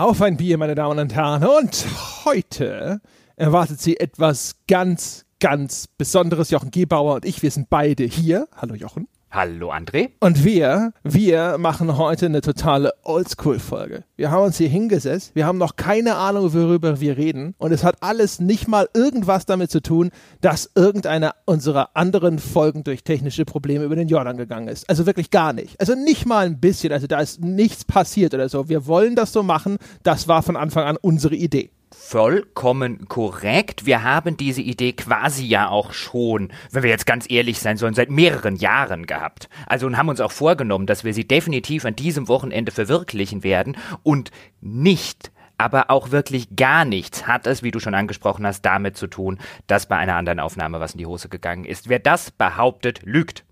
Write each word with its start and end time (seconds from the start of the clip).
Auf 0.00 0.22
ein 0.22 0.38
Bier, 0.38 0.56
meine 0.56 0.74
Damen 0.74 0.98
und 0.98 1.14
Herren. 1.14 1.44
Und 1.44 1.86
heute 2.24 3.02
erwartet 3.36 3.82
Sie 3.82 4.00
etwas 4.00 4.54
ganz, 4.66 5.26
ganz 5.40 5.88
Besonderes. 5.88 6.48
Jochen 6.48 6.70
Gebauer 6.70 7.16
und 7.16 7.26
ich, 7.26 7.42
wir 7.42 7.50
sind 7.50 7.68
beide 7.68 8.04
hier. 8.04 8.48
Hallo 8.56 8.74
Jochen. 8.74 9.08
Hallo 9.32 9.70
André. 9.70 10.08
Und 10.18 10.44
wir, 10.44 10.92
wir 11.04 11.56
machen 11.56 11.96
heute 11.96 12.26
eine 12.26 12.40
totale 12.40 12.90
Oldschool-Folge. 13.04 14.02
Wir 14.16 14.32
haben 14.32 14.46
uns 14.46 14.58
hier 14.58 14.68
hingesetzt, 14.68 15.36
wir 15.36 15.46
haben 15.46 15.56
noch 15.56 15.76
keine 15.76 16.16
Ahnung, 16.16 16.52
worüber 16.52 17.00
wir 17.00 17.16
reden. 17.16 17.54
Und 17.58 17.70
es 17.70 17.84
hat 17.84 17.98
alles 18.00 18.40
nicht 18.40 18.66
mal 18.66 18.88
irgendwas 18.92 19.46
damit 19.46 19.70
zu 19.70 19.82
tun, 19.82 20.10
dass 20.40 20.72
irgendeine 20.74 21.30
unserer 21.44 21.90
anderen 21.94 22.40
Folgen 22.40 22.82
durch 22.82 23.04
technische 23.04 23.44
Probleme 23.44 23.84
über 23.84 23.94
den 23.94 24.08
Jordan 24.08 24.36
gegangen 24.36 24.66
ist. 24.66 24.90
Also 24.90 25.06
wirklich 25.06 25.30
gar 25.30 25.52
nicht. 25.52 25.78
Also 25.78 25.94
nicht 25.94 26.26
mal 26.26 26.46
ein 26.46 26.58
bisschen. 26.58 26.92
Also 26.92 27.06
da 27.06 27.20
ist 27.20 27.40
nichts 27.40 27.84
passiert 27.84 28.34
oder 28.34 28.48
so. 28.48 28.68
Wir 28.68 28.88
wollen 28.88 29.14
das 29.14 29.32
so 29.32 29.44
machen. 29.44 29.78
Das 30.02 30.26
war 30.26 30.42
von 30.42 30.56
Anfang 30.56 30.82
an 30.82 30.96
unsere 31.00 31.36
Idee 31.36 31.70
vollkommen 32.10 33.06
korrekt. 33.06 33.86
Wir 33.86 34.02
haben 34.02 34.36
diese 34.36 34.62
Idee 34.62 34.92
quasi 34.94 35.46
ja 35.46 35.68
auch 35.68 35.92
schon, 35.92 36.50
wenn 36.72 36.82
wir 36.82 36.90
jetzt 36.90 37.06
ganz 37.06 37.30
ehrlich 37.30 37.60
sein 37.60 37.76
sollen, 37.76 37.94
seit 37.94 38.10
mehreren 38.10 38.56
Jahren 38.56 39.06
gehabt. 39.06 39.48
Also 39.66 39.86
und 39.86 39.96
haben 39.96 40.08
uns 40.08 40.20
auch 40.20 40.32
vorgenommen, 40.32 40.86
dass 40.86 41.04
wir 41.04 41.14
sie 41.14 41.28
definitiv 41.28 41.84
an 41.84 41.94
diesem 41.94 42.26
Wochenende 42.26 42.72
verwirklichen 42.72 43.44
werden 43.44 43.76
und 44.02 44.32
nicht 44.60 45.30
aber 45.56 45.90
auch 45.90 46.10
wirklich 46.10 46.56
gar 46.56 46.86
nichts 46.86 47.26
hat 47.26 47.46
es, 47.46 47.62
wie 47.62 47.70
du 47.70 47.80
schon 47.80 47.94
angesprochen 47.94 48.46
hast, 48.46 48.62
damit 48.62 48.96
zu 48.96 49.06
tun, 49.06 49.38
dass 49.66 49.86
bei 49.86 49.98
einer 49.98 50.16
anderen 50.16 50.40
Aufnahme 50.40 50.80
was 50.80 50.92
in 50.92 50.98
die 50.98 51.06
Hose 51.06 51.28
gegangen 51.28 51.66
ist. 51.66 51.90
Wer 51.90 51.98
das 51.98 52.30
behauptet, 52.30 53.02
lügt. 53.04 53.44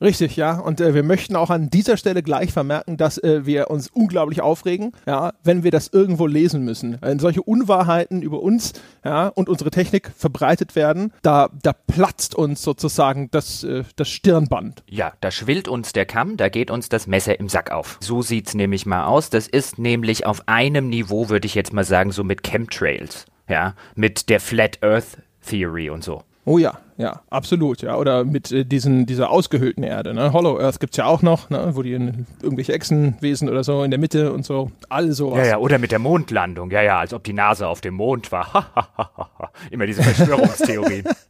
Richtig, 0.00 0.36
ja. 0.36 0.58
Und 0.58 0.80
äh, 0.80 0.94
wir 0.94 1.02
möchten 1.02 1.36
auch 1.36 1.50
an 1.50 1.68
dieser 1.68 1.96
Stelle 1.96 2.22
gleich 2.22 2.52
vermerken, 2.52 2.96
dass 2.96 3.18
äh, 3.18 3.44
wir 3.44 3.70
uns 3.70 3.88
unglaublich 3.88 4.40
aufregen, 4.40 4.92
ja, 5.06 5.32
wenn 5.44 5.62
wir 5.62 5.70
das 5.70 5.88
irgendwo 5.88 6.26
lesen 6.26 6.64
müssen. 6.64 6.96
Wenn 7.02 7.18
solche 7.18 7.42
Unwahrheiten 7.42 8.22
über 8.22 8.40
uns 8.40 8.72
ja, 9.04 9.28
und 9.28 9.48
unsere 9.48 9.70
Technik 9.70 10.10
verbreitet 10.16 10.74
werden, 10.74 11.12
da, 11.22 11.50
da 11.62 11.72
platzt 11.72 12.34
uns 12.34 12.62
sozusagen 12.62 13.30
das, 13.30 13.62
äh, 13.62 13.84
das 13.96 14.08
Stirnband. 14.08 14.82
Ja, 14.88 15.12
da 15.20 15.30
schwillt 15.30 15.68
uns 15.68 15.92
der 15.92 16.06
Kamm, 16.06 16.38
da 16.38 16.48
geht 16.48 16.70
uns 16.70 16.88
das 16.88 17.06
Messer 17.06 17.38
im 17.38 17.50
Sack 17.50 17.70
auf. 17.70 17.98
So 18.00 18.22
sieht's 18.22 18.54
nämlich 18.54 18.86
mal 18.86 19.04
aus. 19.04 19.28
Das 19.28 19.46
ist 19.48 19.78
nämlich 19.78 20.24
auf 20.24 20.48
einem 20.48 20.88
Niveau, 20.88 21.28
würde 21.28 21.46
ich 21.46 21.54
jetzt 21.54 21.74
mal 21.74 21.84
sagen, 21.84 22.10
so 22.10 22.24
mit 22.24 22.42
Chemtrails. 22.42 23.26
Ja, 23.48 23.74
mit 23.96 24.28
der 24.30 24.40
Flat 24.40 24.78
Earth 24.82 25.18
Theory 25.44 25.90
und 25.90 26.04
so. 26.04 26.22
Oh 26.44 26.56
ja, 26.56 26.78
ja, 27.00 27.22
absolut, 27.30 27.80
ja. 27.80 27.96
Oder 27.96 28.24
mit 28.24 28.52
äh, 28.52 28.64
diesen, 28.66 29.06
dieser 29.06 29.30
ausgehöhlten 29.30 29.82
Erde, 29.82 30.12
ne? 30.12 30.34
Hollow 30.34 30.60
Earth 30.60 30.80
gibt 30.80 30.92
es 30.92 30.98
ja 30.98 31.06
auch 31.06 31.22
noch, 31.22 31.48
ne? 31.48 31.70
wo 31.72 31.82
die 31.82 31.94
in 31.94 32.26
irgendwelche 32.42 32.74
Echsenwesen 32.74 33.48
oder 33.48 33.64
so 33.64 33.82
in 33.82 33.90
der 33.90 33.98
Mitte 33.98 34.32
und 34.32 34.44
so, 34.44 34.70
all 34.90 35.10
sowas. 35.12 35.38
Ja, 35.38 35.52
ja, 35.52 35.58
oder 35.58 35.78
mit 35.78 35.92
der 35.92 35.98
Mondlandung, 35.98 36.70
ja, 36.70 36.82
ja, 36.82 36.98
als 36.98 37.14
ob 37.14 37.24
die 37.24 37.32
Nase 37.32 37.66
auf 37.68 37.80
dem 37.80 37.94
Mond 37.94 38.30
war. 38.32 39.50
Immer 39.70 39.86
diese 39.86 40.02
Verschwörungstheorien. 40.02 41.04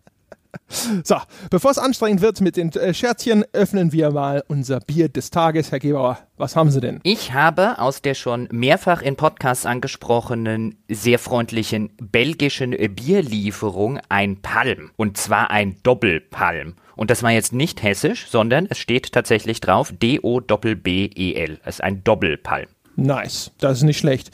So, 1.04 1.16
bevor 1.50 1.72
es 1.72 1.78
anstrengend 1.78 2.20
wird 2.20 2.40
mit 2.40 2.56
den 2.56 2.70
äh, 2.72 2.94
Scherzchen, 2.94 3.44
öffnen 3.52 3.92
wir 3.92 4.10
mal 4.12 4.44
unser 4.46 4.78
Bier 4.80 5.08
des 5.08 5.30
Tages. 5.30 5.72
Herr 5.72 5.80
Gebauer, 5.80 6.18
was 6.36 6.54
haben 6.54 6.70
Sie 6.70 6.80
denn? 6.80 7.00
Ich 7.02 7.32
habe 7.32 7.78
aus 7.78 8.02
der 8.02 8.14
schon 8.14 8.48
mehrfach 8.52 9.02
in 9.02 9.16
Podcasts 9.16 9.66
angesprochenen, 9.66 10.76
sehr 10.88 11.18
freundlichen 11.18 11.90
belgischen 12.00 12.76
Bierlieferung 12.94 13.98
ein 14.08 14.40
Palm. 14.42 14.90
Und 14.96 15.16
zwar 15.16 15.50
ein 15.50 15.76
Doppelpalm. 15.82 16.74
Und 16.94 17.10
das 17.10 17.22
war 17.22 17.32
jetzt 17.32 17.52
nicht 17.52 17.82
hessisch, 17.82 18.28
sondern 18.28 18.66
es 18.70 18.78
steht 18.78 19.12
tatsächlich 19.12 19.60
drauf 19.60 19.92
D-O-B-B-E-L. 19.92 21.58
Es 21.64 21.76
ist 21.76 21.82
ein 21.82 22.04
Doppelpalm. 22.04 22.68
Nice, 22.96 23.50
das 23.58 23.78
ist 23.78 23.84
nicht 23.84 23.98
schlecht. 23.98 24.30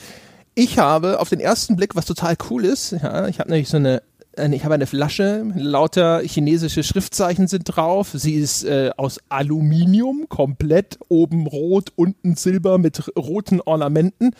Ich 0.55 0.79
habe 0.79 1.21
auf 1.21 1.29
den 1.29 1.41
ersten 1.41 1.77
Blick, 1.77 1.95
was 1.95 2.07
total 2.07 2.37
cool 2.51 2.65
ist, 2.65 2.93
ja, 2.93 3.29
ich 3.29 3.39
habe 3.39 3.51
nämlich 3.51 3.69
so 3.69 3.77
eine 3.77 4.03
ich 4.53 4.65
habe 4.65 4.75
eine 4.75 4.87
Flasche, 4.87 5.45
lauter 5.55 6.21
chinesische 6.21 6.83
Schriftzeichen 6.83 7.49
sind 7.49 7.65
drauf. 7.65 8.11
Sie 8.13 8.35
ist 8.35 8.65
äh, 8.65 8.91
aus 8.97 9.19
Aluminium, 9.29 10.27
komplett, 10.29 10.99
oben 11.09 11.47
rot, 11.47 11.93
unten 11.97 12.37
silber 12.37 12.79
mit 12.79 13.03
roten 13.17 13.61
Ornamenten. 13.61 14.33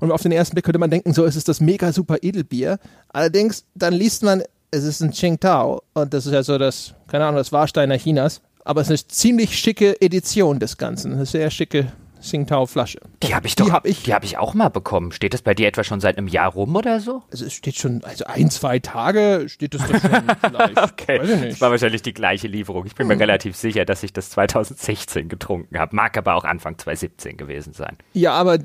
Und 0.00 0.12
auf 0.12 0.22
den 0.22 0.32
ersten 0.32 0.54
Blick 0.54 0.64
könnte 0.64 0.78
man 0.78 0.90
denken, 0.90 1.14
so 1.14 1.24
ist 1.24 1.36
es 1.36 1.44
das 1.44 1.60
mega 1.60 1.92
super 1.92 2.18
Edelbier. 2.22 2.78
Allerdings, 3.08 3.64
dann 3.74 3.94
liest 3.94 4.22
man, 4.22 4.42
es 4.70 4.84
ist 4.84 5.00
ein 5.00 5.12
Qingdao 5.12 5.82
und 5.94 6.12
das 6.12 6.26
ist 6.26 6.32
ja 6.32 6.42
so 6.42 6.58
das, 6.58 6.94
keine 7.06 7.24
Ahnung, 7.24 7.38
das 7.38 7.52
Warsteiner 7.52 7.96
Chinas. 7.98 8.42
Aber 8.64 8.82
es 8.82 8.90
ist 8.90 9.06
eine 9.06 9.08
ziemlich 9.08 9.58
schicke 9.58 10.00
Edition 10.00 10.58
des 10.58 10.76
Ganzen. 10.76 11.14
Eine 11.14 11.24
sehr 11.26 11.50
schicke 11.50 11.90
Tsingtao-Flasche. 12.20 13.00
Die 13.22 13.34
habe 13.34 13.46
ich 13.46 13.56
doch. 13.56 13.66
Die 13.66 13.72
habe 13.72 13.88
ich. 13.88 14.02
Die 14.02 14.14
ich 14.22 14.38
auch 14.38 14.54
mal 14.54 14.68
bekommen. 14.68 15.12
Steht 15.12 15.34
das 15.34 15.42
bei 15.42 15.54
dir 15.54 15.68
etwa 15.68 15.84
schon 15.84 16.00
seit 16.00 16.18
einem 16.18 16.28
Jahr 16.28 16.52
rum 16.52 16.74
oder 16.76 17.00
so? 17.00 17.22
Also 17.30 17.44
es 17.44 17.52
steht 17.52 17.76
schon, 17.76 18.02
also 18.04 18.24
ein, 18.26 18.50
zwei 18.50 18.78
Tage 18.78 19.44
steht 19.48 19.74
es 19.74 19.82
doch 19.86 20.00
schon 20.00 20.22
vielleicht. 20.40 20.78
okay. 20.78 21.20
Weiß 21.20 21.30
ich 21.30 21.40
nicht. 21.40 21.52
Das 21.52 21.60
war 21.60 21.70
wahrscheinlich 21.70 22.02
die 22.02 22.14
gleiche 22.14 22.48
Lieferung. 22.48 22.86
Ich 22.86 22.94
bin 22.94 23.06
mir 23.06 23.14
hm. 23.14 23.20
relativ 23.20 23.56
sicher, 23.56 23.84
dass 23.84 24.02
ich 24.02 24.12
das 24.12 24.30
2016 24.30 25.28
getrunken 25.28 25.78
habe. 25.78 25.94
Mag 25.94 26.16
aber 26.16 26.34
auch 26.34 26.44
Anfang 26.44 26.78
2017 26.78 27.36
gewesen 27.36 27.72
sein. 27.72 27.96
Ja, 28.12 28.32
aber, 28.32 28.58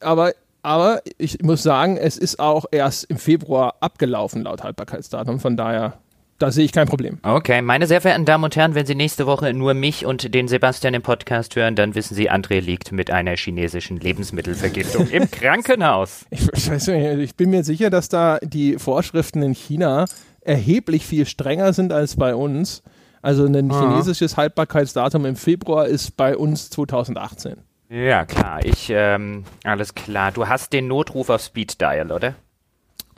aber 0.00 0.32
aber 0.62 1.02
ich 1.18 1.40
muss 1.40 1.62
sagen, 1.62 1.96
es 1.96 2.18
ist 2.18 2.40
auch 2.40 2.66
erst 2.70 3.04
im 3.04 3.16
Februar 3.16 3.76
abgelaufen 3.80 4.42
laut 4.42 4.64
Haltbarkeitsdatum. 4.64 5.40
Von 5.40 5.56
daher 5.56 5.98
da 6.38 6.52
sehe 6.52 6.64
ich 6.64 6.72
kein 6.72 6.86
Problem. 6.86 7.18
Okay, 7.22 7.62
meine 7.62 7.86
sehr 7.86 8.00
verehrten 8.00 8.24
Damen 8.24 8.44
und 8.44 8.54
Herren, 8.54 8.74
wenn 8.74 8.86
Sie 8.86 8.94
nächste 8.94 9.26
Woche 9.26 9.52
nur 9.52 9.74
mich 9.74 10.06
und 10.06 10.34
den 10.34 10.46
Sebastian 10.46 10.94
im 10.94 11.02
Podcast 11.02 11.56
hören, 11.56 11.74
dann 11.74 11.94
wissen 11.94 12.14
Sie, 12.14 12.30
André 12.30 12.60
liegt 12.60 12.92
mit 12.92 13.10
einer 13.10 13.36
chinesischen 13.36 13.98
Lebensmittelvergiftung 13.98 15.08
im 15.08 15.30
Krankenhaus. 15.30 16.26
Ich, 16.30 16.48
ich 16.70 17.36
bin 17.36 17.50
mir 17.50 17.64
sicher, 17.64 17.90
dass 17.90 18.08
da 18.08 18.38
die 18.42 18.78
Vorschriften 18.78 19.42
in 19.42 19.54
China 19.54 20.04
erheblich 20.40 21.06
viel 21.06 21.26
strenger 21.26 21.72
sind 21.72 21.92
als 21.92 22.16
bei 22.16 22.34
uns. 22.34 22.82
Also 23.20 23.44
ein 23.44 23.70
ah. 23.72 23.80
chinesisches 23.80 24.36
Haltbarkeitsdatum 24.36 25.26
im 25.26 25.34
Februar 25.34 25.86
ist 25.86 26.16
bei 26.16 26.36
uns 26.36 26.70
2018. 26.70 27.56
Ja, 27.90 28.24
klar. 28.26 28.64
Ich, 28.64 28.90
ähm, 28.90 29.44
alles 29.64 29.94
klar. 29.94 30.30
Du 30.30 30.46
hast 30.46 30.72
den 30.72 30.86
Notruf 30.86 31.30
auf 31.30 31.42
Speed 31.42 31.80
Dial, 31.80 32.12
oder? 32.12 32.34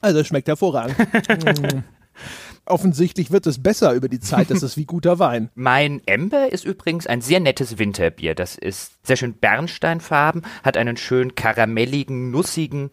Also 0.01 0.25
schmeckt 0.25 0.49
hervorragend. 0.49 0.97
Offensichtlich 2.71 3.31
wird 3.31 3.47
es 3.47 3.63
besser 3.63 3.93
über 3.93 4.09
die 4.09 4.21
Zeit. 4.21 4.51
Das 4.51 4.63
ist 4.63 4.77
wie 4.77 4.87
guter 4.87 5.19
Wein. 5.19 5.51
Mein 5.55 6.01
Ember 6.07 6.53
ist 6.53 6.65
übrigens 6.65 7.07
ein 7.07 7.21
sehr 7.21 7.41
nettes 7.41 7.79
Winterbier. 7.79 8.35
Das 8.35 8.57
ist 8.57 9.05
sehr 9.07 9.17
schön 9.17 9.35
bernsteinfarben, 9.35 10.43
hat 10.63 10.77
einen 10.77 10.97
schön 10.97 11.35
karamelligen, 11.35 12.31
nussigen 12.31 12.91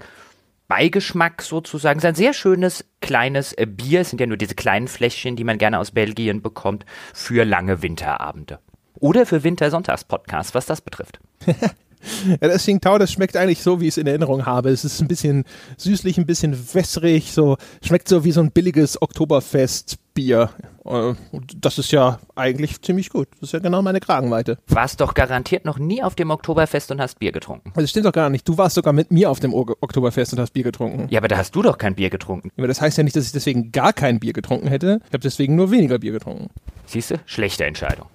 Beigeschmack 0.68 1.42
sozusagen. 1.42 2.00
Es 2.00 2.04
ist 2.04 2.10
ein 2.10 2.16
sehr 2.16 2.34
schönes 2.34 2.86
kleines 3.02 3.54
äh, 3.54 3.66
Bier. 3.66 4.02
Es 4.02 4.10
sind 4.10 4.20
ja 4.20 4.28
nur 4.28 4.38
diese 4.38 4.56
kleinen 4.56 4.88
Fläschchen, 4.88 5.36
die 5.36 5.44
man 5.44 5.58
gerne 5.58 5.80
aus 5.80 5.92
Belgien 5.92 6.42
bekommt 6.42 6.86
für 7.14 7.46
lange 7.46 7.82
Winterabende. 7.82 8.60
Oder 8.96 9.26
für 9.26 9.44
Wintersonntagspodcasts, 9.44 10.56
was 10.56 10.66
das 10.66 10.82
betrifft. 10.82 11.20
Ja, 12.30 12.48
das 12.48 12.64
Tsingtao, 12.64 12.98
das 12.98 13.12
schmeckt 13.12 13.36
eigentlich 13.36 13.62
so, 13.62 13.82
wie 13.82 13.86
ich 13.86 13.90
es 13.90 13.98
in 13.98 14.08
Erinnerung 14.08 14.46
habe. 14.46 14.70
Es 14.70 14.86
ist 14.86 15.02
ein 15.02 15.08
bisschen 15.08 15.44
süßlich, 15.78 16.18
ein 16.18 16.26
bisschen 16.26 16.58
wässrig, 16.74 17.32
so 17.32 17.58
schmeckt 17.84 18.08
so 18.08 18.24
wie 18.24 18.32
so 18.32 18.42
ein 18.42 18.52
billiges 18.52 19.02
Oktoberfestbier. 19.02 20.50
Äh, 20.86 21.14
das 21.56 21.78
ist 21.78 21.92
ja 21.92 22.20
eigentlich 22.36 22.82
ziemlich 22.82 23.10
gut. 23.10 23.28
Das 23.40 23.50
ist 23.50 23.54
ja 23.54 23.60
genau 23.60 23.82
meine 23.82 24.00
Kragenweite. 24.00 24.58
Warst 24.68 25.02
doch 25.02 25.14
garantiert 25.14 25.66
noch 25.66 25.80
nie 25.80 26.02
auf 26.04 26.16
dem 26.16 26.32
Oktoberfest 26.32 26.92
und 26.92 27.02
hast 27.02 27.20
Bier 27.20 27.32
getrunken. 27.32 27.74
Das 27.76 27.90
stimmt 27.90 28.06
doch 28.06 28.12
gar 28.12 28.30
nicht. 28.30 28.48
Du 28.48 28.58
warst 28.58 28.76
sogar 28.76 28.94
mit 28.94 29.12
mir 29.12 29.30
auf 29.30 29.40
dem 29.40 29.54
Oktoberfest 29.54 30.34
und 30.34 30.40
hast 30.40 30.54
Bier 30.54 30.64
getrunken. 30.64 31.08
Ja, 31.10 31.20
aber 31.20 31.28
da 31.28 31.38
hast 31.38 31.56
du 31.56 31.62
doch 31.62 31.78
kein 31.78 31.96
Bier 31.96 32.10
getrunken. 32.10 32.52
Aber 32.58 32.68
das 32.68 32.82
heißt 32.82 32.98
ja 32.98 33.04
nicht, 33.04 33.16
dass 33.16 33.26
ich 33.26 33.32
deswegen 33.32 33.72
gar 33.72 33.94
kein 33.94 34.20
Bier 34.20 34.34
getrunken 34.34 34.68
hätte. 34.68 35.00
Ich 35.06 35.14
habe 35.14 35.20
deswegen 35.20 35.56
nur 35.56 35.72
weniger 35.72 36.00
Bier 36.00 36.14
getrunken. 36.14 36.50
Siehst 36.86 37.12
du? 37.12 37.16
Schlechte 37.26 37.66
Entscheidung. 37.66 38.08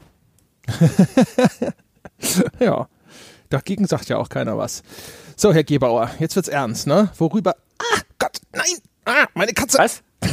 ja. 2.60 2.88
Dagegen 3.52 3.86
sagt 3.86 4.08
ja 4.08 4.16
auch 4.16 4.30
keiner 4.30 4.56
was. 4.56 4.82
So, 5.36 5.52
Herr 5.52 5.64
Gebauer, 5.64 6.10
jetzt 6.18 6.36
wird's 6.36 6.48
ernst, 6.48 6.86
ne? 6.86 7.10
Worüber? 7.18 7.54
Ah, 7.78 8.00
Gott, 8.18 8.38
nein! 8.52 8.78
Ah, 9.04 9.26
meine 9.34 9.52
Katze! 9.52 9.78
Was? 9.78 10.02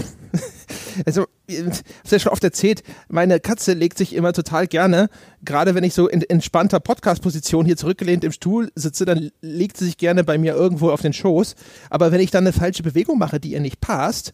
Also, 1.06 1.28
ich 1.48 1.62
hab's 1.62 1.84
ja 2.10 2.20
schon 2.20 2.32
oft 2.34 2.44
erzählt, 2.44 2.84
meine 3.08 3.40
Katze 3.40 3.72
legt 3.72 3.98
sich 3.98 4.14
immer 4.14 4.34
total 4.34 4.68
gerne, 4.68 5.10
gerade 5.46 5.74
wenn 5.74 5.86
ich 5.86 5.94
so 5.94 6.10
in 6.10 6.22
entspannter 6.24 6.82
Podcast-Position 6.82 7.66
hier 7.66 7.78
zurückgelehnt 7.78 8.26
im 8.26 8.34
Stuhl 8.34 8.70
sitze, 8.76 9.06
dann 9.06 9.32
legt 9.40 9.78
sie 9.78 9.86
sich 9.86 9.98
gerne 9.98 10.26
bei 10.26 10.38
mir 10.38 10.56
irgendwo 10.56 10.90
auf 10.90 11.02
den 11.02 11.14
Schoß. 11.14 11.56
Aber 11.90 12.12
wenn 12.12 12.20
ich 12.20 12.32
dann 12.32 12.44
eine 12.44 12.52
falsche 12.52 12.84
Bewegung 12.84 13.18
mache, 13.18 13.40
die 13.40 13.52
ihr 13.52 13.62
nicht 13.62 13.80
passt, 13.80 14.34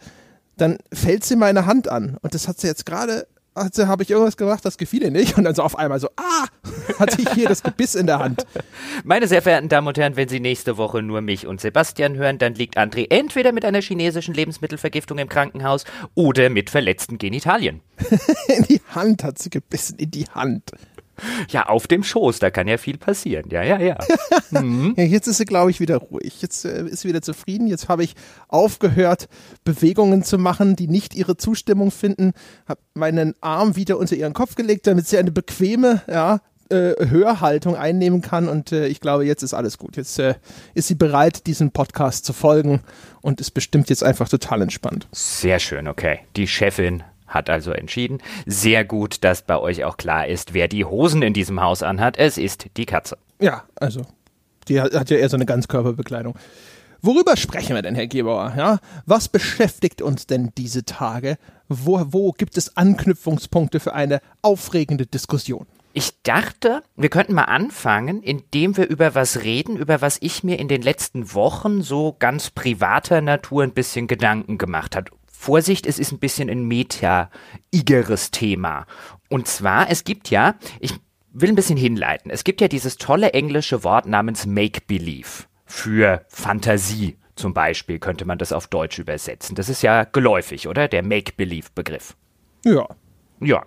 dann 0.57 0.79
fällt 0.91 1.23
sie 1.23 1.35
meine 1.35 1.67
Hand 1.67 1.87
an. 1.87 2.17
Und 2.21 2.33
das 2.33 2.47
hat 2.47 2.59
sie 2.59 2.67
jetzt 2.67 2.85
gerade 2.87 3.27
also 3.55 3.87
habe 3.87 4.03
ich 4.03 4.11
irgendwas 4.11 4.37
gemacht, 4.37 4.63
das 4.65 4.77
gefiel 4.77 5.03
ihr 5.03 5.11
nicht. 5.11 5.37
Und 5.37 5.45
dann 5.45 5.55
so 5.55 5.63
auf 5.63 5.77
einmal 5.77 5.99
so, 5.99 6.09
ah, 6.17 6.45
hatte 6.99 7.21
ich 7.21 7.29
hier 7.29 7.47
das 7.47 7.63
Gebiss 7.63 7.95
in 7.95 8.05
der 8.05 8.19
Hand. 8.19 8.45
Meine 9.03 9.27
sehr 9.27 9.41
verehrten 9.41 9.69
Damen 9.69 9.87
und 9.87 9.97
Herren, 9.97 10.15
wenn 10.15 10.27
Sie 10.27 10.39
nächste 10.39 10.77
Woche 10.77 11.01
nur 11.01 11.21
mich 11.21 11.47
und 11.47 11.61
Sebastian 11.61 12.15
hören, 12.15 12.37
dann 12.37 12.53
liegt 12.53 12.77
André 12.77 13.07
entweder 13.09 13.51
mit 13.53 13.65
einer 13.65 13.81
chinesischen 13.81 14.33
Lebensmittelvergiftung 14.33 15.17
im 15.17 15.29
Krankenhaus 15.29 15.85
oder 16.13 16.49
mit 16.49 16.69
verletzten 16.69 17.17
Genitalien. 17.17 17.81
in 18.47 18.63
die 18.63 18.81
Hand 18.93 19.23
hat 19.23 19.39
sie 19.39 19.49
gebissen, 19.49 19.97
in 19.97 20.11
die 20.11 20.25
Hand. 20.25 20.71
Ja, 21.49 21.67
auf 21.67 21.87
dem 21.87 22.03
Schoß, 22.03 22.39
da 22.39 22.49
kann 22.49 22.67
ja 22.67 22.77
viel 22.77 22.97
passieren. 22.97 23.49
Ja, 23.49 23.63
ja, 23.63 23.79
ja. 23.79 23.97
mhm. 24.51 24.93
ja 24.97 25.03
jetzt 25.03 25.27
ist 25.27 25.37
sie, 25.37 25.45
glaube 25.45 25.71
ich, 25.71 25.79
wieder 25.79 25.97
ruhig. 25.97 26.41
Jetzt 26.41 26.65
äh, 26.65 26.85
ist 26.85 27.01
sie 27.01 27.07
wieder 27.07 27.21
zufrieden. 27.21 27.67
Jetzt 27.67 27.87
habe 27.87 28.03
ich 28.03 28.15
aufgehört, 28.47 29.27
Bewegungen 29.63 30.23
zu 30.23 30.37
machen, 30.37 30.75
die 30.75 30.87
nicht 30.87 31.15
ihre 31.15 31.37
Zustimmung 31.37 31.91
finden. 31.91 32.33
Habe 32.67 32.79
meinen 32.93 33.35
Arm 33.41 33.75
wieder 33.75 33.97
unter 33.97 34.15
ihren 34.15 34.33
Kopf 34.33 34.55
gelegt, 34.55 34.87
damit 34.87 35.07
sie 35.07 35.17
eine 35.17 35.31
bequeme, 35.31 36.01
ja, 36.07 36.41
äh, 36.69 36.93
Hörhaltung 37.09 37.75
einnehmen 37.75 38.21
kann 38.21 38.47
und 38.47 38.71
äh, 38.71 38.87
ich 38.87 38.99
glaube, 38.99 39.23
jetzt 39.23 39.43
ist 39.43 39.53
alles 39.53 39.77
gut. 39.77 39.97
Jetzt 39.97 40.17
äh, 40.17 40.33
ist 40.73 40.87
sie 40.87 40.95
bereit, 40.95 41.45
diesem 41.45 41.69
Podcast 41.69 42.25
zu 42.25 42.33
folgen 42.33 42.81
und 43.21 43.39
ist 43.39 43.51
bestimmt 43.51 43.89
jetzt 43.91 44.03
einfach 44.03 44.27
total 44.27 44.63
entspannt. 44.63 45.07
Sehr 45.11 45.59
schön, 45.59 45.87
okay. 45.87 46.21
Die 46.35 46.47
Chefin 46.47 47.03
hat 47.27 47.49
also 47.49 47.71
entschieden. 47.71 48.19
Sehr 48.45 48.85
gut, 48.85 49.23
dass 49.23 49.41
bei 49.41 49.57
euch 49.57 49.83
auch 49.83 49.97
klar 49.97 50.27
ist, 50.27 50.53
wer 50.53 50.67
die 50.67 50.85
Hosen 50.85 51.21
in 51.21 51.33
diesem 51.33 51.61
Haus 51.61 51.83
anhat. 51.83 52.17
Es 52.17 52.37
ist 52.37 52.67
die 52.77 52.85
Katze. 52.85 53.17
Ja, 53.39 53.63
also 53.75 54.01
die 54.67 54.81
hat, 54.81 55.09
ja 55.09 55.17
eher 55.17 55.29
so 55.29 55.37
eine 55.37 55.45
Ganzkörperbekleidung. 55.45 56.35
Worüber 57.01 57.37
sprechen 57.37 57.75
wir 57.75 57.83
denn, 57.83 57.93
Herr 57.93 58.07
Gebauer? 58.07 58.53
Ja, 58.57 58.79
was 59.05 59.27
beschäftigt 59.27 60.01
uns 60.01 60.25
denn 60.25 60.51
diese 60.57 60.85
Tage? 60.85 61.37
Wo, 61.67 62.01
wo 62.07 62.31
gibt 62.31 62.57
es 62.57 62.77
Anknüpfungspunkte 62.77 63.79
für 63.79 63.93
eine 63.93 64.21
aufregende 64.41 65.05
Diskussion? 65.05 65.67
Ich 65.93 66.21
dachte, 66.23 66.81
wir 66.97 67.09
könnten 67.09 67.33
mal 67.35 67.43
anfangen, 67.43 68.21
indem 68.21 68.75
wir 68.75 68.87
über 68.87 69.15
was 69.15 69.43
reden, 69.43 69.77
über 69.77 70.01
was 70.01 70.17
ich 70.19 70.43
mir 70.43 70.59
in 70.59 70.67
den 70.67 70.81
letzten 70.81 71.33
Wochen 71.33 71.83
so 71.83 72.15
ganz 72.19 72.49
privater 72.49 73.21
Natur 73.21 73.63
ein 73.63 73.73
bisschen 73.73 74.07
Gedanken 74.07 74.57
gemacht 74.57 74.95
hat. 74.95 75.11
Vorsicht, 75.37 75.85
es 75.85 75.99
ist 75.99 76.11
ein 76.11 76.19
bisschen 76.19 76.49
ein 76.49 76.63
meta-igeres 76.63 78.31
Thema. 78.31 78.85
Und 79.29 79.47
zwar, 79.47 79.89
es 79.89 80.03
gibt 80.03 80.29
ja, 80.29 80.55
ich 80.79 80.93
will 81.31 81.49
ein 81.49 81.55
bisschen 81.55 81.77
hinleiten, 81.77 82.31
es 82.31 82.43
gibt 82.43 82.61
ja 82.61 82.67
dieses 82.67 82.97
tolle 82.97 83.33
englische 83.33 83.83
Wort 83.83 84.05
namens 84.05 84.45
Make-Believe 84.45 85.45
für 85.65 86.25
Fantasie. 86.29 87.17
Zum 87.35 87.53
Beispiel 87.53 87.99
könnte 87.99 88.25
man 88.25 88.37
das 88.37 88.53
auf 88.53 88.67
Deutsch 88.67 88.97
übersetzen. 88.97 89.55
Das 89.55 89.67
ist 89.67 89.81
ja 89.83 90.05
geläufig, 90.05 90.67
oder? 90.67 90.87
Der 90.87 91.03
Make-Believe-Begriff. 91.03 92.15
Ja. 92.63 92.87
Ja. 93.41 93.63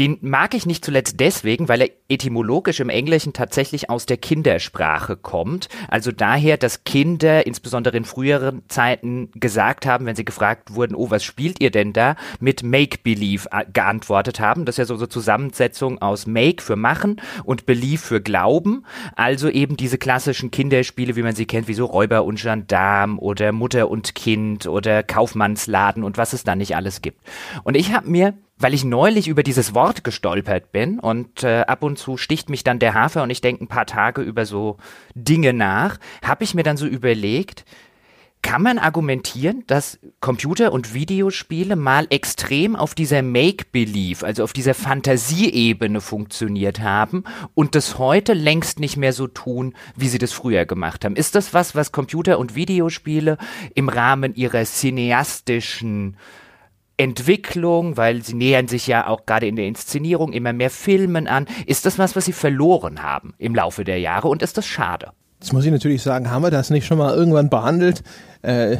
Den 0.00 0.16
mag 0.22 0.54
ich 0.54 0.64
nicht 0.64 0.82
zuletzt 0.82 1.20
deswegen, 1.20 1.68
weil 1.68 1.82
er 1.82 1.90
etymologisch 2.08 2.80
im 2.80 2.88
Englischen 2.88 3.34
tatsächlich 3.34 3.90
aus 3.90 4.06
der 4.06 4.16
Kindersprache 4.16 5.14
kommt. 5.14 5.68
Also 5.88 6.10
daher, 6.10 6.56
dass 6.56 6.84
Kinder 6.84 7.46
insbesondere 7.46 7.98
in 7.98 8.06
früheren 8.06 8.62
Zeiten 8.68 9.30
gesagt 9.34 9.84
haben, 9.84 10.06
wenn 10.06 10.16
sie 10.16 10.24
gefragt 10.24 10.74
wurden, 10.74 10.94
oh, 10.94 11.10
was 11.10 11.22
spielt 11.22 11.60
ihr 11.60 11.70
denn 11.70 11.92
da, 11.92 12.16
mit 12.40 12.62
Make-Believe 12.62 13.46
äh, 13.52 13.66
geantwortet 13.70 14.40
haben. 14.40 14.64
Das 14.64 14.76
ist 14.76 14.78
ja 14.78 14.84
so 14.86 14.94
eine 14.94 15.10
Zusammensetzung 15.10 16.00
aus 16.00 16.26
Make 16.26 16.62
für 16.62 16.76
machen 16.76 17.20
und 17.44 17.66
Believe 17.66 18.00
für 18.00 18.22
Glauben. 18.22 18.86
Also 19.16 19.50
eben 19.50 19.76
diese 19.76 19.98
klassischen 19.98 20.50
Kinderspiele, 20.50 21.14
wie 21.14 21.22
man 21.22 21.34
sie 21.34 21.44
kennt, 21.44 21.68
wie 21.68 21.74
so 21.74 21.84
Räuber 21.84 22.24
und 22.24 22.40
Gendarm 22.40 23.18
oder 23.18 23.52
Mutter 23.52 23.90
und 23.90 24.14
Kind 24.14 24.66
oder 24.66 25.02
Kaufmannsladen 25.02 26.04
und 26.04 26.16
was 26.16 26.32
es 26.32 26.42
da 26.42 26.56
nicht 26.56 26.74
alles 26.74 27.02
gibt. 27.02 27.20
Und 27.64 27.76
ich 27.76 27.92
habe 27.92 28.08
mir 28.08 28.32
weil 28.60 28.74
ich 28.74 28.84
neulich 28.84 29.26
über 29.26 29.42
dieses 29.42 29.74
Wort 29.74 30.04
gestolpert 30.04 30.70
bin 30.70 31.00
und 31.00 31.42
äh, 31.42 31.62
ab 31.62 31.82
und 31.82 31.98
zu 31.98 32.16
sticht 32.16 32.50
mich 32.50 32.62
dann 32.62 32.78
der 32.78 32.94
Hafer 32.94 33.22
und 33.22 33.30
ich 33.30 33.40
denke 33.40 33.64
ein 33.64 33.68
paar 33.68 33.86
Tage 33.86 34.22
über 34.22 34.46
so 34.46 34.76
Dinge 35.14 35.52
nach, 35.52 35.98
habe 36.22 36.44
ich 36.44 36.54
mir 36.54 36.62
dann 36.62 36.76
so 36.76 36.86
überlegt, 36.86 37.64
kann 38.42 38.62
man 38.62 38.78
argumentieren, 38.78 39.64
dass 39.66 39.98
Computer- 40.20 40.72
und 40.72 40.94
Videospiele 40.94 41.76
mal 41.76 42.06
extrem 42.08 42.74
auf 42.74 42.94
dieser 42.94 43.22
Make-Believe, 43.22 44.24
also 44.24 44.44
auf 44.44 44.52
dieser 44.52 44.72
Fantasieebene 44.72 46.00
funktioniert 46.00 46.80
haben 46.80 47.24
und 47.54 47.74
das 47.74 47.98
heute 47.98 48.32
längst 48.32 48.80
nicht 48.80 48.96
mehr 48.96 49.12
so 49.12 49.26
tun, 49.26 49.74
wie 49.94 50.08
sie 50.08 50.18
das 50.18 50.32
früher 50.32 50.64
gemacht 50.64 51.04
haben? 51.04 51.16
Ist 51.16 51.34
das 51.34 51.52
was, 51.52 51.74
was 51.74 51.92
Computer- 51.92 52.38
und 52.38 52.54
Videospiele 52.54 53.36
im 53.74 53.88
Rahmen 53.88 54.34
ihrer 54.34 54.64
cineastischen 54.64 56.16
Entwicklung, 57.00 57.96
weil 57.96 58.22
sie 58.22 58.34
nähern 58.34 58.68
sich 58.68 58.86
ja 58.86 59.06
auch 59.06 59.24
gerade 59.24 59.46
in 59.46 59.56
der 59.56 59.66
Inszenierung 59.66 60.34
immer 60.34 60.52
mehr 60.52 60.68
Filmen 60.68 61.26
an. 61.26 61.46
Ist 61.64 61.86
das 61.86 61.98
was, 61.98 62.14
was 62.14 62.26
sie 62.26 62.34
verloren 62.34 63.02
haben 63.02 63.32
im 63.38 63.54
Laufe 63.54 63.84
der 63.84 63.98
Jahre 63.98 64.28
und 64.28 64.42
ist 64.42 64.58
das 64.58 64.66
schade? 64.66 65.12
Jetzt 65.40 65.54
muss 65.54 65.64
ich 65.64 65.72
natürlich 65.72 66.02
sagen, 66.02 66.30
haben 66.30 66.42
wir 66.42 66.50
das 66.50 66.68
nicht 66.68 66.84
schon 66.84 66.98
mal 66.98 67.14
irgendwann 67.14 67.48
behandelt, 67.48 68.02
äh, 68.42 68.76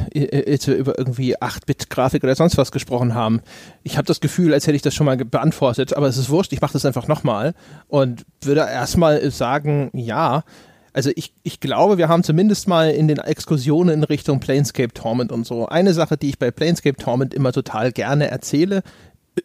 als 0.47 0.67
wir 0.67 0.75
über 0.75 0.99
irgendwie 0.99 1.35
8-Bit-Grafik 1.35 2.23
oder 2.23 2.35
sonst 2.35 2.55
was 2.55 2.71
gesprochen 2.71 3.15
haben? 3.15 3.41
Ich 3.81 3.97
habe 3.97 4.05
das 4.05 4.21
Gefühl, 4.21 4.53
als 4.53 4.67
hätte 4.67 4.75
ich 4.75 4.83
das 4.83 4.93
schon 4.93 5.07
mal 5.07 5.17
beantwortet, 5.17 5.97
aber 5.97 6.05
es 6.05 6.17
ist 6.17 6.29
wurscht, 6.29 6.53
ich 6.53 6.61
mache 6.61 6.73
das 6.73 6.85
einfach 6.85 7.07
nochmal 7.07 7.55
und 7.87 8.27
würde 8.43 8.61
erstmal 8.61 9.31
sagen, 9.31 9.89
ja, 9.93 10.43
also 10.93 11.11
ich, 11.15 11.33
ich 11.43 11.59
glaube, 11.59 11.97
wir 11.97 12.09
haben 12.09 12.23
zumindest 12.23 12.67
mal 12.67 12.89
in 12.89 13.07
den 13.07 13.17
Exkursionen 13.17 13.95
in 13.95 14.03
Richtung 14.03 14.39
Planescape 14.39 14.93
Torment 14.93 15.31
und 15.31 15.45
so. 15.45 15.67
Eine 15.67 15.93
Sache, 15.93 16.17
die 16.17 16.29
ich 16.29 16.39
bei 16.39 16.51
Planescape 16.51 16.97
Torment 16.97 17.33
immer 17.33 17.53
total 17.53 17.91
gerne 17.91 18.29
erzähle, 18.29 18.83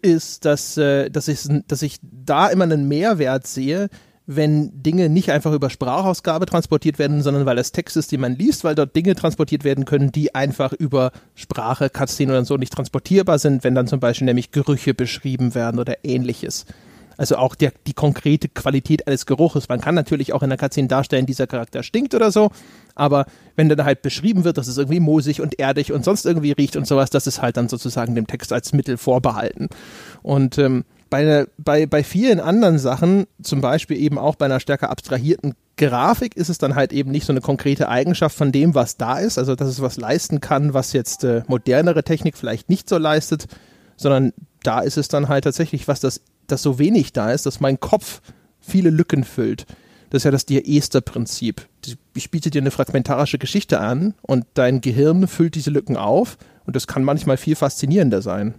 ist, 0.02 0.44
dass, 0.44 0.76
äh, 0.76 1.10
dass, 1.10 1.28
ich, 1.28 1.46
dass 1.69 1.82
ich 1.82 1.98
da 2.02 2.48
immer 2.48 2.64
einen 2.64 2.88
Mehrwert 2.88 3.46
sehe, 3.46 3.88
wenn 4.26 4.82
Dinge 4.82 5.08
nicht 5.08 5.31
einfach 5.31 5.52
über 5.52 5.70
Sprachausgabe 5.70 6.46
transportiert 6.46 6.98
werden, 6.98 7.22
sondern 7.22 7.46
weil 7.46 7.58
es 7.58 7.70
Text 7.70 7.96
ist, 7.96 8.10
den 8.10 8.20
man 8.20 8.34
liest, 8.34 8.64
weil 8.64 8.75
dort 8.75 8.96
Dinge 8.96 9.14
transportiert 9.14 9.62
werden 9.62 9.84
können, 9.84 10.10
die 10.10 10.34
einfach 10.34 10.72
über 10.72 11.12
Sprache, 11.37 11.90
Cutscene 11.90 12.32
oder 12.32 12.44
so 12.44 12.56
nicht 12.56 12.72
transportierbar 12.72 13.38
sind, 13.38 13.62
wenn 13.62 13.76
dann 13.76 13.87
zum 13.87 14.00
Beispiel 14.00 14.25
nämlich 14.25 14.50
Gerüche 14.50 14.94
beschrieben 14.94 15.54
werden 15.54 15.78
oder 15.78 16.04
ähnliches. 16.04 16.66
Also 17.16 17.36
auch 17.36 17.54
der, 17.54 17.72
die 17.86 17.94
konkrete 17.94 18.48
Qualität 18.48 19.06
eines 19.06 19.26
Geruches. 19.26 19.68
Man 19.68 19.80
kann 19.80 19.94
natürlich 19.94 20.32
auch 20.32 20.42
in 20.42 20.50
der 20.50 20.58
Cutscene 20.58 20.88
darstellen, 20.88 21.26
dieser 21.26 21.46
Charakter 21.46 21.82
stinkt 21.82 22.14
oder 22.14 22.30
so, 22.30 22.50
aber 22.94 23.26
wenn 23.56 23.68
dann 23.68 23.84
halt 23.84 24.02
beschrieben 24.02 24.44
wird, 24.44 24.58
dass 24.58 24.68
es 24.68 24.78
irgendwie 24.78 25.00
moosig 25.00 25.40
und 25.40 25.58
erdig 25.58 25.92
und 25.92 26.04
sonst 26.04 26.26
irgendwie 26.26 26.52
riecht 26.52 26.76
und 26.76 26.86
sowas, 26.86 27.10
das 27.10 27.26
ist 27.26 27.40
halt 27.40 27.56
dann 27.56 27.68
sozusagen 27.68 28.14
dem 28.14 28.26
Text 28.26 28.52
als 28.52 28.72
Mittel 28.72 28.96
vorbehalten. 28.96 29.68
Und 30.22 30.58
ähm, 30.58 30.84
bei, 31.08 31.46
bei, 31.56 31.86
bei 31.86 32.02
vielen 32.02 32.40
anderen 32.40 32.78
Sachen, 32.78 33.26
zum 33.42 33.60
Beispiel 33.60 33.96
eben 33.98 34.18
auch 34.18 34.34
bei 34.34 34.46
einer 34.46 34.60
stärker 34.60 34.90
abstrahierten 34.90 35.54
Grafik, 35.76 36.36
ist 36.36 36.48
es 36.48 36.58
dann 36.58 36.74
halt 36.74 36.92
eben 36.92 37.10
nicht 37.10 37.26
so 37.26 37.32
eine 37.32 37.40
konkrete 37.40 37.88
Eigenschaft 37.88 38.36
von 38.36 38.50
dem, 38.50 38.74
was 38.74 38.96
da 38.96 39.18
ist, 39.18 39.38
also 39.38 39.54
dass 39.54 39.68
es 39.68 39.80
was 39.80 39.98
leisten 39.98 40.40
kann, 40.40 40.74
was 40.74 40.92
jetzt 40.92 41.22
äh, 41.24 41.42
modernere 41.46 42.02
Technik 42.02 42.36
vielleicht 42.36 42.68
nicht 42.68 42.88
so 42.88 42.98
leistet, 42.98 43.46
sondern 43.96 44.32
da 44.62 44.80
ist 44.80 44.96
es 44.96 45.08
dann 45.08 45.28
halt 45.28 45.44
tatsächlich, 45.44 45.86
was 45.86 46.00
das 46.00 46.22
dass 46.46 46.62
so 46.62 46.78
wenig 46.78 47.12
da 47.12 47.32
ist, 47.32 47.46
dass 47.46 47.60
mein 47.60 47.81
Kopf 47.81 48.20
viele 48.61 48.90
Lücken 48.90 49.25
füllt. 49.25 49.66
Das 50.11 50.20
ist 50.20 50.25
ja 50.25 50.30
das 50.30 50.47
Dir-Ester-Prinzip. 50.47 51.66
Ich 52.14 52.30
biete 52.30 52.50
dir 52.50 52.61
eine 52.61 52.70
fragmentarische 52.70 53.38
Geschichte 53.38 53.80
an 53.80 54.14
und 54.23 54.47
dein 54.54 54.80
Gehirn 54.80 55.26
füllt 55.26 55.54
diese 55.54 55.70
Lücken 55.70 55.97
auf 55.97 56.38
und 56.64 56.76
das 56.76 56.87
kann 56.87 57.04
manchmal 57.04 57.37
viel 57.37 57.56
faszinierender 57.56 58.23
sein. 58.23 58.54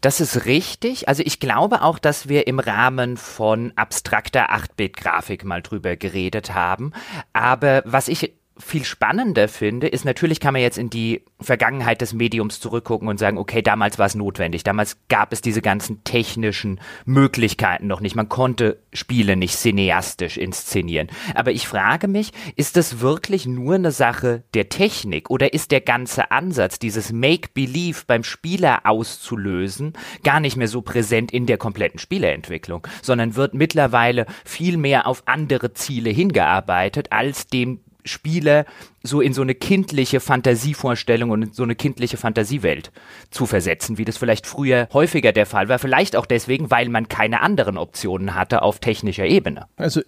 Das 0.00 0.20
ist 0.20 0.44
richtig. 0.44 1.08
Also 1.08 1.22
ich 1.24 1.40
glaube 1.40 1.82
auch, 1.82 1.98
dass 1.98 2.28
wir 2.28 2.46
im 2.46 2.60
Rahmen 2.60 3.16
von 3.16 3.72
abstrakter 3.74 4.52
8-Bit-Grafik 4.52 5.44
mal 5.44 5.62
drüber 5.62 5.96
geredet 5.96 6.54
haben. 6.54 6.92
Aber 7.32 7.82
was 7.84 8.06
ich 8.06 8.34
viel 8.58 8.84
spannender 8.84 9.48
finde, 9.48 9.86
ist 9.86 10.04
natürlich 10.04 10.40
kann 10.40 10.52
man 10.52 10.62
jetzt 10.62 10.78
in 10.78 10.90
die 10.90 11.22
Vergangenheit 11.40 12.00
des 12.00 12.12
Mediums 12.12 12.60
zurückgucken 12.60 13.08
und 13.08 13.18
sagen, 13.18 13.38
okay, 13.38 13.62
damals 13.62 13.98
war 13.98 14.06
es 14.06 14.14
notwendig, 14.14 14.64
damals 14.64 14.98
gab 15.08 15.32
es 15.32 15.40
diese 15.40 15.62
ganzen 15.62 16.02
technischen 16.04 16.80
Möglichkeiten 17.04 17.86
noch 17.86 18.00
nicht, 18.00 18.16
man 18.16 18.28
konnte 18.28 18.78
Spiele 18.92 19.36
nicht 19.36 19.56
cineastisch 19.56 20.36
inszenieren. 20.36 21.08
Aber 21.34 21.52
ich 21.52 21.68
frage 21.68 22.08
mich, 22.08 22.32
ist 22.56 22.76
das 22.76 23.00
wirklich 23.00 23.46
nur 23.46 23.76
eine 23.76 23.92
Sache 23.92 24.42
der 24.54 24.68
Technik 24.68 25.30
oder 25.30 25.52
ist 25.52 25.70
der 25.70 25.80
ganze 25.80 26.30
Ansatz, 26.30 26.78
dieses 26.78 27.12
Make-Believe 27.12 28.02
beim 28.06 28.24
Spieler 28.24 28.80
auszulösen, 28.84 29.92
gar 30.24 30.40
nicht 30.40 30.56
mehr 30.56 30.68
so 30.68 30.82
präsent 30.82 31.32
in 31.32 31.46
der 31.46 31.58
kompletten 31.58 31.98
Spieleentwicklung, 31.98 32.86
sondern 33.02 33.36
wird 33.36 33.54
mittlerweile 33.54 34.26
viel 34.44 34.76
mehr 34.76 35.06
auf 35.06 35.22
andere 35.26 35.72
Ziele 35.74 36.10
hingearbeitet, 36.10 37.12
als 37.12 37.46
dem 37.46 37.80
Spiele 38.04 38.64
so 39.02 39.20
in 39.20 39.32
so 39.32 39.42
eine 39.42 39.54
kindliche 39.54 40.20
Fantasievorstellung 40.20 41.30
und 41.30 41.42
in 41.42 41.52
so 41.52 41.62
eine 41.62 41.74
kindliche 41.74 42.16
Fantasiewelt 42.16 42.90
zu 43.30 43.46
versetzen, 43.46 43.98
wie 43.98 44.04
das 44.04 44.16
vielleicht 44.16 44.46
früher 44.46 44.88
häufiger 44.92 45.32
der 45.32 45.46
Fall 45.46 45.68
war. 45.68 45.78
Vielleicht 45.78 46.16
auch 46.16 46.26
deswegen, 46.26 46.70
weil 46.70 46.88
man 46.88 47.08
keine 47.08 47.42
anderen 47.42 47.76
Optionen 47.76 48.34
hatte 48.34 48.62
auf 48.62 48.78
technischer 48.78 49.26
Ebene. 49.26 49.66
Also 49.76 50.00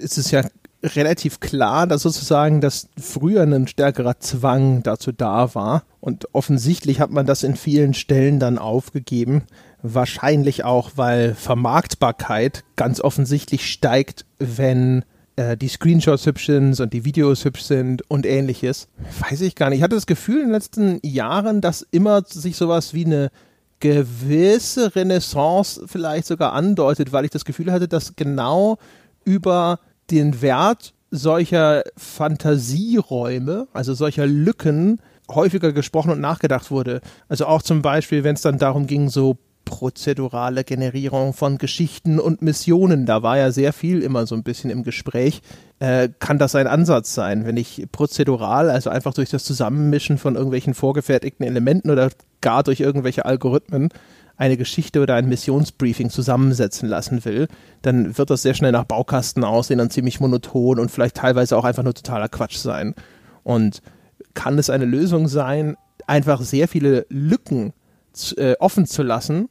es 0.00 0.18
ist 0.18 0.30
ja 0.30 0.44
relativ 0.82 1.40
klar, 1.40 1.86
dass 1.86 2.02
sozusagen 2.02 2.60
das 2.60 2.88
früher 3.00 3.42
ein 3.42 3.66
stärkerer 3.66 4.20
Zwang 4.20 4.82
dazu 4.82 5.12
da 5.12 5.54
war. 5.54 5.84
Und 6.00 6.34
offensichtlich 6.34 7.00
hat 7.00 7.10
man 7.10 7.26
das 7.26 7.42
in 7.42 7.56
vielen 7.56 7.94
Stellen 7.94 8.38
dann 8.38 8.58
aufgegeben. 8.58 9.42
Wahrscheinlich 9.82 10.64
auch, 10.64 10.92
weil 10.96 11.34
Vermarktbarkeit 11.34 12.64
ganz 12.76 13.00
offensichtlich 13.00 13.70
steigt, 13.70 14.24
wenn 14.38 15.04
äh, 15.38 15.56
die 15.56 15.68
Screenshots 15.68 16.26
hübsch 16.26 16.46
sind 16.46 16.80
und 16.80 16.92
die 16.92 17.04
Videos 17.04 17.44
hübsch 17.44 17.62
sind 17.62 18.02
und 18.10 18.26
ähnliches. 18.26 18.88
Weiß 19.20 19.40
ich 19.40 19.54
gar 19.54 19.70
nicht. 19.70 19.78
Ich 19.78 19.82
hatte 19.84 19.94
das 19.94 20.06
Gefühl 20.06 20.40
in 20.40 20.46
den 20.46 20.52
letzten 20.52 20.98
Jahren, 21.04 21.60
dass 21.60 21.86
immer 21.92 22.22
sich 22.26 22.56
sowas 22.56 22.92
wie 22.92 23.04
eine 23.04 23.30
gewisse 23.78 24.96
Renaissance 24.96 25.84
vielleicht 25.86 26.26
sogar 26.26 26.52
andeutet, 26.52 27.12
weil 27.12 27.24
ich 27.24 27.30
das 27.30 27.44
Gefühl 27.44 27.70
hatte, 27.70 27.86
dass 27.86 28.16
genau 28.16 28.78
über 29.24 29.78
den 30.10 30.42
Wert 30.42 30.92
solcher 31.12 31.84
Fantasieräume, 31.96 33.68
also 33.72 33.94
solcher 33.94 34.26
Lücken, 34.26 35.00
häufiger 35.30 35.72
gesprochen 35.72 36.10
und 36.10 36.20
nachgedacht 36.20 36.72
wurde. 36.72 37.00
Also 37.28 37.46
auch 37.46 37.62
zum 37.62 37.80
Beispiel, 37.82 38.24
wenn 38.24 38.34
es 38.34 38.42
dann 38.42 38.58
darum 38.58 38.88
ging, 38.88 39.08
so 39.08 39.38
prozedurale 39.68 40.64
Generierung 40.64 41.34
von 41.34 41.58
Geschichten 41.58 42.18
und 42.18 42.40
Missionen, 42.40 43.04
da 43.04 43.22
war 43.22 43.36
ja 43.36 43.50
sehr 43.52 43.74
viel 43.74 44.00
immer 44.02 44.26
so 44.26 44.34
ein 44.34 44.42
bisschen 44.42 44.70
im 44.70 44.82
Gespräch. 44.82 45.42
Äh, 45.78 46.08
kann 46.18 46.38
das 46.38 46.54
ein 46.54 46.66
Ansatz 46.66 47.14
sein, 47.14 47.44
wenn 47.44 47.58
ich 47.58 47.86
prozedural, 47.92 48.70
also 48.70 48.88
einfach 48.88 49.12
durch 49.12 49.28
das 49.28 49.44
Zusammenmischen 49.44 50.16
von 50.16 50.36
irgendwelchen 50.36 50.72
vorgefertigten 50.72 51.46
Elementen 51.46 51.90
oder 51.90 52.08
gar 52.40 52.62
durch 52.62 52.80
irgendwelche 52.80 53.26
Algorithmen 53.26 53.90
eine 54.38 54.56
Geschichte 54.56 55.02
oder 55.02 55.16
ein 55.16 55.28
Missionsbriefing 55.28 56.08
zusammensetzen 56.08 56.88
lassen 56.88 57.24
will, 57.26 57.48
dann 57.82 58.16
wird 58.16 58.30
das 58.30 58.42
sehr 58.42 58.54
schnell 58.54 58.72
nach 58.72 58.84
Baukasten 58.84 59.44
aussehen 59.44 59.80
und 59.80 59.92
ziemlich 59.92 60.18
monoton 60.18 60.78
und 60.78 60.90
vielleicht 60.90 61.16
teilweise 61.16 61.56
auch 61.58 61.64
einfach 61.64 61.82
nur 61.82 61.94
totaler 61.94 62.28
Quatsch 62.28 62.56
sein. 62.56 62.94
Und 63.42 63.82
kann 64.34 64.58
es 64.58 64.70
eine 64.70 64.86
Lösung 64.86 65.28
sein, 65.28 65.76
einfach 66.06 66.40
sehr 66.40 66.68
viele 66.68 67.04
Lücken 67.10 67.72
äh, 68.36 68.54
offen 68.58 68.86
zu 68.86 69.02
lassen, 69.02 69.48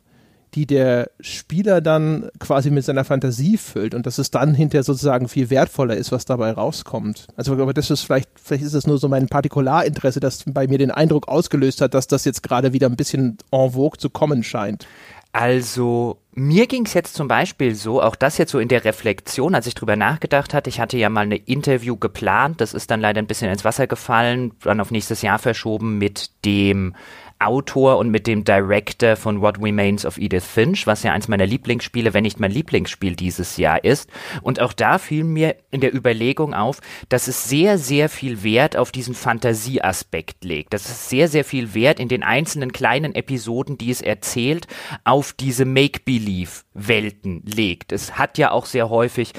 die 0.56 0.66
der 0.66 1.10
Spieler 1.20 1.82
dann 1.82 2.30
quasi 2.40 2.72
mit 2.72 2.86
seiner 2.86 3.04
Fantasie 3.04 3.58
füllt 3.58 3.94
und 3.94 4.06
dass 4.06 4.18
es 4.18 4.32
dann 4.32 4.54
hinterher 4.54 4.84
sozusagen 4.84 5.28
viel 5.28 5.50
wertvoller 5.50 5.96
ist, 5.96 6.12
was 6.12 6.26
dabei 6.26 6.52
rauskommt. 6.52 7.28
Also 7.36 7.54
aber 7.54 7.74
das 7.74 7.90
ist 7.92 8.04
vielleicht, 8.04 8.30
vielleicht 8.42 8.64
ist 8.64 8.74
es 8.74 8.88
nur 8.88 8.98
so 8.98 9.08
mein 9.08 9.28
Partikularinteresse, 9.28 10.20
das 10.20 10.44
bei 10.48 10.68
mir 10.68 10.78
den 10.78 10.92
Eindruck 10.92 11.28
ausgelöst 11.28 11.82
hat, 11.82 11.94
dass 11.94 12.08
das 12.08 12.26
jetzt 12.26 12.44
gerade 12.44 12.74
wieder 12.74 12.88
ein 12.88 12.96
bisschen 12.96 13.38
en 13.52 13.72
vogue 13.72 13.98
zu 13.98 14.10
kommen 14.10 14.44
scheint. 14.44 14.88
Also 15.34 16.18
mir 16.34 16.66
ging 16.66 16.86
es 16.86 16.96
jetzt 16.96 17.14
zum 17.14 17.28
Beispiel 17.28 17.76
so, 17.76 18.02
auch 18.02 18.16
das 18.16 18.40
jetzt 18.40 18.52
so 18.52 18.60
in 18.60 18.70
der 18.70 18.86
Reflexion, 18.86 19.54
als 19.54 19.68
ich 19.68 19.76
drüber 19.76 19.96
nachgedacht 19.96 20.54
hatte, 20.54 20.70
ich 20.70 20.80
hatte 20.80 20.98
ja 20.98 21.10
mal 21.10 21.26
ein 21.26 21.32
Interview 21.32 21.96
geplant, 21.96 22.60
das 22.60 22.74
ist 22.74 22.90
dann 22.90 23.02
leider 23.02 23.22
ein 23.22 23.28
bisschen 23.28 23.52
ins 23.52 23.64
Wasser 23.66 23.86
gefallen, 23.86 24.54
dann 24.64 24.82
auf 24.82 24.90
nächstes 24.90 25.22
Jahr 25.22 25.38
verschoben 25.38 25.98
mit 26.00 26.32
dem 26.44 26.96
Autor 27.40 27.98
und 27.98 28.10
mit 28.10 28.28
dem 28.28 28.44
Director 28.44 29.16
von 29.16 29.42
What 29.42 29.62
Remains 29.62 30.06
of 30.06 30.18
Edith 30.18 30.46
Finch, 30.46 30.88
was 30.88 31.04
ja 31.04 31.14
eins 31.14 31.28
meiner 31.28 31.46
Lieblingsspiele, 31.46 32.14
wenn 32.14 32.24
nicht 32.24 32.40
mein 32.40 32.52
Lieblingsspiel 32.52 33.16
dieses 33.16 33.58
Jahr 33.58 33.84
ist. 33.84 34.10
Und 34.42 34.60
auch 34.60 34.74
da 34.74 34.98
fiel 34.98 35.24
mir 35.24 35.56
in 35.72 35.82
der 35.82 35.94
Überlegung 35.96 36.54
auf, 36.54 36.80
dass 37.10 37.28
es 37.28 37.48
sehr, 37.48 37.78
sehr 37.78 38.10
viel 38.10 38.44
Wert 38.44 38.78
auf 38.78 38.92
diesen 38.92 39.14
Fantasieaspekt 39.14 40.44
legt. 40.44 40.74
Dass 40.74 40.90
es 40.90 41.10
sehr, 41.10 41.28
sehr 41.28 41.44
viel 41.44 41.74
Wert 41.74 42.00
in 42.00 42.08
den 42.08 42.24
einzelnen 42.24 42.72
kleinen 42.72 43.16
Episoden, 43.16 43.78
die 43.78 43.92
es 43.92 44.02
erzählt, 44.02 44.68
auf 45.04 45.34
diese 45.34 45.66
Make-Believe-Welten 45.66 47.44
legt. 47.46 47.92
Es 47.92 48.18
hat 48.18 48.38
ja 48.38 48.52
auch 48.52 48.66
sehr 48.66 48.90
häufig 48.90 49.34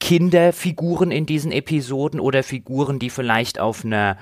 Kinderfiguren 0.00 1.10
in 1.10 1.24
diesen 1.24 1.50
Episoden 1.50 2.20
oder 2.20 2.42
Figuren, 2.42 2.98
die 2.98 3.08
vielleicht 3.08 3.58
auf 3.58 3.84
einer 3.86 4.18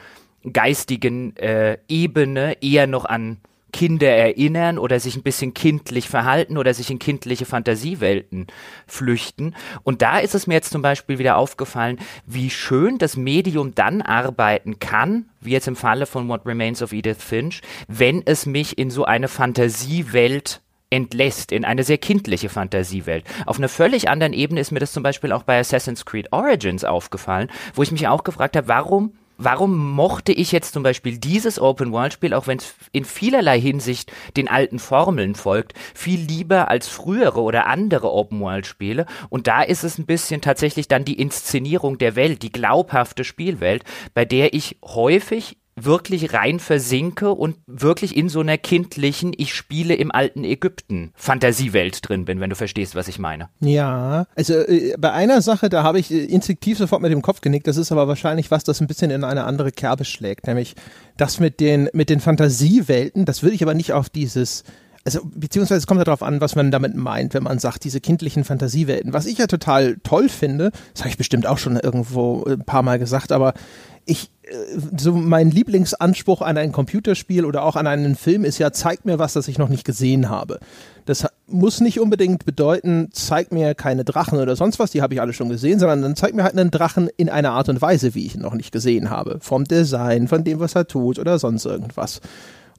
geistigen 0.51 1.37
äh, 1.37 1.79
Ebene 1.89 2.57
eher 2.63 2.87
noch 2.87 3.05
an 3.05 3.39
Kinder 3.73 4.09
erinnern 4.09 4.79
oder 4.79 5.01
sich 5.01 5.17
ein 5.17 5.23
bisschen 5.23 5.55
kindlich 5.55 6.09
verhalten 6.09 6.59
oder 6.59 6.75
sich 6.75 6.91
in 6.91 6.99
kindliche 6.99 7.47
Fantasiewelten 7.47 8.47
flüchten. 8.87 9.55
Und 9.83 10.03
da 10.03 10.19
ist 10.19 10.35
es 10.35 10.47
mir 10.47 10.55
jetzt 10.55 10.71
zum 10.71 10.83
Beispiel 10.83 11.19
wieder 11.19 11.37
aufgefallen, 11.37 11.99
wie 12.27 12.51
schön 12.51 12.99
das 12.99 13.17
Medium 13.17 13.75
dann 13.75 14.03
arbeiten 14.03 14.79
kann, 14.79 15.27
wie 15.41 15.53
jetzt 15.53 15.69
im 15.69 15.77
Falle 15.77 16.07
von 16.07 16.29
What 16.29 16.47
Remains 16.47 16.83
of 16.83 16.93
Edith 16.93 17.23
Finch, 17.23 17.63
wenn 17.89 18.23
es 18.25 18.47
mich 18.47 18.77
in 18.79 18.91
so 18.91 19.05
eine 19.05 19.29
Fantasiewelt 19.29 20.61
entlässt, 20.91 21.53
in 21.53 21.65
eine 21.65 21.85
sehr 21.85 21.97
kindliche 21.97 22.51
Fantasiewelt. 22.51 23.25
Auf 23.47 23.57
einer 23.57 23.71
völlig 23.71 24.11
anderen 24.11 24.35
Ebene 24.35 24.61
ist 24.61 24.73
mir 24.73 24.81
das 24.81 24.93
zum 24.93 25.03
Beispiel 25.03 25.33
auch 25.33 25.45
bei 25.45 25.59
Assassin's 25.59 26.05
Creed 26.05 26.31
Origins 26.33 26.85
aufgefallen, 26.85 27.51
wo 27.75 27.83
ich 27.83 27.93
mich 27.93 28.07
auch 28.07 28.25
gefragt 28.25 28.57
habe, 28.57 28.69
warum 28.69 29.15
warum 29.45 29.93
mochte 29.93 30.33
ich 30.33 30.53
jetzt 30.53 30.73
zum 30.73 30.83
Beispiel 30.83 31.19
dieses 31.19 31.59
Open-World-Spiel, 31.59 32.35
auch 32.35 32.47
wenn 32.47 32.59
es 32.59 32.75
in 32.93 33.05
vielerlei 33.05 33.61
Hinsicht 33.61 34.13
den 34.37 34.49
alten 34.49 34.79
Formeln 34.79 35.35
folgt, 35.35 35.75
viel 35.95 36.21
lieber 36.21 36.69
als 36.69 36.89
frühere 36.89 37.41
oder 37.41 37.67
andere 37.67 38.13
Open-World-Spiele. 38.13 39.07
Und 39.29 39.47
da 39.47 39.63
ist 39.63 39.85
es 39.85 39.99
ein 39.99 40.07
bisschen 40.07 40.41
tatsächlich 40.41 40.89
dann 40.89 41.05
die 41.05 41.19
Inszenierung 41.19 41.99
der 41.99 42.17
Welt, 42.17 42.43
die 42.43 42.53
glaubhafte 42.53 43.25
Spielwelt, 43.25 43.85
bei 44.15 44.25
der 44.25 44.55
ich 44.55 44.79
häufig 44.85 45.57
wirklich 45.75 46.35
rein 46.35 46.61
versinke 46.61 47.31
und 47.31 47.57
wirklich 47.67 48.17
in 48.17 48.29
so 48.29 48.41
einer 48.41 48.59
kindlichen, 48.59 49.33
ich 49.37 49.55
spiele 49.55 49.95
im 49.95 50.11
alten 50.11 50.45
Ägypten 50.45 51.12
Fantasiewelt 51.14 52.09
drin 52.09 52.25
bin, 52.25 52.41
wenn 52.41 52.50
du 52.50 52.57
verstehst, 52.57 52.95
was 52.95 53.09
ich 53.09 53.19
meine. 53.19 53.49
Ja, 53.61 54.26
also 54.37 54.55
äh, 54.55 54.95
bei 54.99 55.12
einer 55.12 55.41
Sache, 55.41 55.69
da 55.69 55.83
habe 55.83 55.99
ich 55.99 56.11
äh, 56.11 56.25
instinktiv 56.25 56.79
sofort 56.79 57.00
mit 57.00 57.11
dem 57.11 57.23
Kopf 57.23 57.41
genickt, 57.41 57.67
das 57.67 57.79
ist 57.79 57.91
aber 57.91 58.07
wahrscheinlich 58.07 58.50
was, 58.50 58.64
das 58.64 58.81
ein 58.81 58.87
bisschen 58.87 59.11
in 59.11 59.25
eine 59.25 59.45
andere 59.45 59.73
Kerbe 59.73 60.05
schlägt, 60.05 60.47
nämlich 60.47 60.75
das 61.17 61.41
mit 61.41 61.61
den, 61.61 61.88
mit 61.93 62.11
den 62.11 62.21
Fantasiewelten, 62.21 63.25
das 63.25 63.43
würde 63.43 63.55
ich 63.55 63.62
aber 63.62 63.75
nicht 63.75 63.93
auf 63.93 64.11
dieses 64.11 64.64
also 65.05 65.21
beziehungsweise 65.25 65.79
es 65.79 65.87
kommt 65.87 66.07
darauf 66.07 66.23
an, 66.23 66.41
was 66.41 66.55
man 66.55 66.71
damit 66.71 66.95
meint, 66.95 67.35
wenn 67.35 67.43
man 67.43 67.59
sagt, 67.59 67.85
diese 67.85 68.00
kindlichen 68.00 68.45
Fantasiewelten. 68.45 69.12
Was 69.12 69.26
ich 69.26 69.38
ja 69.38 69.47
total 69.49 69.97
toll 70.05 70.29
finde, 70.29 70.71
das 70.93 71.02
habe 71.02 71.11
ich 71.11 71.17
bestimmt 71.17 71.47
auch 71.47 71.59
schon 71.59 71.76
irgendwo 71.76 72.45
ein 72.45 72.64
paar 72.64 72.83
Mal 72.83 72.99
gesagt, 72.99 73.33
aber 73.33 73.55
ich, 74.04 74.30
äh, 74.42 74.54
so 74.97 75.12
mein 75.12 75.50
Lieblingsanspruch 75.50 76.42
an 76.42 76.56
ein 76.56 76.73
Computerspiel 76.73 77.44
oder 77.44 77.62
auch 77.62 77.76
an 77.76 77.87
einen 77.87 78.16
Film 78.16 78.44
ist 78.44 78.59
ja, 78.59 78.73
zeig 78.73 79.04
mir 79.04 79.18
was, 79.18 79.32
das 79.32 79.49
ich 79.49 79.59
noch 79.59 79.68
nicht 79.68 79.85
gesehen 79.85 80.28
habe. 80.28 80.59
Das 81.04 81.26
muss 81.47 81.80
nicht 81.80 82.00
unbedingt 82.00 82.44
bedeuten, 82.44 83.09
zeig 83.12 83.52
mir 83.52 83.75
keine 83.75 84.04
Drachen 84.04 84.38
oder 84.38 84.56
sonst 84.56 84.78
was, 84.78 84.92
die 84.92 85.02
habe 85.02 85.14
ich 85.14 85.21
alle 85.21 85.32
schon 85.32 85.49
gesehen, 85.49 85.78
sondern 85.78 86.02
dann 86.02 86.16
zeig 86.16 86.35
mir 86.35 86.44
halt 86.44 86.56
einen 86.56 86.71
Drachen 86.71 87.09
in 87.16 87.28
einer 87.28 87.52
Art 87.52 87.68
und 87.68 87.82
Weise, 87.82 88.14
wie 88.14 88.26
ich 88.26 88.35
ihn 88.35 88.42
noch 88.42 88.54
nicht 88.54 88.73
gesehen 88.73 89.11
habe. 89.11 89.38
Vom 89.40 89.64
Design, 89.64 90.28
von 90.28 90.44
dem, 90.44 90.61
was 90.61 90.75
er 90.75 90.87
tut 90.87 91.18
oder 91.18 91.38
sonst 91.38 91.64
irgendwas. 91.64 92.21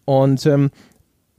Und 0.06 0.46
ähm, 0.46 0.72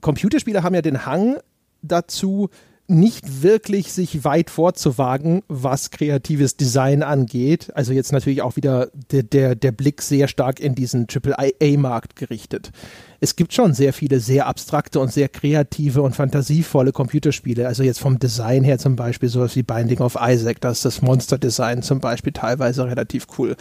Computerspiele 0.01 0.63
haben 0.63 0.75
ja 0.75 0.81
den 0.81 1.05
Hang 1.05 1.37
dazu, 1.81 2.49
nicht 2.87 3.41
wirklich 3.41 3.91
sich 3.91 4.23
weit 4.23 4.51
vorzuwagen, 4.51 5.41
was 5.47 5.89
kreatives 5.89 6.55
Design 6.55 7.01
angeht. 7.01 7.71
Also 7.73 7.93
jetzt 7.93 8.11
natürlich 8.11 8.43
auch 8.43 8.55
wieder 8.57 8.89
der, 9.11 9.23
der, 9.23 9.55
der 9.55 9.71
Blick 9.71 10.03
sehr 10.03 10.27
stark 10.27 10.59
in 10.59 10.75
diesen 10.75 11.07
AAA-Markt 11.09 12.15
gerichtet. 12.15 12.71
Es 13.19 13.35
gibt 13.35 13.53
schon 13.53 13.73
sehr 13.73 13.91
viele 13.91 14.19
sehr 14.19 14.45
abstrakte 14.45 14.99
und 14.99 15.11
sehr 15.11 15.29
kreative 15.29 16.03
und 16.03 16.15
fantasievolle 16.15 16.91
Computerspiele. 16.91 17.65
Also 17.65 17.81
jetzt 17.81 17.99
vom 17.99 18.19
Design 18.19 18.63
her 18.63 18.77
zum 18.77 18.95
Beispiel 18.95 19.29
sowas 19.29 19.55
wie 19.55 19.63
Binding 19.63 19.99
of 19.99 20.15
Isaac, 20.21 20.61
das 20.61 20.77
ist 20.77 20.85
das 20.85 21.01
Monster-Design 21.01 21.81
zum 21.81 21.99
Beispiel 21.99 22.33
teilweise 22.33 22.85
relativ 22.85 23.25
cool. 23.39 23.55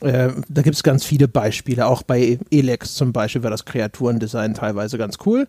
Äh, 0.00 0.30
da 0.48 0.62
gibt 0.62 0.76
es 0.76 0.82
ganz 0.82 1.04
viele 1.04 1.26
Beispiele. 1.26 1.86
Auch 1.86 2.02
bei 2.02 2.38
Elex 2.50 2.94
zum 2.94 3.14
Beispiel 3.14 3.42
war 3.42 3.50
das 3.50 3.64
Kreaturendesign 3.64 4.52
teilweise 4.52 4.98
ganz 4.98 5.16
cool 5.24 5.48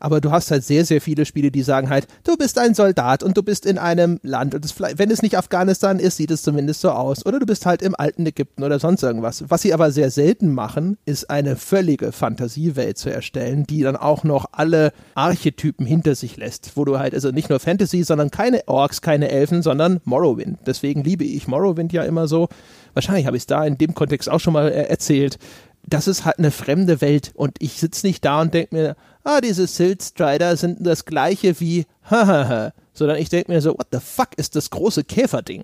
aber 0.00 0.20
du 0.20 0.30
hast 0.30 0.50
halt 0.50 0.64
sehr, 0.64 0.84
sehr 0.84 1.00
viele 1.00 1.24
Spiele, 1.24 1.50
die 1.50 1.62
sagen 1.62 1.90
halt, 1.90 2.06
du 2.24 2.36
bist 2.36 2.58
ein 2.58 2.74
Soldat 2.74 3.22
und 3.22 3.36
du 3.36 3.42
bist 3.42 3.66
in 3.66 3.78
einem 3.78 4.20
Land 4.22 4.54
und 4.54 4.64
es, 4.64 4.74
wenn 4.80 5.10
es 5.10 5.22
nicht 5.22 5.36
Afghanistan 5.36 5.98
ist, 5.98 6.16
sieht 6.16 6.30
es 6.30 6.42
zumindest 6.42 6.80
so 6.80 6.90
aus. 6.90 7.24
Oder 7.26 7.38
du 7.40 7.46
bist 7.46 7.66
halt 7.66 7.82
im 7.82 7.94
alten 7.96 8.26
Ägypten 8.26 8.62
oder 8.62 8.78
sonst 8.78 9.02
irgendwas. 9.02 9.44
Was 9.48 9.62
sie 9.62 9.74
aber 9.74 9.90
sehr 9.90 10.10
selten 10.10 10.52
machen, 10.52 10.98
ist 11.04 11.30
eine 11.30 11.56
völlige 11.56 12.12
Fantasiewelt 12.12 12.98
zu 12.98 13.10
erstellen, 13.10 13.64
die 13.64 13.82
dann 13.82 13.96
auch 13.96 14.24
noch 14.24 14.46
alle 14.52 14.92
Archetypen 15.14 15.86
hinter 15.86 16.14
sich 16.14 16.36
lässt, 16.36 16.72
wo 16.76 16.84
du 16.84 16.98
halt 16.98 17.14
also 17.14 17.30
nicht 17.30 17.50
nur 17.50 17.60
Fantasy, 17.60 18.04
sondern 18.04 18.30
keine 18.30 18.66
Orks, 18.66 19.02
keine 19.02 19.30
Elfen, 19.30 19.62
sondern 19.62 20.00
Morrowind. 20.04 20.58
Deswegen 20.66 21.02
liebe 21.02 21.24
ich 21.24 21.48
Morrowind 21.48 21.92
ja 21.92 22.04
immer 22.04 22.28
so. 22.28 22.48
Wahrscheinlich 22.94 23.26
habe 23.26 23.36
ich 23.36 23.42
es 23.42 23.46
da 23.46 23.64
in 23.64 23.78
dem 23.78 23.94
Kontext 23.94 24.28
auch 24.28 24.40
schon 24.40 24.52
mal 24.52 24.68
äh, 24.68 24.84
erzählt 24.84 25.38
das 25.88 26.06
ist 26.06 26.24
halt 26.24 26.38
eine 26.38 26.50
fremde 26.50 27.00
Welt 27.00 27.32
und 27.34 27.56
ich 27.60 27.74
sitze 27.74 28.06
nicht 28.06 28.24
da 28.24 28.42
und 28.42 28.52
denke 28.52 28.74
mir, 28.74 28.96
ah, 29.28 29.40
diese 29.40 29.66
Silt 29.66 30.02
Strider 30.02 30.56
sind 30.56 30.78
das 30.80 31.04
gleiche 31.04 31.60
wie 31.60 31.86
hahaha, 32.10 32.72
sondern 32.94 33.18
ich 33.18 33.28
denke 33.28 33.52
mir 33.52 33.60
so, 33.60 33.72
what 33.72 33.88
the 33.92 34.00
fuck 34.00 34.30
ist 34.36 34.56
das 34.56 34.70
große 34.70 35.04
Käferding? 35.04 35.62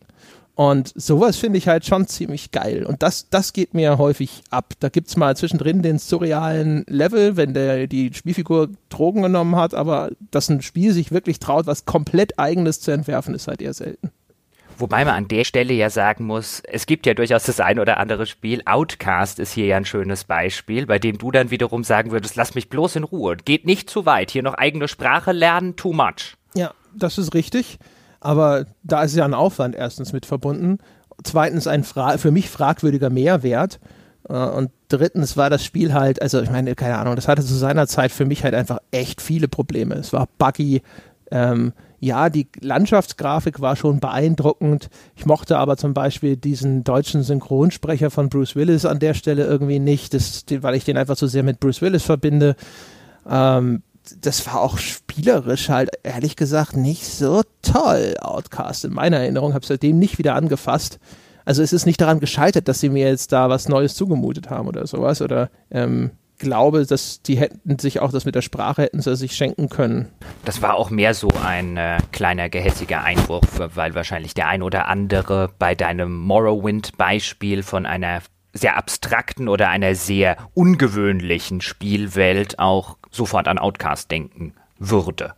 Und 0.57 0.93
sowas 0.95 1.37
finde 1.37 1.59
ich 1.59 1.67
halt 1.67 1.85
schon 1.85 2.07
ziemlich 2.07 2.53
geil. 2.53 2.85
Und 2.85 3.03
das, 3.03 3.29
das 3.29 3.53
geht 3.53 3.75
mir 3.75 3.99
häufig 3.99 4.45
ab. 4.51 4.75
Da 4.79 4.89
gibt 4.89 5.09
es 5.09 5.17
mal 5.17 5.37
zwischendrin 5.37 5.83
den 5.83 5.99
surrealen 5.99 6.85
Level, 6.89 7.37
wenn 7.37 7.55
der 7.55 7.89
die 7.89 8.13
Spielfigur 8.15 8.69
Drogen 8.89 9.23
genommen 9.23 9.57
hat, 9.57 9.75
aber 9.75 10.13
dass 10.31 10.49
ein 10.49 10.63
Spiel 10.63 10.93
sich 10.93 11.11
wirklich 11.11 11.41
traut, 11.41 11.67
was 11.67 11.87
komplett 11.87 12.39
eigenes 12.39 12.81
zu 12.81 12.93
entwerfen, 12.93 13.35
ist 13.35 13.49
halt 13.49 13.63
eher 13.63 13.75
selten. 13.75 14.11
Wobei 14.79 15.05
man 15.05 15.15
an 15.15 15.29
der 15.29 15.45
Stelle 15.45 15.73
ja 15.73 15.89
sagen 15.89 16.25
muss, 16.25 16.61
es 16.61 16.87
gibt 16.87 17.07
ja 17.07 17.15
durchaus 17.15 17.45
das 17.45 17.61
ein 17.61 17.79
oder 17.79 17.99
andere 17.99 18.27
Spiel. 18.27 18.63
Outcast 18.65 19.39
ist 19.39 19.53
hier 19.53 19.67
ja 19.67 19.77
ein 19.77 19.85
schönes 19.85 20.25
Beispiel, 20.25 20.87
bei 20.87 20.99
dem 20.99 21.19
du 21.19 21.31
dann 21.31 21.51
wiederum 21.51 21.85
sagen 21.85 22.11
würdest, 22.11 22.37
lass 22.37 22.55
mich 22.55 22.69
bloß 22.69 22.97
in 22.97 23.05
Ruhe. 23.05 23.37
Geht 23.37 23.67
nicht 23.67 23.89
zu 23.89 24.05
weit. 24.07 24.31
Hier 24.31 24.43
noch 24.43 24.55
eigene 24.55 24.89
Sprache 24.89 25.33
lernen, 25.33 25.77
too 25.77 25.93
much. 25.93 26.37
Ja, 26.55 26.73
das 26.95 27.19
ist 27.19 27.35
richtig. 27.35 27.79
Aber 28.21 28.67
da 28.83 29.03
ist 29.03 29.15
ja 29.15 29.25
ein 29.25 29.35
Aufwand 29.35 29.77
erstens 29.77 30.13
mit 30.13 30.27
verbunden. 30.27 30.79
Zweitens 31.23 31.67
ein 31.67 31.85
Fra 31.85 32.19
für 32.19 32.31
mich 32.31 32.51
fragwürdiger 32.51 33.11
Mehrwert. 33.11 33.79
Äh, 34.29 34.35
und 34.35 34.71
drittens 34.89 35.37
war 35.37 35.51
das 35.51 35.65
Spiel 35.65 35.93
halt, 35.93 36.21
also 36.21 36.41
ich 36.41 36.51
meine, 36.51 36.75
keine 36.75 36.99
Ahnung, 36.99 37.17
das 37.17 37.29
hatte 37.29 37.45
zu 37.45 37.55
seiner 37.55 37.87
Zeit 37.87 38.13
für 38.13 38.25
mich 38.25 38.43
halt 38.45 38.55
einfach 38.55 38.79
echt 38.91 39.21
viele 39.21 39.47
Probleme. 39.47 39.95
Es 39.95 40.13
war 40.13 40.29
buggy, 40.39 40.83
ähm, 41.31 41.73
ja, 42.05 42.29
die 42.29 42.47
Landschaftsgrafik 42.61 43.61
war 43.61 43.77
schon 43.77 43.99
beeindruckend. 43.99 44.91
Ich 45.17 45.25
mochte 45.25 45.57
aber 45.57 45.79
zum 45.79 45.95
Beispiel 45.95 46.37
diesen 46.37 46.85
deutschen 46.85 47.23
Synchronsprecher 47.23 48.11
von 48.11 48.29
Bruce 48.29 48.57
Willis 48.57 48.85
an 48.85 48.99
der 48.99 49.15
Stelle 49.15 49.47
irgendwie 49.47 49.79
nicht, 49.79 50.13
das, 50.13 50.45
weil 50.61 50.75
ich 50.75 50.85
den 50.85 50.99
einfach 50.99 51.17
so 51.17 51.27
sehr 51.27 51.43
mit 51.43 51.61
Bruce 51.61 51.81
Willis 51.81 52.03
verbinde. 52.03 52.57
Ähm, 53.27 53.83
das 54.21 54.47
war 54.47 54.61
auch 54.61 54.77
spielerisch 54.77 55.71
halt 55.71 55.93
ehrlich 56.03 56.37
gesagt 56.37 56.77
nicht 56.77 57.07
so 57.07 57.43
toll, 57.63 58.17
Outcast. 58.21 58.85
In 58.85 58.93
meiner 58.93 59.17
Erinnerung 59.17 59.55
habe 59.55 59.63
ich 59.63 59.69
seitdem 59.69 59.99
nicht 59.99 60.19
wieder 60.19 60.35
angefasst. 60.35 60.99
Also 61.47 61.63
es 61.63 61.73
ist 61.73 61.87
nicht 61.87 62.03
daran 62.03 62.21
gescheitert, 62.21 62.69
dass 62.69 62.81
sie 62.81 62.91
mir 62.91 63.09
jetzt 63.09 63.33
da 63.33 63.49
was 63.49 63.67
Neues 63.67 63.95
zugemutet 63.95 64.51
haben 64.51 64.69
oder 64.69 64.87
sowas. 64.87 65.23
Oder 65.23 65.49
ähm, 65.71 66.11
glaube, 66.39 66.85
dass 66.87 67.23
die 67.23 67.37
hätten 67.37 67.79
sich 67.79 68.01
auch 68.01 68.13
das 68.13 68.25
mit 68.25 68.35
der 68.35 68.43
Sprache 68.43 68.83
hätten 68.83 69.01
sie 69.01 69.17
sich 69.17 69.37
schenken 69.37 69.69
können. 69.69 70.09
Das 70.45 70.63
war 70.63 70.75
auch 70.75 70.91
mehr 70.91 71.15
so 71.15 71.29
ein 71.45 71.77
äh, 71.77 71.99
kleiner 72.13 72.49
gehässiger 72.49 73.03
Einwurf, 73.03 73.61
weil 73.75 73.95
wahrscheinlich 73.95 74.35
der 74.35 74.49
ein 74.49 74.63
oder 74.63 74.89
andere 74.89 75.51
bei 75.59 75.75
deinem 75.75 76.17
Morrowind-Beispiel 76.17 77.63
von 77.63 77.87
einer 77.87 78.21
sehr 78.53 78.77
abstrakten 78.77 79.49
oder 79.49 79.69
einer 79.69 79.95
sehr 79.95 80.37
ungewöhnlichen 80.55 81.61
Spielwelt 81.61 82.59
auch 82.59 82.97
sofort 83.11 83.49
an 83.49 83.59
Outcast 83.59 84.11
denken 84.11 84.55
würde. 84.79 85.35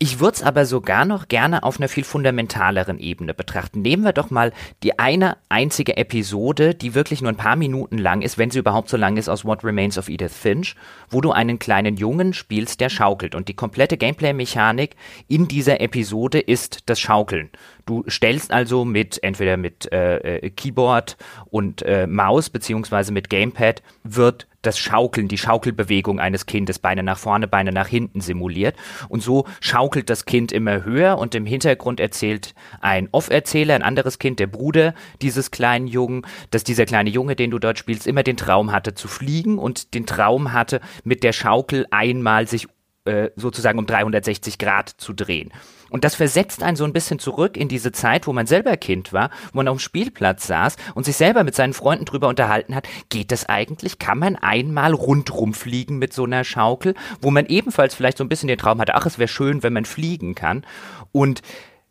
Ich 0.00 0.18
würde 0.18 0.34
es 0.34 0.42
aber 0.42 0.66
sogar 0.66 1.04
noch 1.04 1.28
gerne 1.28 1.62
auf 1.62 1.78
einer 1.78 1.88
viel 1.88 2.02
fundamentaleren 2.02 2.98
Ebene 2.98 3.32
betrachten. 3.32 3.80
Nehmen 3.80 4.02
wir 4.02 4.12
doch 4.12 4.28
mal 4.28 4.52
die 4.82 4.98
eine 4.98 5.36
einzige 5.48 5.96
Episode, 5.96 6.74
die 6.74 6.94
wirklich 6.94 7.22
nur 7.22 7.30
ein 7.30 7.36
paar 7.36 7.54
Minuten 7.54 7.96
lang 7.98 8.20
ist, 8.20 8.36
wenn 8.36 8.50
sie 8.50 8.58
überhaupt 8.58 8.88
so 8.88 8.96
lang 8.96 9.16
ist, 9.16 9.28
aus 9.28 9.44
What 9.44 9.62
Remains 9.62 9.96
of 9.96 10.08
Edith 10.08 10.34
Finch, 10.36 10.74
wo 11.10 11.20
du 11.20 11.30
einen 11.30 11.60
kleinen 11.60 11.96
Jungen 11.96 12.34
spielst, 12.34 12.80
der 12.80 12.88
schaukelt. 12.88 13.36
Und 13.36 13.46
die 13.46 13.54
komplette 13.54 13.96
Gameplay-Mechanik 13.96 14.96
in 15.28 15.46
dieser 15.46 15.80
Episode 15.80 16.40
ist 16.40 16.80
das 16.86 16.98
Schaukeln. 16.98 17.50
Du 17.86 18.04
stellst 18.08 18.52
also 18.52 18.84
mit 18.84 19.22
entweder 19.22 19.56
mit 19.56 19.92
äh, 19.92 20.38
äh 20.38 20.50
Keyboard 20.50 21.16
und 21.46 21.82
äh, 21.82 22.06
Maus 22.06 22.50
beziehungsweise 22.50 23.12
mit 23.12 23.28
Gamepad 23.28 23.82
wird 24.02 24.46
das 24.62 24.78
Schaukeln, 24.78 25.28
die 25.28 25.38
Schaukelbewegung 25.38 26.18
eines 26.18 26.46
Kindes, 26.46 26.78
Beine 26.78 27.02
nach 27.02 27.18
vorne, 27.18 27.48
Beine 27.48 27.72
nach 27.72 27.88
hinten 27.88 28.20
simuliert. 28.20 28.74
Und 29.08 29.22
so 29.22 29.46
schaukelt 29.60 30.10
das 30.10 30.24
Kind 30.24 30.52
immer 30.52 30.84
höher 30.84 31.18
und 31.18 31.34
im 31.34 31.46
Hintergrund 31.46 32.00
erzählt 32.00 32.54
ein 32.80 33.08
Off-Erzähler, 33.12 33.74
ein 33.74 33.82
anderes 33.82 34.18
Kind, 34.18 34.40
der 34.40 34.46
Bruder 34.46 34.94
dieses 35.22 35.50
kleinen 35.50 35.86
Jungen, 35.86 36.22
dass 36.50 36.64
dieser 36.64 36.86
kleine 36.86 37.10
Junge, 37.10 37.36
den 37.36 37.50
du 37.50 37.58
dort 37.58 37.78
spielst, 37.78 38.06
immer 38.06 38.22
den 38.22 38.36
Traum 38.36 38.72
hatte 38.72 38.94
zu 38.94 39.08
fliegen 39.08 39.58
und 39.58 39.94
den 39.94 40.06
Traum 40.06 40.52
hatte, 40.52 40.80
mit 41.04 41.22
der 41.22 41.32
Schaukel 41.32 41.86
einmal 41.90 42.48
sich 42.48 42.66
äh, 43.04 43.30
sozusagen 43.36 43.78
um 43.78 43.86
360 43.86 44.58
Grad 44.58 44.88
zu 44.88 45.12
drehen. 45.12 45.52
Und 45.94 46.02
das 46.02 46.16
versetzt 46.16 46.64
einen 46.64 46.76
so 46.76 46.82
ein 46.82 46.92
bisschen 46.92 47.20
zurück 47.20 47.56
in 47.56 47.68
diese 47.68 47.92
Zeit, 47.92 48.26
wo 48.26 48.32
man 48.32 48.48
selber 48.48 48.76
Kind 48.76 49.12
war, 49.12 49.30
wo 49.52 49.58
man 49.58 49.68
auf 49.68 49.76
dem 49.76 49.78
Spielplatz 49.78 50.44
saß 50.44 50.74
und 50.96 51.04
sich 51.04 51.14
selber 51.14 51.44
mit 51.44 51.54
seinen 51.54 51.72
Freunden 51.72 52.04
drüber 52.04 52.26
unterhalten 52.26 52.74
hat, 52.74 52.88
geht 53.10 53.30
das 53.30 53.48
eigentlich? 53.48 54.00
Kann 54.00 54.18
man 54.18 54.34
einmal 54.34 54.92
rundrum 54.92 55.54
fliegen 55.54 55.98
mit 55.98 56.12
so 56.12 56.24
einer 56.24 56.42
Schaukel, 56.42 56.96
wo 57.20 57.30
man 57.30 57.46
ebenfalls 57.46 57.94
vielleicht 57.94 58.18
so 58.18 58.24
ein 58.24 58.28
bisschen 58.28 58.48
den 58.48 58.58
Traum 58.58 58.80
hatte, 58.80 58.96
ach, 58.96 59.06
es 59.06 59.20
wäre 59.20 59.28
schön, 59.28 59.62
wenn 59.62 59.72
man 59.72 59.84
fliegen 59.84 60.34
kann. 60.34 60.66
Und 61.12 61.42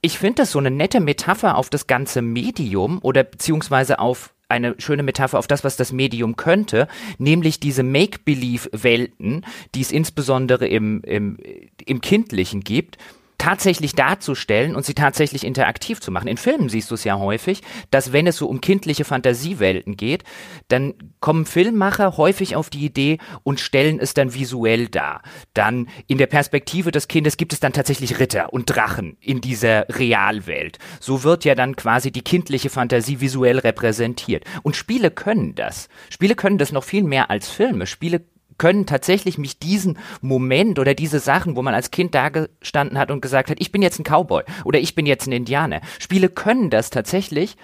ich 0.02 0.20
finde 0.20 0.42
das 0.42 0.52
so 0.52 0.60
eine 0.60 0.70
nette 0.70 1.00
Metapher 1.00 1.56
auf 1.56 1.70
das 1.70 1.88
ganze 1.88 2.22
Medium 2.22 3.00
oder 3.04 3.24
beziehungsweise 3.24 4.00
auf 4.00 4.34
eine 4.50 4.76
schöne 4.80 5.04
Metapher 5.04 5.40
auf 5.40 5.48
das, 5.48 5.64
was 5.64 5.78
das 5.78 5.94
Medium 5.94 6.36
könnte, 6.36 6.90
nämlich 7.20 7.62
diese 7.62 7.84
Make-Believe-Welten, 7.84 9.46
die 9.76 9.82
es 9.82 9.94
insbesondere 9.94 10.68
im, 10.68 11.02
im, 11.04 11.38
im 11.86 12.02
Kindlichen 12.02 12.66
gibt, 12.66 12.98
tatsächlich 13.44 13.94
darzustellen 13.94 14.74
und 14.74 14.86
sie 14.86 14.94
tatsächlich 14.94 15.44
interaktiv 15.44 16.00
zu 16.00 16.12
machen. 16.12 16.30
In 16.30 16.38
Filmen 16.38 16.70
siehst 16.70 16.90
du 16.90 16.96
es 16.96 17.04
ja 17.04 17.20
häufig, 17.20 17.62
dass 17.92 18.14
wenn 18.14 18.26
es 18.26 18.38
so 18.38 18.48
um 18.48 18.62
kindliche 18.62 19.04
Fantasiewelten 19.04 19.98
geht, 19.98 20.24
dann 20.70 20.94
kommen 21.20 21.46
Filmmacher 21.46 22.16
häufig 22.16 22.56
auf 22.56 22.70
die 22.70 22.86
Idee 22.86 23.18
und 23.44 23.60
stellen 23.60 24.00
es 24.00 24.14
dann 24.14 24.34
visuell 24.34 24.88
dar. 24.88 25.24
Dann 25.54 25.90
in 26.08 26.20
der 26.20 26.28
Perspektive 26.28 26.92
des 26.92 27.10
Kindes 27.10 27.36
gibt 27.36 27.52
es 27.52 27.60
dann 27.60 27.74
tatsächlich 27.74 28.18
Ritter 28.18 28.54
und 28.54 28.68
Drachen 28.68 29.18
in 29.20 29.42
dieser 29.42 29.90
Realwelt. 29.90 30.78
So 31.02 31.24
wird 31.24 31.44
ja 31.44 31.54
dann 31.54 31.76
quasi 31.76 32.12
die 32.12 32.22
kindliche 32.22 32.70
Fantasie 32.70 33.20
visuell 33.20 33.60
repräsentiert. 33.60 34.46
Und 34.62 34.78
Spiele 34.78 35.12
können 35.12 35.54
das. 35.56 35.90
Spiele 36.10 36.36
können 36.36 36.60
das 36.60 36.72
noch 36.72 36.86
viel 36.86 37.04
mehr 37.04 37.30
als 37.30 37.50
Filme. 37.50 37.88
Spiele 37.88 38.22
können 38.58 38.86
tatsächlich 38.86 39.38
mich 39.38 39.60
diesen 39.60 39.98
Moment 40.22 40.80
oder 40.80 40.94
diese 40.94 41.20
Sachen, 41.20 41.56
wo 41.56 41.62
man 41.62 41.74
als 41.74 41.92
Kind 41.92 42.16
da 42.16 42.30
gestanden 42.30 42.98
hat 42.98 43.12
und 43.12 43.22
gesagt 43.22 43.50
hat, 43.50 43.58
ich 43.60 43.72
bin 43.72 43.82
jetzt 43.82 44.00
ein 44.00 44.04
Cowboy 44.04 44.44
oder 44.64 44.80
ich 44.80 44.96
bin 44.96 45.06
jetzt 45.06 45.28
ein 45.28 45.32
Indianer. 45.32 45.82
Spiele 46.00 46.30
können 46.30 46.70
das 46.70 46.90
tatsächlich. 46.90 47.58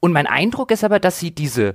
Und 0.00 0.12
mein 0.12 0.26
Eindruck 0.26 0.70
ist 0.70 0.84
aber, 0.84 1.00
dass 1.00 1.18
sie 1.18 1.30
diese, 1.30 1.74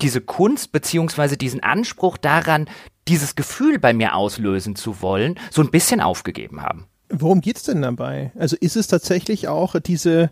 diese 0.00 0.20
Kunst 0.20 0.72
beziehungsweise 0.72 1.36
diesen 1.36 1.62
Anspruch 1.62 2.16
daran, 2.16 2.68
dieses 3.08 3.34
Gefühl 3.34 3.78
bei 3.78 3.92
mir 3.92 4.14
auslösen 4.14 4.76
zu 4.76 5.00
wollen, 5.02 5.38
so 5.50 5.62
ein 5.62 5.70
bisschen 5.70 6.00
aufgegeben 6.00 6.62
haben. 6.62 6.86
Worum 7.08 7.40
geht's 7.40 7.64
denn 7.64 7.82
dabei? 7.82 8.32
Also 8.38 8.56
ist 8.58 8.76
es 8.76 8.86
tatsächlich 8.86 9.48
auch 9.48 9.78
diese, 9.80 10.30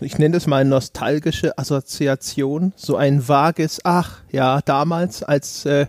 ich 0.00 0.18
nenne 0.18 0.34
das 0.34 0.46
mal 0.46 0.64
nostalgische 0.64 1.58
Assoziation, 1.58 2.72
so 2.76 2.96
ein 2.96 3.26
vages, 3.26 3.80
ach 3.84 4.18
ja, 4.30 4.60
damals 4.64 5.22
als 5.22 5.66
äh, 5.66 5.86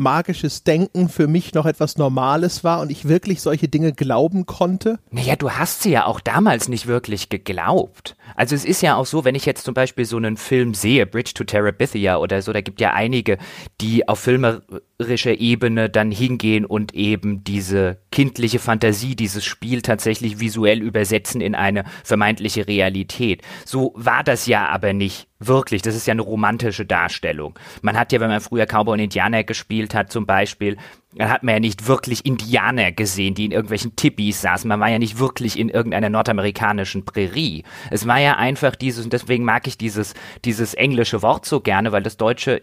magisches 0.00 0.64
Denken 0.64 1.08
für 1.08 1.28
mich 1.28 1.54
noch 1.54 1.66
etwas 1.66 1.96
Normales 1.96 2.64
war 2.64 2.80
und 2.80 2.90
ich 2.90 3.06
wirklich 3.06 3.40
solche 3.40 3.68
Dinge 3.68 3.92
glauben 3.92 4.46
konnte? 4.46 4.98
Naja, 5.10 5.36
du 5.36 5.50
hast 5.50 5.82
sie 5.82 5.90
ja 5.90 6.06
auch 6.06 6.18
damals 6.18 6.68
nicht 6.68 6.88
wirklich 6.88 7.28
geglaubt. 7.28 8.16
Also 8.36 8.54
es 8.54 8.64
ist 8.64 8.82
ja 8.82 8.96
auch 8.96 9.06
so, 9.06 9.24
wenn 9.24 9.34
ich 9.34 9.46
jetzt 9.46 9.64
zum 9.64 9.74
Beispiel 9.74 10.04
so 10.04 10.16
einen 10.16 10.36
Film 10.36 10.74
sehe, 10.74 11.06
Bridge 11.06 11.32
to 11.34 11.44
Terabithia 11.44 12.18
oder 12.18 12.42
so, 12.42 12.52
da 12.52 12.60
gibt 12.60 12.80
ja 12.80 12.92
einige, 12.92 13.38
die 13.80 14.08
auf 14.08 14.20
filmerischer 14.20 15.38
Ebene 15.38 15.90
dann 15.90 16.10
hingehen 16.10 16.64
und 16.64 16.94
eben 16.94 17.44
diese 17.44 17.98
kindliche 18.10 18.58
Fantasie, 18.58 19.16
dieses 19.16 19.44
Spiel 19.44 19.82
tatsächlich 19.82 20.40
visuell 20.40 20.82
übersetzen 20.82 21.40
in 21.40 21.54
eine 21.54 21.84
vermeintliche 22.04 22.66
Realität. 22.66 23.42
So 23.64 23.92
war 23.96 24.24
das 24.24 24.46
ja 24.46 24.68
aber 24.68 24.92
nicht 24.92 25.30
Wirklich, 25.42 25.80
das 25.80 25.96
ist 25.96 26.06
ja 26.06 26.12
eine 26.12 26.20
romantische 26.20 26.84
Darstellung. 26.84 27.58
Man 27.80 27.98
hat 27.98 28.12
ja, 28.12 28.20
wenn 28.20 28.28
man 28.28 28.42
früher 28.42 28.66
Cowboy 28.66 28.92
und 28.92 29.00
Indianer 29.00 29.42
gespielt 29.42 29.94
hat, 29.94 30.12
zum 30.12 30.26
Beispiel, 30.26 30.76
dann 31.14 31.28
hat 31.28 31.42
man 31.42 31.54
ja 31.54 31.60
nicht 31.60 31.88
wirklich 31.88 32.24
Indianer 32.24 32.92
gesehen, 32.92 33.34
die 33.34 33.44
in 33.44 33.50
irgendwelchen 33.50 33.96
Tippis 33.96 34.40
saßen. 34.42 34.68
Man 34.68 34.78
war 34.78 34.88
ja 34.88 34.98
nicht 34.98 35.18
wirklich 35.18 35.58
in 35.58 35.68
irgendeiner 35.68 36.08
nordamerikanischen 36.08 37.04
Prärie. 37.04 37.64
Es 37.90 38.06
war 38.06 38.20
ja 38.20 38.36
einfach 38.36 38.76
dieses, 38.76 39.04
und 39.04 39.12
deswegen 39.12 39.44
mag 39.44 39.66
ich 39.66 39.76
dieses, 39.76 40.14
dieses 40.44 40.74
englische 40.74 41.22
Wort 41.22 41.46
so 41.46 41.60
gerne, 41.60 41.90
weil 41.90 42.02
das 42.02 42.16
Deutsche 42.16 42.60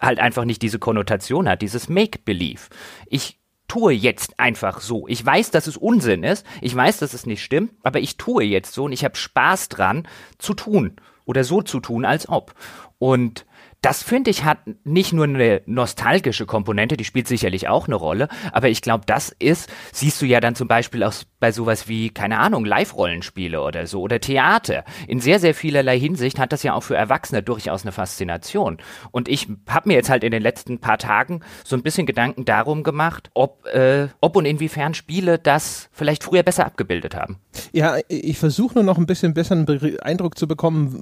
halt 0.00 0.18
einfach 0.18 0.44
nicht 0.44 0.62
diese 0.62 0.78
Konnotation 0.78 1.48
hat, 1.48 1.60
dieses 1.60 1.88
Make-Believe. 1.88 2.62
Ich 3.06 3.38
tue 3.68 3.92
jetzt 3.92 4.38
einfach 4.40 4.80
so. 4.80 5.06
Ich 5.06 5.24
weiß, 5.24 5.50
dass 5.50 5.66
es 5.66 5.76
Unsinn 5.76 6.24
ist, 6.24 6.46
ich 6.60 6.74
weiß, 6.74 6.98
dass 6.98 7.14
es 7.14 7.26
nicht 7.26 7.42
stimmt, 7.42 7.72
aber 7.82 8.00
ich 8.00 8.16
tue 8.16 8.44
jetzt 8.44 8.72
so 8.72 8.84
und 8.84 8.92
ich 8.92 9.04
habe 9.04 9.16
Spaß 9.16 9.68
dran 9.68 10.08
zu 10.38 10.54
tun 10.54 10.96
oder 11.24 11.44
so 11.44 11.62
zu 11.62 11.78
tun, 11.80 12.04
als 12.04 12.28
ob. 12.28 12.54
Und 12.98 13.46
das 13.82 14.02
finde 14.04 14.30
ich 14.30 14.44
hat 14.44 14.58
nicht 14.84 15.12
nur 15.12 15.24
eine 15.24 15.60
nostalgische 15.66 16.46
Komponente, 16.46 16.96
die 16.96 17.04
spielt 17.04 17.26
sicherlich 17.26 17.68
auch 17.68 17.88
eine 17.88 17.96
Rolle, 17.96 18.28
aber 18.52 18.68
ich 18.68 18.80
glaube, 18.80 19.04
das 19.06 19.34
ist, 19.38 19.68
siehst 19.92 20.22
du 20.22 20.26
ja 20.26 20.40
dann 20.40 20.54
zum 20.54 20.68
Beispiel 20.68 21.02
auch 21.02 21.12
bei 21.40 21.50
sowas 21.50 21.88
wie, 21.88 22.10
keine 22.10 22.38
Ahnung, 22.38 22.64
Live-Rollenspiele 22.64 23.60
oder 23.60 23.88
so 23.88 24.00
oder 24.00 24.20
Theater. 24.20 24.84
In 25.08 25.18
sehr, 25.18 25.40
sehr 25.40 25.54
vielerlei 25.54 25.98
Hinsicht 25.98 26.38
hat 26.38 26.52
das 26.52 26.62
ja 26.62 26.72
auch 26.72 26.82
für 26.84 26.94
Erwachsene 26.94 27.42
durchaus 27.42 27.82
eine 27.82 27.90
Faszination. 27.90 28.78
Und 29.10 29.28
ich 29.28 29.48
habe 29.68 29.88
mir 29.88 29.94
jetzt 29.94 30.08
halt 30.08 30.22
in 30.22 30.30
den 30.30 30.42
letzten 30.42 30.78
paar 30.78 30.98
Tagen 30.98 31.40
so 31.64 31.74
ein 31.74 31.82
bisschen 31.82 32.06
Gedanken 32.06 32.44
darum 32.44 32.84
gemacht, 32.84 33.32
ob, 33.34 33.66
äh, 33.66 34.06
ob 34.20 34.36
und 34.36 34.44
inwiefern 34.44 34.94
Spiele 34.94 35.40
das 35.40 35.88
vielleicht 35.90 36.22
früher 36.22 36.44
besser 36.44 36.64
abgebildet 36.64 37.16
haben. 37.16 37.40
Ja, 37.72 37.96
ich 38.06 38.38
versuche 38.38 38.74
nur 38.74 38.84
noch 38.84 38.98
ein 38.98 39.06
bisschen 39.06 39.34
besseren 39.34 39.66
Eindruck 40.00 40.38
zu 40.38 40.46
bekommen, 40.46 40.94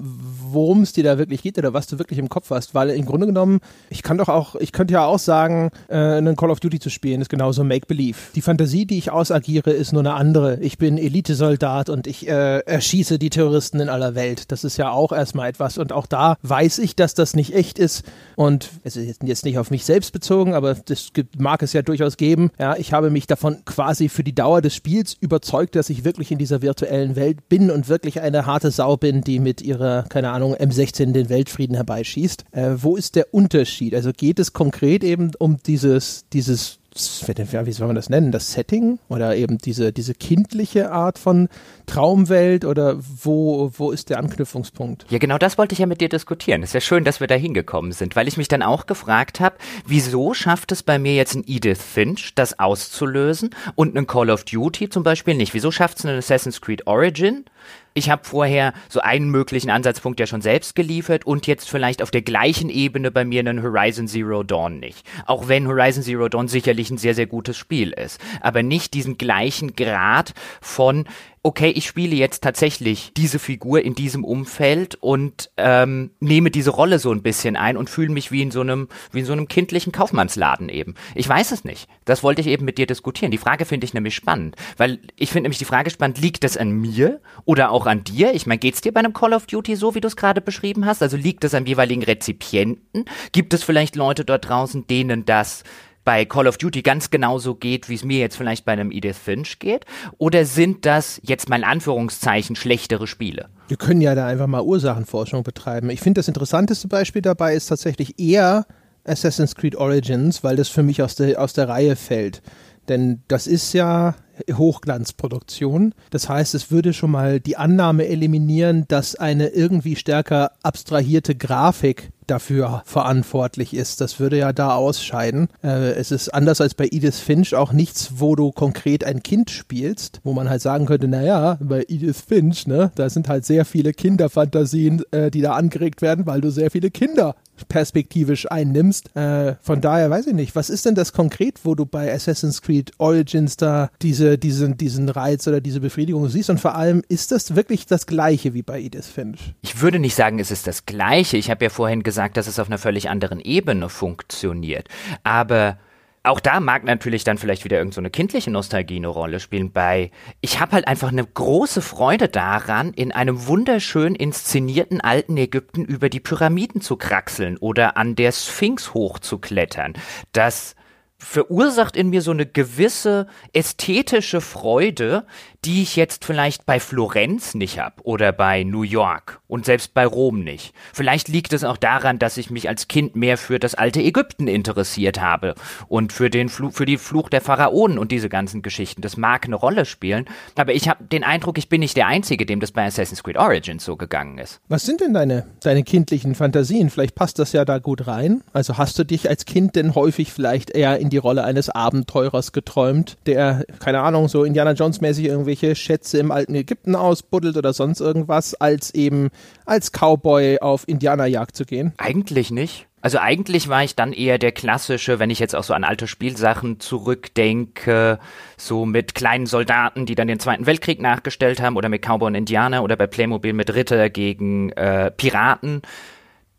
worum 0.50 0.80
es 0.80 0.94
dir 0.94 1.04
da 1.04 1.18
wirklich 1.18 1.42
geht 1.42 1.58
oder 1.58 1.74
was 1.74 1.86
du 1.86 1.98
wirklich 1.98 2.18
im 2.18 2.30
Kopf 2.30 2.48
hast 2.48 2.69
hast, 2.70 2.74
weil 2.74 2.90
im 2.90 3.04
Grunde 3.04 3.26
genommen, 3.26 3.60
ich 3.88 4.02
kann 4.02 4.18
doch 4.18 4.28
auch, 4.28 4.54
ich 4.56 4.72
könnte 4.72 4.94
ja 4.94 5.04
auch 5.04 5.18
sagen, 5.18 5.70
äh, 5.88 5.96
einen 5.96 6.36
Call 6.36 6.50
of 6.50 6.60
Duty 6.60 6.78
zu 6.78 6.90
spielen 6.90 7.20
ist 7.20 7.28
genauso 7.28 7.64
Make-Believe. 7.64 8.16
Die 8.34 8.42
Fantasie, 8.42 8.86
die 8.86 8.98
ich 8.98 9.10
ausagiere, 9.10 9.70
ist 9.70 9.92
nur 9.92 10.02
eine 10.02 10.14
andere. 10.14 10.58
Ich 10.60 10.78
bin 10.78 10.98
Elitesoldat 10.98 11.88
und 11.88 12.06
ich 12.06 12.28
äh, 12.28 12.60
erschieße 12.60 13.18
die 13.18 13.30
Terroristen 13.30 13.80
in 13.80 13.88
aller 13.88 14.14
Welt. 14.14 14.50
Das 14.52 14.64
ist 14.64 14.76
ja 14.76 14.90
auch 14.90 15.12
erstmal 15.12 15.48
etwas 15.48 15.78
und 15.78 15.92
auch 15.92 16.06
da 16.06 16.36
weiß 16.42 16.78
ich, 16.78 16.96
dass 16.96 17.14
das 17.14 17.34
nicht 17.34 17.54
echt 17.54 17.78
ist 17.78 18.04
und 18.36 18.70
es 18.84 18.96
ist 18.96 19.22
jetzt 19.22 19.44
nicht 19.44 19.58
auf 19.58 19.70
mich 19.70 19.84
selbst 19.84 20.12
bezogen, 20.12 20.54
aber 20.54 20.74
das 20.74 21.08
mag 21.38 21.62
es 21.62 21.72
ja 21.72 21.82
durchaus 21.82 22.16
geben. 22.16 22.50
Ja, 22.58 22.76
ich 22.76 22.92
habe 22.92 23.10
mich 23.10 23.26
davon 23.26 23.64
quasi 23.64 24.08
für 24.08 24.24
die 24.24 24.34
Dauer 24.34 24.60
des 24.60 24.74
Spiels 24.74 25.16
überzeugt, 25.20 25.76
dass 25.76 25.90
ich 25.90 26.04
wirklich 26.04 26.30
in 26.30 26.38
dieser 26.38 26.62
virtuellen 26.62 27.16
Welt 27.16 27.48
bin 27.48 27.70
und 27.70 27.88
wirklich 27.88 28.20
eine 28.20 28.46
harte 28.46 28.70
Sau 28.70 28.96
bin, 28.96 29.22
die 29.22 29.40
mit 29.40 29.62
ihrer, 29.62 30.04
keine 30.08 30.30
Ahnung, 30.30 30.54
M16 30.54 31.12
den 31.12 31.28
Weltfrieden 31.28 31.76
herbeischießt. 31.76 32.44
Äh, 32.60 32.82
wo 32.82 32.96
ist 32.96 33.16
der 33.16 33.32
Unterschied? 33.32 33.94
Also 33.94 34.12
geht 34.12 34.38
es 34.38 34.52
konkret 34.52 35.02
eben 35.02 35.32
um 35.38 35.56
dieses, 35.64 36.26
dieses 36.32 36.78
wie 36.92 37.72
soll 37.72 37.86
man 37.86 37.94
das 37.94 38.10
nennen, 38.10 38.32
das 38.32 38.52
Setting 38.52 38.98
oder 39.08 39.36
eben 39.36 39.58
diese, 39.58 39.92
diese 39.92 40.12
kindliche 40.12 40.90
Art 40.90 41.20
von 41.20 41.48
Traumwelt 41.86 42.64
oder 42.64 42.96
wo, 42.98 43.70
wo 43.76 43.92
ist 43.92 44.10
der 44.10 44.18
Anknüpfungspunkt? 44.18 45.06
Ja, 45.08 45.18
genau 45.18 45.38
das 45.38 45.56
wollte 45.56 45.72
ich 45.72 45.78
ja 45.78 45.86
mit 45.86 46.00
dir 46.00 46.08
diskutieren. 46.08 46.64
Es 46.64 46.70
ist 46.70 46.74
ja 46.74 46.80
schön, 46.80 47.04
dass 47.04 47.20
wir 47.20 47.28
da 47.28 47.36
hingekommen 47.36 47.92
sind, 47.92 48.16
weil 48.16 48.26
ich 48.26 48.36
mich 48.36 48.48
dann 48.48 48.62
auch 48.62 48.86
gefragt 48.86 49.38
habe, 49.38 49.56
wieso 49.86 50.34
schafft 50.34 50.72
es 50.72 50.82
bei 50.82 50.98
mir 50.98 51.14
jetzt 51.14 51.36
ein 51.36 51.44
Edith 51.46 51.80
Finch, 51.80 52.34
das 52.34 52.58
auszulösen 52.58 53.50
und 53.76 53.96
ein 53.96 54.08
Call 54.08 54.28
of 54.28 54.42
Duty 54.42 54.88
zum 54.88 55.04
Beispiel 55.04 55.34
nicht? 55.34 55.54
Wieso 55.54 55.70
schafft 55.70 55.98
es 56.00 56.04
ein 56.04 56.18
Assassin's 56.18 56.60
Creed 56.60 56.88
Origin? 56.88 57.44
Ich 57.92 58.08
habe 58.08 58.24
vorher 58.24 58.72
so 58.88 59.00
einen 59.00 59.30
möglichen 59.30 59.70
Ansatzpunkt 59.70 60.20
ja 60.20 60.26
schon 60.26 60.42
selbst 60.42 60.76
geliefert 60.76 61.26
und 61.26 61.46
jetzt 61.46 61.68
vielleicht 61.68 62.02
auf 62.02 62.12
der 62.12 62.22
gleichen 62.22 62.70
Ebene 62.70 63.10
bei 63.10 63.24
mir 63.24 63.40
einen 63.40 63.62
Horizon 63.62 64.06
Zero 64.06 64.44
Dawn 64.44 64.78
nicht. 64.78 65.04
Auch 65.26 65.48
wenn 65.48 65.66
Horizon 65.66 66.04
Zero 66.04 66.28
Dawn 66.28 66.46
sicherlich 66.46 66.90
ein 66.90 66.98
sehr, 66.98 67.14
sehr 67.14 67.26
gutes 67.26 67.56
Spiel 67.56 67.90
ist. 67.90 68.20
Aber 68.40 68.62
nicht 68.62 68.94
diesen 68.94 69.18
gleichen 69.18 69.74
Grad 69.74 70.34
von, 70.60 71.06
okay, 71.42 71.70
ich 71.70 71.86
spiele 71.86 72.14
jetzt 72.14 72.42
tatsächlich 72.42 73.12
diese 73.16 73.38
Figur 73.38 73.82
in 73.82 73.94
diesem 73.94 74.24
Umfeld 74.24 74.96
und 74.96 75.50
ähm, 75.56 76.10
nehme 76.20 76.50
diese 76.50 76.70
Rolle 76.70 76.98
so 76.98 77.10
ein 77.12 77.22
bisschen 77.22 77.56
ein 77.56 77.78
und 77.78 77.88
fühle 77.88 78.10
mich 78.10 78.30
wie 78.30 78.42
in 78.42 78.50
so 78.50 78.60
einem, 78.60 78.88
wie 79.10 79.20
in 79.20 79.24
so 79.24 79.32
einem 79.32 79.48
kindlichen 79.48 79.90
Kaufmannsladen 79.90 80.68
eben. 80.68 80.94
Ich 81.14 81.26
weiß 81.26 81.52
es 81.52 81.64
nicht. 81.64 81.88
Das 82.04 82.22
wollte 82.22 82.42
ich 82.42 82.46
eben 82.46 82.66
mit 82.66 82.76
dir 82.76 82.86
diskutieren. 82.86 83.30
Die 83.30 83.38
Frage 83.38 83.64
finde 83.64 83.86
ich 83.86 83.94
nämlich 83.94 84.14
spannend, 84.14 84.56
weil 84.76 85.00
ich 85.16 85.30
finde 85.30 85.44
nämlich 85.44 85.58
die 85.58 85.64
Frage 85.64 85.88
spannend, 85.90 86.18
liegt 86.18 86.44
das 86.44 86.58
an 86.58 86.72
mir 86.72 87.20
oder 87.46 87.70
auch 87.70 87.86
an 87.86 88.04
dir? 88.04 88.34
Ich 88.34 88.46
meine, 88.46 88.58
geht's 88.58 88.82
dir 88.82 88.92
bei 88.92 89.00
einem 89.00 89.14
Call 89.14 89.32
of 89.32 89.46
Duty 89.46 89.76
so, 89.76 89.94
wie 89.94 90.00
du 90.00 90.08
es 90.08 90.16
gerade 90.16 90.42
beschrieben 90.42 90.84
hast? 90.84 91.02
Also 91.02 91.16
liegt 91.16 91.44
es 91.44 91.54
am 91.54 91.64
jeweiligen 91.64 92.02
Rezipienten? 92.02 93.06
Gibt 93.32 93.54
es 93.54 93.62
vielleicht 93.62 93.96
Leute 93.96 94.26
dort 94.26 94.48
draußen, 94.48 94.86
denen 94.86 95.24
das 95.24 95.64
bei 96.04 96.24
Call 96.24 96.46
of 96.46 96.58
Duty 96.58 96.82
ganz 96.82 97.10
genauso 97.10 97.54
geht, 97.54 97.88
wie 97.88 97.94
es 97.94 98.04
mir 98.04 98.18
jetzt 98.18 98.36
vielleicht 98.36 98.64
bei 98.64 98.72
einem 98.72 98.90
Edith 98.90 99.18
Finch 99.18 99.58
geht? 99.58 99.84
Oder 100.18 100.44
sind 100.44 100.86
das 100.86 101.20
jetzt 101.24 101.48
mal 101.48 101.56
in 101.56 101.64
Anführungszeichen 101.64 102.56
schlechtere 102.56 103.06
Spiele? 103.06 103.48
Wir 103.68 103.76
können 103.76 104.00
ja 104.00 104.14
da 104.14 104.26
einfach 104.26 104.46
mal 104.46 104.62
Ursachenforschung 104.62 105.42
betreiben. 105.42 105.90
Ich 105.90 106.00
finde, 106.00 106.18
das 106.18 106.28
interessanteste 106.28 106.88
Beispiel 106.88 107.22
dabei 107.22 107.54
ist 107.54 107.66
tatsächlich 107.66 108.18
eher 108.18 108.66
Assassin's 109.04 109.54
Creed 109.54 109.76
Origins, 109.76 110.44
weil 110.44 110.56
das 110.56 110.68
für 110.68 110.82
mich 110.82 111.02
aus 111.02 111.14
der, 111.14 111.40
aus 111.40 111.52
der 111.52 111.68
Reihe 111.68 111.96
fällt. 111.96 112.42
Denn 112.88 113.22
das 113.28 113.46
ist 113.46 113.72
ja 113.72 114.14
Hochglanzproduktion. 114.50 115.94
Das 116.10 116.28
heißt, 116.28 116.54
es 116.54 116.70
würde 116.70 116.92
schon 116.92 117.10
mal 117.10 117.40
die 117.40 117.56
Annahme 117.56 118.08
eliminieren, 118.08 118.84
dass 118.88 119.14
eine 119.14 119.48
irgendwie 119.48 119.96
stärker 119.96 120.52
abstrahierte 120.62 121.34
Grafik 121.34 122.10
dafür 122.26 122.82
verantwortlich 122.84 123.74
ist. 123.74 124.00
Das 124.00 124.20
würde 124.20 124.38
ja 124.38 124.52
da 124.52 124.74
ausscheiden. 124.74 125.48
Äh, 125.64 125.92
es 125.94 126.12
ist 126.12 126.28
anders 126.28 126.60
als 126.60 126.74
bei 126.74 126.86
Edith 126.90 127.18
Finch 127.18 127.54
auch 127.54 127.72
nichts, 127.72 128.20
wo 128.20 128.36
du 128.36 128.52
konkret 128.52 129.02
ein 129.02 129.22
Kind 129.22 129.50
spielst, 129.50 130.20
wo 130.22 130.32
man 130.32 130.48
halt 130.48 130.62
sagen 130.62 130.86
könnte, 130.86 131.08
naja, 131.08 131.58
bei 131.60 131.84
Edith 131.88 132.22
Finch, 132.26 132.68
ne, 132.68 132.92
da 132.94 133.10
sind 133.10 133.28
halt 133.28 133.44
sehr 133.44 133.64
viele 133.64 133.92
Kinderfantasien, 133.92 135.02
äh, 135.10 135.30
die 135.32 135.40
da 135.40 135.54
angeregt 135.54 136.02
werden, 136.02 136.26
weil 136.26 136.40
du 136.40 136.50
sehr 136.50 136.70
viele 136.70 136.92
Kinder 136.92 137.34
perspektivisch 137.68 138.50
einnimmst. 138.50 139.14
Äh, 139.16 139.56
von 139.60 139.80
daher 139.80 140.10
weiß 140.10 140.28
ich 140.28 140.34
nicht, 140.34 140.54
was 140.54 140.70
ist 140.70 140.86
denn 140.86 140.94
das 140.94 141.12
konkret, 141.12 141.60
wo 141.64 141.74
du 141.74 141.86
bei 141.86 142.12
Assassin's 142.12 142.62
Creed 142.62 142.92
Origins 142.98 143.56
da 143.56 143.90
diese, 144.02 144.38
diesen, 144.38 144.76
diesen 144.76 145.08
Reiz 145.08 145.46
oder 145.48 145.60
diese 145.60 145.80
Befriedigung 145.80 146.28
siehst? 146.28 146.50
Und 146.50 146.60
vor 146.60 146.74
allem, 146.74 147.02
ist 147.08 147.32
das 147.32 147.56
wirklich 147.56 147.86
das 147.86 148.06
gleiche 148.06 148.54
wie 148.54 148.62
bei 148.62 148.80
Edith 148.80 149.06
Finch? 149.06 149.54
Ich 149.62 149.80
würde 149.80 149.98
nicht 149.98 150.14
sagen, 150.14 150.38
es 150.38 150.50
ist 150.50 150.66
das 150.66 150.86
gleiche. 150.86 151.36
Ich 151.36 151.50
habe 151.50 151.64
ja 151.64 151.70
vorhin 151.70 152.02
gesagt, 152.02 152.20
gesagt, 152.20 152.36
dass 152.36 152.46
es 152.46 152.58
auf 152.58 152.66
einer 152.66 152.78
völlig 152.78 153.08
anderen 153.08 153.40
Ebene 153.40 153.88
funktioniert. 153.88 154.88
Aber 155.22 155.78
auch 156.22 156.40
da 156.40 156.60
mag 156.60 156.84
natürlich 156.84 157.24
dann 157.24 157.38
vielleicht 157.38 157.64
wieder 157.64 157.78
irgendeine 157.78 158.08
so 158.08 158.10
kindliche 158.10 158.50
Nostalgie 158.50 158.96
eine 158.96 159.08
Rolle 159.08 159.40
spielen 159.40 159.72
bei. 159.72 160.10
Ich 160.42 160.60
habe 160.60 160.72
halt 160.72 160.86
einfach 160.86 161.08
eine 161.08 161.24
große 161.24 161.80
Freude 161.80 162.28
daran, 162.28 162.92
in 162.92 163.10
einem 163.12 163.46
wunderschön 163.46 164.14
inszenierten 164.14 165.00
alten 165.00 165.36
Ägypten 165.38 165.84
über 165.84 166.10
die 166.10 166.20
Pyramiden 166.20 166.82
zu 166.82 166.96
kraxeln 166.96 167.56
oder 167.56 167.96
an 167.96 168.16
der 168.16 168.32
Sphinx 168.32 168.92
hochzuklettern. 168.92 169.94
Das 170.32 170.74
verursacht 171.20 171.96
in 171.96 172.10
mir 172.10 172.22
so 172.22 172.30
eine 172.30 172.46
gewisse 172.46 173.26
ästhetische 173.52 174.40
Freude, 174.40 175.26
die 175.64 175.82
ich 175.82 175.94
jetzt 175.94 176.24
vielleicht 176.24 176.64
bei 176.64 176.80
Florenz 176.80 177.54
nicht 177.54 177.78
habe 177.78 178.02
oder 178.02 178.32
bei 178.32 178.64
New 178.64 178.82
York 178.82 179.40
und 179.46 179.66
selbst 179.66 179.92
bei 179.92 180.06
Rom 180.06 180.42
nicht. 180.42 180.72
Vielleicht 180.92 181.28
liegt 181.28 181.52
es 181.52 181.64
auch 181.64 181.76
daran, 181.76 182.18
dass 182.18 182.38
ich 182.38 182.50
mich 182.50 182.68
als 182.68 182.88
Kind 182.88 183.14
mehr 183.14 183.36
für 183.36 183.58
das 183.58 183.74
alte 183.74 184.00
Ägypten 184.00 184.48
interessiert 184.48 185.20
habe 185.20 185.54
und 185.88 186.12
für 186.12 186.30
den 186.30 186.48
Fluch, 186.48 186.72
für 186.72 186.86
die 186.86 186.96
Fluch 186.96 187.28
der 187.28 187.42
Pharaonen 187.42 187.98
und 187.98 188.10
diese 188.10 188.30
ganzen 188.30 188.62
Geschichten. 188.62 189.02
Das 189.02 189.18
mag 189.18 189.44
eine 189.44 189.56
Rolle 189.56 189.84
spielen, 189.84 190.26
aber 190.56 190.72
ich 190.72 190.88
habe 190.88 191.04
den 191.04 191.24
Eindruck, 191.24 191.58
ich 191.58 191.68
bin 191.68 191.80
nicht 191.80 191.96
der 191.96 192.06
Einzige, 192.06 192.46
dem 192.46 192.60
das 192.60 192.72
bei 192.72 192.86
Assassin's 192.86 193.22
Creed 193.22 193.36
Origins 193.36 193.84
so 193.84 193.96
gegangen 193.96 194.38
ist. 194.38 194.60
Was 194.68 194.86
sind 194.86 195.02
denn 195.02 195.12
deine, 195.12 195.46
deine 195.62 195.82
kindlichen 195.82 196.34
Fantasien? 196.34 196.88
Vielleicht 196.88 197.14
passt 197.14 197.38
das 197.38 197.52
ja 197.52 197.66
da 197.66 197.78
gut 197.78 198.06
rein. 198.06 198.42
Also 198.54 198.78
hast 198.78 198.98
du 198.98 199.04
dich 199.04 199.28
als 199.28 199.44
Kind 199.44 199.76
denn 199.76 199.94
häufig 199.94 200.32
vielleicht 200.32 200.70
eher 200.70 200.98
in 200.98 201.09
die 201.10 201.18
Rolle 201.18 201.44
eines 201.44 201.68
Abenteurers 201.68 202.52
geträumt, 202.52 203.18
der, 203.26 203.64
keine 203.78 204.00
Ahnung, 204.00 204.28
so 204.28 204.44
Indiana 204.44 204.72
Jones 204.72 205.00
mäßig 205.00 205.26
irgendwie 205.26 205.40
irgendwelche 205.40 205.74
Schätze 205.74 206.18
im 206.18 206.30
alten 206.30 206.54
Ägypten 206.54 206.94
ausbuddelt 206.94 207.56
oder 207.56 207.72
sonst 207.72 208.00
irgendwas, 208.00 208.54
als 208.54 208.94
eben 208.94 209.30
als 209.64 209.90
Cowboy 209.92 210.58
auf 210.60 210.86
Indianerjagd 210.86 211.56
zu 211.56 211.64
gehen? 211.64 211.92
Eigentlich 211.96 212.50
nicht. 212.50 212.86
Also 213.02 213.18
eigentlich 213.18 213.68
war 213.68 213.82
ich 213.82 213.96
dann 213.96 214.12
eher 214.12 214.36
der 214.36 214.52
klassische, 214.52 215.18
wenn 215.18 215.30
ich 215.30 215.38
jetzt 215.38 215.56
auch 215.56 215.64
so 215.64 215.72
an 215.72 215.84
alte 215.84 216.06
Spielsachen 216.06 216.80
zurückdenke, 216.80 218.18
so 218.58 218.84
mit 218.84 219.14
kleinen 219.14 219.46
Soldaten, 219.46 220.04
die 220.04 220.14
dann 220.14 220.28
den 220.28 220.38
Zweiten 220.38 220.66
Weltkrieg 220.66 221.00
nachgestellt 221.00 221.62
haben 221.62 221.76
oder 221.76 221.88
mit 221.88 222.02
Cowboy 222.02 222.26
und 222.26 222.34
Indianer 222.34 222.82
oder 222.84 222.96
bei 222.96 223.06
Playmobil 223.06 223.54
mit 223.54 223.74
Ritter 223.74 224.10
gegen 224.10 224.70
äh, 224.72 225.10
Piraten 225.10 225.80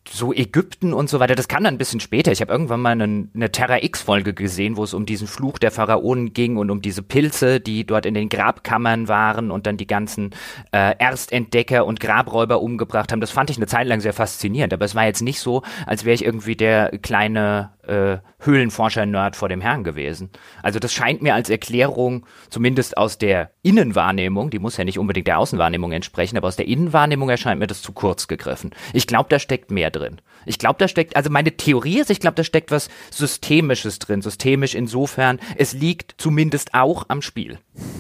so 0.10 0.34
Ägypten 0.34 0.94
und 0.94 1.10
so 1.10 1.20
weiter, 1.20 1.36
das 1.36 1.48
kam 1.48 1.64
dann 1.64 1.76
ein 1.76 1.78
bisschen 1.78 2.00
später. 2.00 2.32
Ich 2.32 2.42
habe 2.42 2.52
irgendwann 2.52 2.82
mal 2.82 2.92
eine, 2.92 3.28
eine 3.34 3.52
Terra 3.52 3.84
X-Folge 3.84 4.34
gesehen, 4.34 4.76
wo 4.76 4.84
es 4.84 4.94
um 4.94 5.06
diesen 5.06 5.28
Fluch 5.28 5.60
der 5.60 5.72
Pharaonen 5.72 6.34
ging 6.34 6.58
und 6.58 6.70
um 6.72 6.82
diese 6.82 7.04
Pilze, 7.04 7.60
die 7.60 7.86
dort 7.86 8.06
in 8.06 8.14
den 8.14 8.30
Grabkammern 8.30 9.08
waren 9.08 9.52
und 9.52 9.68
dann 9.68 9.78
die 9.78 9.88
ganzen 9.88 10.32
äh, 10.72 10.96
Erstentdecker 10.98 11.86
und 11.86 12.00
Grabräuber 12.00 12.62
umgebracht 12.62 13.12
haben. 13.12 13.22
Das 13.22 13.32
fand 13.32 13.50
ich 13.52 13.58
eine 13.58 13.68
Zeit 13.68 13.88
lang 13.88 14.02
sehr 14.02 14.14
faszinierend, 14.14 14.74
aber 14.74 14.86
es 14.86 14.96
war 14.96 15.06
jetzt 15.06 15.22
nicht 15.22 15.40
so, 15.40 15.62
als 15.86 16.04
wäre 16.04 16.16
ich 16.16 16.26
irgendwie 16.26 16.56
der 16.56 16.98
kleine 17.02 17.72
äh, 17.92 18.20
Höhlenforscher-Nerd 18.40 19.36
vor 19.36 19.50
dem 19.50 19.62
Herrn 19.62 19.84
gewesen. 19.84 20.30
Also 20.64 20.80
das 20.80 20.94
scheint 20.94 21.22
mir 21.22 21.36
als 21.36 21.50
Erklärung, 21.50 22.26
zumindest 22.50 22.98
aus 22.98 23.18
der 23.18 23.52
Innenwahrnehmung, 23.62 24.50
die 24.50 24.60
muss 24.60 24.78
ja 24.78 24.84
nicht 24.84 24.98
unbedingt 24.98 25.28
der 25.28 25.38
Außenwahrnehmung 25.40 25.92
entsprechen, 25.92 26.38
aber 26.38 26.48
aus 26.48 26.56
der 26.56 26.68
Innenwahrnehmung 26.68 27.30
erscheint 27.30 27.60
mir 27.60 27.68
das 27.68 27.82
zu 27.82 27.92
kurz 27.92 28.28
gegriffen. 28.28 28.72
Ich 28.94 29.08
glaube, 29.08 29.30
da 29.30 29.40
steckt 29.40 29.70
mehr 29.72 29.92
drin. 29.92 30.22
Ich 30.46 30.58
glaube, 30.58 30.78
da 30.80 30.88
steckt, 30.88 31.16
also 31.16 31.30
meine 31.30 31.52
Theorie 31.52 32.00
ist, 32.00 32.10
ich 32.10 32.20
glaube, 32.20 32.36
da 32.36 32.44
steckt 32.44 32.72
was 32.72 32.90
Systemisches 33.12 34.00
drin. 34.00 34.22
Systemisch 34.22 34.74
insofern, 34.74 35.40
es 35.56 35.74
liegt 35.74 36.16
zumindest 36.18 36.74
auch 36.74 37.06
am 37.10 37.22
Spiel. 37.22 37.60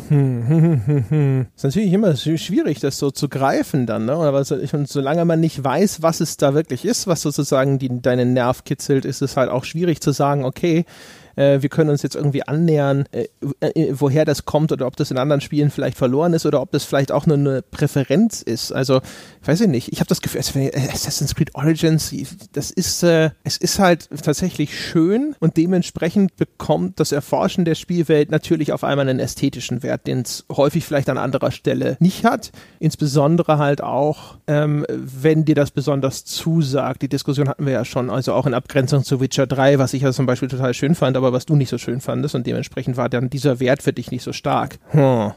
Hm, 0.10 0.48
hm, 0.48 0.86
hm, 0.86 1.06
hm. 1.10 1.46
ist 1.56 1.64
natürlich 1.64 1.94
immer 1.94 2.16
schwierig, 2.16 2.80
das 2.80 2.98
so 2.98 3.12
zu 3.12 3.30
greifen 3.30 3.86
dann, 3.86 4.06
ne? 4.06 4.18
Oder 4.18 4.34
was, 4.34 4.52
und 4.52 4.90
solange 4.90 5.24
man 5.26 5.40
nicht 5.40 5.64
weiß, 5.64 6.02
was 6.02 6.20
es 6.20 6.38
da 6.38 6.54
wirklich 6.54 6.84
ist, 6.84 7.08
was 7.08 7.22
sozusagen 7.22 7.80
die, 7.80 8.02
deinen 8.02 8.34
Nerv 8.34 8.64
kitzelt, 8.64 9.06
ist 9.06 9.22
es 9.22 9.38
halt 9.38 9.50
auch 9.50 9.64
schwierig 9.64 9.81
zu 10.02 10.12
sagen, 10.12 10.46
okay, 10.46 10.86
äh, 11.36 11.62
wir 11.62 11.70
können 11.70 11.90
uns 11.90 12.02
jetzt 12.02 12.16
irgendwie 12.16 12.44
annähern, 12.48 13.06
äh, 13.12 13.28
äh, 13.62 13.94
woher 13.94 14.26
das 14.26 14.46
kommt 14.46 14.72
oder 14.72 14.88
ob 14.88 14.96
das 14.96 15.12
in 15.12 15.18
anderen 15.18 15.42
Spielen 15.42 15.70
vielleicht 15.70 15.98
verloren 15.98 16.34
ist 16.34 16.46
oder 16.46 16.62
ob 16.62 16.72
das 16.72 16.84
vielleicht 16.84 17.12
auch 17.12 17.26
nur 17.26 17.38
eine 17.38 17.62
Präferenz 17.62 18.42
ist. 18.42 18.72
Also, 18.72 19.02
weiß 19.44 19.62
ich 19.62 19.68
nicht. 19.68 19.92
Ich 19.92 20.00
habe 20.00 20.08
das 20.08 20.22
Gefühl, 20.22 20.42
Assassin's 20.42 21.36
Creed 21.36 21.56
Origins, 21.56 22.14
das 22.54 22.72
ist, 22.72 23.04
äh, 23.04 23.32
es 23.44 23.58
ist 23.58 23.80
halt 23.80 24.10
tatsächlich 24.24 24.78
schön 24.80 25.36
und 25.40 25.58
dementsprechend 25.58 26.36
bekommt 26.36 27.00
das 27.00 27.12
Erforschen 27.12 27.66
der 27.66 27.76
Spielwelt 27.76 28.32
natürlich 28.32 28.74
auf 28.74 28.84
einmal 28.84 29.08
einen 29.08 29.20
ästhetischen 29.20 29.84
Wert, 29.84 30.08
den 30.08 30.22
es 30.22 30.46
häufig 30.52 30.86
vielleicht 30.86 31.10
an 31.10 31.18
anderer 31.18 31.52
Stelle 31.52 31.98
nicht 32.00 32.26
hat. 32.26 32.52
Insbesondere 32.80 33.58
halt 33.58 33.82
auch, 33.82 34.38
ähm, 34.48 34.86
wenn 34.90 35.46
dir 35.46 35.56
das 35.56 35.72
besonders 35.72 36.26
zusagt. 36.26 37.02
Die 37.02 37.10
Diskussion 37.10 37.48
hatten 37.48 37.66
wir 37.66 37.74
ja 37.74 37.86
schon, 37.86 38.10
also 38.10 38.34
auch 38.34 38.46
in 38.46 38.54
Abgrenzung 38.54 39.04
zu 39.04 39.20
Witcher 39.20 39.48
3, 39.48 39.80
was 39.80 39.94
ich 39.94 40.02
ja 40.02 40.12
zum 40.12 40.26
Beispiel 40.26 40.50
total 40.50 40.74
schön 40.74 40.96
fand, 40.96 41.18
aber 41.18 41.31
was 41.32 41.46
du 41.46 41.56
nicht 41.56 41.70
so 41.70 41.78
schön 41.78 42.02
fandest 42.02 42.36
und 42.36 42.48
dementsprechend 42.48 42.98
war 42.98 43.10
dann 43.10 43.30
dieser 43.30 43.60
Wert 43.60 43.84
für 43.84 43.94
dich 43.94 44.12
nicht 44.12 44.24
so 44.24 44.34
stark. 44.34 44.80
Hm. 44.90 45.34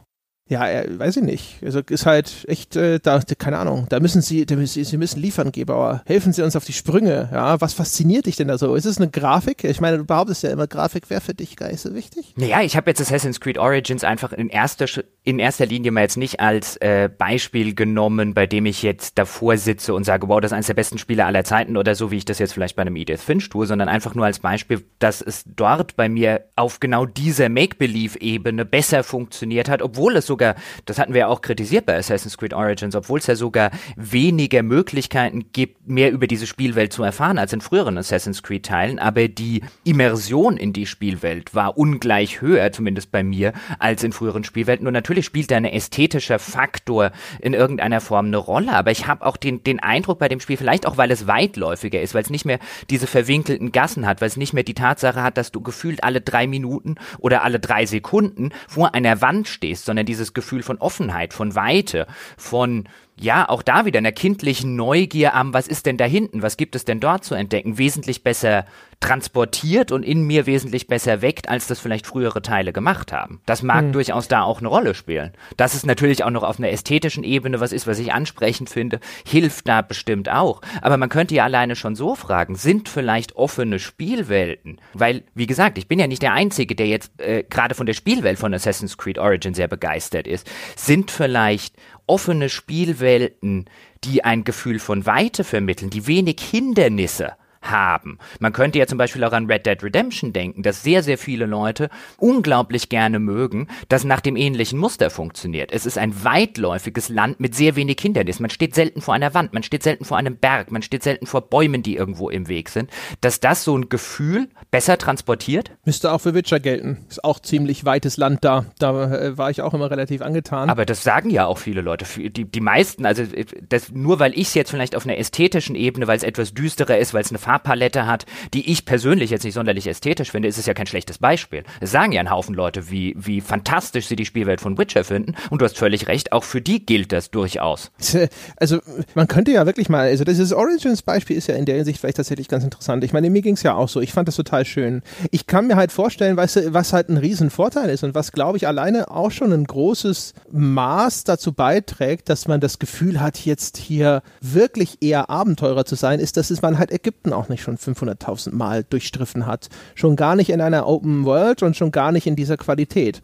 Ja, 0.47 0.69
äh, 0.69 0.99
weiß 0.99 1.17
ich 1.17 1.23
nicht. 1.23 1.57
Also 1.65 1.81
ist 1.89 2.05
halt 2.05 2.45
echt, 2.49 2.77
äh, 2.77 3.01
da, 3.01 3.21
keine 3.39 3.59
Ahnung, 3.59 3.87
da 3.89 3.99
müssen 3.99 4.21
Sie, 4.21 4.45
da 4.45 4.57
müssen, 4.57 4.85
Sie 4.85 4.97
müssen 4.99 5.21
liefern, 5.21 5.53
Gebauer. 5.53 6.03
Helfen 6.05 6.35
Sie 6.35 6.43
uns 6.43 6.55
auf 6.55 6.67
die 6.67 6.75
Sprünge. 6.75 7.31
Ja, 7.33 7.61
was 7.63 7.73
fasziniert 7.73 8.27
dich 8.27 8.37
denn 8.37 8.49
da 8.49 8.59
so? 8.59 8.75
Ist 8.75 8.85
es 8.85 8.99
eine 8.99 9.09
Grafik? 9.09 9.65
Ich 9.65 9.81
meine, 9.81 9.99
du 9.99 10.05
behauptest 10.05 10.43
ja 10.43 10.51
immer, 10.51 10.67
Grafik 10.67 11.09
wäre 11.09 11.23
für 11.23 11.33
dich 11.33 11.57
gar 11.57 11.71
nicht 11.71 11.81
so 11.81 11.95
wichtig. 11.95 12.35
Naja, 12.37 12.61
ich 12.61 12.77
habe 12.77 12.91
jetzt 12.91 13.01
Assassin's 13.01 13.41
Creed 13.41 13.57
Origins 13.57 14.05
einfach 14.05 14.33
in 14.33 14.51
erster, 14.51 14.87
in 15.23 15.39
erster 15.39 15.65
Linie 15.65 15.93
mal 15.93 16.03
jetzt 16.03 16.19
nicht 16.19 16.41
als 16.41 16.77
äh, 16.77 17.09
Beispiel 17.09 17.75
genommen, 17.75 18.35
bei 18.35 18.47
dem 18.47 18.67
ich 18.67 18.83
jetzt 18.83 19.19
davor 19.19 19.57
sitze 19.57 19.95
und 19.95 20.05
sage, 20.05 20.29
wow, 20.29 20.43
das 20.43 20.51
ist 20.51 20.55
eines 20.55 20.67
der 20.67 20.75
besten 20.75 20.99
Spiele 20.99 21.25
aller 21.25 21.45
Zeiten 21.45 21.79
oder 21.79 21.95
so, 21.95 22.11
wie 22.11 22.19
ich 22.19 22.27
das 22.27 22.39
jetzt 22.39 22.53
vielleicht 22.53 22.77
bei 22.77 22.83
einem 22.83 22.97
Edith 22.97 23.23
Finch 23.23 23.49
tue, 23.49 23.67
sondern 23.67 23.89
einfach 23.89 24.15
nur 24.15 24.27
als 24.27 24.41
Beispiel, 24.41 24.85
dass 24.99 25.23
es 25.23 25.45
dort 25.47 25.97
bei 25.97 26.11
mir 26.11 26.45
auf 26.55 26.81
genau 26.81 27.07
dieser 27.07 27.49
Make-Believe-Ebene 27.49 28.67
besser 28.67 29.03
funktioniert 29.05 29.71
hat, 29.71 29.81
obwohl 29.81 30.17
es 30.17 30.27
so 30.27 30.34
sogar, 30.35 30.57
das 30.85 30.99
hatten 30.99 31.15
wir 31.15 31.21
ja 31.21 31.27
auch 31.29 31.43
kritisiert 31.43 31.87
bei 31.87 31.97
Assassin's 31.97 32.37
Creed 32.37 32.55
Origins, 32.55 32.97
obwohl 32.97 33.21
es 33.21 33.29
ja 33.29 33.37
sogar 33.37 33.71
weniger 33.97 34.65
Möglichkeiten 34.65 35.47
gibt, 35.53 35.89
mehr 35.89 36.11
über 36.11 36.27
diese 36.27 36.49
Spielwelt 36.49 36.93
zu 36.93 37.05
erfahren 37.05 37.39
als 37.39 37.53
in 37.53 37.61
früheren 37.61 37.97
Assassin's 37.97 38.43
Creed 38.43 38.67
Teilen, 38.67 38.99
aber 38.99 39.29
die 39.29 39.63
Immersion 39.85 40.57
in 40.57 40.73
die 40.73 40.87
Spielwelt 40.87 41.55
war 41.55 41.79
ungleich 41.79 42.41
höher, 42.41 42.73
zumindest 42.73 43.13
bei 43.13 43.23
mir, 43.23 43.53
als 43.79 44.03
in 44.03 44.13
früheren 44.13 44.43
Spielwelten. 44.43 44.87
Und 44.89 44.93
natürlich 44.93 45.25
spielt 45.25 45.51
da 45.51 45.57
ein 45.57 45.65
ästhetischer 45.65 46.41
Faktor 46.41 47.13
in 47.41 47.55
irgendeiner 47.55 48.01
Form 48.01 48.27
eine 48.27 48.39
Rolle, 48.39 48.73
aber 48.73 48.91
ich 48.91 49.07
habe 49.07 49.25
auch 49.25 49.37
den, 49.37 49.63
den 49.63 49.79
Eindruck 49.81 50.19
bei 50.19 50.29
dem 50.29 50.41
Spiel, 50.41 50.57
vielleicht 50.57 50.87
auch 50.87 50.97
weil 50.97 51.13
es 51.13 51.29
weitläufiger 51.29 52.01
ist, 52.01 52.15
weil 52.15 52.23
es 52.23 52.31
nicht 52.31 52.45
mehr 52.45 52.59
diese 52.91 53.07
verwinkelten 53.07 53.71
Gassen 53.71 54.07
hat, 54.07 54.21
weil 54.21 54.29
es 54.29 54.37
nicht 54.37 54.53
mehr 54.53 54.65
die 54.65 54.75
Tatsache 54.75 55.23
hat, 55.23 55.37
dass 55.37 55.53
du 55.53 55.61
gefühlt 55.61 56.03
alle 56.03 56.21
drei 56.21 56.47
Minuten 56.47 56.97
oder 57.19 57.45
alle 57.45 57.61
drei 57.61 57.87
Sekunden 57.87 58.51
vor 58.67 58.95
einer 58.95 59.21
Wand 59.21 59.47
stehst, 59.47 59.85
sondern 59.85 60.07
dieses 60.07 60.24
dieses 60.25 60.35
Gefühl 60.35 60.63
von 60.63 60.79
Offenheit, 60.79 61.35
von 61.35 61.55
Weite, 61.55 62.07
von 62.39 62.89
ja, 63.17 63.49
auch 63.49 63.63
da 63.63 63.85
wieder 63.85 63.99
einer 63.99 64.13
kindlichen 64.13 64.75
Neugier 64.77 65.35
am, 65.35 65.55
was 65.55 65.69
ist 65.69 65.87
denn 65.87 65.97
da 65.97 66.05
hinten, 66.05 66.43
was 66.43 66.57
gibt 66.57 66.75
es 66.75 66.85
denn 66.85 67.01
dort 67.01 67.25
zu 67.25 67.35
entdecken, 67.35 67.79
wesentlich 67.79 68.25
besser 68.25 68.67
transportiert 69.01 69.93
und 69.93 70.03
in 70.03 70.23
mir 70.23 70.47
wesentlich 70.47 70.87
besser 70.87 71.21
weckt, 71.21 71.49
als 71.49 71.67
das 71.67 71.79
vielleicht 71.79 72.07
frühere 72.07 72.43
Teile 72.43 72.73
gemacht 72.73 73.13
haben. 73.13 73.41
Das 73.45 73.63
mag 73.63 73.83
hm. 73.83 73.93
durchaus 73.93 74.29
da 74.29 74.43
auch 74.43 74.61
eine 74.61 74.69
Rolle 74.69 74.95
spielen. 74.95 75.33
Dass 75.57 75.75
es 75.75 75.85
natürlich 75.85 76.25
auch 76.25 76.31
noch 76.31 76.43
auf 76.43 76.59
einer 76.59 76.71
ästhetischen 76.71 77.23
Ebene 77.23 77.61
was 77.61 77.73
ist, 77.73 77.87
was 77.87 77.99
ich 77.99 78.13
ansprechend 78.13 78.71
finde, 78.71 79.01
hilft 79.27 79.69
da 79.69 79.83
bestimmt 79.83 80.31
auch. 80.31 80.63
Aber 80.81 80.97
man 80.97 81.09
könnte 81.09 81.35
ja 81.35 81.45
alleine 81.45 81.77
schon 81.77 81.97
so 81.97 82.15
fragen, 82.15 82.55
sind 82.55 82.89
vielleicht 82.89 83.37
offene 83.37 83.79
Spielwelten? 83.79 84.79
Weil, 84.95 85.23
wie 85.35 85.47
gesagt, 85.47 85.77
ich 85.77 85.87
bin 85.87 85.99
ja 85.99 86.07
nicht 86.07 86.23
der 86.23 86.33
Einzige, 86.33 86.75
der 86.75 86.87
jetzt 86.87 87.21
äh, 87.21 87.45
gerade 87.49 87.75
von 87.75 87.87
der 87.87 87.95
Spielwelt 87.95 88.39
von 88.39 88.55
Assassin's 88.55 88.97
Creed 88.97 89.19
Origin 89.19 89.55
sehr 89.55 89.69
begeistert 89.69 90.27
ist. 90.27 90.51
Sind 90.77 91.11
vielleicht 91.11 91.77
offene 92.07 92.49
Spielwelten, 92.49 93.67
die 94.05 94.25
ein 94.25 94.45
Gefühl 94.45 94.79
von 94.79 95.07
Weite 95.07 95.45
vermitteln, 95.45 95.91
die 95.91 96.07
wenig 96.07 96.41
Hindernisse 96.41 97.37
haben. 97.71 98.19
Man 98.41 98.53
könnte 98.53 98.79
ja 98.79 98.87
zum 98.87 98.99
Beispiel 98.99 99.25
auch 99.25 99.33
an 99.33 99.47
Red 99.47 99.67
Dead 99.67 99.83
Redemption 99.83 100.33
denken, 100.33 100.63
dass 100.63 100.83
sehr, 100.83 101.03
sehr 101.03 101.19
viele 101.19 101.47
Leute 101.47 101.91
unglaublich 102.19 102.89
gerne 102.89 103.19
mögen, 103.19 103.69
das 103.89 104.05
nach 104.05 104.21
dem 104.21 104.37
ähnlichen 104.37 104.79
Muster 104.79 105.11
funktioniert. 105.11 105.73
Es 105.73 105.87
ist 105.87 105.99
ein 105.99 106.25
weitläufiges 106.25 107.09
Land 107.09 107.41
mit 107.41 107.55
sehr 107.55 107.77
wenig 107.77 107.99
Hindernissen. 108.01 108.43
Man 108.43 108.51
steht 108.51 108.75
selten 108.75 109.01
vor 109.01 109.15
einer 109.15 109.35
Wand, 109.35 109.53
man 109.53 109.63
steht 109.63 109.83
selten 109.83 110.05
vor 110.05 110.17
einem 110.17 110.37
Berg, 110.37 110.71
man 110.71 110.83
steht 110.83 111.03
selten 111.03 111.27
vor 111.27 111.43
Bäumen, 111.43 111.83
die 111.83 111.97
irgendwo 111.97 112.31
im 112.31 112.49
Weg 112.49 112.69
sind. 112.69 112.91
Dass 113.21 113.41
das 113.41 113.65
so 113.65 113.77
ein 113.77 113.89
Gefühl 113.89 114.49
besser 114.71 114.99
transportiert? 114.99 115.73
Müsste 115.85 116.13
auch 116.13 116.21
für 116.21 116.35
Witcher 116.35 116.61
gelten. 116.61 117.05
Ist 117.09 117.25
auch 117.25 117.41
ziemlich 117.41 117.85
weites 117.85 118.17
Land 118.17 118.45
da. 118.45 118.67
Da 118.79 119.13
äh, 119.13 119.39
war 119.39 119.51
ich 119.51 119.63
auch 119.63 119.75
immer 119.75 119.91
relativ 119.91 120.23
angetan. 120.23 120.71
Aber 120.71 120.85
das 120.85 121.03
sagen 121.03 121.31
ja 121.31 121.47
auch 121.47 121.59
viele 121.59 121.81
Leute. 121.81 122.05
Die, 122.31 122.45
die 122.45 122.61
meisten, 122.61 123.07
also 123.07 123.23
äh, 123.23 123.45
das, 123.69 123.91
nur 123.93 124.19
weil 124.19 124.33
ich 124.33 124.49
es 124.49 124.55
jetzt 124.55 124.71
vielleicht 124.71 124.97
auf 124.97 125.05
einer 125.05 125.19
ästhetischen 125.19 125.77
Ebene, 125.77 126.07
weil 126.07 126.17
es 126.17 126.23
etwas 126.23 126.55
düsterer 126.55 126.99
ist, 126.99 127.15
weil 127.15 127.23
es 127.23 127.31
eine 127.31 127.39
Farbe 127.39 127.54
Farbpalette 127.55 128.07
hat, 128.07 128.27
die 128.53 128.71
ich 128.71 128.85
persönlich 128.85 129.31
jetzt 129.31 129.45
nicht 129.45 129.55
sonderlich 129.55 129.87
ästhetisch 129.87 130.33
finde, 130.33 130.49
ist 130.49 130.59
es 130.59 130.67
ja 130.67 130.75
kein 130.75 130.87
schlechtes 130.87 131.19
Beispiel. 131.19 131.63
Es 131.81 131.93
sagen 131.93 132.11
ja 132.11 132.21
ein 132.21 132.31
Haufen 132.31 132.55
Leute, 132.55 132.91
wie, 132.91 133.15
wie 133.17 133.41
fantastisch 133.41 134.09
sie 134.09 134.17
die 134.17 134.27
Spielwelt 134.27 134.61
von 134.61 134.77
Witcher 134.77 135.05
finden. 135.05 135.35
Und 135.51 135.61
du 135.61 135.65
hast 135.65 135.79
völlig 135.79 136.09
recht, 136.09 136.33
auch 136.33 136.43
für 136.43 136.61
die 136.61 136.85
gilt 136.85 137.13
das 137.13 137.31
durchaus. 137.31 137.91
Also 138.57 138.79
man 139.15 139.29
könnte 139.29 139.51
ja 139.51 139.67
wirklich 139.67 139.89
mal, 139.89 140.09
also 140.09 140.25
dieses 140.25 140.53
Origins-Beispiel 140.53 141.37
ist 141.37 141.49
ja 141.49 141.55
in 141.55 141.67
der 141.67 141.77
Hinsicht 141.77 142.01
vielleicht 142.01 142.17
tatsächlich 142.17 142.49
ganz 142.49 142.65
interessant. 142.65 143.05
Ich 143.05 143.13
meine, 143.13 143.29
mir 143.29 143.43
ging 143.43 143.55
es 143.55 143.63
ja 143.63 143.75
auch 143.75 143.89
so. 143.89 144.01
Ich 144.01 144.13
fand 144.13 144.29
das 144.29 144.37
total 144.37 144.65
schön. 144.65 145.03
Ich 145.31 145.47
kann 145.47 145.67
mir 145.67 145.77
halt 145.77 145.93
vorstellen, 145.93 146.37
weißt 146.37 146.57
du, 146.57 146.73
was 146.73 146.93
halt 146.93 147.09
ein 147.09 147.17
Riesenvorteil 147.17 147.91
ist 147.91 148.05
und 148.05 148.15
was, 148.15 148.33
glaube 148.33 148.57
ich, 148.57 148.67
alleine 148.67 149.11
auch 149.11 149.31
schon 149.31 149.53
ein 149.53 149.65
großes 149.65 150.35
Maß 150.53 151.25
dazu 151.25 151.53
beiträgt, 151.53 152.29
dass 152.29 152.49
man 152.49 152.61
das 152.61 152.79
Gefühl 152.79 153.21
hat, 153.21 153.39
jetzt 153.45 153.77
hier 153.77 154.23
wirklich 154.41 154.99
eher 155.03 155.29
Abenteurer 155.29 155.85
zu 155.85 155.95
sein, 155.97 156.21
ist, 156.21 156.37
dass 156.37 156.51
man 156.63 156.79
halt 156.79 156.91
Ägypten 156.91 157.33
auch 157.33 157.44
auch 157.45 157.49
nicht 157.49 157.63
schon 157.63 157.77
500.000 157.77 158.55
Mal 158.55 158.85
durchstriffen 158.85 159.47
hat. 159.47 159.69
Schon 159.95 160.17
gar 160.17 160.37
nicht 160.37 160.51
in 160.51 160.61
einer 160.61 160.87
Open 160.87 161.25
World 161.25 161.63
und 161.63 161.77
schon 161.77 161.93
gar 161.93 162.13
nicht 162.13 162.27
in 162.27 162.37
dieser 162.37 162.57
Qualität. 162.57 163.21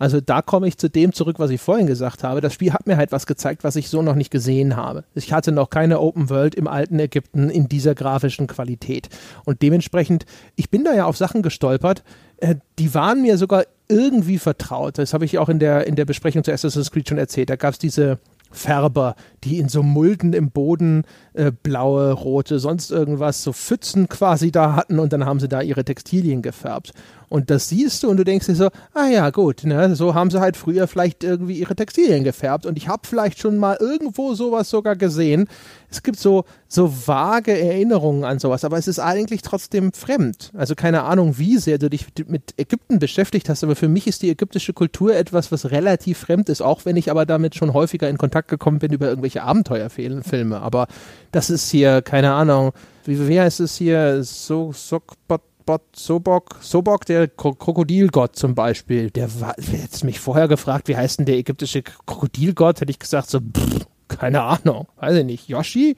Also 0.00 0.22
da 0.22 0.40
komme 0.40 0.66
ich 0.66 0.78
zu 0.78 0.88
dem 0.88 1.12
zurück, 1.12 1.38
was 1.38 1.50
ich 1.50 1.60
vorhin 1.60 1.86
gesagt 1.86 2.24
habe. 2.24 2.40
Das 2.40 2.54
Spiel 2.54 2.72
hat 2.72 2.86
mir 2.86 2.96
halt 2.96 3.12
was 3.12 3.26
gezeigt, 3.26 3.64
was 3.64 3.76
ich 3.76 3.90
so 3.90 4.00
noch 4.00 4.14
nicht 4.14 4.30
gesehen 4.30 4.74
habe. 4.74 5.04
Ich 5.14 5.34
hatte 5.34 5.52
noch 5.52 5.68
keine 5.68 6.00
Open 6.00 6.30
World 6.30 6.54
im 6.54 6.66
alten 6.66 6.98
Ägypten 6.98 7.50
in 7.50 7.68
dieser 7.68 7.94
grafischen 7.94 8.46
Qualität. 8.46 9.10
Und 9.44 9.60
dementsprechend, 9.60 10.24
ich 10.56 10.70
bin 10.70 10.84
da 10.84 10.94
ja 10.94 11.04
auf 11.04 11.18
Sachen 11.18 11.42
gestolpert, 11.42 12.02
äh, 12.38 12.54
die 12.78 12.94
waren 12.94 13.20
mir 13.20 13.36
sogar 13.36 13.64
irgendwie 13.88 14.38
vertraut. 14.38 14.96
Das 14.96 15.12
habe 15.12 15.26
ich 15.26 15.36
auch 15.36 15.50
in 15.50 15.58
der, 15.58 15.86
in 15.86 15.96
der 15.96 16.06
Besprechung 16.06 16.44
zu 16.44 16.52
Assassin's 16.52 16.90
Creed 16.90 17.06
schon 17.06 17.18
erzählt. 17.18 17.50
Da 17.50 17.56
gab 17.56 17.74
es 17.74 17.78
diese 17.78 18.18
Färber, 18.50 19.14
die 19.44 19.58
in 19.58 19.68
so 19.68 19.82
Mulden 19.82 20.32
im 20.32 20.50
Boden 20.50 21.04
äh, 21.34 21.52
blaue, 21.52 22.12
rote, 22.12 22.58
sonst 22.58 22.90
irgendwas, 22.90 23.42
so 23.42 23.52
Pfützen 23.52 24.08
quasi 24.08 24.50
da 24.50 24.74
hatten 24.74 24.98
und 24.98 25.12
dann 25.12 25.24
haben 25.24 25.40
sie 25.40 25.48
da 25.48 25.60
ihre 25.62 25.84
Textilien 25.84 26.42
gefärbt. 26.42 26.92
Und 27.30 27.48
das 27.48 27.68
siehst 27.68 28.02
du 28.02 28.10
und 28.10 28.16
du 28.16 28.24
denkst 28.24 28.46
dir 28.46 28.56
so, 28.56 28.70
ah 28.92 29.06
ja, 29.06 29.30
gut, 29.30 29.62
ne, 29.62 29.94
so 29.94 30.14
haben 30.14 30.30
sie 30.30 30.40
halt 30.40 30.56
früher 30.56 30.88
vielleicht 30.88 31.22
irgendwie 31.22 31.54
ihre 31.54 31.76
Textilien 31.76 32.24
gefärbt 32.24 32.66
und 32.66 32.76
ich 32.76 32.88
habe 32.88 33.06
vielleicht 33.06 33.38
schon 33.38 33.56
mal 33.56 33.76
irgendwo 33.78 34.34
sowas 34.34 34.68
sogar 34.68 34.96
gesehen. 34.96 35.46
Es 35.92 36.02
gibt 36.02 36.18
so, 36.18 36.44
so 36.66 36.92
vage 37.06 37.56
Erinnerungen 37.56 38.24
an 38.24 38.40
sowas, 38.40 38.64
aber 38.64 38.78
es 38.78 38.88
ist 38.88 38.98
eigentlich 38.98 39.42
trotzdem 39.42 39.92
fremd. 39.92 40.50
Also 40.54 40.74
keine 40.74 41.04
Ahnung, 41.04 41.38
wie 41.38 41.58
sehr 41.58 41.78
du 41.78 41.88
dich 41.88 42.06
mit 42.26 42.54
Ägypten 42.56 42.98
beschäftigt 42.98 43.48
hast, 43.48 43.62
aber 43.62 43.76
für 43.76 43.88
mich 43.88 44.08
ist 44.08 44.22
die 44.22 44.30
ägyptische 44.30 44.72
Kultur 44.72 45.14
etwas, 45.14 45.52
was 45.52 45.70
relativ 45.70 46.18
fremd 46.18 46.48
ist, 46.48 46.62
auch 46.62 46.84
wenn 46.84 46.96
ich 46.96 47.12
aber 47.12 47.26
damit 47.26 47.54
schon 47.54 47.72
häufiger 47.74 48.08
in 48.08 48.18
Kontakt 48.18 48.48
gekommen 48.48 48.80
bin 48.80 48.92
über 48.92 49.08
irgendwelche 49.08 49.44
Abenteuerfilme. 49.44 50.60
Aber 50.60 50.88
das 51.30 51.48
ist 51.48 51.70
hier, 51.70 52.02
keine 52.02 52.32
Ahnung, 52.32 52.72
wie, 53.04 53.28
wie 53.28 53.40
heißt 53.40 53.60
es 53.60 53.76
hier? 53.76 54.24
So, 54.24 54.72
Sokbot 54.72 55.42
Sobot, 55.70 55.94
Sobok, 55.94 56.56
Sobok, 56.60 57.04
der 57.06 57.28
Krokodilgott 57.28 58.34
zum 58.34 58.54
Beispiel, 58.56 59.10
der 59.10 59.40
war, 59.40 59.54
jetzt 59.58 60.02
mich 60.02 60.18
vorher 60.18 60.48
gefragt, 60.48 60.88
wie 60.88 60.96
heißt 60.96 61.20
denn 61.20 61.26
der 61.26 61.36
ägyptische 61.36 61.82
Krokodilgott, 61.82 62.80
hätte 62.80 62.90
ich 62.90 62.98
gesagt, 62.98 63.30
so, 63.30 63.38
pff, 63.38 63.86
keine 64.08 64.42
Ahnung, 64.42 64.88
weiß 64.96 65.18
ich 65.18 65.24
nicht, 65.24 65.48
Yoshi? 65.48 65.96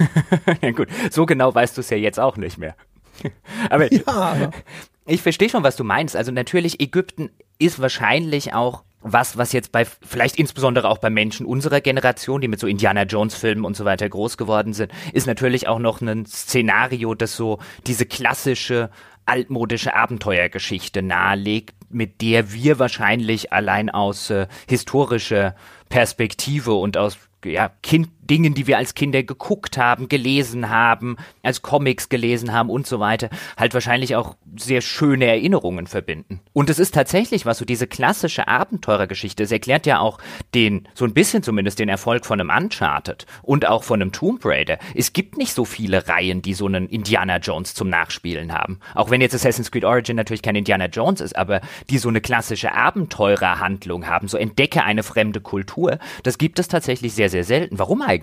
ja 0.62 0.72
gut, 0.72 0.88
so 1.12 1.26
genau 1.26 1.54
weißt 1.54 1.76
du 1.76 1.80
es 1.80 1.90
ja 1.90 1.96
jetzt 1.96 2.18
auch 2.18 2.36
nicht 2.36 2.58
mehr. 2.58 2.74
aber 3.70 3.92
ja. 3.92 4.50
ich 5.06 5.22
verstehe 5.22 5.48
schon, 5.48 5.62
was 5.62 5.76
du 5.76 5.84
meinst. 5.84 6.16
Also 6.16 6.32
natürlich, 6.32 6.80
Ägypten 6.80 7.30
ist 7.58 7.80
wahrscheinlich 7.80 8.52
auch 8.52 8.82
was, 9.04 9.36
was 9.36 9.52
jetzt 9.52 9.70
bei, 9.70 9.84
vielleicht 9.84 10.36
insbesondere 10.36 10.88
auch 10.88 10.98
bei 10.98 11.10
Menschen 11.10 11.46
unserer 11.46 11.80
Generation, 11.82 12.40
die 12.40 12.48
mit 12.48 12.58
so 12.58 12.66
Indiana 12.66 13.02
Jones 13.02 13.34
Filmen 13.34 13.64
und 13.64 13.76
so 13.76 13.84
weiter 13.84 14.08
groß 14.08 14.38
geworden 14.38 14.72
sind, 14.72 14.90
ist 15.12 15.26
natürlich 15.26 15.68
auch 15.68 15.78
noch 15.78 16.00
ein 16.00 16.24
Szenario, 16.26 17.14
das 17.14 17.36
so 17.36 17.58
diese 17.86 18.06
klassische 18.06 18.90
altmodische 19.26 19.94
Abenteuergeschichte 19.94 21.02
nahelegt, 21.02 21.74
mit 21.90 22.20
der 22.20 22.52
wir 22.52 22.78
wahrscheinlich 22.78 23.52
allein 23.52 23.88
aus 23.88 24.30
äh, 24.30 24.46
historischer 24.68 25.54
Perspektive 25.88 26.74
und 26.74 26.96
aus 26.96 27.18
ja, 27.44 27.70
kind, 27.82 28.08
Dingen, 28.30 28.54
die 28.54 28.66
wir 28.66 28.78
als 28.78 28.94
Kinder 28.94 29.22
geguckt 29.22 29.78
haben, 29.78 30.08
gelesen 30.08 30.70
haben, 30.70 31.16
als 31.42 31.62
Comics 31.62 32.08
gelesen 32.08 32.52
haben 32.52 32.70
und 32.70 32.86
so 32.86 33.00
weiter, 33.00 33.30
halt 33.56 33.74
wahrscheinlich 33.74 34.16
auch 34.16 34.36
sehr 34.56 34.80
schöne 34.80 35.26
Erinnerungen 35.26 35.86
verbinden. 35.86 36.40
Und 36.52 36.70
es 36.70 36.78
ist 36.78 36.94
tatsächlich 36.94 37.46
was, 37.46 37.58
so 37.58 37.64
diese 37.64 37.86
klassische 37.86 38.48
Abenteurergeschichte, 38.48 39.42
es 39.42 39.52
erklärt 39.52 39.86
ja 39.86 39.98
auch 39.98 40.18
den, 40.54 40.88
so 40.94 41.04
ein 41.04 41.14
bisschen 41.14 41.42
zumindest 41.42 41.78
den 41.78 41.88
Erfolg 41.88 42.24
von 42.24 42.40
einem 42.40 42.50
Uncharted 42.50 43.26
und 43.42 43.66
auch 43.66 43.84
von 43.84 44.00
einem 44.00 44.12
Tomb 44.12 44.44
Raider. 44.44 44.78
Es 44.94 45.12
gibt 45.12 45.36
nicht 45.36 45.54
so 45.54 45.64
viele 45.64 46.08
Reihen, 46.08 46.42
die 46.42 46.54
so 46.54 46.66
einen 46.66 46.88
Indiana 46.88 47.38
Jones 47.38 47.74
zum 47.74 47.88
Nachspielen 47.88 48.52
haben. 48.52 48.80
Auch 48.94 49.10
wenn 49.10 49.20
jetzt 49.20 49.34
Assassin's 49.34 49.70
Creed 49.70 49.84
Origin 49.84 50.16
natürlich 50.16 50.42
kein 50.42 50.56
Indiana 50.56 50.86
Jones 50.86 51.20
ist, 51.20 51.36
aber 51.36 51.60
die 51.90 51.98
so 51.98 52.08
eine 52.08 52.20
klassische 52.20 52.72
Abenteurerhandlung 52.72 54.06
haben, 54.06 54.28
so 54.28 54.38
entdecke 54.38 54.82
eine 54.84 55.02
fremde 55.02 55.40
Kultur, 55.40 55.98
das 56.22 56.38
gibt 56.38 56.58
es 56.58 56.68
tatsächlich 56.68 57.14
sehr, 57.14 57.28
sehr 57.28 57.44
selten. 57.44 57.78
Warum 57.78 58.02
eigentlich? 58.02 58.13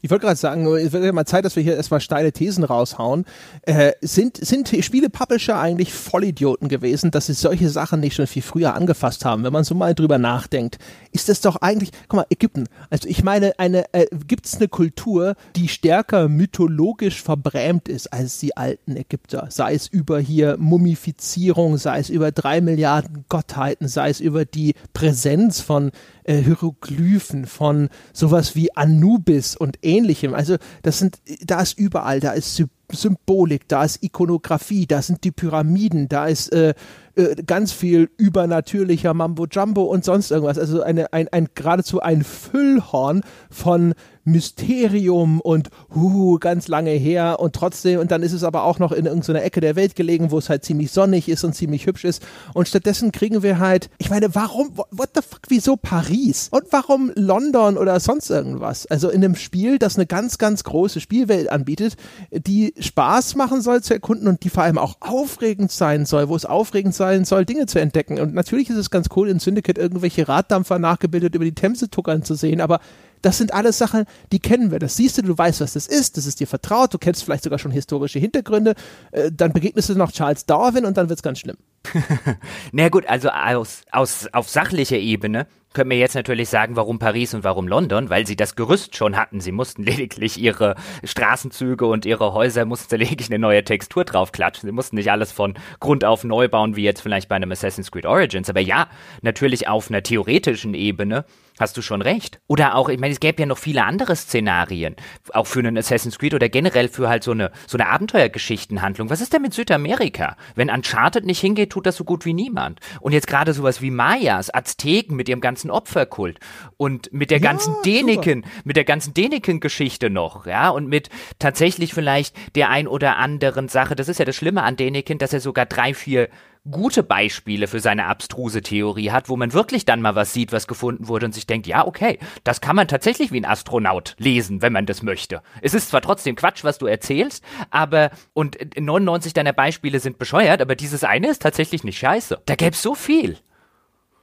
Ich 0.00 0.10
wollte 0.10 0.26
gerade 0.26 0.38
sagen, 0.38 0.66
es 0.66 0.92
wird 0.92 1.04
ja 1.04 1.12
mal 1.12 1.26
Zeit, 1.26 1.44
dass 1.44 1.56
wir 1.56 1.62
hier 1.62 1.76
erstmal 1.76 2.00
steile 2.00 2.32
Thesen 2.32 2.64
raushauen. 2.64 3.24
Äh, 3.62 3.92
sind, 4.00 4.36
sind 4.36 4.68
Spiele-Publisher 4.68 5.58
eigentlich 5.58 5.92
Vollidioten 5.92 6.68
gewesen, 6.68 7.10
dass 7.10 7.26
sie 7.26 7.34
solche 7.34 7.68
Sachen 7.68 8.00
nicht 8.00 8.14
schon 8.14 8.26
viel 8.26 8.42
früher 8.42 8.74
angefasst 8.74 9.24
haben? 9.24 9.44
Wenn 9.44 9.52
man 9.52 9.64
so 9.64 9.74
mal 9.74 9.94
drüber 9.94 10.18
nachdenkt, 10.18 10.78
ist 11.12 11.28
das 11.28 11.40
doch 11.40 11.56
eigentlich, 11.56 11.90
guck 12.08 12.18
mal, 12.18 12.26
Ägypten. 12.30 12.64
Also 12.90 13.08
ich 13.08 13.22
meine, 13.22 13.58
eine, 13.58 13.92
äh, 13.92 14.06
gibt 14.26 14.46
es 14.46 14.56
eine 14.56 14.68
Kultur, 14.68 15.36
die 15.56 15.68
stärker 15.68 16.28
mythologisch 16.28 17.22
verbrämt 17.22 17.88
ist 17.88 18.12
als 18.12 18.38
die 18.38 18.56
alten 18.56 18.96
Ägypter? 18.96 19.48
Sei 19.50 19.74
es 19.74 19.86
über 19.88 20.20
hier 20.20 20.56
Mumifizierung, 20.58 21.78
sei 21.78 21.98
es 21.98 22.10
über 22.10 22.32
drei 22.32 22.60
Milliarden 22.60 23.24
Gottheiten, 23.28 23.88
sei 23.88 24.10
es 24.10 24.20
über 24.20 24.44
die 24.44 24.74
Präsenz 24.92 25.60
von 25.60 25.90
äh, 26.24 26.36
Hieroglyphen, 26.36 27.46
von 27.46 27.88
sowas 28.12 28.54
wie 28.56 28.74
Anubis 28.76 29.33
und 29.56 29.78
ähnlichem. 29.82 30.34
Also 30.34 30.56
das 30.82 30.98
sind, 30.98 31.18
da 31.44 31.60
ist 31.60 31.78
überall, 31.78 32.20
da 32.20 32.32
ist 32.32 32.62
Symbolik, 32.92 33.66
da 33.68 33.84
ist 33.84 34.02
Ikonografie, 34.02 34.86
da 34.86 35.02
sind 35.02 35.24
die 35.24 35.30
Pyramiden, 35.30 36.08
da 36.08 36.26
ist 36.26 36.52
äh, 36.52 36.74
äh, 37.16 37.34
ganz 37.46 37.72
viel 37.72 38.10
übernatürlicher 38.16 39.14
Mambo 39.14 39.46
Jumbo 39.46 39.84
und 39.84 40.04
sonst 40.04 40.30
irgendwas. 40.30 40.58
Also 40.58 40.82
eine, 40.82 41.12
ein, 41.12 41.28
ein 41.28 41.48
geradezu 41.54 42.00
ein 42.00 42.22
Füllhorn 42.24 43.22
von 43.50 43.94
Mysterium 44.24 45.40
und 45.40 45.70
uh, 45.94 46.38
ganz 46.38 46.68
lange 46.68 46.90
her 46.90 47.38
und 47.40 47.54
trotzdem, 47.54 48.00
und 48.00 48.10
dann 48.10 48.22
ist 48.22 48.32
es 48.32 48.42
aber 48.42 48.64
auch 48.64 48.78
noch 48.78 48.92
in 48.92 49.06
irgendeiner 49.06 49.42
Ecke 49.42 49.60
der 49.60 49.76
Welt 49.76 49.94
gelegen, 49.96 50.30
wo 50.30 50.38
es 50.38 50.48
halt 50.48 50.64
ziemlich 50.64 50.90
sonnig 50.90 51.28
ist 51.28 51.44
und 51.44 51.54
ziemlich 51.54 51.86
hübsch 51.86 52.04
ist. 52.04 52.22
Und 52.54 52.68
stattdessen 52.68 53.12
kriegen 53.12 53.42
wir 53.42 53.58
halt, 53.58 53.90
ich 53.98 54.10
meine, 54.10 54.34
warum, 54.34 54.76
what 54.90 55.10
the 55.14 55.20
fuck, 55.22 55.42
wieso 55.48 55.76
Paris? 55.76 56.48
Und 56.50 56.64
warum 56.70 57.12
London 57.14 57.76
oder 57.76 58.00
sonst 58.00 58.30
irgendwas? 58.30 58.86
Also 58.86 59.10
in 59.10 59.24
einem 59.24 59.36
Spiel, 59.36 59.78
das 59.78 59.96
eine 59.96 60.06
ganz, 60.06 60.38
ganz 60.38 60.64
große 60.64 61.00
Spielwelt 61.00 61.50
anbietet, 61.50 61.96
die 62.30 62.74
Spaß 62.78 63.36
machen 63.36 63.60
soll 63.60 63.82
zu 63.82 63.94
erkunden 63.94 64.28
und 64.28 64.42
die 64.44 64.50
vor 64.50 64.62
allem 64.62 64.78
auch 64.78 64.96
aufregend 65.00 65.70
sein 65.70 66.06
soll, 66.06 66.28
wo 66.28 66.36
es 66.36 66.46
aufregend 66.46 66.94
sein 66.94 67.24
soll, 67.24 67.44
Dinge 67.44 67.66
zu 67.66 67.78
entdecken. 67.78 68.18
Und 68.18 68.34
natürlich 68.34 68.70
ist 68.70 68.76
es 68.76 68.90
ganz 68.90 69.08
cool, 69.16 69.28
in 69.28 69.38
Syndicate 69.38 69.78
irgendwelche 69.78 70.28
Raddampfer 70.28 70.78
nachgebildet 70.78 71.34
über 71.34 71.44
die 71.44 71.54
Themse 71.54 71.90
tuckern 71.90 72.22
zu 72.22 72.34
sehen, 72.34 72.60
aber 72.60 72.80
das 73.24 73.38
sind 73.38 73.54
alles 73.54 73.78
Sachen, 73.78 74.04
die 74.32 74.38
kennen 74.38 74.70
wir. 74.70 74.78
Das 74.78 74.96
siehst 74.96 75.18
du, 75.18 75.22
du 75.22 75.36
weißt, 75.36 75.60
was 75.60 75.72
das 75.72 75.86
ist, 75.86 76.16
das 76.16 76.26
ist 76.26 76.40
dir 76.40 76.46
vertraut, 76.46 76.92
du 76.92 76.98
kennst 76.98 77.24
vielleicht 77.24 77.44
sogar 77.44 77.58
schon 77.58 77.70
historische 77.70 78.18
Hintergründe. 78.18 78.74
Äh, 79.12 79.30
dann 79.32 79.52
begegnest 79.52 79.88
du 79.88 79.94
noch 79.94 80.12
Charles 80.12 80.46
Darwin 80.46 80.84
und 80.84 80.96
dann 80.96 81.08
wird 81.08 81.18
es 81.18 81.22
ganz 81.22 81.38
schlimm. 81.38 81.56
Na 82.72 82.88
gut, 82.88 83.06
also 83.06 83.30
aus, 83.30 83.82
aus, 83.90 84.28
auf 84.32 84.48
sachlicher 84.48 84.96
Ebene 84.96 85.46
können 85.74 85.90
wir 85.90 85.98
jetzt 85.98 86.14
natürlich 86.14 86.48
sagen, 86.48 86.76
warum 86.76 86.98
Paris 86.98 87.34
und 87.34 87.44
warum 87.44 87.66
London, 87.66 88.08
weil 88.08 88.26
sie 88.26 88.36
das 88.36 88.54
Gerüst 88.54 88.96
schon 88.96 89.16
hatten. 89.16 89.40
Sie 89.40 89.52
mussten 89.52 89.82
lediglich 89.84 90.38
ihre 90.38 90.76
Straßenzüge 91.02 91.86
und 91.86 92.06
ihre 92.06 92.32
Häuser 92.32 92.64
mussten 92.64 92.90
sie 92.90 92.96
lediglich 92.96 93.28
eine 93.28 93.38
neue 93.38 93.64
Textur 93.64 94.04
draufklatschen. 94.04 94.68
Sie 94.68 94.72
mussten 94.72 94.96
nicht 94.96 95.10
alles 95.10 95.32
von 95.32 95.54
Grund 95.80 96.04
auf 96.04 96.24
neu 96.24 96.48
bauen, 96.48 96.76
wie 96.76 96.84
jetzt 96.84 97.00
vielleicht 97.00 97.28
bei 97.28 97.36
einem 97.36 97.52
Assassin's 97.52 97.90
Creed 97.90 98.06
Origins. 98.06 98.48
Aber 98.48 98.60
ja, 98.60 98.88
natürlich 99.22 99.66
auf 99.68 99.90
einer 99.90 100.02
theoretischen 100.02 100.74
Ebene 100.74 101.24
Hast 101.58 101.76
du 101.76 101.82
schon 101.82 102.02
recht. 102.02 102.40
Oder 102.48 102.74
auch, 102.74 102.88
ich 102.88 102.98
meine, 102.98 103.12
es 103.12 103.20
gäbe 103.20 103.40
ja 103.40 103.46
noch 103.46 103.58
viele 103.58 103.84
andere 103.84 104.16
Szenarien, 104.16 104.96
auch 105.32 105.46
für 105.46 105.60
einen 105.60 105.78
Assassin's 105.78 106.18
Creed 106.18 106.34
oder 106.34 106.48
generell 106.48 106.88
für 106.88 107.08
halt 107.08 107.22
so 107.22 107.30
eine, 107.30 107.52
so 107.68 107.78
eine 107.78 107.88
Abenteuergeschichtenhandlung. 107.88 109.08
Was 109.08 109.20
ist 109.20 109.32
denn 109.32 109.42
mit 109.42 109.54
Südamerika? 109.54 110.36
Wenn 110.56 110.68
Uncharted 110.68 111.24
nicht 111.24 111.40
hingeht, 111.40 111.70
tut 111.70 111.86
das 111.86 111.94
so 111.96 112.02
gut 112.02 112.24
wie 112.24 112.34
niemand. 112.34 112.80
Und 113.00 113.12
jetzt 113.12 113.28
gerade 113.28 113.52
sowas 113.52 113.80
wie 113.80 113.92
Mayas, 113.92 114.52
Azteken 114.52 115.14
mit 115.14 115.28
ihrem 115.28 115.40
ganzen 115.40 115.70
Opferkult 115.70 116.40
und 116.76 117.12
mit 117.12 117.30
der 117.30 117.38
ja, 117.38 117.44
ganzen 117.44 117.72
Deniken, 117.84 118.42
super. 118.42 118.62
mit 118.64 118.76
der 118.76 118.84
ganzen 118.84 119.14
Deniken-Geschichte 119.14 120.10
noch, 120.10 120.46
ja, 120.46 120.70
und 120.70 120.88
mit 120.88 121.08
tatsächlich 121.38 121.94
vielleicht 121.94 122.34
der 122.56 122.70
ein 122.70 122.88
oder 122.88 123.16
anderen 123.18 123.68
Sache. 123.68 123.94
Das 123.94 124.08
ist 124.08 124.18
ja 124.18 124.24
das 124.24 124.34
Schlimme 124.34 124.64
an 124.64 124.74
Deniken, 124.74 125.18
dass 125.18 125.32
er 125.32 125.40
sogar 125.40 125.66
drei, 125.66 125.94
vier 125.94 126.28
gute 126.70 127.02
Beispiele 127.02 127.66
für 127.66 127.80
seine 127.80 128.06
abstruse 128.06 128.62
Theorie 128.62 129.10
hat, 129.10 129.28
wo 129.28 129.36
man 129.36 129.52
wirklich 129.52 129.84
dann 129.84 130.00
mal 130.00 130.14
was 130.14 130.32
sieht, 130.32 130.50
was 130.50 130.66
gefunden 130.66 131.08
wurde 131.08 131.26
und 131.26 131.32
sich 131.32 131.46
denkt, 131.46 131.66
ja, 131.66 131.86
okay, 131.86 132.18
das 132.42 132.60
kann 132.60 132.74
man 132.74 132.88
tatsächlich 132.88 133.32
wie 133.32 133.40
ein 133.40 133.44
Astronaut 133.44 134.16
lesen, 134.18 134.62
wenn 134.62 134.72
man 134.72 134.86
das 134.86 135.02
möchte. 135.02 135.42
Es 135.60 135.74
ist 135.74 135.90
zwar 135.90 136.00
trotzdem 136.00 136.36
Quatsch, 136.36 136.64
was 136.64 136.78
du 136.78 136.86
erzählst, 136.86 137.44
aber 137.70 138.10
und 138.32 138.56
99 138.78 139.34
deiner 139.34 139.52
Beispiele 139.52 140.00
sind 140.00 140.18
bescheuert, 140.18 140.62
aber 140.62 140.74
dieses 140.74 141.04
eine 141.04 141.28
ist 141.28 141.42
tatsächlich 141.42 141.84
nicht 141.84 141.98
scheiße. 141.98 142.40
Da 142.46 142.54
gäbe 142.54 142.72
es 142.72 142.82
so 142.82 142.94
viel. 142.94 143.36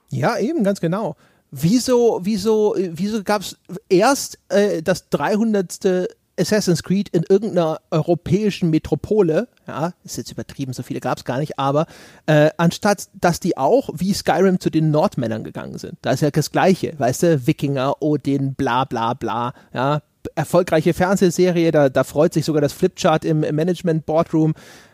Ja, 0.09 0.37
eben, 0.37 0.63
ganz 0.63 0.81
genau. 0.81 1.15
Wieso, 1.51 2.21
wieso, 2.23 2.75
wieso 2.77 3.23
gab 3.23 3.41
es 3.41 3.57
erst 3.89 4.39
äh, 4.49 4.81
das 4.81 5.09
300. 5.09 6.07
Assassin's 6.39 6.83
Creed 6.83 7.09
in 7.09 7.23
irgendeiner 7.27 7.79
europäischen 7.91 8.69
Metropole, 8.69 9.47
ja, 9.67 9.93
ist 10.03 10.17
jetzt 10.17 10.31
übertrieben, 10.31 10.73
so 10.73 10.83
viele 10.83 10.99
gab 10.99 11.17
es 11.17 11.25
gar 11.25 11.39
nicht, 11.39 11.59
aber 11.59 11.85
äh, 12.25 12.49
anstatt 12.57 13.09
dass 13.19 13.39
die 13.39 13.57
auch 13.57 13.89
wie 13.93 14.13
Skyrim 14.13 14.59
zu 14.59 14.69
den 14.69 14.91
Nordmännern 14.91 15.43
gegangen 15.43 15.77
sind. 15.77 15.97
Da 16.01 16.11
ist 16.11 16.21
ja 16.21 16.31
das 16.31 16.51
Gleiche, 16.51 16.93
weißt 16.97 17.23
du, 17.23 17.47
Wikinger, 17.47 18.01
Odin, 18.01 18.55
bla 18.55 18.85
bla 18.85 19.13
bla, 19.13 19.53
ja, 19.73 20.01
erfolgreiche 20.35 20.93
Fernsehserie, 20.93 21.71
da, 21.71 21.89
da 21.89 22.03
freut 22.03 22.33
sich 22.33 22.45
sogar 22.45 22.61
das 22.61 22.73
Flipchart 22.73 23.25
im, 23.25 23.39
Management 23.39 24.05
Boardroom. 24.05 24.53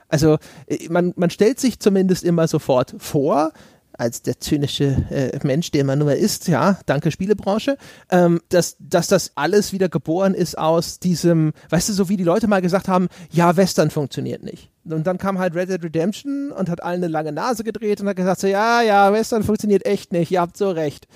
Also 0.09 0.37
äh, 0.67 0.87
man, 0.89 1.13
man 1.15 1.29
stellt 1.29 1.59
sich 1.59 1.79
zumindest 1.79 2.23
immer 2.23 2.47
sofort 2.47 2.95
vor, 2.97 3.51
als 3.97 4.21
der 4.21 4.39
zynische 4.39 5.05
äh, 5.09 5.37
Mensch, 5.43 5.71
der 5.71 5.83
man 5.83 5.99
nur 5.99 6.13
ist, 6.15 6.47
ja, 6.47 6.79
danke 6.85 7.11
Spielebranche, 7.11 7.77
ähm, 8.09 8.41
dass, 8.49 8.77
dass 8.79 9.07
das 9.07 9.31
alles 9.35 9.73
wieder 9.73 9.89
geboren 9.89 10.33
ist 10.33 10.57
aus 10.57 10.99
diesem, 10.99 11.53
weißt 11.69 11.89
du, 11.89 11.93
so 11.93 12.09
wie 12.09 12.17
die 12.17 12.23
Leute 12.23 12.47
mal 12.47 12.61
gesagt 12.61 12.87
haben, 12.87 13.07
ja, 13.31 13.57
Western 13.57 13.89
funktioniert 13.89 14.43
nicht. 14.43 14.69
Und 14.93 15.05
dann 15.07 15.17
kam 15.17 15.39
halt 15.39 15.55
Red 15.55 15.69
Dead 15.69 15.83
Redemption 15.83 16.51
und 16.51 16.69
hat 16.69 16.83
allen 16.83 17.03
eine 17.03 17.11
lange 17.11 17.31
Nase 17.31 17.63
gedreht 17.63 18.01
und 18.01 18.07
hat 18.07 18.15
gesagt 18.15 18.41
so, 18.41 18.47
ja, 18.47 18.81
ja, 18.81 19.11
Western 19.11 19.43
funktioniert 19.43 19.85
echt 19.85 20.11
nicht, 20.11 20.31
ihr 20.31 20.41
habt 20.41 20.57
so 20.57 20.69
recht. 20.69 21.07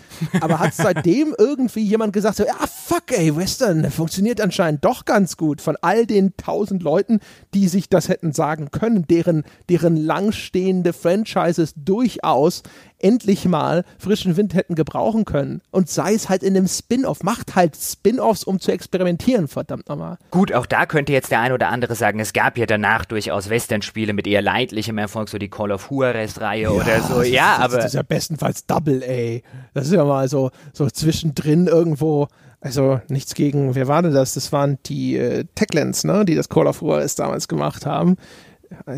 Aber 0.41 0.59
hat 0.59 0.73
seitdem 0.75 1.35
irgendwie 1.37 1.81
jemand 1.81 2.13
gesagt 2.13 2.37
so, 2.37 2.45
ja, 2.45 2.55
fuck 2.67 3.11
ey, 3.11 3.35
Western 3.35 3.89
funktioniert 3.89 4.41
anscheinend 4.41 4.83
doch 4.83 5.05
ganz 5.05 5.37
gut 5.37 5.61
von 5.61 5.77
all 5.81 6.05
den 6.05 6.35
tausend 6.37 6.83
Leuten, 6.83 7.19
die 7.53 7.67
sich 7.67 7.89
das 7.89 8.09
hätten 8.09 8.31
sagen 8.33 8.71
können, 8.71 9.07
deren, 9.07 9.43
deren 9.69 9.95
langstehende 9.95 10.93
Franchises 10.93 11.73
durchaus 11.75 12.63
endlich 13.03 13.45
mal 13.45 13.83
frischen 13.97 14.37
Wind 14.37 14.53
hätten 14.53 14.75
gebrauchen 14.75 15.25
können. 15.25 15.61
Und 15.71 15.89
sei 15.89 16.13
es 16.13 16.29
halt 16.29 16.43
in 16.43 16.55
einem 16.55 16.67
Spin-off. 16.67 17.23
Macht 17.23 17.55
halt 17.55 17.75
Spin-offs, 17.75 18.43
um 18.43 18.59
zu 18.59 18.71
experimentieren, 18.71 19.47
verdammt 19.47 19.89
nochmal. 19.89 20.17
Gut, 20.31 20.53
auch 20.53 20.65
da 20.65 20.85
könnte 20.85 21.13
jetzt 21.13 21.31
der 21.31 21.39
ein 21.41 21.51
oder 21.51 21.69
andere 21.69 21.95
sagen, 21.95 22.19
es 22.19 22.33
gab 22.33 22.57
ja 22.57 22.65
danach 22.65 23.05
durchaus 23.05 23.49
Western-Spiele 23.49 24.13
mit 24.13 24.27
eher 24.27 24.41
leidlichem 24.41 24.97
Erfolg, 24.97 25.29
so 25.29 25.37
die 25.37 25.49
Call 25.49 25.71
of 25.71 25.89
Juarez-Reihe 25.91 26.63
ja, 26.63 26.69
oder 26.69 27.01
so. 27.01 27.21
Ja, 27.21 27.55
ist, 27.55 27.61
aber. 27.61 27.75
Das 27.77 27.85
ist 27.87 27.93
ja 27.93 28.03
bestenfalls 28.03 28.65
Double 28.65 29.03
A. 29.03 29.39
Das 29.73 29.87
ist 29.87 29.93
ja 29.93 30.03
mal 30.03 30.27
so, 30.27 30.51
so 30.73 30.89
zwischendrin 30.89 31.67
irgendwo. 31.67 32.27
Also 32.63 33.01
nichts 33.07 33.33
gegen, 33.33 33.73
wer 33.73 33.87
war 33.87 34.03
denn 34.03 34.13
das? 34.13 34.35
Das 34.35 34.51
waren 34.51 34.77
die 34.85 35.17
äh, 35.17 35.45
Techlands, 35.55 36.03
ne, 36.03 36.25
die 36.25 36.35
das 36.35 36.47
Call 36.47 36.67
of 36.67 36.81
Juarez 36.81 37.15
damals 37.15 37.47
gemacht 37.47 37.87
haben 37.87 38.17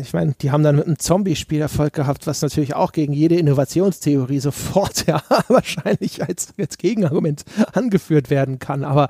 ich 0.00 0.12
meine, 0.12 0.34
die 0.40 0.50
haben 0.50 0.62
dann 0.62 0.76
mit 0.76 0.86
einem 0.86 0.98
Zombie-Spiel 0.98 1.60
Erfolg 1.60 1.92
gehabt, 1.92 2.26
was 2.26 2.42
natürlich 2.42 2.74
auch 2.74 2.92
gegen 2.92 3.12
jede 3.12 3.36
Innovationstheorie 3.36 4.40
sofort 4.40 5.06
ja 5.06 5.22
wahrscheinlich 5.48 6.22
als, 6.22 6.54
als 6.58 6.78
Gegenargument 6.78 7.44
angeführt 7.72 8.30
werden 8.30 8.58
kann. 8.58 8.84
Aber 8.84 9.08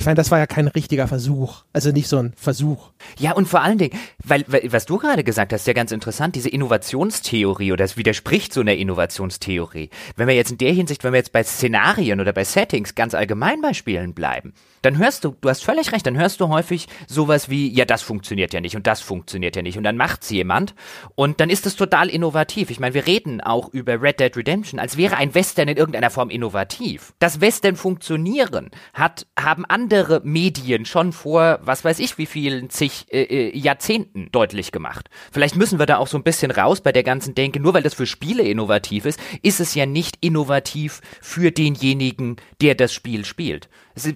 ich 0.00 0.06
meine, 0.06 0.16
das 0.16 0.30
war 0.30 0.38
ja 0.38 0.46
kein 0.46 0.66
richtiger 0.66 1.06
Versuch. 1.08 1.64
Also 1.74 1.90
nicht 1.92 2.08
so 2.08 2.16
ein 2.16 2.32
Versuch. 2.34 2.90
Ja, 3.18 3.32
und 3.32 3.46
vor 3.46 3.60
allen 3.60 3.76
Dingen, 3.76 3.98
weil, 4.24 4.44
weil 4.46 4.72
was 4.72 4.86
du 4.86 4.96
gerade 4.96 5.22
gesagt 5.22 5.52
hast, 5.52 5.60
ist 5.62 5.66
ja 5.66 5.74
ganz 5.74 5.92
interessant, 5.92 6.36
diese 6.36 6.48
Innovationstheorie 6.48 7.72
oder 7.72 7.84
es 7.84 7.98
widerspricht 7.98 8.54
so 8.54 8.62
einer 8.62 8.74
Innovationstheorie. 8.74 9.90
Wenn 10.16 10.26
wir 10.26 10.34
jetzt 10.34 10.52
in 10.52 10.58
der 10.58 10.72
Hinsicht, 10.72 11.04
wenn 11.04 11.12
wir 11.12 11.18
jetzt 11.18 11.32
bei 11.32 11.44
Szenarien 11.44 12.18
oder 12.18 12.32
bei 12.32 12.44
Settings 12.44 12.94
ganz 12.94 13.14
allgemein 13.14 13.60
bei 13.60 13.74
Spielen 13.74 14.14
bleiben, 14.14 14.54
dann 14.82 14.98
hörst 14.98 15.24
du, 15.24 15.36
du 15.40 15.48
hast 15.48 15.64
völlig 15.64 15.92
recht, 15.92 16.06
dann 16.06 16.16
hörst 16.16 16.40
du 16.40 16.48
häufig 16.48 16.88
sowas 17.06 17.48
wie, 17.48 17.68
ja, 17.72 17.84
das 17.84 18.02
funktioniert 18.02 18.52
ja 18.52 18.60
nicht 18.60 18.76
und 18.76 18.86
das 18.86 19.00
funktioniert 19.00 19.56
ja 19.56 19.62
nicht 19.62 19.76
und 19.76 19.84
dann 19.84 19.96
macht's 19.96 20.30
jemand 20.30 20.74
und 21.14 21.40
dann 21.40 21.50
ist 21.50 21.66
es 21.66 21.76
total 21.76 22.08
innovativ. 22.08 22.70
Ich 22.70 22.80
meine, 22.80 22.94
wir 22.94 23.06
reden 23.06 23.40
auch 23.40 23.68
über 23.68 24.00
Red 24.00 24.20
Dead 24.20 24.36
Redemption, 24.36 24.80
als 24.80 24.96
wäre 24.96 25.16
ein 25.16 25.34
Western 25.34 25.68
in 25.68 25.76
irgendeiner 25.76 26.10
Form 26.10 26.30
innovativ. 26.30 27.12
Das 27.18 27.40
Western 27.40 27.76
funktionieren 27.76 28.70
hat, 28.94 29.26
haben 29.38 29.64
andere 29.66 30.20
Medien 30.24 30.84
schon 30.84 31.12
vor, 31.12 31.58
was 31.62 31.84
weiß 31.84 31.98
ich, 31.98 32.18
wie 32.18 32.26
vielen 32.26 32.70
zig 32.70 33.06
äh, 33.10 33.22
äh, 33.22 33.56
Jahrzehnten 33.56 34.30
deutlich 34.32 34.72
gemacht. 34.72 35.08
Vielleicht 35.32 35.56
müssen 35.56 35.78
wir 35.78 35.86
da 35.86 35.98
auch 35.98 36.08
so 36.08 36.16
ein 36.16 36.22
bisschen 36.22 36.50
raus 36.50 36.80
bei 36.80 36.92
der 36.92 37.02
ganzen 37.02 37.34
Denke, 37.34 37.60
nur 37.60 37.74
weil 37.74 37.82
das 37.82 37.94
für 37.94 38.06
Spiele 38.06 38.42
innovativ 38.42 39.04
ist, 39.04 39.20
ist 39.42 39.60
es 39.60 39.74
ja 39.74 39.86
nicht 39.86 40.16
innovativ 40.20 41.00
für 41.20 41.50
denjenigen, 41.50 42.36
der 42.60 42.74
das 42.74 42.92
Spiel 42.92 43.24
spielt. 43.24 43.68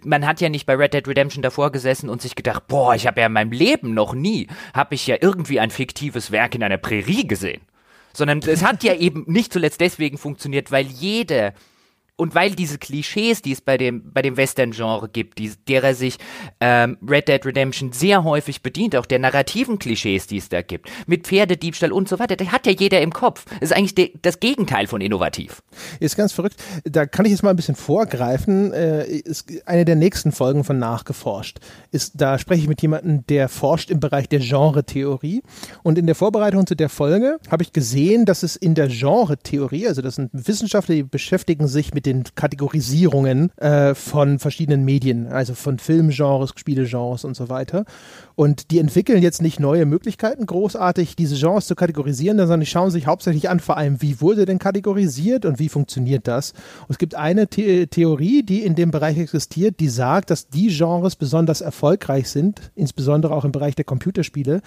Man 0.04 0.26
hat 0.26 0.40
ja 0.40 0.48
nicht 0.48 0.66
bei 0.66 0.74
Red 0.74 0.94
Dead 0.94 1.06
Redemption 1.06 1.42
davor 1.42 1.72
gesessen 1.72 2.08
und 2.08 2.22
sich 2.22 2.34
gedacht, 2.34 2.66
boah, 2.68 2.94
ich 2.94 3.06
habe 3.06 3.20
ja 3.20 3.26
in 3.26 3.32
meinem 3.32 3.52
Leben 3.52 3.94
noch 3.94 4.14
nie, 4.14 4.46
habe 4.72 4.94
ich 4.94 5.06
ja 5.06 5.16
irgendwie 5.20 5.60
ein 5.60 5.70
fiktives 5.70 6.30
Werk 6.30 6.54
in 6.54 6.62
einer 6.62 6.78
Prärie 6.78 7.26
gesehen. 7.26 7.62
Sondern 8.12 8.38
es 8.38 8.62
hat 8.64 8.84
ja 8.84 8.94
eben 8.94 9.24
nicht 9.26 9.52
zuletzt 9.52 9.80
deswegen 9.80 10.18
funktioniert, 10.18 10.70
weil 10.70 10.86
jeder 10.86 11.52
und 12.16 12.34
weil 12.34 12.52
diese 12.52 12.78
Klischees, 12.78 13.42
die 13.42 13.52
es 13.52 13.60
bei 13.60 13.76
dem, 13.76 14.12
bei 14.12 14.22
dem 14.22 14.36
Western-Genre 14.36 15.08
gibt, 15.08 15.38
die, 15.38 15.52
derer 15.66 15.94
sich 15.94 16.18
ähm, 16.60 16.96
Red 17.06 17.26
Dead 17.26 17.44
Redemption 17.44 17.92
sehr 17.92 18.22
häufig 18.22 18.62
bedient, 18.62 18.94
auch 18.94 19.06
der 19.06 19.18
narrativen 19.18 19.80
Klischees, 19.80 20.28
die 20.28 20.36
es 20.36 20.48
da 20.48 20.62
gibt, 20.62 20.88
mit 21.08 21.26
Pferdediebstahl 21.26 21.90
und 21.90 22.08
so 22.08 22.20
weiter, 22.20 22.36
der 22.36 22.52
hat 22.52 22.66
ja 22.66 22.72
jeder 22.72 23.00
im 23.00 23.12
Kopf. 23.12 23.44
Das 23.60 23.70
ist 23.70 23.76
eigentlich 23.76 23.96
de, 23.96 24.12
das 24.22 24.38
Gegenteil 24.38 24.86
von 24.86 25.00
innovativ. 25.00 25.62
Ist 25.98 26.16
ganz 26.16 26.32
verrückt. 26.32 26.54
Da 26.84 27.06
kann 27.06 27.26
ich 27.26 27.32
jetzt 27.32 27.42
mal 27.42 27.50
ein 27.50 27.56
bisschen 27.56 27.74
vorgreifen. 27.74 28.72
Äh, 28.72 29.22
eine 29.66 29.84
der 29.84 29.96
nächsten 29.96 30.30
Folgen 30.30 30.62
von 30.62 30.78
Nachgeforscht. 30.78 31.58
Ist, 31.90 32.20
da 32.20 32.38
spreche 32.38 32.62
ich 32.62 32.68
mit 32.68 32.80
jemandem, 32.80 33.26
der 33.26 33.48
forscht 33.48 33.90
im 33.90 33.98
Bereich 33.98 34.28
der 34.28 34.38
Genre-Theorie. 34.38 35.42
Und 35.82 35.98
in 35.98 36.06
der 36.06 36.14
Vorbereitung 36.14 36.64
zu 36.64 36.76
der 36.76 36.88
Folge 36.88 37.38
habe 37.50 37.64
ich 37.64 37.72
gesehen, 37.72 38.24
dass 38.24 38.44
es 38.44 38.54
in 38.54 38.76
der 38.76 38.86
Genre-Theorie, 38.86 39.88
also 39.88 40.00
das 40.00 40.14
sind 40.14 40.30
Wissenschaftler, 40.32 40.94
die 40.94 41.02
beschäftigen 41.02 41.66
sich 41.66 41.92
mit 41.92 42.03
den 42.06 42.24
Kategorisierungen 42.34 43.50
äh, 43.58 43.94
von 43.94 44.38
verschiedenen 44.38 44.84
Medien, 44.84 45.26
also 45.26 45.54
von 45.54 45.78
Filmgenres, 45.78 46.52
Spielegenres 46.56 47.24
und 47.24 47.34
so 47.36 47.48
weiter. 47.48 47.84
Und 48.36 48.70
die 48.70 48.78
entwickeln 48.78 49.22
jetzt 49.22 49.42
nicht 49.42 49.60
neue 49.60 49.86
Möglichkeiten, 49.86 50.46
großartig 50.46 51.14
diese 51.14 51.36
Genres 51.36 51.66
zu 51.66 51.74
kategorisieren, 51.76 52.38
sondern 52.38 52.60
die 52.60 52.66
schauen 52.66 52.90
sich 52.90 53.06
hauptsächlich 53.06 53.48
an, 53.48 53.60
vor 53.60 53.76
allem, 53.76 54.02
wie 54.02 54.20
wurde 54.20 54.44
denn 54.44 54.58
kategorisiert 54.58 55.44
und 55.44 55.58
wie 55.58 55.68
funktioniert 55.68 56.26
das. 56.26 56.52
Und 56.80 56.90
es 56.90 56.98
gibt 56.98 57.14
eine 57.14 57.46
The 57.52 57.86
Theorie, 57.86 58.42
die 58.42 58.62
in 58.62 58.74
dem 58.74 58.90
Bereich 58.90 59.18
existiert, 59.18 59.78
die 59.78 59.88
sagt, 59.88 60.30
dass 60.30 60.48
die 60.48 60.68
Genres 60.68 61.14
besonders 61.14 61.60
erfolgreich 61.60 62.28
sind, 62.28 62.72
insbesondere 62.74 63.34
auch 63.34 63.44
im 63.44 63.52
Bereich 63.52 63.76
der 63.76 63.84
Computerspiele, 63.84 64.62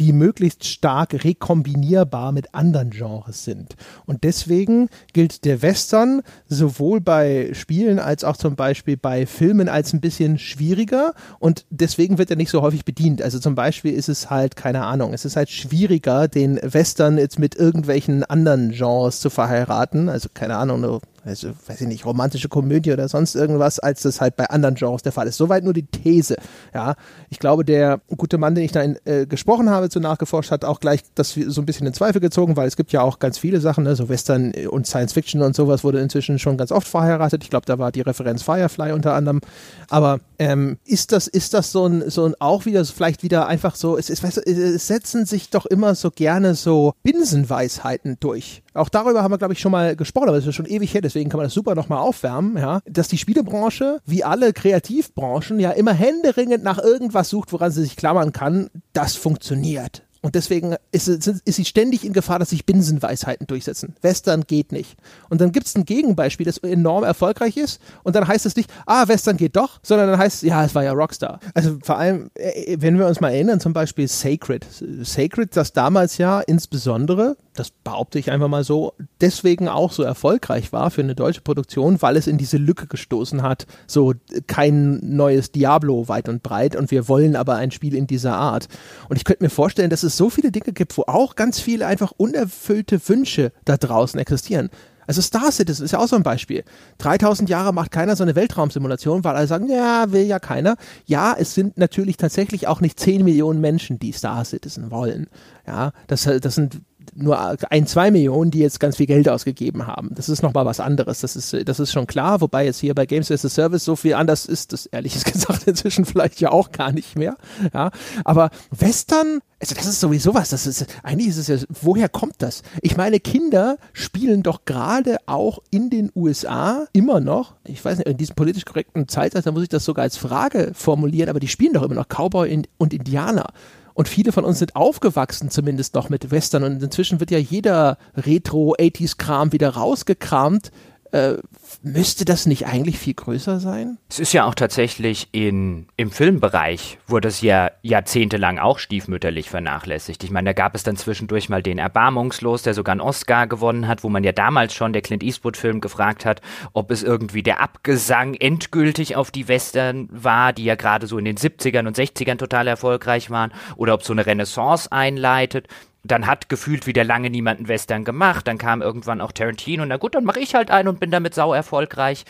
die 0.00 0.12
möglichst 0.12 0.64
stark 0.64 1.24
rekombinierbar 1.24 2.32
mit 2.32 2.54
anderen 2.54 2.90
Genres 2.90 3.44
sind. 3.44 3.76
Und 4.04 4.24
deswegen 4.24 4.88
gilt 5.12 5.44
der 5.44 5.62
Western 5.62 6.22
sowohl 6.48 7.00
bei 7.00 7.50
Spielen 7.52 8.00
als 8.00 8.24
auch 8.24 8.36
zum 8.36 8.56
Beispiel 8.56 8.96
bei 8.96 9.26
Filmen 9.26 9.68
als 9.68 9.92
ein 9.92 10.00
bisschen 10.00 10.38
schwieriger 10.38 11.14
und 11.38 11.66
deswegen 11.70 12.18
wird 12.18 12.30
er 12.30 12.36
nicht 12.36 12.50
so 12.50 12.62
häufig 12.62 12.84
bedient 12.84 13.11
bedient. 13.12 13.22
Also 13.22 13.38
zum 13.38 13.54
Beispiel 13.54 13.94
ist 13.94 14.08
es 14.08 14.30
halt, 14.30 14.56
keine 14.56 14.84
Ahnung, 14.84 15.12
es 15.12 15.24
ist 15.24 15.36
halt 15.36 15.50
schwieriger, 15.50 16.28
den 16.28 16.58
Western 16.62 17.18
jetzt 17.18 17.38
mit 17.38 17.54
irgendwelchen 17.54 18.24
anderen 18.24 18.70
Genres 18.70 19.20
zu 19.20 19.30
verheiraten. 19.30 20.08
Also 20.08 20.28
keine 20.32 20.56
Ahnung, 20.56 21.00
also 21.24 21.50
weiß 21.66 21.80
ich 21.80 21.86
nicht, 21.86 22.04
romantische 22.04 22.48
Komödie 22.48 22.92
oder 22.92 23.08
sonst 23.08 23.34
irgendwas, 23.34 23.78
als 23.78 24.02
das 24.02 24.20
halt 24.20 24.36
bei 24.36 24.46
anderen 24.46 24.74
Genres 24.74 25.02
der 25.02 25.12
Fall 25.12 25.26
ist. 25.26 25.36
Soweit 25.36 25.64
nur 25.64 25.72
die 25.72 25.86
These. 25.86 26.36
Ja, 26.74 26.94
ich 27.30 27.38
glaube, 27.38 27.64
der 27.64 28.00
gute 28.16 28.38
Mann, 28.38 28.54
den 28.54 28.64
ich 28.64 28.72
da 28.72 28.82
in, 28.82 28.98
äh, 29.04 29.26
gesprochen 29.26 29.70
habe, 29.70 29.88
zu 29.88 30.00
nachgeforscht, 30.00 30.50
hat 30.50 30.64
auch 30.64 30.80
gleich 30.80 31.02
das 31.14 31.32
so 31.34 31.62
ein 31.62 31.66
bisschen 31.66 31.86
in 31.86 31.94
Zweifel 31.94 32.20
gezogen, 32.20 32.56
weil 32.56 32.66
es 32.66 32.76
gibt 32.76 32.92
ja 32.92 33.02
auch 33.02 33.18
ganz 33.18 33.38
viele 33.38 33.60
Sachen, 33.60 33.84
ne? 33.84 33.94
so 33.94 34.08
Western 34.08 34.52
und 34.70 34.86
Science 34.86 35.12
Fiction 35.12 35.42
und 35.42 35.54
sowas 35.54 35.84
wurde 35.84 36.00
inzwischen 36.00 36.38
schon 36.38 36.56
ganz 36.56 36.72
oft 36.72 36.88
verheiratet. 36.88 37.44
Ich 37.44 37.50
glaube, 37.50 37.66
da 37.66 37.78
war 37.78 37.92
die 37.92 38.00
Referenz 38.00 38.42
Firefly 38.42 38.92
unter 38.92 39.14
anderem. 39.14 39.40
Aber 39.88 40.20
ähm, 40.38 40.78
ist 40.84 41.12
das, 41.12 41.28
ist 41.28 41.54
das 41.54 41.70
so 41.70 41.86
ein, 41.86 42.10
so 42.10 42.24
ein 42.24 42.34
auch 42.40 42.66
wieder, 42.66 42.84
vielleicht 42.84 43.22
wieder 43.22 43.46
einfach 43.46 43.76
so, 43.76 43.96
es, 43.96 44.10
es, 44.10 44.22
es 44.22 44.86
setzen 44.86 45.26
sich 45.26 45.50
doch 45.50 45.66
immer 45.66 45.94
so 45.94 46.10
gerne 46.10 46.54
so 46.54 46.94
Binsenweisheiten 47.02 48.16
durch. 48.18 48.62
Auch 48.74 48.88
darüber 48.88 49.22
haben 49.22 49.32
wir, 49.32 49.38
glaube 49.38 49.54
ich, 49.54 49.60
schon 49.60 49.72
mal 49.72 49.96
gesprochen, 49.96 50.28
aber 50.28 50.36
das 50.36 50.46
ist 50.46 50.54
schon 50.54 50.66
ewig 50.66 50.94
her, 50.94 51.02
deswegen 51.02 51.28
kann 51.30 51.38
man 51.38 51.46
das 51.46 51.54
super 51.54 51.74
nochmal 51.74 51.98
aufwärmen, 51.98 52.56
ja, 52.56 52.80
dass 52.86 53.08
die 53.08 53.18
Spielebranche, 53.18 54.00
wie 54.06 54.24
alle 54.24 54.52
Kreativbranchen, 54.52 55.60
ja 55.60 55.70
immer 55.70 55.92
händeringend 55.92 56.64
nach 56.64 56.78
irgendwas 56.78 57.28
sucht, 57.28 57.52
woran 57.52 57.70
sie 57.70 57.82
sich 57.82 57.96
klammern 57.96 58.32
kann, 58.32 58.70
das 58.92 59.16
funktioniert. 59.16 60.02
Und 60.22 60.36
deswegen 60.36 60.76
ist, 60.92 61.08
ist, 61.08 61.42
sie 61.44 61.64
ständig 61.64 62.04
in 62.04 62.12
Gefahr, 62.12 62.38
dass 62.38 62.50
sich 62.50 62.64
Binsenweisheiten 62.64 63.48
durchsetzen. 63.48 63.94
Western 64.02 64.42
geht 64.46 64.70
nicht. 64.70 64.96
Und 65.28 65.40
dann 65.40 65.50
gibt 65.50 65.66
es 65.66 65.74
ein 65.74 65.84
Gegenbeispiel, 65.84 66.46
das 66.46 66.58
enorm 66.58 67.02
erfolgreich 67.02 67.56
ist. 67.56 67.80
Und 68.04 68.14
dann 68.14 68.28
heißt 68.28 68.46
es 68.46 68.54
nicht, 68.54 68.70
ah, 68.86 69.08
Western 69.08 69.36
geht 69.36 69.56
doch, 69.56 69.80
sondern 69.82 70.08
dann 70.08 70.18
heißt 70.18 70.36
es, 70.36 70.42
ja, 70.42 70.64
es 70.64 70.74
war 70.76 70.84
ja 70.84 70.92
Rockstar. 70.92 71.40
Also 71.54 71.78
vor 71.82 71.98
allem, 71.98 72.30
äh, 72.34 72.76
wenn 72.78 72.98
wir 72.98 73.08
uns 73.08 73.20
mal 73.20 73.30
erinnern, 73.30 73.58
zum 73.58 73.72
Beispiel 73.72 74.06
Sacred. 74.06 74.64
Sacred, 75.02 75.56
das 75.56 75.72
damals 75.72 76.18
ja 76.18 76.40
insbesondere 76.40 77.36
das 77.54 77.70
behaupte 77.70 78.18
ich 78.18 78.30
einfach 78.30 78.48
mal 78.48 78.64
so, 78.64 78.94
deswegen 79.20 79.68
auch 79.68 79.92
so 79.92 80.02
erfolgreich 80.02 80.72
war 80.72 80.90
für 80.90 81.02
eine 81.02 81.14
deutsche 81.14 81.42
Produktion, 81.42 82.00
weil 82.00 82.16
es 82.16 82.26
in 82.26 82.38
diese 82.38 82.56
Lücke 82.56 82.86
gestoßen 82.86 83.42
hat. 83.42 83.66
So 83.86 84.14
kein 84.46 85.00
neues 85.02 85.52
Diablo 85.52 86.08
weit 86.08 86.28
und 86.28 86.42
breit 86.42 86.76
und 86.76 86.90
wir 86.90 87.08
wollen 87.08 87.36
aber 87.36 87.56
ein 87.56 87.70
Spiel 87.70 87.94
in 87.94 88.06
dieser 88.06 88.36
Art. 88.36 88.68
Und 89.08 89.16
ich 89.16 89.24
könnte 89.24 89.44
mir 89.44 89.50
vorstellen, 89.50 89.90
dass 89.90 90.02
es 90.02 90.11
so 90.16 90.30
viele 90.30 90.52
Dinge 90.52 90.72
gibt, 90.72 90.96
wo 90.96 91.02
auch 91.06 91.34
ganz 91.36 91.60
viele 91.60 91.86
einfach 91.86 92.12
unerfüllte 92.16 93.00
Wünsche 93.08 93.52
da 93.64 93.76
draußen 93.76 94.18
existieren. 94.18 94.70
Also 95.06 95.20
Star 95.20 95.50
Citizen 95.50 95.84
ist 95.84 95.90
ja 95.92 95.98
auch 95.98 96.06
so 96.06 96.16
ein 96.16 96.22
Beispiel. 96.22 96.64
3000 96.98 97.48
Jahre 97.48 97.72
macht 97.72 97.90
keiner 97.90 98.16
so 98.16 98.22
eine 98.22 98.36
Weltraumsimulation, 98.36 99.24
weil 99.24 99.34
alle 99.34 99.46
sagen, 99.46 99.68
ja, 99.68 100.12
will 100.12 100.22
ja 100.22 100.38
keiner. 100.38 100.76
Ja, 101.06 101.34
es 101.36 101.54
sind 101.54 101.76
natürlich 101.76 102.16
tatsächlich 102.16 102.68
auch 102.68 102.80
nicht 102.80 103.00
10 103.00 103.24
Millionen 103.24 103.60
Menschen, 103.60 103.98
die 103.98 104.12
Star 104.12 104.44
Citizen 104.44 104.90
wollen. 104.90 105.28
Ja, 105.66 105.92
das, 106.06 106.28
das 106.40 106.54
sind 106.54 106.80
nur 107.14 107.56
ein, 107.70 107.86
zwei 107.86 108.10
Millionen, 108.10 108.50
die 108.50 108.60
jetzt 108.60 108.80
ganz 108.80 108.96
viel 108.96 109.06
Geld 109.06 109.28
ausgegeben 109.28 109.86
haben. 109.86 110.10
Das 110.14 110.28
ist 110.28 110.42
nochmal 110.42 110.64
was 110.64 110.80
anderes. 110.80 111.20
Das 111.20 111.36
ist, 111.36 111.68
das 111.68 111.80
ist 111.80 111.92
schon 111.92 112.06
klar, 112.06 112.40
wobei 112.40 112.64
jetzt 112.64 112.80
hier 112.80 112.94
bei 112.94 113.06
Games 113.06 113.30
as 113.30 113.44
a 113.44 113.48
Service 113.48 113.84
so 113.84 113.96
viel 113.96 114.14
anders 114.14 114.46
ist, 114.46 114.72
das 114.72 114.86
ehrlich 114.86 115.22
gesagt 115.32 115.66
inzwischen 115.66 116.04
vielleicht 116.04 116.40
ja 116.40 116.50
auch 116.50 116.72
gar 116.72 116.92
nicht 116.92 117.16
mehr. 117.16 117.36
Ja, 117.72 117.90
aber 118.24 118.50
Western, 118.70 119.40
also 119.60 119.74
das 119.74 119.86
ist 119.86 120.00
sowieso 120.00 120.34
was. 120.34 120.50
Das 120.50 120.66
ist, 120.66 120.86
eigentlich 121.02 121.28
ist 121.28 121.36
es 121.36 121.48
ja, 121.48 121.56
woher 121.68 122.08
kommt 122.08 122.36
das? 122.38 122.62
Ich 122.80 122.96
meine, 122.96 123.20
Kinder 123.20 123.76
spielen 123.92 124.42
doch 124.42 124.64
gerade 124.64 125.18
auch 125.26 125.60
in 125.70 125.90
den 125.90 126.10
USA 126.14 126.86
immer 126.92 127.20
noch, 127.20 127.54
ich 127.64 127.84
weiß 127.84 127.98
nicht, 127.98 128.08
in 128.08 128.16
diesem 128.16 128.36
politisch 128.36 128.64
korrekten 128.64 129.08
Zeitalter 129.08 129.52
muss 129.52 129.62
ich 129.62 129.68
das 129.68 129.84
sogar 129.84 130.04
als 130.04 130.16
Frage 130.16 130.72
formulieren, 130.74 131.28
aber 131.28 131.40
die 131.40 131.48
spielen 131.48 131.74
doch 131.74 131.82
immer 131.82 131.94
noch 131.94 132.08
Cowboy 132.08 132.64
und 132.78 132.94
Indianer. 132.94 133.46
Und 133.94 134.08
viele 134.08 134.32
von 134.32 134.44
uns 134.44 134.58
sind 134.58 134.76
aufgewachsen 134.76 135.50
zumindest 135.50 135.94
noch 135.94 136.08
mit 136.08 136.30
Western. 136.30 136.64
Und 136.64 136.82
inzwischen 136.82 137.20
wird 137.20 137.30
ja 137.30 137.38
jeder 137.38 137.98
Retro-80s-Kram 138.16 139.52
wieder 139.52 139.70
rausgekramt, 139.70 140.70
äh, 141.12 141.34
müsste 141.82 142.24
das 142.24 142.46
nicht 142.46 142.66
eigentlich 142.66 142.98
viel 142.98 143.14
größer 143.14 143.60
sein? 143.60 143.98
Es 144.08 144.18
ist 144.18 144.32
ja 144.32 144.44
auch 144.44 144.54
tatsächlich 144.54 145.28
in, 145.32 145.86
im 145.96 146.10
Filmbereich 146.10 146.98
wurde 147.06 147.28
es 147.28 147.40
ja 147.40 147.70
jahrzehntelang 147.82 148.58
auch 148.58 148.78
stiefmütterlich 148.78 149.50
vernachlässigt. 149.50 150.24
Ich 150.24 150.30
meine, 150.30 150.50
da 150.50 150.52
gab 150.52 150.74
es 150.74 150.82
dann 150.82 150.96
zwischendurch 150.96 151.48
mal 151.48 151.62
den 151.62 151.78
Erbarmungslos, 151.78 152.62
der 152.62 152.74
sogar 152.74 152.92
einen 152.92 153.00
Oscar 153.00 153.46
gewonnen 153.46 153.88
hat, 153.88 154.04
wo 154.04 154.08
man 154.08 154.24
ja 154.24 154.32
damals 154.32 154.74
schon 154.74 154.92
der 154.92 155.02
Clint 155.02 155.22
Eastwood-Film 155.22 155.80
gefragt 155.80 156.24
hat, 156.24 156.40
ob 156.72 156.90
es 156.90 157.02
irgendwie 157.02 157.42
der 157.42 157.60
Abgesang 157.60 158.34
endgültig 158.34 159.16
auf 159.16 159.30
die 159.30 159.48
Western 159.48 160.08
war, 160.10 160.52
die 160.52 160.64
ja 160.64 160.74
gerade 160.74 161.06
so 161.06 161.18
in 161.18 161.24
den 161.24 161.36
70ern 161.36 161.86
und 161.86 161.96
60ern 161.96 162.36
total 162.36 162.66
erfolgreich 162.66 163.30
waren, 163.30 163.52
oder 163.76 163.94
ob 163.94 164.02
so 164.02 164.12
eine 164.12 164.26
Renaissance 164.26 164.90
einleitet 164.90 165.68
dann 166.04 166.26
hat 166.26 166.48
gefühlt 166.48 166.86
wieder 166.86 167.04
lange 167.04 167.30
niemand 167.30 167.58
einen 167.58 167.68
Western 167.68 168.04
gemacht. 168.04 168.48
Dann 168.48 168.58
kam 168.58 168.82
irgendwann 168.82 169.20
auch 169.20 169.32
Tarantino. 169.32 169.84
Na 169.86 169.96
gut, 169.96 170.14
dann 170.14 170.24
mache 170.24 170.40
ich 170.40 170.54
halt 170.54 170.70
einen 170.70 170.88
und 170.88 171.00
bin 171.00 171.10
damit 171.10 171.34
sau 171.34 171.54
erfolgreich. 171.62 172.24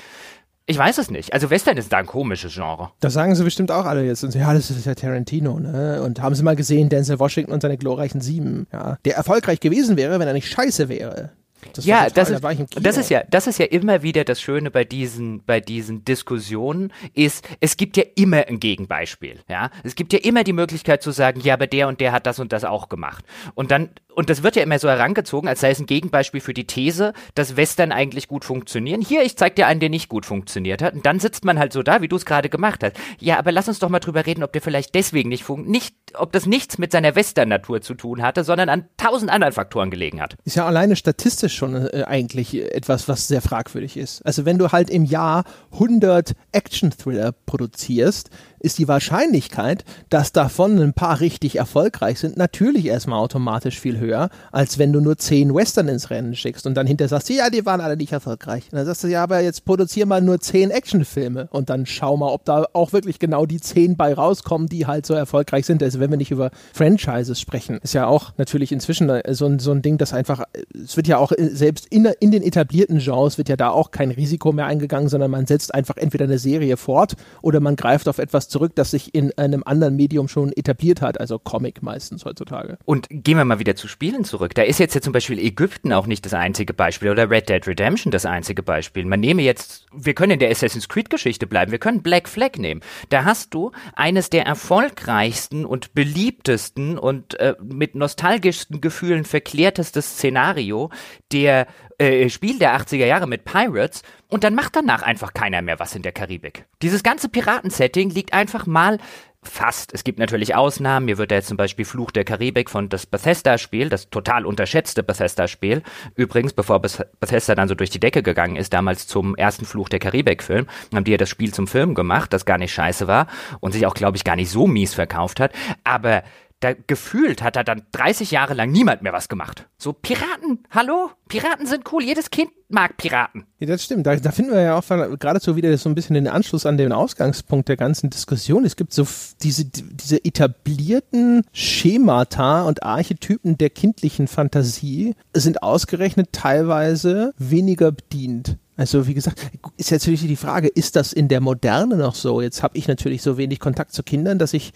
Ich 0.66 0.78
weiß 0.78 0.98
es 0.98 1.10
nicht. 1.10 1.32
Also 1.32 1.50
Western 1.50 1.76
ist 1.76 1.92
da 1.92 1.98
ein 1.98 2.06
komisches 2.06 2.54
Genre. 2.54 2.92
Das 3.00 3.14
sagen 3.14 3.34
sie 3.34 3.42
bestimmt 3.42 3.72
auch 3.72 3.84
alle 3.84 4.04
jetzt. 4.04 4.22
Und 4.22 4.34
ja, 4.34 4.54
das 4.54 4.70
ist 4.70 4.86
ja 4.86 4.94
Tarantino, 4.94 5.58
ne? 5.58 6.00
Und 6.02 6.22
haben 6.22 6.36
sie 6.36 6.44
mal 6.44 6.54
gesehen, 6.54 6.88
Denzel 6.88 7.18
Washington 7.18 7.52
und 7.52 7.62
seine 7.62 7.76
glorreichen 7.76 8.20
Sieben, 8.20 8.68
ja. 8.72 8.96
Der 9.04 9.16
erfolgreich 9.16 9.58
gewesen 9.58 9.96
wäre, 9.96 10.20
wenn 10.20 10.28
er 10.28 10.34
nicht 10.34 10.48
scheiße 10.48 10.88
wäre. 10.88 11.32
Das 11.74 11.84
ja, 11.84 12.08
das 12.10 12.30
ist, 12.30 12.42
da 12.42 12.52
das 12.80 12.96
ist 12.96 13.10
ja, 13.10 13.22
das 13.30 13.46
ist 13.46 13.58
ja 13.58 13.66
immer 13.66 14.02
wieder 14.02 14.24
das 14.24 14.40
Schöne 14.40 14.70
bei 14.70 14.84
diesen, 14.84 15.44
bei 15.44 15.60
diesen 15.60 16.04
Diskussionen, 16.04 16.92
ist, 17.14 17.48
es 17.60 17.76
gibt 17.76 17.96
ja 17.96 18.02
immer 18.16 18.48
ein 18.48 18.58
Gegenbeispiel, 18.58 19.38
ja. 19.48 19.70
Es 19.84 19.94
gibt 19.94 20.12
ja 20.12 20.18
immer 20.20 20.44
die 20.44 20.52
Möglichkeit 20.52 21.02
zu 21.02 21.12
sagen, 21.12 21.40
ja, 21.40 21.54
aber 21.54 21.66
der 21.66 21.88
und 21.88 22.00
der 22.00 22.12
hat 22.12 22.26
das 22.26 22.40
und 22.40 22.52
das 22.52 22.64
auch 22.64 22.88
gemacht. 22.88 23.24
Und 23.54 23.70
dann, 23.70 23.90
und 24.14 24.30
das 24.30 24.42
wird 24.42 24.56
ja 24.56 24.62
immer 24.62 24.78
so 24.78 24.88
herangezogen, 24.88 25.48
als 25.48 25.60
sei 25.60 25.70
es 25.70 25.80
ein 25.80 25.86
Gegenbeispiel 25.86 26.40
für 26.40 26.54
die 26.54 26.66
These, 26.66 27.12
dass 27.34 27.56
Western 27.56 27.92
eigentlich 27.92 28.28
gut 28.28 28.44
funktionieren. 28.44 29.00
Hier, 29.00 29.22
ich 29.22 29.36
zeig 29.36 29.56
dir 29.56 29.66
einen, 29.66 29.80
der 29.80 29.88
nicht 29.88 30.08
gut 30.08 30.26
funktioniert 30.26 30.82
hat. 30.82 30.94
Und 30.94 31.06
dann 31.06 31.20
sitzt 31.20 31.44
man 31.44 31.58
halt 31.58 31.72
so 31.72 31.82
da, 31.82 32.02
wie 32.02 32.08
du 32.08 32.16
es 32.16 32.26
gerade 32.26 32.48
gemacht 32.48 32.82
hast. 32.82 32.96
Ja, 33.18 33.38
aber 33.38 33.52
lass 33.52 33.68
uns 33.68 33.78
doch 33.78 33.88
mal 33.88 34.00
drüber 34.00 34.26
reden, 34.26 34.42
ob 34.42 34.52
der 34.52 34.62
vielleicht 34.62 34.94
deswegen 34.94 35.28
nicht 35.28 35.44
funktioniert, 35.44 35.92
ob 36.14 36.32
das 36.32 36.46
nichts 36.46 36.78
mit 36.78 36.92
seiner 36.92 37.14
Western-Natur 37.14 37.80
zu 37.80 37.94
tun 37.94 38.22
hatte, 38.22 38.44
sondern 38.44 38.68
an 38.68 38.84
tausend 38.96 39.30
anderen 39.30 39.52
Faktoren 39.52 39.90
gelegen 39.90 40.20
hat. 40.20 40.36
Ist 40.44 40.56
ja 40.56 40.66
alleine 40.66 40.96
statistisch 40.96 41.54
schon 41.54 41.74
äh, 41.74 42.04
eigentlich 42.06 42.54
etwas, 42.54 43.08
was 43.08 43.28
sehr 43.28 43.40
fragwürdig 43.40 43.96
ist. 43.96 44.24
Also 44.26 44.44
wenn 44.44 44.58
du 44.58 44.72
halt 44.72 44.90
im 44.90 45.04
Jahr 45.04 45.44
100 45.72 46.32
Action-Thriller 46.52 47.32
produzierst, 47.46 48.30
ist 48.62 48.78
die 48.78 48.88
Wahrscheinlichkeit, 48.88 49.84
dass 50.08 50.32
davon 50.32 50.78
ein 50.78 50.94
paar 50.94 51.20
richtig 51.20 51.56
erfolgreich 51.56 52.20
sind, 52.20 52.36
natürlich 52.36 52.86
erstmal 52.86 53.18
automatisch 53.18 53.80
viel 53.80 53.98
höher, 53.98 54.01
als 54.50 54.78
wenn 54.78 54.92
du 54.92 55.00
nur 55.00 55.16
zehn 55.16 55.54
Western 55.54 55.88
ins 55.88 56.10
Rennen 56.10 56.34
schickst 56.34 56.66
und 56.66 56.74
dann 56.74 56.86
hinterher 56.86 57.08
sagst, 57.08 57.28
ja, 57.30 57.50
die 57.50 57.64
waren 57.66 57.80
alle 57.80 57.96
nicht 57.96 58.12
erfolgreich. 58.12 58.64
Und 58.72 58.78
dann 58.78 58.86
sagst 58.86 59.04
du, 59.04 59.08
ja, 59.08 59.22
aber 59.22 59.40
jetzt 59.40 59.64
produzier 59.64 60.06
mal 60.06 60.20
nur 60.20 60.40
zehn 60.40 60.70
Actionfilme 60.70 61.48
und 61.50 61.70
dann 61.70 61.86
schau 61.86 62.16
mal, 62.16 62.28
ob 62.28 62.44
da 62.44 62.66
auch 62.72 62.92
wirklich 62.92 63.18
genau 63.18 63.46
die 63.46 63.60
zehn 63.60 63.96
bei 63.96 64.14
rauskommen, 64.14 64.68
die 64.68 64.86
halt 64.86 65.06
so 65.06 65.14
erfolgreich 65.14 65.66
sind. 65.66 65.82
Also 65.82 66.00
wenn 66.00 66.10
wir 66.10 66.16
nicht 66.16 66.30
über 66.30 66.50
Franchises 66.72 67.40
sprechen, 67.40 67.78
ist 67.82 67.94
ja 67.94 68.06
auch 68.06 68.32
natürlich 68.36 68.72
inzwischen 68.72 69.10
so 69.30 69.46
ein, 69.46 69.58
so 69.58 69.72
ein 69.72 69.82
Ding, 69.82 69.98
das 69.98 70.12
einfach, 70.12 70.42
es 70.72 70.96
wird 70.96 71.08
ja 71.08 71.18
auch 71.18 71.32
selbst 71.38 71.86
in, 71.86 72.04
in 72.20 72.30
den 72.30 72.42
etablierten 72.42 72.98
Genres 72.98 73.38
wird 73.38 73.48
ja 73.48 73.56
da 73.56 73.70
auch 73.70 73.90
kein 73.90 74.10
Risiko 74.10 74.52
mehr 74.52 74.66
eingegangen, 74.66 75.08
sondern 75.08 75.30
man 75.30 75.46
setzt 75.46 75.74
einfach 75.74 75.96
entweder 75.96 76.24
eine 76.24 76.38
Serie 76.38 76.76
fort 76.76 77.14
oder 77.42 77.60
man 77.60 77.76
greift 77.76 78.08
auf 78.08 78.18
etwas 78.18 78.48
zurück, 78.48 78.72
das 78.74 78.90
sich 78.90 79.14
in 79.14 79.36
einem 79.38 79.62
anderen 79.64 79.96
Medium 79.96 80.28
schon 80.28 80.52
etabliert 80.52 81.00
hat, 81.00 81.20
also 81.20 81.38
Comic 81.38 81.82
meistens 81.82 82.24
heutzutage. 82.24 82.78
Und 82.84 83.08
gehen 83.10 83.36
wir 83.36 83.44
mal 83.44 83.58
wieder 83.58 83.76
zu 83.76 83.88
Spielen 83.92 84.24
zurück. 84.24 84.54
Da 84.54 84.62
ist 84.62 84.80
jetzt 84.80 84.94
ja 84.94 85.00
zum 85.00 85.12
Beispiel 85.12 85.38
Ägypten 85.38 85.92
auch 85.92 86.06
nicht 86.06 86.26
das 86.26 86.34
einzige 86.34 86.74
Beispiel 86.74 87.10
oder 87.10 87.30
Red 87.30 87.48
Dead 87.48 87.64
Redemption 87.66 88.10
das 88.10 88.26
einzige 88.26 88.62
Beispiel. 88.62 89.04
Man 89.04 89.20
nehme 89.20 89.42
jetzt, 89.42 89.86
wir 89.92 90.14
können 90.14 90.32
in 90.32 90.38
der 90.40 90.50
Assassin's 90.50 90.88
Creed 90.88 91.10
Geschichte 91.10 91.46
bleiben, 91.46 91.70
wir 91.70 91.78
können 91.78 92.02
Black 92.02 92.28
Flag 92.28 92.56
nehmen. 92.56 92.80
Da 93.10 93.24
hast 93.24 93.54
du 93.54 93.70
eines 93.94 94.30
der 94.30 94.46
erfolgreichsten 94.46 95.64
und 95.64 95.94
beliebtesten 95.94 96.98
und 96.98 97.38
äh, 97.38 97.54
mit 97.62 97.94
nostalgischsten 97.94 98.80
Gefühlen 98.80 99.24
verklärtestes 99.24 100.16
Szenario 100.16 100.90
der 101.30 101.68
äh, 101.98 102.28
Spiel 102.28 102.58
der 102.58 102.76
80er 102.76 103.06
Jahre 103.06 103.28
mit 103.28 103.44
Pirates 103.44 104.02
und 104.28 104.44
dann 104.44 104.54
macht 104.54 104.74
danach 104.74 105.02
einfach 105.02 105.34
keiner 105.34 105.62
mehr 105.62 105.78
was 105.78 105.94
in 105.94 106.02
der 106.02 106.12
Karibik. 106.12 106.64
Dieses 106.80 107.02
ganze 107.02 107.28
Piratensetting 107.28 108.10
liegt 108.10 108.32
einfach 108.32 108.66
mal 108.66 108.98
Fast. 109.44 109.92
Es 109.92 110.04
gibt 110.04 110.20
natürlich 110.20 110.54
Ausnahmen. 110.54 111.06
Mir 111.06 111.18
wird 111.18 111.32
da 111.32 111.34
jetzt 111.34 111.48
zum 111.48 111.56
Beispiel 111.56 111.84
Fluch 111.84 112.12
der 112.12 112.24
Karibik 112.24 112.70
von 112.70 112.88
das 112.88 113.06
Bethesda-Spiel, 113.06 113.88
das 113.88 114.08
total 114.08 114.46
unterschätzte 114.46 115.02
Bethesda-Spiel. 115.02 115.82
Übrigens, 116.14 116.52
bevor 116.52 116.80
Bethesda 116.80 117.56
dann 117.56 117.66
so 117.66 117.74
durch 117.74 117.90
die 117.90 117.98
Decke 117.98 118.22
gegangen 118.22 118.54
ist, 118.54 118.72
damals 118.72 119.08
zum 119.08 119.34
ersten 119.34 119.64
Fluch 119.64 119.88
der 119.88 119.98
Karibik-Film, 119.98 120.68
haben 120.94 121.04
die 121.04 121.10
ja 121.10 121.16
das 121.16 121.28
Spiel 121.28 121.52
zum 121.52 121.66
Film 121.66 121.94
gemacht, 121.94 122.32
das 122.32 122.44
gar 122.44 122.56
nicht 122.56 122.72
scheiße 122.72 123.08
war 123.08 123.26
und 123.58 123.72
sich 123.72 123.84
auch, 123.84 123.94
glaube 123.94 124.16
ich, 124.16 124.22
gar 124.22 124.36
nicht 124.36 124.50
so 124.50 124.68
mies 124.68 124.94
verkauft 124.94 125.40
hat. 125.40 125.52
Aber 125.82 126.22
da 126.62 126.74
gefühlt 126.86 127.42
hat 127.42 127.56
da 127.56 127.64
dann 127.64 127.82
30 127.92 128.30
Jahre 128.30 128.54
lang 128.54 128.70
niemand 128.70 129.02
mehr 129.02 129.12
was 129.12 129.28
gemacht. 129.28 129.66
So 129.78 129.92
Piraten, 129.92 130.60
hallo? 130.70 131.10
Piraten 131.28 131.66
sind 131.66 131.92
cool, 131.92 132.02
jedes 132.04 132.30
Kind 132.30 132.50
mag 132.68 132.96
Piraten. 132.96 133.44
Ja, 133.58 133.66
das 133.66 133.84
stimmt. 133.84 134.06
Da, 134.06 134.16
da 134.16 134.32
finden 134.32 134.52
wir 134.52 134.62
ja 134.62 134.78
auch 134.78 134.86
geradezu 135.18 135.56
wieder 135.56 135.76
so 135.76 135.88
ein 135.88 135.94
bisschen 135.94 136.14
den 136.14 136.28
Anschluss 136.28 136.64
an 136.64 136.78
den 136.78 136.92
Ausgangspunkt 136.92 137.68
der 137.68 137.76
ganzen 137.76 138.10
Diskussion. 138.10 138.64
Es 138.64 138.76
gibt 138.76 138.92
so 138.92 139.06
diese, 139.42 139.66
diese 139.66 140.24
etablierten 140.24 141.44
Schemata 141.52 142.62
und 142.62 142.82
Archetypen 142.82 143.58
der 143.58 143.70
kindlichen 143.70 144.26
Fantasie 144.26 145.14
sind 145.34 145.62
ausgerechnet 145.62 146.30
teilweise 146.32 147.34
weniger 147.38 147.92
bedient. 147.92 148.56
Also 148.76 149.06
wie 149.06 149.14
gesagt, 149.14 149.40
ist 149.76 149.90
jetzt 149.90 150.04
natürlich 150.04 150.26
die 150.26 150.36
Frage, 150.36 150.68
ist 150.68 150.96
das 150.96 151.12
in 151.12 151.28
der 151.28 151.40
Moderne 151.40 151.96
noch 151.96 152.14
so? 152.14 152.40
Jetzt 152.40 152.62
habe 152.62 152.78
ich 152.78 152.88
natürlich 152.88 153.20
so 153.22 153.36
wenig 153.36 153.60
Kontakt 153.60 153.92
zu 153.92 154.02
Kindern, 154.02 154.38
dass 154.38 154.54
ich 154.54 154.72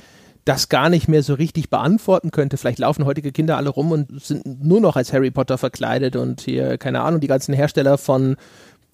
das 0.47 0.69
gar 0.69 0.89
nicht 0.89 1.09
mehr 1.09 1.25
so 1.25 1.35
richtig 1.35 1.71
beantworten 1.71 2.31
könnte. 2.31 2.57
Vielleicht 2.57 2.79
laufen 2.79 3.05
heutige 3.05 3.33
Kinder 3.33 3.57
alle 3.57 3.69
rum 3.69 3.91
und 3.91 4.23
sind 4.23 4.65
nur 4.65 4.81
noch 4.81 4.95
als 4.95 5.13
Harry 5.13 5.33
Potter 5.33 5.59
verkleidet 5.59 6.15
und 6.15 6.41
hier, 6.41 6.79
keine 6.79 7.01
Ahnung, 7.03 7.21
die 7.21 7.27
ganzen 7.27 7.53
Hersteller 7.53 7.99
von 7.99 8.37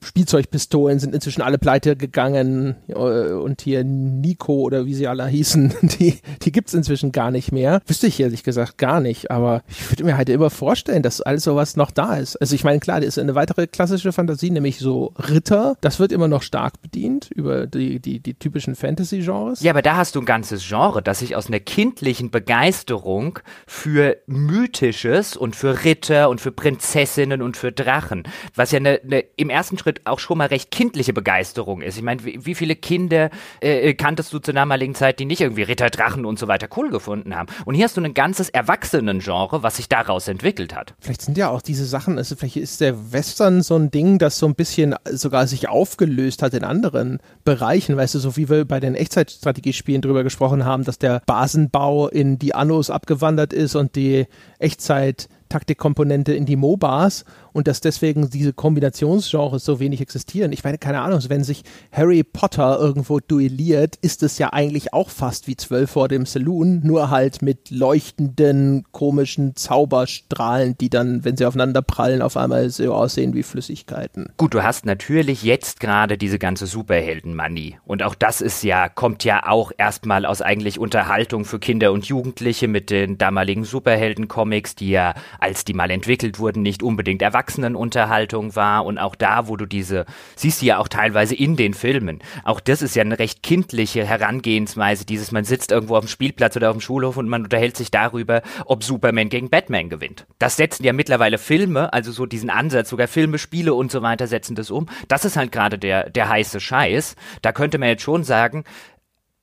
Spielzeugpistolen 0.03 0.99
sind 0.99 1.15
inzwischen 1.15 1.43
alle 1.43 1.59
pleite 1.59 1.97
gegangen 1.97 2.77
äh, 2.89 2.95
und 2.95 3.63
hier 3.63 3.85
Nico 3.85 4.55
oder 4.55 4.87
wie 4.87 4.95
sie 4.95 5.07
alle 5.07 5.27
hießen, 5.27 5.75
die, 5.83 6.19
die 6.43 6.53
gibt's 6.53 6.75
inzwischen 6.75 7.13
gar 7.13 7.31
nicht 7.31 7.53
mehr. 7.53 7.81
Wüsste 7.87 8.07
ich 8.07 8.21
ehrlich 8.21 8.43
gesagt 8.43 8.79
gar 8.79 9.01
nicht, 9.01 9.31
aber 9.31 9.63
ich 9.69 9.91
würde 9.91 10.05
mir 10.05 10.17
halt 10.17 10.29
immer 10.29 10.51
vorstellen, 10.51 11.03
dass 11.03 11.21
alles 11.21 11.45
sowas 11.45 11.77
noch 11.77 11.91
da 11.91 12.17
ist. 12.17 12.37
Also 12.37 12.55
ich 12.55 12.65
meine, 12.65 12.81
klar, 12.81 13.01
das 13.01 13.09
ist 13.09 13.19
eine 13.19 13.35
weitere 13.35 13.67
klassische 13.67 14.13
Fantasie, 14.13 14.51
nämlich 14.51 14.79
so 14.79 15.13
Ritter. 15.17 15.77
Das 15.81 15.99
wird 15.99 16.13
immer 16.13 16.29
noch 16.29 16.43
stark 16.43 16.81
bedient 16.83 17.31
über 17.31 17.67
die, 17.67 18.01
die, 18.01 18.21
die 18.21 18.35
typischen 18.35 18.75
Fantasy-Genres. 18.75 19.61
Ja, 19.61 19.73
aber 19.73 19.83
da 19.83 19.97
hast 19.97 20.15
du 20.15 20.21
ein 20.21 20.27
ganzes 20.27 20.67
Genre, 20.67 21.03
das 21.03 21.21
sich 21.21 21.37
aus 21.37 21.47
einer 21.47 21.61
kindlichen 21.61 22.31
Begeisterung 22.31 23.39
für 23.67 24.17
Mythisches 24.27 25.37
und 25.37 25.57
für 25.57 25.85
Ritter 25.85 26.29
und 26.29 26.41
für 26.41 26.53
Prinzessinnen 26.53 27.43
und 27.43 27.57
für 27.57 27.73
Drachen, 27.73 28.25
was 28.55 28.73
ja 28.73 28.79
eine, 28.79 29.01
eine, 29.03 29.21
im 29.37 29.51
ersten 29.51 29.79
Schritt 29.79 29.92
auch 30.05 30.19
schon 30.19 30.39
mal 30.39 30.47
recht 30.49 30.71
kindliche 30.71 31.13
Begeisterung 31.13 31.83
ist. 31.83 31.97
Ich 31.97 32.03
meine, 32.03 32.25
wie, 32.25 32.45
wie, 32.45 32.55
viele 32.55 32.77
Kinder 32.77 33.31
äh, 33.63 33.91
äh, 33.91 33.95
kanntest 33.95 34.33
du 34.33 34.39
zur 34.39 34.55
damaligen 34.55 34.95
Zeit, 34.95 35.19
die 35.19 35.25
nicht 35.25 35.41
irgendwie 35.41 35.63
Ritter, 35.63 35.91
Drachen 35.91 36.25
und 36.25 36.39
so 36.39 36.49
weiter 36.49 36.69
cool 36.77 36.91
gefunden 36.91 37.35
haben? 37.35 37.49
Und 37.65 37.75
hier 37.75 37.85
hast 37.85 37.97
du 37.97 38.01
ein 38.01 38.15
ganzes 38.15 38.49
Erwachsenengenre, 38.49 39.63
was 39.63 39.77
sich 39.77 39.89
daraus 39.89 40.29
entwickelt 40.29 40.75
hat. 40.75 40.95
Vielleicht 41.01 41.23
sind 41.23 41.39
ja 41.39 41.49
auch 41.49 41.63
diese 41.63 41.85
Sachen, 41.85 42.19
also 42.19 42.37
vielleicht 42.37 42.57
ist 42.57 42.81
der 42.81 43.13
Western 43.13 43.63
so 43.63 43.77
ein 43.77 43.91
Ding, 43.91 44.19
das 44.19 44.39
so 44.39 44.47
ein 44.47 44.55
bisschen 44.55 44.95
sogar 45.11 45.47
sich 45.47 45.69
aufgelöst 45.69 46.43
hat 46.43 46.55
in 46.55 46.65
anderen 46.65 47.19
Bereichen, 47.45 47.97
weißt 47.97 48.15
du, 48.15 48.19
so 48.19 48.37
wie 48.37 48.49
wir 48.49 48.65
bei 48.65 48.81
den 48.81 48.95
Echtzeitstrategiespielen 48.95 50.03
drüber 50.03 50.23
gesprochen 50.23 50.65
haben, 50.65 50.85
dass 50.85 50.99
der 50.99 51.23
Basenbau 51.27 52.09
in 52.09 52.39
die 52.39 52.55
Annos 52.55 52.91
abgewandert 52.91 53.53
ist 53.53 53.75
und 53.75 53.97
die 53.97 54.27
Echtzeit 54.59 55.29
Taktikkomponente 55.53 56.33
in 56.33 56.47
die 56.47 56.57
MOBAs 56.57 57.25
und 57.53 57.69
dass 57.69 57.81
deswegen 57.81 58.31
diese 58.31 58.53
Kombinationsgenres 58.53 59.65
so 59.65 59.81
wenig 59.81 60.01
existieren. 60.01 60.53
Ich 60.53 60.65
meine, 60.65 60.79
keine 60.79 61.01
Ahnung, 61.01 61.21
wenn 61.29 61.45
sich 61.45 61.63
Harry 61.93 62.25
Potter 62.25 62.79
irgendwo 62.79 63.21
duelliert, 63.21 63.97
ist 64.03 64.23
es 64.23 64.39
ja 64.39 64.53
eigentlich 64.53 64.93
auch 64.93 65.11
fast 65.11 65.47
wie 65.47 65.57
zwölf 65.57 65.91
vor 65.91 66.09
dem 66.09 66.27
Saloon, 66.27 66.81
nur 66.85 67.11
halt 67.11 67.43
mit 67.43 67.71
leuchtenden, 67.71 68.85
komischen 68.93 69.57
Zauberstrahlen, 69.57 70.77
die 70.79 70.91
dann, 70.91 71.25
wenn 71.25 71.37
sie 71.37 71.45
aufeinander 71.45 71.83
prallen, 71.83 72.23
auf 72.23 72.37
einmal 72.37 72.71
so 72.71 72.95
aussehen 72.95 73.35
wie 73.35 73.43
Flüssigkeiten. 73.43 74.33
Gut, 74.37 74.55
du 74.55 74.63
hast 74.63 74.87
natürlich 74.87 75.43
jetzt 75.43 75.81
gerade 75.81 76.19
diese 76.19 76.39
ganze 76.39 76.67
Superhelden-Money. 76.67 77.79
Und 77.85 78.03
auch 78.03 78.15
das 78.15 78.41
ist 78.41 78.63
ja, 78.63 78.89
kommt 78.89 79.25
ja 79.25 79.47
auch 79.49 79.73
erstmal 79.77 80.27
aus 80.27 80.43
eigentlich 80.43 80.79
Unterhaltung 80.79 81.45
für 81.45 81.59
Kinder 81.59 81.93
und 81.93 82.07
Jugendliche 82.07 82.69
mit 82.69 82.91
den 82.91 83.19
damaligen 83.19 83.65
Superhelden-Comics, 83.65 84.75
die 84.75 84.91
ja, 84.91 85.15
als 85.39 85.65
die 85.65 85.75
mal 85.75 85.91
entwickelt 85.91 86.39
wurden, 86.39 86.63
nicht 86.63 86.83
unbedingt 86.83 87.23
erwachsen 87.23 87.42
Erwachsenenunterhaltung 87.43 88.55
war 88.55 88.85
und 88.85 88.99
auch 88.99 89.17
da, 89.17 89.49
wo 89.49 89.57
du 89.57 89.67
diese, 89.67 90.07
siehst 90.37 90.63
du 90.63 90.67
ja 90.67 90.79
auch 90.79 90.87
teilweise 90.87 91.35
in 91.35 91.57
den 91.57 91.75
Filmen. 91.75 92.21
Auch 92.45 92.61
das 92.61 92.83
ist 92.83 92.95
ja 92.95 93.03
eine 93.03 93.19
recht 93.19 93.43
kindliche 93.43 94.05
Herangehensweise, 94.05 95.05
dieses, 95.05 95.33
man 95.33 95.45
sitzt 95.45 95.73
irgendwo 95.73 95.97
auf 95.97 96.05
dem 96.05 96.09
Spielplatz 96.09 96.57
oder 96.57 96.71
auf 96.71 96.77
dem 96.77 96.81
Schulhof 96.81 97.17
und 97.17 97.29
man 97.29 97.43
unterhält 97.43 97.77
sich 97.77 97.91
darüber, 97.91 98.43
ob 98.65 98.85
Superman 98.85 99.29
gegen 99.29 99.51
Batman 99.51 99.89
gewinnt. 99.89 100.27
Das 100.39 100.57
setzen 100.57 100.85
ja 100.85 100.93
mittlerweile 100.93 101.39
Filme, 101.39 101.93
also 101.93 102.13
so 102.13 102.27
diesen 102.27 102.49
Ansatz, 102.51 102.91
sogar 102.91 103.09
Filme, 103.09 103.39
Spiele 103.39 103.75
und 103.75 103.91
so 103.91 104.03
weiter 104.03 104.29
setzen 104.29 104.55
das 104.55 104.71
um. 104.71 104.87
Das 105.09 105.25
ist 105.25 105.37
halt 105.37 105.51
gerade 105.51 105.79
der, 105.79 106.11
der 106.11 106.29
heiße 106.29 106.61
Scheiß. 106.61 107.17
Da 107.43 107.53
könnte 107.53 107.79
man 107.79 107.89
jetzt 107.89 108.03
schon 108.03 108.23
sagen, 108.23 108.65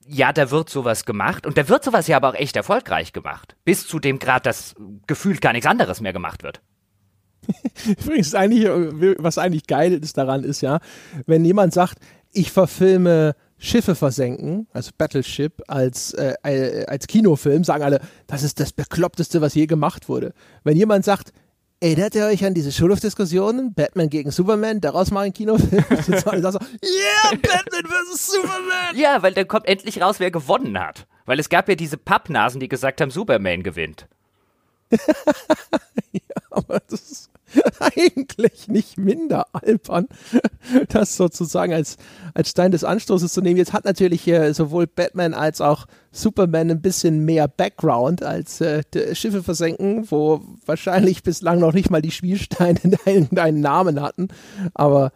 ja, 0.08 0.32
da 0.34 0.50
wird 0.50 0.70
sowas 0.70 1.06
gemacht 1.06 1.46
und 1.46 1.58
da 1.58 1.68
wird 1.68 1.84
sowas 1.84 2.08
ja 2.08 2.18
aber 2.18 2.30
auch 2.30 2.34
echt 2.34 2.56
erfolgreich 2.56 3.14
gemacht. 3.14 3.56
Bis 3.64 3.86
zu 3.86 4.00
dem 4.00 4.18
Grad, 4.18 4.46
dass 4.46 4.76
gefühlt 5.06 5.42
gar 5.42 5.52
nichts 5.52 5.68
anderes 5.68 6.02
mehr 6.02 6.14
gemacht 6.14 6.42
wird. 6.42 6.62
Übrigens, 8.04 8.36
eigentlich, 8.36 8.66
was 9.20 9.38
eigentlich 9.38 9.68
geil 9.68 9.94
ist 9.94 10.18
daran, 10.18 10.44
ist 10.44 10.62
ja, 10.62 10.80
wenn 11.26 11.46
jemand 11.46 11.74
sagt, 11.74 12.00
ich 12.32 12.52
verfilme 12.52 13.36
Schiffe 13.58 13.94
versenken, 13.94 14.68
also 14.72 14.92
Battleship, 14.98 15.62
als, 15.68 16.14
äh, 16.14 16.34
äh, 16.44 16.86
als 16.86 17.08
Kinofilm, 17.08 17.64
sagen 17.64 17.84
alle, 17.84 18.00
das 18.28 18.44
ist 18.44 18.60
das 18.60 18.72
Bekloppteste, 18.72 19.42
was 19.42 19.54
je 19.54 19.66
gemacht 19.66 20.08
wurde. 20.08 20.34
Wenn 20.64 20.78
jemand 20.78 21.04
sagt, 21.04 21.34
erinnert 21.82 22.16
ihr 22.16 22.26
euch 22.26 22.46
an 22.46 22.54
diese 22.54 22.72
Schulhofdiskussionen? 22.72 23.74
Batman 23.74 24.10
gegen 24.10 24.32
Superman, 24.32 24.80
daraus 24.80 25.12
mal 25.12 25.22
ein 25.22 25.34
Kinofilm. 25.34 25.84
Ja, 26.82 27.32
yeah, 27.32 27.38
Batman 27.42 27.86
vs. 27.86 28.28
Superman! 28.28 28.96
Ja, 28.96 29.22
weil 29.22 29.34
dann 29.34 29.48
kommt 29.48 29.68
endlich 29.68 30.02
raus, 30.02 30.20
wer 30.20 30.32
gewonnen 30.32 30.80
hat. 30.80 31.06
Weil 31.26 31.40
es 31.40 31.50
gab 31.50 31.68
ja 31.68 31.76
diese 31.76 31.98
Pappnasen, 31.98 32.60
die 32.60 32.70
gesagt 32.70 33.02
haben, 33.02 33.12
Superman 33.12 33.62
gewinnt. 33.64 34.08
ja, 36.12 36.22
aber 36.52 36.80
das 36.88 37.02
ist 37.12 37.30
eigentlich 37.80 38.68
nicht 38.68 38.98
minder 38.98 39.46
albern, 39.54 40.08
das 40.90 41.16
sozusagen 41.16 41.74
als, 41.74 41.98
als 42.34 42.50
Stein 42.50 42.72
des 42.72 42.84
Anstoßes 42.84 43.34
zu 43.34 43.42
nehmen. 43.42 43.58
Jetzt 43.58 43.74
hat 43.74 43.86
natürlich 43.86 44.28
äh, 44.28 44.54
sowohl 44.54 44.88
Batman 44.88 45.34
als 45.34 45.62
auch 45.62 45.86
Superman 46.12 46.72
ein 46.72 46.82
bisschen 46.82 47.26
mehr 47.26 47.48
Background 47.48 48.24
als 48.24 48.62
äh, 48.62 48.84
Schiffe 49.14 49.44
versenken, 49.44 50.10
wo 50.12 50.42
wahrscheinlich 50.66 51.24
bislang 51.24 51.60
noch 51.60 51.74
nicht 51.74 51.90
mal 51.90 52.02
die 52.02 52.12
Spielsteine 52.12 52.80
deinen 53.32 53.62
Namen 53.62 54.02
hatten. 54.02 54.28
Aber 54.74 55.12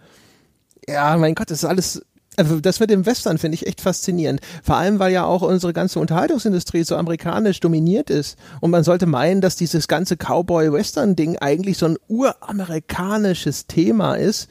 ja, 0.88 1.16
mein 1.18 1.36
Gott, 1.36 1.52
das 1.52 1.60
ist 1.60 1.70
alles 1.70 2.04
also 2.38 2.60
das 2.60 2.80
mit 2.80 2.90
dem 2.90 3.06
Western 3.06 3.38
finde 3.38 3.56
ich 3.56 3.68
echt 3.68 3.82
faszinierend. 3.82 4.42
Vor 4.64 4.76
allem, 4.76 5.00
weil 5.00 5.12
ja 5.12 5.26
auch 5.26 5.42
unsere 5.42 5.74
ganze 5.74 6.00
Unterhaltungsindustrie 6.00 6.84
so 6.84 6.96
amerikanisch 6.96 7.60
dominiert 7.60 8.10
ist. 8.10 8.38
Und 8.62 8.72
man 8.72 8.84
sollte 8.84 9.06
meinen, 9.06 9.42
dass 9.42 9.56
dieses 9.56 9.88
ganze 9.88 10.16
Cowboy-Western-Ding 10.18 11.38
eigentlich 11.38 11.78
so 11.78 11.86
ein 11.88 11.98
uramerikanisches 12.08 13.68
Thema 13.68 14.16
ist, 14.16 14.50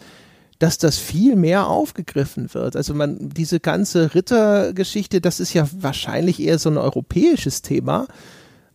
dass 0.59 0.78
das 0.78 0.99
viel 0.99 1.35
mehr 1.35 1.66
aufgegriffen 1.66 2.55
wird. 2.55 2.76
Also 2.76 2.95
man, 2.95 3.30
diese 3.30 3.59
ganze 3.59 4.14
Rittergeschichte, 4.14 5.20
das 5.20 5.41
ist 5.41 5.53
ja 5.55 5.68
wahrscheinlich 5.72 6.41
eher 6.41 6.59
so 6.61 6.70
ein 6.70 6.76
europäisches 6.76 7.62
Thema. 7.62 8.07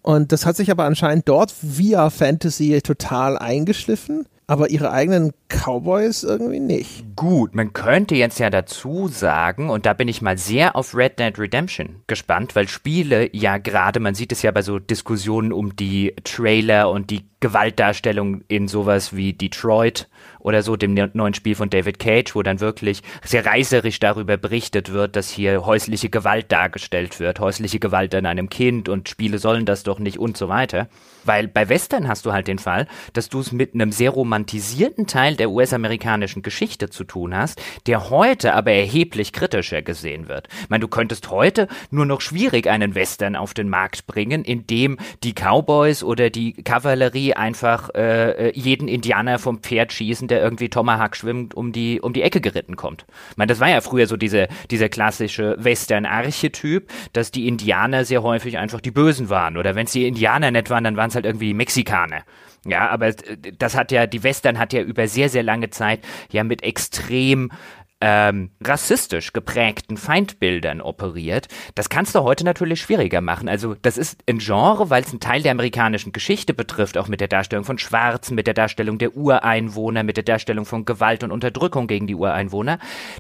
Und 0.01 0.33
das 0.33 0.45
hat 0.45 0.57
sich 0.57 0.69
aber 0.69 0.83
anscheinend 0.83 1.29
dort 1.29 1.53
via 1.61 2.09
Fantasy 2.09 2.81
total 2.81 3.37
eingeschliffen 3.37 4.25
aber 4.49 4.69
ihre 4.69 4.91
eigenen 4.91 5.33
Cowboys 5.49 6.23
irgendwie 6.23 6.61
nicht. 6.61 7.03
Gut, 7.17 7.53
man 7.53 7.73
könnte 7.73 8.15
jetzt 8.15 8.39
ja 8.39 8.49
dazu 8.49 9.09
sagen, 9.09 9.69
und 9.69 9.85
da 9.85 9.91
bin 9.91 10.07
ich 10.07 10.21
mal 10.21 10.37
sehr 10.37 10.77
auf 10.77 10.95
Red 10.95 11.19
Dead 11.19 11.37
Redemption 11.37 12.01
gespannt, 12.07 12.55
weil 12.55 12.69
Spiele 12.69 13.29
ja 13.35 13.57
gerade, 13.57 13.99
man 13.99 14.15
sieht 14.15 14.31
es 14.31 14.41
ja 14.43 14.51
bei 14.51 14.61
so 14.61 14.79
Diskussionen 14.79 15.51
um 15.51 15.75
die 15.75 16.15
Trailer 16.23 16.89
und 16.89 17.09
die 17.09 17.25
Gewaltdarstellung 17.41 18.41
in 18.47 18.69
sowas 18.69 19.13
wie 19.13 19.33
Detroit 19.33 20.07
oder 20.39 20.63
so, 20.63 20.77
dem 20.77 20.93
ne-, 20.93 21.11
neuen 21.13 21.33
Spiel 21.33 21.55
von 21.55 21.69
David 21.69 21.99
Cage, 21.99 22.33
wo 22.33 22.41
dann 22.41 22.61
wirklich 22.61 23.03
sehr 23.25 23.45
reißerisch 23.45 23.99
darüber 23.99 24.37
berichtet 24.37 24.93
wird, 24.93 25.17
dass 25.17 25.29
hier 25.29 25.65
häusliche 25.65 26.09
Gewalt 26.09 26.53
dargestellt 26.53 27.19
wird, 27.19 27.41
häusliche 27.41 27.79
Gewalt 27.79 28.15
an 28.15 28.25
einem 28.25 28.49
Kind 28.49 28.87
und 28.87 29.09
Spiele 29.09 29.39
sollen 29.39 29.65
das 29.65 29.83
doch 29.83 29.99
nicht 29.99 30.17
und 30.17 30.37
so 30.37 30.47
weiter. 30.47 30.87
Weil 31.27 31.47
bei 31.47 31.69
Western 31.69 32.07
hast 32.07 32.25
du 32.25 32.33
halt 32.33 32.47
den 32.47 32.59
Fall, 32.59 32.87
dass 33.13 33.29
du 33.29 33.39
es 33.39 33.51
mit 33.51 33.73
einem 33.73 33.91
sehr 33.91 34.11
romantisierten 34.11 35.07
Teil 35.07 35.35
der 35.35 35.51
US-amerikanischen 35.51 36.41
Geschichte 36.41 36.89
zu 36.89 37.03
tun 37.03 37.35
hast, 37.35 37.61
der 37.85 38.09
heute 38.09 38.53
aber 38.53 38.71
erheblich 38.71 39.33
kritischer 39.33 39.81
gesehen 39.81 40.27
wird. 40.29 40.47
Ich 40.63 40.69
meine, 40.69 40.81
du 40.81 40.87
könntest 40.87 41.29
heute 41.29 41.67
nur 41.91 42.05
noch 42.05 42.21
schwierig 42.21 42.67
einen 42.67 42.95
Western 42.95 43.35
auf 43.35 43.53
den 43.53 43.69
Markt 43.69 44.07
bringen, 44.07 44.43
in 44.43 44.65
dem 44.67 44.97
die 45.23 45.33
Cowboys 45.33 46.03
oder 46.03 46.29
die 46.29 46.53
Kavallerie 46.53 47.33
einfach 47.33 47.89
äh, 47.93 48.49
äh 48.49 48.51
jeden 48.57 48.87
Indianer 48.87 49.37
vom 49.37 49.59
Pferd 49.59 49.91
schießen, 49.91 50.27
der 50.27 50.41
irgendwie 50.41 50.69
Tomahawk 50.69 51.15
schwimmt, 51.15 51.53
um 51.53 51.71
die, 51.71 51.99
um 52.01 52.13
die 52.13 52.21
Ecke 52.21 52.41
geritten 52.41 52.75
kommt. 52.75 53.05
Ich 53.31 53.37
meine, 53.37 53.49
das 53.49 53.59
war 53.59 53.69
ja 53.69 53.81
früher 53.81 54.07
so 54.07 54.15
diese, 54.15 54.47
dieser 54.71 54.89
klassische 54.89 55.57
Western-Archetyp, 55.59 56.89
dass 57.13 57.31
die 57.31 57.47
Indianer 57.47 58.05
sehr 58.05 58.23
häufig 58.23 58.57
einfach 58.57 58.79
die 58.79 58.91
Bösen 58.91 59.29
waren. 59.29 59.57
Oder 59.57 59.75
wenn 59.75 59.85
es 59.85 59.91
die 59.91 60.07
Indianer 60.07 60.51
nicht 60.51 60.69
waren, 60.69 60.85
dann 60.85 60.95
waren 60.95 61.09
es 61.09 61.16
halt 61.17 61.25
irgendwie 61.25 61.53
Mexikaner. 61.53 62.23
Ja, 62.65 62.89
aber 62.89 63.11
das 63.11 63.75
hat 63.75 63.91
ja, 63.91 64.07
die 64.07 64.23
Western 64.23 64.59
hat 64.59 64.73
ja 64.73 64.81
über 64.81 65.07
sehr, 65.07 65.29
sehr 65.29 65.43
lange 65.43 65.69
Zeit 65.69 66.01
ja 66.31 66.43
mit 66.43 66.63
extrem 66.63 67.51
ähm, 67.99 68.51
rassistisch 68.63 69.33
geprägten 69.33 69.97
Feindbildern 69.97 70.81
operiert. 70.81 71.47
Das 71.73 71.89
kannst 71.89 72.13
du 72.13 72.21
heute 72.21 72.43
natürlich 72.43 72.81
schwieriger 72.81 73.21
machen. 73.21 73.49
Also 73.49 73.75
das 73.81 73.97
ist 73.97 74.21
ein 74.29 74.37
Genre, 74.37 74.89
weil 74.89 75.03
es 75.03 75.09
einen 75.09 75.19
Teil 75.19 75.41
der 75.41 75.51
amerikanischen 75.51 76.11
Geschichte 76.11 76.53
betrifft, 76.53 76.97
auch 76.97 77.07
mit 77.07 77.21
der 77.21 77.27
Darstellung 77.27 77.65
von 77.65 77.79
Schwarzen, 77.79 78.35
mit 78.35 78.45
der 78.45 78.53
Darstellung 78.53 78.99
der 78.99 79.15
Ureinwohner, 79.15 80.03
mit 80.03 80.17
der 80.17 80.23
Darstellung 80.23 80.65
von 80.65 80.85
Gewalt 80.85 81.23
und 81.23 81.31
Unterdrückung 81.31 81.87
gegen 81.87 82.05
die 82.05 82.15
Ureinwohner. 82.15 82.77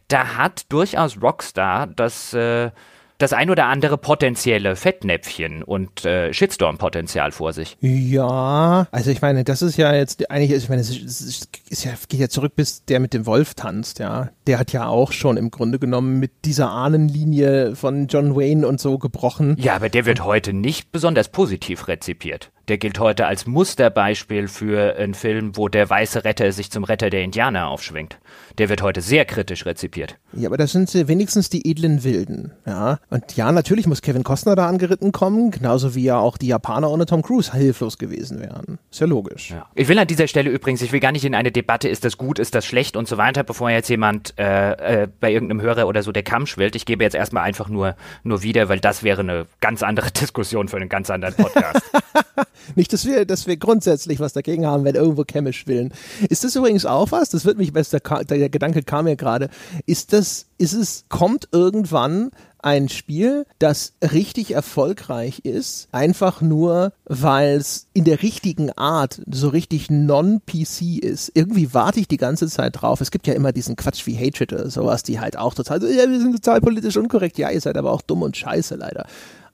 Da 0.09 0.37
hat 0.37 0.71
durchaus 0.71 1.21
Rockstar 1.21 1.87
das 1.87 2.33
äh, 2.33 2.69
das 3.17 3.33
ein 3.33 3.49
oder 3.49 3.65
andere 3.65 3.97
potenzielle 3.97 4.75
Fettnäpfchen 4.75 5.63
und 5.63 6.05
äh, 6.05 6.33
Shitstorm-Potenzial 6.33 7.31
vor 7.31 7.53
sich. 7.53 7.77
Ja, 7.81 8.87
also 8.91 9.11
ich 9.11 9.21
meine, 9.21 9.43
das 9.43 9.61
ist 9.61 9.77
ja 9.77 9.93
jetzt 9.93 10.29
eigentlich, 10.29 10.51
ich 10.51 10.69
meine, 10.69 10.81
es 10.81 10.89
ist, 10.89 11.49
ist 11.69 11.83
ja, 11.85 11.93
geht 12.07 12.19
ja 12.19 12.29
zurück 12.29 12.55
bis 12.55 12.85
der 12.85 12.99
mit 12.99 13.13
dem 13.13 13.25
Wolf 13.25 13.55
tanzt, 13.55 13.99
ja. 13.99 14.29
Der 14.45 14.59
hat 14.59 14.71
ja 14.71 14.87
auch 14.87 15.11
schon 15.11 15.37
im 15.37 15.51
Grunde 15.51 15.79
genommen 15.79 16.19
mit 16.19 16.31
dieser 16.45 16.69
Ahnenlinie 16.69 17.75
von 17.75 18.07
John 18.07 18.35
Wayne 18.35 18.67
und 18.67 18.79
so 18.79 18.97
gebrochen. 18.97 19.55
Ja, 19.59 19.75
aber 19.75 19.89
der 19.89 20.05
wird 20.05 20.23
heute 20.23 20.53
nicht 20.53 20.91
besonders 20.91 21.29
positiv 21.29 21.87
rezipiert. 21.87 22.51
Der 22.67 22.77
gilt 22.77 22.99
heute 22.99 23.27
als 23.27 23.47
Musterbeispiel 23.47 24.49
für 24.49 24.97
einen 24.97 25.13
Film, 25.13 25.55
wo 25.55 25.69
der 25.69 25.89
weiße 25.89 26.25
Retter 26.25 26.51
sich 26.51 26.69
zum 26.69 26.83
Retter 26.83 27.09
der 27.09 27.23
Indianer 27.23 27.67
aufschwingt. 27.67 28.19
Der 28.57 28.67
wird 28.67 28.81
heute 28.81 28.99
sehr 28.99 29.23
kritisch 29.23 29.65
rezipiert. 29.65 30.17
Ja, 30.33 30.49
aber 30.49 30.57
das 30.57 30.73
sind 30.73 30.93
wenigstens 31.07 31.49
die 31.49 31.69
edlen 31.69 32.03
Wilden, 32.03 32.51
ja. 32.65 32.99
Und 33.09 33.37
ja, 33.37 33.53
natürlich 33.53 33.87
muss 33.87 34.01
Kevin 34.01 34.25
Costner 34.25 34.57
da 34.57 34.67
angeritten 34.67 35.13
kommen, 35.13 35.51
genauso 35.51 35.95
wie 35.95 36.03
ja 36.03 36.17
auch 36.17 36.37
die 36.37 36.47
Japaner 36.47 36.91
ohne 36.91 37.05
Tom 37.05 37.21
Cruise 37.21 37.53
hilflos 37.53 37.97
gewesen 37.97 38.41
wären. 38.41 38.79
Ist 38.91 38.99
ja 38.99 39.07
logisch. 39.07 39.51
Ja. 39.51 39.67
Ich 39.73 39.87
will 39.87 39.97
an 39.97 40.07
dieser 40.07 40.27
Stelle 40.27 40.49
übrigens, 40.49 40.81
ich 40.81 40.91
will 40.91 40.99
gar 40.99 41.13
nicht 41.13 41.23
in 41.23 41.35
eine 41.35 41.53
Debatte, 41.53 41.87
ist 41.87 42.03
das 42.03 42.17
gut, 42.17 42.37
ist 42.37 42.53
das 42.53 42.65
schlecht 42.65 42.97
und 42.97 43.07
so 43.07 43.15
weiter, 43.15 43.43
bevor 43.43 43.69
jetzt 43.69 43.87
jemand 43.87 44.33
äh, 44.37 45.03
äh, 45.03 45.07
bei 45.21 45.31
irgendeinem 45.31 45.61
Hörer 45.61 45.87
oder 45.87 46.03
so 46.03 46.11
der 46.11 46.23
Kamm 46.23 46.45
schwillt. 46.45 46.75
Ich 46.75 46.85
gebe 46.85 47.01
jetzt 47.03 47.15
erstmal 47.15 47.43
einfach 47.43 47.69
nur, 47.69 47.95
nur 48.23 48.43
wieder, 48.43 48.67
weil 48.67 48.81
das 48.81 49.03
wäre 49.03 49.21
eine 49.21 49.45
ganz 49.61 49.83
andere 49.83 50.11
Diskussion 50.21 50.67
für 50.67 50.75
einen 50.75 50.89
ganz 50.89 51.09
anderen 51.09 51.35
Podcast. 51.35 51.81
Nicht, 52.75 52.93
dass 52.93 53.05
wir, 53.05 53.25
dass 53.25 53.47
wir 53.47 53.57
grundsätzlich 53.57 54.19
was 54.19 54.33
dagegen 54.33 54.65
haben, 54.65 54.83
wenn 54.83 54.95
irgendwo 54.95 55.23
chemisch 55.23 55.67
willen. 55.67 55.93
Ist 56.29 56.43
das 56.43 56.55
übrigens 56.55 56.85
auch 56.85 57.11
was? 57.11 57.29
Das 57.29 57.45
wird 57.45 57.57
mich, 57.57 57.71
der, 57.73 57.99
der 58.23 58.49
Gedanke 58.49 58.83
kam 58.83 59.05
mir 59.05 59.15
gerade. 59.15 59.49
Ist 59.85 60.13
das, 60.13 60.45
ist 60.57 60.73
es, 60.73 61.05
kommt 61.09 61.49
irgendwann 61.51 62.31
ein 62.59 62.89
Spiel, 62.89 63.45
das 63.59 63.93
richtig 64.01 64.53
erfolgreich 64.53 65.39
ist, 65.39 65.87
einfach 65.91 66.41
nur, 66.41 66.91
weil 67.05 67.55
es 67.55 67.87
in 67.93 68.03
der 68.03 68.21
richtigen 68.23 68.71
Art 68.71 69.21
so 69.31 69.49
richtig 69.49 69.89
non-PC 69.89 71.01
ist. 71.01 71.31
Irgendwie 71.33 71.73
warte 71.73 71.99
ich 71.99 72.07
die 72.07 72.17
ganze 72.17 72.47
Zeit 72.47 72.81
drauf. 72.81 72.99
Es 72.99 73.11
gibt 73.11 73.27
ja 73.27 73.33
immer 73.33 73.51
diesen 73.53 73.75
Quatsch 73.75 74.05
wie 74.05 74.17
Hatred 74.17 74.53
oder 74.53 74.69
sowas, 74.69 75.03
die 75.03 75.19
halt 75.19 75.37
auch 75.37 75.53
total 75.53 75.81
ja, 75.83 76.09
wir 76.09 76.19
sind 76.19 76.33
total 76.33 76.59
politisch 76.59 76.97
unkorrekt. 76.97 77.37
Ja, 77.37 77.51
ihr 77.51 77.61
seid 77.61 77.77
aber 77.77 77.91
auch 77.91 78.01
dumm 78.01 78.23
und 78.23 78.35
scheiße 78.35 78.75
leider. 78.75 79.05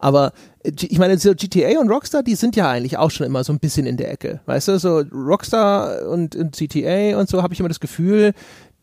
Aber 0.04 0.34
äh, 0.64 0.72
ich 0.82 0.99
meine, 0.99 1.18
so 1.18 1.34
GTA 1.34 1.80
und 1.80 1.89
Rockstar, 1.89 2.24
die 2.24 2.36
sind 2.36 2.58
ja 2.58 2.70
eigentlich 2.70 2.97
auch 2.97 3.10
schon 3.10 3.26
immer 3.26 3.43
so 3.45 3.54
ein 3.54 3.60
bisschen 3.60 3.86
in 3.86 3.95
der 3.95 4.12
Ecke. 4.12 4.41
Weißt 4.45 4.68
du, 4.68 4.78
so 4.78 4.99
Rockstar 4.99 6.10
und, 6.10 6.36
und 6.36 6.58
GTA 6.58 7.18
und 7.18 7.30
so 7.30 7.41
habe 7.41 7.54
ich 7.54 7.62
immer 7.62 7.70
das 7.70 7.80
Gefühl, 7.80 8.34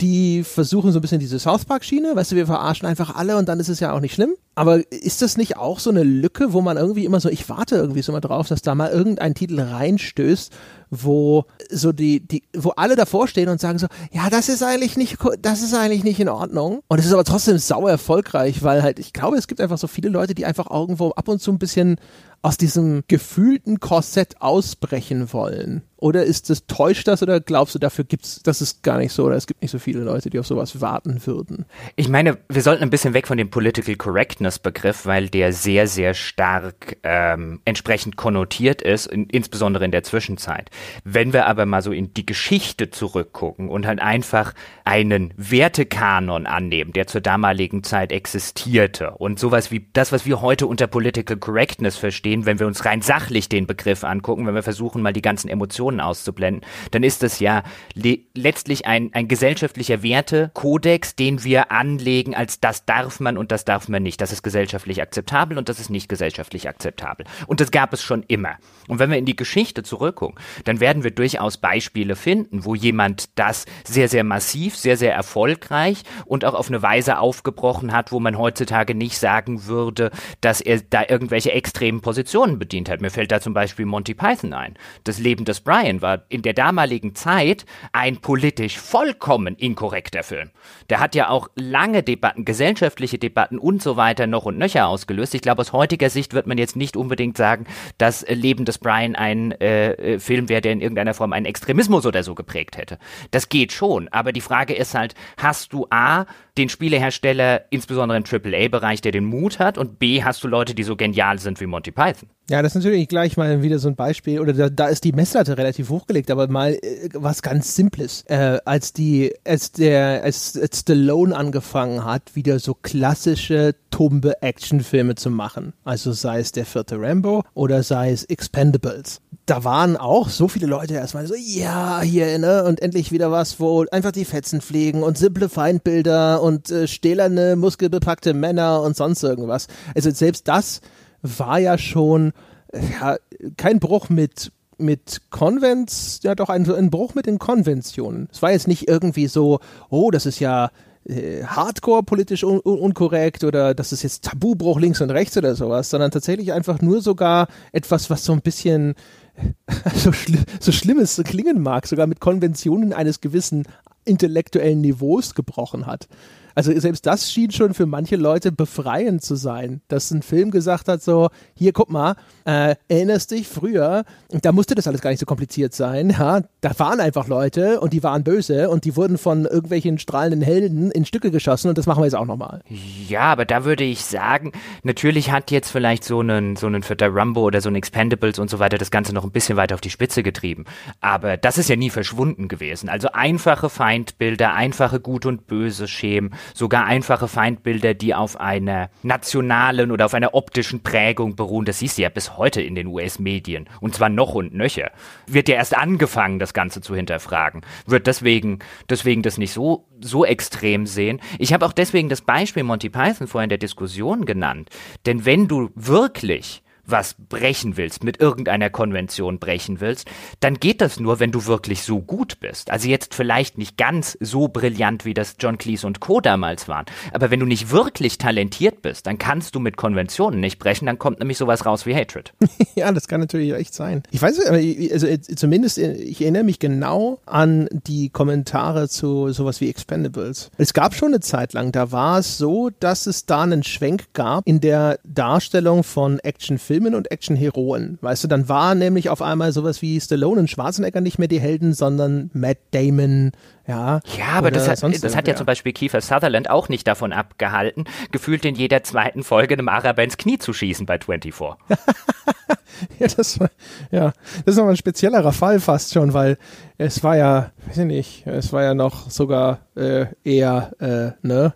die 0.00 0.44
versuchen 0.44 0.92
so 0.92 0.98
ein 0.98 1.02
bisschen 1.02 1.20
diese 1.20 1.38
South 1.38 1.64
Park-Schiene, 1.64 2.16
weißt 2.16 2.32
du, 2.32 2.36
wir 2.36 2.46
verarschen 2.46 2.86
einfach 2.86 3.14
alle 3.14 3.36
und 3.36 3.48
dann 3.48 3.60
ist 3.60 3.68
es 3.68 3.80
ja 3.80 3.92
auch 3.92 4.00
nicht 4.00 4.14
schlimm. 4.14 4.34
Aber 4.54 4.80
ist 4.92 5.22
das 5.22 5.36
nicht 5.36 5.56
auch 5.56 5.78
so 5.78 5.90
eine 5.90 6.02
Lücke, 6.02 6.52
wo 6.52 6.60
man 6.60 6.76
irgendwie 6.76 7.04
immer 7.04 7.20
so, 7.20 7.28
ich 7.28 7.48
warte 7.48 7.76
irgendwie 7.76 8.02
so 8.02 8.12
mal 8.12 8.20
drauf, 8.20 8.48
dass 8.48 8.62
da 8.62 8.74
mal 8.74 8.90
irgendein 8.90 9.34
Titel 9.34 9.60
reinstößt, 9.60 10.52
wo 10.90 11.44
so 11.70 11.92
die, 11.92 12.20
die, 12.20 12.42
wo 12.56 12.70
alle 12.70 12.96
davor 12.96 13.28
stehen 13.28 13.48
und 13.48 13.60
sagen 13.60 13.78
so, 13.78 13.86
ja, 14.12 14.28
das 14.28 14.48
ist 14.48 14.62
eigentlich 14.62 14.96
nicht, 14.96 15.18
das 15.40 15.62
ist 15.62 15.74
eigentlich 15.74 16.04
nicht 16.04 16.20
in 16.20 16.28
Ordnung. 16.28 16.80
Und 16.88 16.98
es 16.98 17.06
ist 17.06 17.12
aber 17.12 17.24
trotzdem 17.24 17.58
sauer 17.58 17.90
erfolgreich, 17.90 18.62
weil 18.62 18.82
halt, 18.82 18.98
ich 18.98 19.12
glaube, 19.12 19.36
es 19.36 19.46
gibt 19.46 19.60
einfach 19.60 19.78
so 19.78 19.86
viele 19.86 20.08
Leute, 20.08 20.34
die 20.34 20.44
einfach 20.44 20.70
irgendwo 20.70 21.10
ab 21.10 21.28
und 21.28 21.40
zu 21.40 21.52
ein 21.52 21.58
bisschen 21.58 21.96
aus 22.42 22.56
diesem 22.56 23.02
gefühlten 23.06 23.80
Korsett 23.80 24.40
ausbrechen 24.40 25.32
wollen. 25.32 25.82
Oder 26.00 26.24
ist 26.24 26.50
das, 26.50 26.66
täuscht 26.66 27.06
das 27.08 27.22
oder 27.22 27.40
glaubst 27.40 27.74
du, 27.74 27.78
dafür 27.78 28.04
gibt's, 28.04 28.42
das 28.42 28.62
ist 28.62 28.82
gar 28.82 28.98
nicht 28.98 29.12
so 29.12 29.24
oder 29.26 29.36
es 29.36 29.46
gibt 29.46 29.60
nicht 29.62 29.70
so 29.70 29.78
viele 29.78 30.00
Leute, 30.00 30.30
die 30.30 30.38
auf 30.38 30.46
sowas 30.46 30.80
warten 30.80 31.24
würden? 31.26 31.66
Ich 31.96 32.08
meine, 32.08 32.38
wir 32.48 32.62
sollten 32.62 32.82
ein 32.82 32.90
bisschen 32.90 33.14
weg 33.14 33.26
von 33.26 33.36
dem 33.36 33.50
Political 33.50 33.96
Correctness 33.96 34.58
Begriff, 34.58 35.06
weil 35.06 35.28
der 35.28 35.52
sehr, 35.52 35.86
sehr 35.86 36.14
stark 36.14 36.96
ähm, 37.02 37.60
entsprechend 37.64 38.16
konnotiert 38.16 38.82
ist, 38.82 39.06
in, 39.06 39.26
insbesondere 39.26 39.84
in 39.84 39.90
der 39.90 40.02
Zwischenzeit. 40.02 40.70
Wenn 41.04 41.32
wir 41.32 41.46
aber 41.46 41.66
mal 41.66 41.82
so 41.82 41.92
in 41.92 42.14
die 42.14 42.24
Geschichte 42.24 42.90
zurückgucken 42.90 43.68
und 43.68 43.86
halt 43.86 44.00
einfach 44.00 44.54
einen 44.84 45.34
Wertekanon 45.36 46.46
annehmen, 46.46 46.92
der 46.92 47.06
zur 47.06 47.20
damaligen 47.20 47.82
Zeit 47.82 48.10
existierte 48.12 49.12
und 49.12 49.38
sowas 49.38 49.70
wie 49.70 49.86
das, 49.92 50.12
was 50.12 50.24
wir 50.24 50.40
heute 50.40 50.66
unter 50.66 50.86
Political 50.86 51.36
Correctness 51.36 51.96
verstehen, 51.96 52.46
wenn 52.46 52.58
wir 52.58 52.66
uns 52.66 52.84
rein 52.84 53.02
sachlich 53.02 53.48
den 53.48 53.66
Begriff 53.66 54.04
angucken, 54.04 54.46
wenn 54.46 54.54
wir 54.54 54.62
versuchen, 54.62 55.02
mal 55.02 55.12
die 55.12 55.22
ganzen 55.22 55.48
Emotionen 55.48 55.89
Emotionen 55.90 56.00
auszublenden, 56.00 56.64
dann 56.90 57.02
ist 57.02 57.22
es 57.22 57.40
ja 57.40 57.62
le 57.94 58.20
letztlich 58.34 58.86
ein, 58.86 59.10
ein 59.12 59.28
gesellschaftlicher 59.28 60.02
Wertekodex, 60.02 61.16
den 61.16 61.44
wir 61.44 61.72
anlegen 61.72 62.34
als 62.34 62.60
das 62.60 62.84
darf 62.84 63.20
man 63.20 63.36
und 63.36 63.50
das 63.52 63.64
darf 63.64 63.88
man 63.88 64.02
nicht. 64.02 64.20
Das 64.20 64.32
ist 64.32 64.42
gesellschaftlich 64.42 65.02
akzeptabel 65.02 65.58
und 65.58 65.68
das 65.68 65.80
ist 65.80 65.90
nicht 65.90 66.08
gesellschaftlich 66.08 66.68
akzeptabel. 66.68 67.26
Und 67.46 67.60
das 67.60 67.70
gab 67.70 67.92
es 67.92 68.02
schon 68.02 68.22
immer. 68.28 68.56
Und 68.88 68.98
wenn 68.98 69.10
wir 69.10 69.18
in 69.18 69.24
die 69.24 69.36
Geschichte 69.36 69.82
zurückgucken, 69.82 70.38
dann 70.64 70.80
werden 70.80 71.04
wir 71.04 71.10
durchaus 71.10 71.58
Beispiele 71.58 72.16
finden, 72.16 72.64
wo 72.64 72.74
jemand 72.74 73.38
das 73.38 73.66
sehr, 73.84 74.08
sehr 74.08 74.24
massiv, 74.24 74.76
sehr, 74.76 74.96
sehr 74.96 75.14
erfolgreich 75.14 76.02
und 76.24 76.44
auch 76.44 76.54
auf 76.54 76.68
eine 76.68 76.82
Weise 76.82 77.18
aufgebrochen 77.18 77.92
hat, 77.92 78.12
wo 78.12 78.20
man 78.20 78.38
heutzutage 78.38 78.94
nicht 78.94 79.18
sagen 79.18 79.66
würde, 79.66 80.10
dass 80.40 80.60
er 80.60 80.80
da 80.80 81.02
irgendwelche 81.08 81.52
extremen 81.52 82.00
Positionen 82.00 82.58
bedient 82.58 82.88
hat. 82.88 83.00
Mir 83.00 83.10
fällt 83.10 83.32
da 83.32 83.40
zum 83.40 83.54
Beispiel 83.54 83.86
Monty 83.86 84.14
Python 84.14 84.52
ein. 84.52 84.74
Das 85.04 85.18
Leben 85.18 85.44
des 85.44 85.60
Brian 85.60 85.79
Ryan 85.80 86.02
war 86.02 86.22
in 86.28 86.42
der 86.42 86.52
damaligen 86.52 87.14
Zeit 87.14 87.64
ein 87.92 88.18
politisch 88.18 88.78
vollkommen 88.78 89.56
inkorrekter 89.56 90.22
Film. 90.22 90.50
Der 90.88 91.00
hat 91.00 91.14
ja 91.14 91.28
auch 91.28 91.48
lange 91.54 92.02
Debatten, 92.02 92.44
gesellschaftliche 92.44 93.18
Debatten 93.18 93.58
und 93.58 93.82
so 93.82 93.96
weiter 93.96 94.26
noch 94.26 94.44
und 94.44 94.58
nöcher 94.58 94.88
ausgelöst. 94.88 95.34
Ich 95.34 95.42
glaube, 95.42 95.60
aus 95.60 95.72
heutiger 95.72 96.10
Sicht 96.10 96.34
wird 96.34 96.46
man 96.46 96.58
jetzt 96.58 96.76
nicht 96.76 96.96
unbedingt 96.96 97.36
sagen, 97.36 97.66
dass 97.98 98.26
Leben 98.28 98.64
des 98.64 98.78
Brian 98.78 99.14
ein 99.14 99.52
äh, 99.52 99.92
äh, 99.92 100.18
Film 100.18 100.48
wäre, 100.48 100.60
der 100.60 100.72
in 100.72 100.80
irgendeiner 100.80 101.14
Form 101.14 101.32
einen 101.32 101.46
Extremismus 101.46 102.06
oder 102.06 102.22
so 102.22 102.34
geprägt 102.34 102.76
hätte. 102.76 102.98
Das 103.30 103.48
geht 103.48 103.72
schon, 103.72 104.08
aber 104.08 104.32
die 104.32 104.40
Frage 104.40 104.74
ist 104.74 104.94
halt, 104.94 105.14
hast 105.36 105.72
du 105.72 105.86
A, 105.90 106.26
den 106.58 106.68
Spielehersteller, 106.68 107.62
insbesondere 107.70 108.18
im 108.18 108.24
AAA-Bereich, 108.24 109.00
der 109.00 109.12
den 109.12 109.24
Mut 109.24 109.58
hat 109.58 109.78
und 109.78 109.98
B, 109.98 110.22
hast 110.22 110.44
du 110.44 110.48
Leute, 110.48 110.74
die 110.74 110.82
so 110.82 110.96
genial 110.96 111.38
sind 111.38 111.60
wie 111.60 111.66
Monty 111.66 111.90
Python? 111.90 112.28
Ja, 112.50 112.62
das 112.62 112.74
ist 112.74 112.82
natürlich 112.82 113.08
gleich 113.08 113.36
mal 113.36 113.62
wieder 113.62 113.78
so 113.78 113.88
ein 113.88 113.94
Beispiel, 113.94 114.40
oder 114.40 114.52
da, 114.52 114.68
da 114.68 114.88
ist 114.88 115.04
die 115.04 115.12
Messlatte 115.12 115.56
relativ 115.56 115.69
hochgelegt, 115.78 116.30
aber 116.30 116.48
mal 116.48 116.74
äh, 116.74 117.08
was 117.14 117.42
ganz 117.42 117.74
Simples. 117.74 118.24
Äh, 118.26 118.58
als 118.64 118.92
die, 118.92 119.34
als 119.44 119.72
der, 119.72 120.22
als, 120.24 120.58
als 120.60 120.80
Stallone 120.80 121.36
angefangen 121.36 122.04
hat, 122.04 122.34
wieder 122.34 122.58
so 122.58 122.74
klassische 122.74 123.74
Bombe 124.00 124.40
Actionfilme 124.40 125.14
zu 125.14 125.28
machen. 125.28 125.74
Also 125.84 126.12
sei 126.12 126.40
es 126.40 126.52
der 126.52 126.64
vierte 126.64 126.98
Rambo 126.98 127.44
oder 127.52 127.82
sei 127.82 128.12
es 128.12 128.24
Expendables. 128.24 129.20
Da 129.44 129.62
waren 129.62 129.98
auch 129.98 130.30
so 130.30 130.48
viele 130.48 130.66
Leute 130.66 130.94
erstmal 130.94 131.26
so, 131.26 131.34
ja, 131.36 132.00
hier, 132.00 132.38
ne, 132.38 132.64
und 132.64 132.80
endlich 132.80 133.12
wieder 133.12 133.30
was, 133.30 133.60
wo 133.60 133.84
einfach 133.90 134.12
die 134.12 134.24
Fetzen 134.24 134.62
fliegen 134.62 135.02
und 135.02 135.18
simple 135.18 135.50
Feindbilder 135.50 136.40
und 136.40 136.70
äh, 136.70 136.88
stählerne, 136.88 137.56
muskelbepackte 137.56 138.32
Männer 138.32 138.80
und 138.80 138.96
sonst 138.96 139.22
irgendwas. 139.22 139.66
Also 139.94 140.10
selbst 140.12 140.48
das 140.48 140.80
war 141.20 141.58
ja 141.58 141.76
schon 141.76 142.32
ja, 142.72 143.18
kein 143.58 143.80
Bruch 143.80 144.08
mit 144.08 144.50
mit 144.80 145.22
Konvents, 145.30 146.20
ja 146.22 146.34
doch 146.34 146.48
ein, 146.48 146.70
ein 146.70 146.90
Bruch 146.90 147.14
mit 147.14 147.26
den 147.26 147.38
Konventionen. 147.38 148.28
Es 148.32 148.42
war 148.42 148.52
jetzt 148.52 148.68
nicht 148.68 148.88
irgendwie 148.88 149.28
so, 149.28 149.60
oh, 149.88 150.10
das 150.10 150.26
ist 150.26 150.40
ja 150.40 150.70
äh, 151.04 151.44
hardcore 151.44 152.02
politisch 152.02 152.44
un 152.44 152.60
un 152.62 152.78
unkorrekt 152.78 153.44
oder 153.44 153.74
das 153.74 153.92
ist 153.92 154.02
jetzt 154.02 154.24
Tabubruch 154.24 154.78
links 154.78 155.00
und 155.00 155.10
rechts 155.10 155.36
oder 155.36 155.54
sowas, 155.54 155.90
sondern 155.90 156.10
tatsächlich 156.10 156.52
einfach 156.52 156.80
nur 156.80 157.00
sogar 157.00 157.48
etwas, 157.72 158.10
was 158.10 158.24
so 158.24 158.32
ein 158.32 158.42
bisschen 158.42 158.94
so, 159.94 160.12
schli 160.12 160.38
so 160.60 160.72
schlimm 160.72 161.02
klingen 161.24 161.62
mag, 161.62 161.86
sogar 161.86 162.06
mit 162.06 162.20
Konventionen 162.20 162.92
eines 162.92 163.20
gewissen 163.20 163.64
intellektuellen 164.04 164.80
Niveaus 164.80 165.34
gebrochen 165.34 165.86
hat. 165.86 166.08
Also 166.54 166.78
selbst 166.78 167.06
das 167.06 167.30
schien 167.30 167.50
schon 167.50 167.74
für 167.74 167.86
manche 167.86 168.16
Leute 168.16 168.52
befreiend 168.52 169.22
zu 169.22 169.34
sein, 169.34 169.80
dass 169.88 170.10
ein 170.10 170.22
Film 170.22 170.50
gesagt 170.50 170.88
hat, 170.88 171.02
so, 171.02 171.28
hier, 171.54 171.72
guck 171.72 171.90
mal, 171.90 172.16
äh, 172.44 172.74
erinnerst 172.88 173.30
dich 173.30 173.48
früher, 173.48 174.04
da 174.42 174.52
musste 174.52 174.74
das 174.74 174.86
alles 174.86 175.00
gar 175.00 175.10
nicht 175.10 175.20
so 175.20 175.26
kompliziert 175.26 175.74
sein, 175.74 176.10
ja, 176.10 176.42
da 176.60 176.78
waren 176.78 177.00
einfach 177.00 177.28
Leute 177.28 177.80
und 177.80 177.92
die 177.92 178.02
waren 178.02 178.24
böse 178.24 178.70
und 178.70 178.84
die 178.84 178.96
wurden 178.96 179.18
von 179.18 179.44
irgendwelchen 179.44 179.98
strahlenden 179.98 180.42
Helden 180.42 180.90
in 180.90 181.04
Stücke 181.04 181.30
geschossen 181.30 181.68
und 181.68 181.78
das 181.78 181.86
machen 181.86 182.00
wir 182.00 182.06
jetzt 182.06 182.16
auch 182.16 182.26
nochmal. 182.26 182.62
Ja, 183.08 183.22
aber 183.22 183.44
da 183.44 183.64
würde 183.64 183.84
ich 183.84 184.04
sagen, 184.04 184.52
natürlich 184.82 185.30
hat 185.30 185.50
jetzt 185.50 185.70
vielleicht 185.70 186.04
so 186.04 186.20
einen, 186.20 186.56
so 186.56 186.66
einen 186.66 186.82
vierter 186.82 187.08
Rumbo 187.08 187.42
oder 187.42 187.60
so 187.60 187.68
ein 187.68 187.76
Expendables 187.76 188.38
und 188.38 188.50
so 188.50 188.58
weiter 188.58 188.78
das 188.78 188.90
Ganze 188.90 189.14
noch 189.14 189.24
ein 189.24 189.30
bisschen 189.30 189.56
weiter 189.56 189.74
auf 189.74 189.80
die 189.80 189.90
Spitze 189.90 190.22
getrieben. 190.22 190.64
Aber 191.00 191.36
das 191.36 191.58
ist 191.58 191.68
ja 191.68 191.76
nie 191.76 191.90
verschwunden 191.90 192.48
gewesen. 192.48 192.88
Also 192.88 193.08
einfache 193.12 193.68
Feindbilder, 193.68 194.54
einfache 194.54 195.00
Gut 195.00 195.26
und 195.26 195.46
Böse 195.46 195.88
Schemen, 195.88 196.34
sogar 196.54 196.84
einfache 196.84 197.28
Feindbilder, 197.28 197.94
die 197.94 198.14
auf 198.14 198.38
einer 198.38 198.90
nationalen 199.02 199.90
oder 199.90 200.06
auf 200.06 200.14
einer 200.14 200.34
optischen 200.34 200.82
Prägung 200.82 201.36
beruhen. 201.36 201.64
Das 201.64 201.78
siehst 201.78 201.98
du 201.98 202.02
ja 202.02 202.08
bis 202.08 202.36
heute 202.36 202.60
in 202.60 202.74
den 202.74 202.86
US-Medien. 202.86 203.68
Und 203.80 203.94
zwar 203.94 204.08
noch 204.08 204.34
und 204.34 204.54
nöcher. 204.54 204.90
Wird 205.26 205.48
ja 205.48 205.56
erst 205.56 205.76
angefangen, 205.76 206.38
das 206.38 206.54
Ganze 206.54 206.80
zu 206.80 206.94
hinterfragen. 206.94 207.62
Wird 207.86 208.06
deswegen, 208.06 208.60
deswegen 208.88 209.22
das 209.22 209.38
nicht 209.38 209.52
so, 209.52 209.86
so 210.00 210.24
extrem 210.24 210.86
sehen. 210.86 211.20
Ich 211.38 211.52
habe 211.52 211.66
auch 211.66 211.72
deswegen 211.72 212.08
das 212.08 212.22
Beispiel 212.22 212.62
Monty 212.62 212.90
Python 212.90 213.26
vorhin 213.26 213.46
in 213.46 213.50
der 213.50 213.58
Diskussion 213.58 214.24
genannt. 214.24 214.70
Denn 215.06 215.24
wenn 215.24 215.48
du 215.48 215.70
wirklich 215.74 216.62
was 216.90 217.14
brechen 217.28 217.76
willst, 217.76 218.04
mit 218.04 218.20
irgendeiner 218.20 218.70
Konvention 218.70 219.38
brechen 219.38 219.80
willst, 219.80 220.08
dann 220.40 220.54
geht 220.54 220.80
das 220.80 221.00
nur, 221.00 221.20
wenn 221.20 221.32
du 221.32 221.46
wirklich 221.46 221.82
so 221.82 222.00
gut 222.00 222.40
bist. 222.40 222.70
Also 222.70 222.88
jetzt 222.88 223.14
vielleicht 223.14 223.58
nicht 223.58 223.76
ganz 223.76 224.16
so 224.20 224.48
brillant, 224.48 225.04
wie 225.04 225.14
das 225.14 225.36
John 225.38 225.58
Cleese 225.58 225.86
und 225.86 226.00
Co. 226.00 226.20
damals 226.20 226.68
waren, 226.68 226.86
aber 227.12 227.30
wenn 227.30 227.40
du 227.40 227.46
nicht 227.46 227.70
wirklich 227.70 228.18
talentiert 228.18 228.82
bist, 228.82 229.06
dann 229.06 229.18
kannst 229.18 229.54
du 229.54 229.60
mit 229.60 229.76
Konventionen 229.76 230.40
nicht 230.40 230.58
brechen, 230.58 230.86
dann 230.86 230.98
kommt 230.98 231.18
nämlich 231.18 231.38
sowas 231.38 231.66
raus 231.66 231.86
wie 231.86 231.94
Hatred. 231.94 232.32
ja, 232.74 232.90
das 232.92 233.08
kann 233.08 233.20
natürlich 233.20 233.52
echt 233.52 233.74
sein. 233.74 234.02
Ich 234.10 234.22
weiß, 234.22 234.40
also 234.46 235.06
zumindest, 235.36 235.78
ich 235.78 236.20
erinnere 236.20 236.44
mich 236.44 236.58
genau 236.58 237.20
an 237.26 237.68
die 237.72 238.08
Kommentare 238.08 238.88
zu 238.88 239.32
sowas 239.32 239.60
wie 239.60 239.68
Expendables. 239.68 240.50
Es 240.58 240.72
gab 240.72 240.94
schon 240.94 241.08
eine 241.08 241.20
Zeit 241.20 241.52
lang, 241.52 241.72
da 241.72 241.92
war 241.92 242.18
es 242.18 242.38
so, 242.38 242.70
dass 242.80 243.06
es 243.06 243.26
da 243.26 243.42
einen 243.42 243.62
Schwenk 243.62 244.12
gab 244.12 244.46
in 244.46 244.60
der 244.60 244.98
Darstellung 245.04 245.84
von 245.84 246.18
Actionfilmen 246.20 246.79
Filmen 246.80 246.94
und 246.94 247.10
Actionheroen. 247.10 247.98
Weißt 248.00 248.24
du, 248.24 248.28
dann 248.28 248.48
war 248.48 248.74
nämlich 248.74 249.10
auf 249.10 249.20
einmal 249.20 249.52
sowas 249.52 249.82
wie 249.82 250.00
Stallone 250.00 250.40
und 250.40 250.48
Schwarzenegger 250.50 251.02
nicht 251.02 251.18
mehr 251.18 251.28
die 251.28 251.38
Helden, 251.38 251.74
sondern 251.74 252.30
Matt 252.32 252.56
Damon, 252.70 253.32
ja. 253.70 254.00
Ja, 254.18 254.26
aber 254.34 254.50
das 254.50 254.68
hat, 254.68 254.82
das 254.82 255.16
hat 255.16 255.26
ja, 255.26 255.32
ja, 255.32 255.36
zum 255.36 255.46
Beispiel 255.46 255.72
Kiefer 255.72 256.00
Sutherland 256.00 256.50
auch 256.50 256.68
nicht 256.68 256.86
davon 256.86 257.12
abgehalten, 257.12 257.84
gefühlt 258.10 258.44
in 258.44 258.56
jeder 258.56 258.82
zweiten 258.82 259.22
Folge 259.22 259.54
einem 259.54 259.68
Araber 259.68 260.02
ins 260.02 260.16
Knie 260.16 260.38
zu 260.38 260.52
schießen 260.52 260.86
bei 260.86 260.98
24. 260.98 261.34
ja, 262.98 263.06
das 263.16 263.38
war, 263.38 263.50
ja, 263.90 264.12
das 264.44 264.54
ist 264.54 264.56
nochmal 264.56 264.74
ein 264.74 264.76
speziellerer 264.76 265.32
Fall 265.32 265.60
fast 265.60 265.92
schon, 265.92 266.12
weil 266.14 266.36
es 266.78 267.04
war 267.04 267.16
ja, 267.16 267.52
weiß 267.66 267.78
ich 267.78 267.84
nicht, 267.84 268.26
es 268.26 268.52
war 268.52 268.62
ja 268.62 268.74
noch 268.74 269.10
sogar 269.10 269.60
äh, 269.76 270.06
eher, 270.24 270.72
äh, 270.80 271.26
ne, 271.26 271.54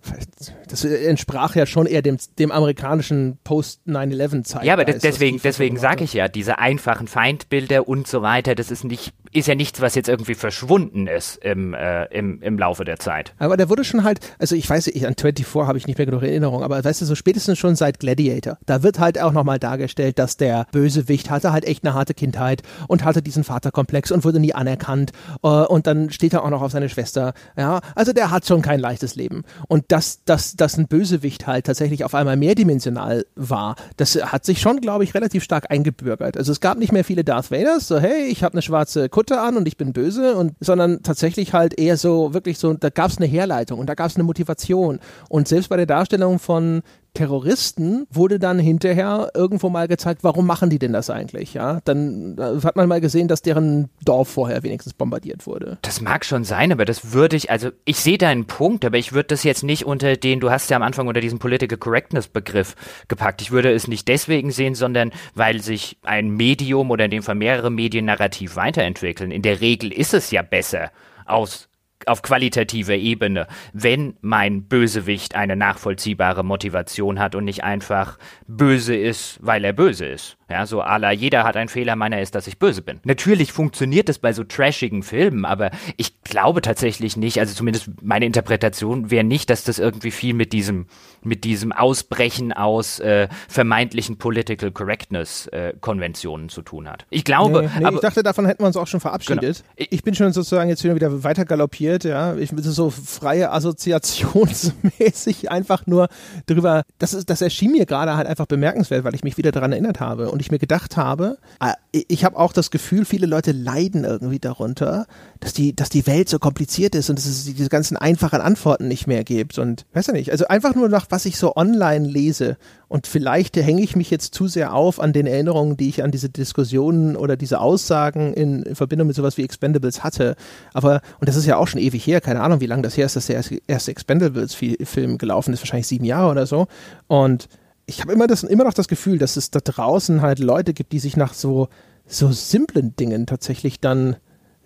das 0.69 0.85
entsprach 0.85 1.57
ja 1.57 1.67
schon 1.67 1.87
eher 1.87 2.03
dem, 2.03 2.19
dem 2.39 2.53
amerikanischen 2.53 3.39
Post-9-11-Zeit. 3.43 4.65
Ja, 4.65 4.75
aber 4.75 4.85
deswegen, 4.85 5.41
deswegen 5.43 5.79
sage 5.79 6.05
ich 6.05 6.13
ja, 6.13 6.29
diese 6.29 6.59
einfachen 6.59 7.09
Feindbilder 7.09 7.89
und 7.89 8.07
so 8.07 8.23
weiter, 8.23 8.55
das 8.55 8.71
ist 8.71 8.85
nicht, 8.85 9.15
ist 9.35 9.49
ja 9.49 9.55
nichts, 9.57 9.81
was 9.81 9.97
jetzt 9.97 10.09
irgendwie 10.09 10.35
verschwunden 10.35 11.09
ist 11.09 11.37
im, 11.45 11.75
äh, 11.75 12.05
im, 12.07 12.41
im 12.41 12.57
Laufe 12.57 12.85
der 12.85 12.99
Zeit. 12.99 13.35
Aber 13.39 13.57
der 13.57 13.69
wurde 13.69 13.83
schon 13.83 14.05
halt, 14.05 14.21
also 14.39 14.55
ich 14.55 14.71
weiß, 14.71 14.87
ich, 14.87 15.07
an 15.07 15.15
24 15.19 15.67
habe 15.67 15.77
ich 15.77 15.87
nicht 15.89 15.99
mehr 15.99 16.07
genug 16.07 16.23
Erinnerung, 16.23 16.63
aber 16.63 16.83
weißt 16.83 17.01
du, 17.01 17.05
so 17.05 17.17
spätestens 17.17 17.59
schon 17.59 17.75
seit 17.75 17.99
Gladiator, 17.99 18.59
da 18.67 18.85
wird 18.85 19.01
halt 19.01 19.21
auch 19.21 19.33
nochmal 19.33 19.59
dargestellt, 19.59 20.21
dass 20.21 20.37
der 20.37 20.67
Bösewicht 20.71 21.31
hatte 21.31 21.53
halt 21.53 21.65
echt 21.65 21.85
eine 21.85 21.95
harte 21.95 22.15
Kindheit 22.15 22.63
und 22.87 23.05
hatte 23.05 23.23
diesen 23.23 23.43
Vaterkomplex 23.43 24.13
und 24.13 24.25
wurde 24.25 24.39
nie 24.39 24.55
anerkannt 24.55 25.11
äh, 25.43 25.49
und 25.49 25.89
dann 25.89 26.11
steht 26.11 26.33
er 26.33 26.45
auch 26.45 26.51
noch 26.51 26.63
auf 26.63 26.71
seine 26.71 26.89
Schwester. 26.89 27.35
Ja, 27.57 27.81
also 27.97 28.13
der 28.13 28.31
hat 28.31 28.47
schon 28.47 28.63
kein 28.63 28.79
leichtes 28.79 29.17
Leben. 29.17 29.43
Und 29.67 29.87
dass, 29.89 30.23
dass, 30.25 30.55
dass 30.55 30.79
ein 30.79 30.87
Bösewicht 30.87 31.49
halt 31.49 31.67
tatsächlich 31.67 32.05
auf 32.05 32.15
einmal 32.15 32.37
mehrdimensional 32.37 33.27
war, 33.35 33.75
das 33.97 34.15
hat 34.15 34.45
sich 34.45 34.61
schon, 34.61 34.81
glaube 34.81 35.03
ich, 35.03 35.15
relativ 35.15 35.43
stark 35.43 35.73
eingebürgert. 35.73 36.37
Also 36.37 36.53
es 36.53 36.61
gab 36.61 36.79
nicht 36.79 36.93
mehr 36.93 37.05
viele 37.05 37.25
Darth 37.25 37.51
Vaders, 37.51 37.89
so 37.89 37.99
hey, 37.99 38.27
ich 38.27 38.45
habe 38.45 38.55
eine 38.55 38.63
schwarze 38.63 39.09
Kutte 39.09 39.24
an 39.33 39.57
und 39.57 39.69
ich 39.69 39.77
bin 39.77 39.93
böse, 39.93 40.35
und 40.37 40.55
sondern 40.61 41.03
tatsächlich 41.03 41.53
halt 41.53 41.79
eher 41.79 41.97
so, 41.97 42.35
wirklich 42.35 42.59
so, 42.59 42.73
da 42.75 42.91
gab 42.91 43.11
es 43.11 43.19
eine 43.19 43.27
Herleitung 43.27 43.79
und 43.79 43.87
da 43.89 43.95
gab 43.95 44.09
es 44.09 44.17
eine 44.17 44.25
Motivation. 44.25 45.01
Und 45.29 45.49
selbst 45.49 45.69
bei 45.69 45.77
der 45.77 45.87
Darstellung 45.87 46.39
von 46.39 46.83
Terroristen 47.15 48.07
wurde 48.11 48.41
dann 48.41 48.59
hinterher 48.59 49.31
irgendwo 49.35 49.69
mal 49.71 49.87
gezeigt, 49.87 50.25
warum 50.25 50.47
machen 50.47 50.69
die 50.69 50.81
denn 50.81 50.93
das 50.93 51.11
eigentlich? 51.11 51.55
Ja, 51.55 51.81
dann 51.85 52.37
äh, 52.39 52.61
hat 52.65 52.75
man 52.75 52.89
mal 52.89 53.01
gesehen, 53.01 53.29
dass 53.29 53.41
deren 53.41 53.89
Dorf 54.05 54.29
vorher 54.29 54.65
wenigstens 54.65 54.95
bombardiert 54.95 55.47
wurde. 55.47 55.79
Das 55.83 56.01
mag 56.01 56.25
schon 56.25 56.43
sein, 56.43 56.73
aber 56.73 56.85
das 56.85 57.13
würde 57.13 57.37
ich, 57.37 57.51
also 57.51 57.71
ich 57.85 57.99
sehe 57.99 58.19
deinen 58.19 58.47
Punkt, 58.47 58.85
aber 58.85 58.99
ich 58.99 59.13
würde 59.13 59.29
das 59.29 59.45
jetzt 59.45 59.63
nicht 59.63 59.87
unter 59.87 60.17
den, 60.17 60.41
du 60.41 60.51
hast 60.51 60.71
ja 60.71 60.77
am 60.77 60.83
Anfang 60.83 61.07
unter 61.07 61.21
diesen 61.21 61.39
Political 61.39 61.79
Correctness 61.79 62.27
Begriff 62.27 62.75
gepackt. 63.07 63.41
Ich 63.43 63.53
würde 63.53 63.73
es 63.73 63.87
nicht 63.87 64.09
deswegen 64.09 64.51
sehen, 64.51 64.75
sondern 64.75 65.13
weil 65.35 65.63
sich 65.63 65.99
ein 66.03 66.31
Medium 66.31 66.91
oder 66.91 67.05
in 67.05 67.13
dem 67.13 67.23
Fall 67.23 67.37
mehrere 67.37 67.71
Medien 67.71 68.07
narrativ 68.07 68.57
weiterentwickeln. 68.57 69.31
In 69.31 69.43
der 69.43 69.61
Regel 69.61 69.93
ist 69.93 70.15
es 70.15 70.33
ja 70.33 70.43
besser 70.43 70.91
aus 71.27 71.69
auf 72.09 72.23
qualitativer 72.23 72.95
Ebene, 72.95 73.47
wenn 73.73 74.17
mein 74.21 74.65
Bösewicht 74.69 75.35
eine 75.35 75.57
nachvollziehbare 75.57 76.45
Motivation 76.45 77.19
hat 77.19 77.35
und 77.35 77.45
nicht 77.45 77.65
einfach 77.65 78.19
böse 78.47 78.97
ist, 78.97 79.39
weil 79.43 79.65
er 79.65 79.73
böse 79.73 80.07
ist. 80.07 80.37
Ja, 80.51 80.67
so 80.67 80.83
à 80.83 80.99
la 80.99 81.11
jeder 81.11 81.45
hat 81.45 81.57
einen 81.57 81.71
Fehler, 81.71 81.97
meiner 81.97 82.21
ist, 82.21 82.35
dass 82.35 82.47
ich 82.47 82.59
böse 82.59 82.83
bin. 82.83 83.01
Natürlich 83.05 83.53
funktioniert 83.53 84.11
das 84.11 84.19
bei 84.19 84.35
so 84.35 84.45
trashigen 84.45 85.03
Filmen, 85.03 85.47
aber 85.47 85.71
ich 85.97 86.23
glaube 86.23 86.61
tatsächlich 86.61 87.17
nicht, 87.17 87.41
also 87.41 87.55
zumindest 87.55 87.89
meine 88.03 88.27
Interpretation 88.27 89.11
wäre 89.11 89.25
nicht, 89.25 89.49
dass 89.49 89.65
das 89.65 89.79
irgendwie 89.79 90.11
viel 90.11 90.35
mit 90.35 90.53
diesem, 90.53 90.87
mit 91.23 91.45
diesem 91.45 91.73
Ausbrechen 91.73 92.53
aus 92.53 93.01
äh, 93.01 93.29
vermeintlichen 93.49 94.19
Political 94.19 94.71
Correctness 94.71 95.47
äh, 95.47 95.73
Konventionen 95.81 96.51
zu 96.51 96.61
tun 96.61 96.91
hat. 96.91 97.07
Ich 97.09 97.25
glaube, 97.25 97.63
nee, 97.63 97.71
nee, 97.79 97.85
aber, 97.87 97.97
ich 97.97 98.03
dachte, 98.03 98.23
davon 98.23 98.45
hätten 98.45 98.63
wir 98.63 98.67
uns 98.67 98.77
auch 98.77 98.87
schon 98.87 99.01
verabschiedet. 99.01 99.65
Genau. 99.77 99.89
Ich 99.91 100.03
bin 100.03 100.15
schon 100.15 100.31
sozusagen 100.33 100.69
jetzt 100.69 100.85
wieder 100.85 101.25
weiter 101.25 101.47
galoppiert, 101.47 102.05
ja. 102.05 102.37
Ich 102.37 102.51
bin 102.51 102.63
so 102.63 102.91
freie 102.91 103.51
Assoziationsmäßig 103.51 105.51
einfach 105.51 105.87
nur 105.87 106.09
drüber, 106.47 106.83
das 106.99 107.15
ist, 107.15 107.31
das 107.31 107.41
erschien 107.41 107.73
mir 107.73 107.87
gerade 107.87 108.17
halt 108.17 108.27
einfach 108.27 108.47
bemerkenswert, 108.47 109.05
weil 109.05 109.15
ich 109.15 109.25
mich 109.25 109.39
wieder 109.39 109.51
daran 109.51 109.73
erinnert 109.73 110.01
habe 110.01 110.34
und 110.35 110.41
ich 110.41 110.51
mir 110.51 110.59
gedacht 110.59 110.97
habe, 110.97 111.39
ah, 111.61 111.75
ich 111.93 112.25
habe 112.25 112.37
auch 112.37 112.53
das 112.53 112.73
Gefühl, 112.73 113.05
viele 113.05 113.27
Leute 113.27 113.53
leiden 113.53 114.03
irgendwie 114.03 114.41
darunter, 114.41 115.07
dass 115.39 115.53
die, 115.53 115.77
dass 115.77 115.91
die 115.91 116.09
Welt 116.09 116.29
so 116.29 116.41
kompliziert 116.41 116.97
ist 116.97 117.09
und 117.09 117.21
dass 117.21 117.27
es 117.27 117.45
diese 117.45 117.69
ganzen 117.69 117.97
einfachen 117.97 118.41
Antworten 118.41 118.89
nicht 118.89 119.07
mehr 119.07 119.23
gibt. 119.23 119.61
Und 119.61 119.87
weiß 119.93 120.09
ja 120.09 120.13
nicht, 120.13 120.33
also 120.33 120.49
einfach 120.49 120.75
nur 120.75 120.89
nach 120.89 121.07
was 121.11 121.25
ich 121.25 121.39
so 121.39 121.55
online 121.55 122.09
lese. 122.09 122.57
Und 122.89 123.07
vielleicht 123.07 123.57
hänge 123.57 123.81
ich 123.81 123.95
mich 123.95 124.11
jetzt 124.11 124.35
zu 124.35 124.49
sehr 124.49 124.75
auf 124.75 124.99
an 124.99 125.13
den 125.13 125.29
Erinnerungen, 125.29 125.77
die 125.77 125.89
ich 125.89 126.03
an 126.03 126.11
diese 126.11 126.31
Diskussionen 126.31 127.15
oder 127.15 127.37
diese 127.37 127.61
Aussagen 127.61 128.35
in, 128.35 128.65
in 128.65 128.75
Verbindung 128.75 129.07
mit 129.07 129.15
sowas 129.15 129.37
wie 129.37 129.45
Expendables 129.45 130.03
hatte. 130.03 130.35
Aber, 130.73 131.01
und 131.21 131.29
das 131.29 131.37
ist 131.37 131.47
ja 131.47 131.59
auch 131.59 131.69
schon 131.69 131.81
ewig 131.81 132.05
her, 132.05 132.21
keine 132.21 132.41
Ahnung, 132.41 132.59
wie 132.59 132.67
lange 132.67 132.83
das 132.83 132.97
her 132.97 133.07
ist, 133.07 133.15
dass 133.15 133.27
der 133.27 133.41
erste 133.69 133.91
Expendables-Film 133.93 135.17
gelaufen 135.17 135.55
ist, 135.55 135.61
wahrscheinlich 135.61 135.87
sieben 135.87 136.05
Jahre 136.05 136.33
oder 136.33 136.47
so. 136.47 136.67
Und 137.07 137.49
ich 137.87 138.01
habe 138.01 138.13
immer, 138.13 138.27
immer 138.49 138.65
noch 138.65 138.75
das 138.75 138.89
Gefühl, 138.89 139.19
dass 139.19 139.37
es 139.37 139.51
da 139.51 139.61
draußen 139.61 140.23
halt 140.23 140.39
Leute 140.39 140.73
gibt, 140.73 140.93
die 140.93 140.99
sich 140.99 141.17
nach 141.17 141.35
so, 141.35 141.69
so 142.07 142.33
simplen 142.33 142.97
Dingen 142.97 143.27
tatsächlich 143.27 143.81
dann 143.81 144.17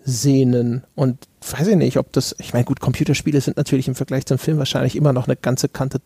sehnen. 0.03 0.83
Und 0.95 1.27
weiß 1.41 1.67
ich 1.67 1.75
nicht, 1.75 1.97
ob 1.97 2.13
das, 2.13 2.35
ich 2.39 2.53
meine, 2.53 2.65
gut, 2.65 2.79
Computerspiele 2.79 3.41
sind 3.41 3.57
natürlich 3.57 3.87
im 3.87 3.95
Vergleich 3.95 4.25
zum 4.25 4.37
Film 4.37 4.57
wahrscheinlich 4.57 4.95
immer 4.95 5.13
noch 5.13 5.27
eine 5.27 5.35
ganze 5.35 5.69
Kante 5.69 6.01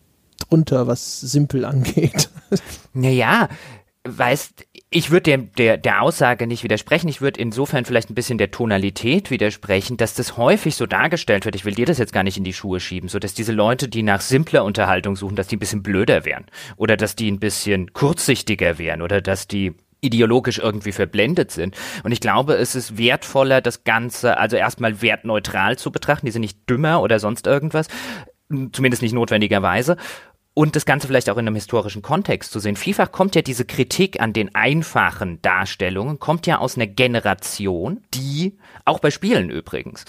runter, 0.50 0.86
was 0.86 1.20
simpel 1.20 1.64
angeht. 1.64 2.30
Naja, 2.92 3.48
weißt, 4.04 4.66
ich 4.94 5.10
würde 5.10 5.22
der, 5.22 5.38
der, 5.38 5.76
der 5.76 6.02
Aussage 6.02 6.46
nicht 6.46 6.62
widersprechen. 6.62 7.08
Ich 7.08 7.20
würde 7.20 7.40
insofern 7.40 7.84
vielleicht 7.84 8.10
ein 8.10 8.14
bisschen 8.14 8.38
der 8.38 8.52
Tonalität 8.52 9.32
widersprechen, 9.32 9.96
dass 9.96 10.14
das 10.14 10.36
häufig 10.36 10.76
so 10.76 10.86
dargestellt 10.86 11.44
wird. 11.44 11.56
Ich 11.56 11.64
will 11.64 11.74
dir 11.74 11.84
das 11.84 11.98
jetzt 11.98 12.12
gar 12.12 12.22
nicht 12.22 12.36
in 12.36 12.44
die 12.44 12.52
Schuhe 12.52 12.78
schieben, 12.78 13.08
so 13.08 13.18
dass 13.18 13.34
diese 13.34 13.50
Leute, 13.50 13.88
die 13.88 14.04
nach 14.04 14.20
simpler 14.20 14.62
Unterhaltung 14.62 15.16
suchen, 15.16 15.34
dass 15.34 15.48
die 15.48 15.56
ein 15.56 15.58
bisschen 15.58 15.82
blöder 15.82 16.24
wären 16.24 16.46
oder 16.76 16.96
dass 16.96 17.16
die 17.16 17.28
ein 17.28 17.40
bisschen 17.40 17.92
kurzsichtiger 17.92 18.78
wären 18.78 19.02
oder 19.02 19.20
dass 19.20 19.48
die 19.48 19.74
ideologisch 20.00 20.60
irgendwie 20.60 20.92
verblendet 20.92 21.50
sind. 21.50 21.76
Und 22.04 22.12
ich 22.12 22.20
glaube, 22.20 22.54
es 22.54 22.76
ist 22.76 22.96
wertvoller, 22.96 23.60
das 23.60 23.82
Ganze 23.82 24.38
also 24.38 24.56
erstmal 24.56 25.02
wertneutral 25.02 25.76
zu 25.76 25.90
betrachten. 25.90 26.26
Die 26.26 26.32
sind 26.32 26.42
nicht 26.42 26.70
dümmer 26.70 27.02
oder 27.02 27.18
sonst 27.18 27.48
irgendwas, 27.48 27.88
zumindest 28.70 29.02
nicht 29.02 29.12
notwendigerweise 29.12 29.96
und 30.54 30.76
das 30.76 30.86
Ganze 30.86 31.08
vielleicht 31.08 31.28
auch 31.28 31.36
in 31.36 31.46
einem 31.46 31.56
historischen 31.56 32.00
Kontext 32.00 32.52
zu 32.52 32.60
sehen. 32.60 32.76
Vielfach 32.76 33.10
kommt 33.10 33.34
ja 33.34 33.42
diese 33.42 33.64
Kritik 33.64 34.20
an 34.20 34.32
den 34.32 34.54
einfachen 34.54 35.42
Darstellungen, 35.42 36.20
kommt 36.20 36.46
ja 36.46 36.58
aus 36.58 36.76
einer 36.76 36.86
Generation, 36.86 38.02
die, 38.14 38.56
auch 38.84 39.00
bei 39.00 39.10
Spielen 39.10 39.50
übrigens, 39.50 40.04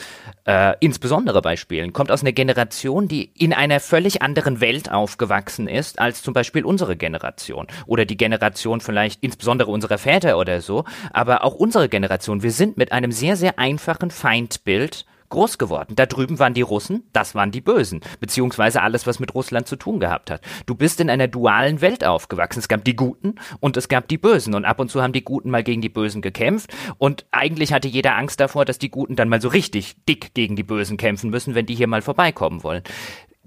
äh, 0.46 0.76
insbesondere 0.80 1.42
bei 1.42 1.56
Spielen, 1.56 1.94
kommt 1.94 2.12
aus 2.12 2.22
einer 2.22 2.32
Generation, 2.32 3.08
die 3.08 3.32
in 3.34 3.54
einer 3.54 3.80
völlig 3.80 4.22
anderen 4.22 4.62
Welt 4.62 4.92
aufgewachsen 4.92 5.68
ist, 5.68 6.00
als 6.00 6.22
zum 6.22 6.36
Beispiel 6.36 6.64
unsere 6.64 6.96
Generation. 6.96 7.66
Oder 7.88 8.06
die 8.06 8.18
Generation 8.18 8.82
vielleicht 8.82 9.24
insbesondere 9.24 9.72
unserer 9.72 9.98
Väter 9.98 10.38
oder 10.38 10.62
so, 10.62 10.86
aber 11.12 11.44
auch 11.44 11.56
unsere 11.56 11.90
Generation. 11.90 12.44
Wir 12.44 12.52
sind 12.52 12.78
mit 12.78 12.92
einem 12.92 13.12
sehr, 13.12 13.36
sehr 13.36 13.58
einfachen 13.58 14.12
Feindbild 14.12 15.06
groß 15.30 15.58
geworden. 15.58 15.96
Da 15.96 16.06
drüben 16.06 16.40
waren 16.40 16.54
die 16.54 16.62
Russen, 16.62 17.04
das 17.14 17.36
waren 17.36 17.52
die 17.52 17.62
Bösen, 17.62 18.02
beziehungsweise 18.20 18.82
alles, 18.82 19.08
was 19.08 19.20
mit 19.20 19.34
Russland 19.34 19.68
zu 19.68 19.76
tun 19.76 20.00
gehabt 20.00 20.32
hat. 20.32 20.42
Du 20.66 20.76
bist 20.76 21.00
in 21.00 21.10
einer 21.10 21.28
dualen 21.28 21.82
Welt 21.82 22.04
aufgewachsen. 22.04 22.60
Es 22.60 22.68
gab 22.68 22.84
die 22.84 22.96
Guten 22.96 23.36
und 23.60 23.78
es 23.78 23.88
gab 23.88 24.08
die 24.08 24.18
Bösen 24.18 24.54
und 24.54 24.66
ab 24.66 24.80
und 24.80 24.90
zu 24.90 25.02
haben 25.02 25.14
die 25.14 25.24
Guten 25.24 25.50
mal 25.50 25.64
gegen 25.64 25.82
die 25.82 25.90
Bösen 25.90 26.22
gekämpft 26.22 26.74
und 26.98 27.26
eigentlich 27.32 27.74
hatte 27.74 27.88
jeder 27.88 28.16
Angst 28.16 28.40
davor, 28.40 28.66
dass 28.66 28.80
die 28.80 28.90
Guten 28.90 29.16
dann 29.16 29.30
mal 29.30 29.42
so 29.42 29.50
richtig 29.50 29.96
dick 30.08 30.34
gegen 30.34 30.56
die 30.56 30.64
Bösen 30.64 30.98
kämpfen 30.98 31.30
müssen, 31.30 31.56
wenn 31.56 31.66
die 31.66 31.76
hier 31.76 31.88
mal 31.88 32.02
vorbeikommen 32.02 32.64
wollen. 32.64 32.84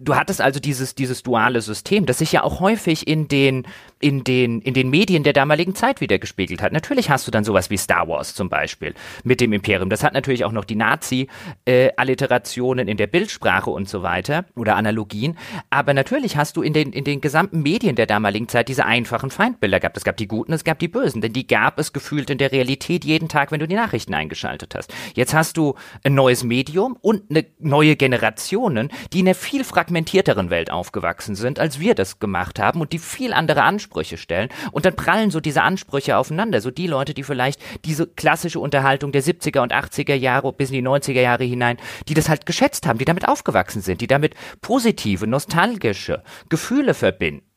Du 0.00 0.14
hattest 0.14 0.40
also 0.40 0.60
dieses, 0.60 0.94
dieses 0.94 1.24
duale 1.24 1.60
System, 1.60 2.06
das 2.06 2.18
sich 2.18 2.30
ja 2.30 2.44
auch 2.44 2.60
häufig 2.60 3.08
in 3.08 3.26
den, 3.26 3.66
in 4.00 4.24
den, 4.24 4.60
in 4.60 4.74
den 4.74 4.90
Medien 4.90 5.22
der 5.24 5.32
damaligen 5.32 5.74
Zeit 5.74 6.00
wieder 6.00 6.18
gespiegelt 6.18 6.60
hat. 6.62 6.72
Natürlich 6.72 7.10
hast 7.10 7.26
du 7.26 7.30
dann 7.30 7.44
sowas 7.44 7.70
wie 7.70 7.76
Star 7.76 8.08
Wars 8.08 8.34
zum 8.34 8.48
Beispiel 8.48 8.94
mit 9.24 9.40
dem 9.40 9.52
Imperium. 9.52 9.90
Das 9.90 10.04
hat 10.04 10.14
natürlich 10.14 10.44
auch 10.44 10.52
noch 10.52 10.64
die 10.64 10.76
Nazi-Alliterationen 10.76 12.86
äh, 12.86 12.92
in 12.92 12.96
der 12.96 13.08
Bildsprache 13.08 13.70
und 13.70 13.88
so 13.88 14.02
weiter 14.02 14.44
oder 14.54 14.76
Analogien. 14.76 15.36
Aber 15.70 15.94
natürlich 15.94 16.36
hast 16.36 16.56
du 16.56 16.62
in 16.62 16.72
den, 16.72 16.92
in 16.92 17.02
den 17.04 17.20
gesamten 17.20 17.62
Medien 17.62 17.96
der 17.96 18.06
damaligen 18.06 18.48
Zeit 18.48 18.68
diese 18.68 18.86
einfachen 18.86 19.30
Feindbilder 19.30 19.80
gehabt. 19.80 19.96
Es 19.96 20.04
gab 20.04 20.16
die 20.16 20.28
Guten, 20.28 20.52
es 20.52 20.62
gab 20.62 20.78
die 20.78 20.86
Bösen, 20.88 21.20
denn 21.20 21.32
die 21.32 21.48
gab 21.48 21.80
es 21.80 21.92
gefühlt 21.92 22.30
in 22.30 22.38
der 22.38 22.52
Realität 22.52 23.04
jeden 23.04 23.28
Tag, 23.28 23.50
wenn 23.50 23.58
du 23.60 23.66
die 23.66 23.74
Nachrichten 23.74 24.14
eingeschaltet 24.14 24.76
hast. 24.76 24.94
Jetzt 25.14 25.34
hast 25.34 25.56
du 25.56 25.74
ein 26.04 26.14
neues 26.14 26.44
Medium 26.44 26.96
und 27.00 27.28
eine 27.30 27.46
neue 27.58 27.96
Generationen, 27.96 28.90
die 29.12 29.18
in 29.20 29.26
einer 29.26 29.34
viel 29.34 29.64
fragmentierteren 29.64 30.50
Welt 30.50 30.70
aufgewachsen 30.70 31.34
sind, 31.34 31.58
als 31.58 31.80
wir 31.80 31.96
das 31.96 32.20
gemacht 32.20 32.60
haben 32.60 32.80
und 32.80 32.92
die 32.92 32.98
viel 32.98 33.32
andere 33.32 33.62
Ansprüche 33.62 33.87
stellen. 34.16 34.48
Und 34.72 34.84
dann 34.84 34.96
prallen 34.96 35.30
so 35.30 35.40
diese 35.40 35.62
Ansprüche 35.62 36.16
aufeinander. 36.16 36.60
So 36.60 36.70
die 36.70 36.86
Leute, 36.86 37.14
die 37.14 37.22
vielleicht 37.22 37.60
diese 37.84 38.06
klassische 38.06 38.60
Unterhaltung 38.60 39.12
der 39.12 39.22
70er 39.22 39.60
und 39.60 39.72
80er 39.72 40.14
Jahre 40.14 40.52
bis 40.52 40.70
in 40.70 40.76
die 40.76 40.88
90er 40.88 41.20
Jahre 41.20 41.44
hinein, 41.44 41.78
die 42.08 42.14
das 42.14 42.28
halt 42.28 42.46
geschätzt 42.46 42.86
haben, 42.86 42.98
die 42.98 43.04
damit 43.04 43.26
aufgewachsen 43.26 43.82
sind, 43.82 44.00
die 44.00 44.06
damit 44.06 44.34
positive, 44.60 45.26
nostalgische 45.26 46.22
Gefühle 46.48 46.94
verbinden, 46.94 47.47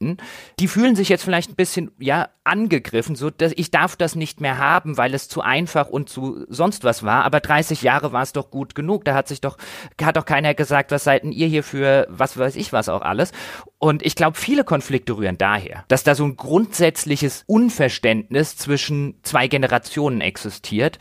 die 0.60 0.68
fühlen 0.68 0.96
sich 0.96 1.10
jetzt 1.10 1.24
vielleicht 1.24 1.52
ein 1.52 1.56
bisschen, 1.56 1.92
ja, 2.00 2.30
angegriffen, 2.44 3.16
so 3.16 3.30
dass 3.30 3.54
ich 3.56 3.70
darf 3.70 3.96
das 3.96 4.16
nicht 4.16 4.42
mehr 4.42 4.58
haben, 4.58 4.98
weil 4.98 5.14
es 5.14 5.30
zu 5.30 5.42
einfach 5.42 5.88
und 5.88 6.10
zu 6.10 6.46
sonst 6.50 6.84
was 6.84 7.04
war. 7.04 7.24
Aber 7.24 7.40
30 7.40 7.84
Jahre 7.84 8.12
war 8.14 8.24
es 8.24 8.34
doch 8.34 8.50
gut 8.50 8.74
genug. 8.74 9.06
Da 9.06 9.14
hat 9.14 9.28
sich 9.28 9.42
doch, 9.42 9.58
hat 10.02 10.18
doch 10.18 10.26
keiner 10.26 10.56
gesagt, 10.56 10.92
was 10.92 11.04
seid 11.04 11.24
denn 11.24 11.32
ihr 11.32 11.48
hier 11.48 11.64
für, 11.64 12.08
was 12.10 12.38
weiß 12.38 12.56
ich 12.56 12.74
was 12.74 12.90
auch 12.90 13.02
alles. 13.02 13.32
Und 13.78 14.04
ich 14.04 14.16
glaube, 14.16 14.38
viele 14.38 14.64
Konflikte 14.64 15.18
rühren 15.18 15.38
daher, 15.38 15.86
dass 15.88 16.04
da 16.04 16.16
so 16.16 16.26
ein 16.26 16.36
grundsätzliches 16.36 17.44
Unverständnis 17.46 18.58
zwischen 18.58 19.20
zwei 19.24 19.48
Generationen 19.48 20.22
existiert, 20.22 20.98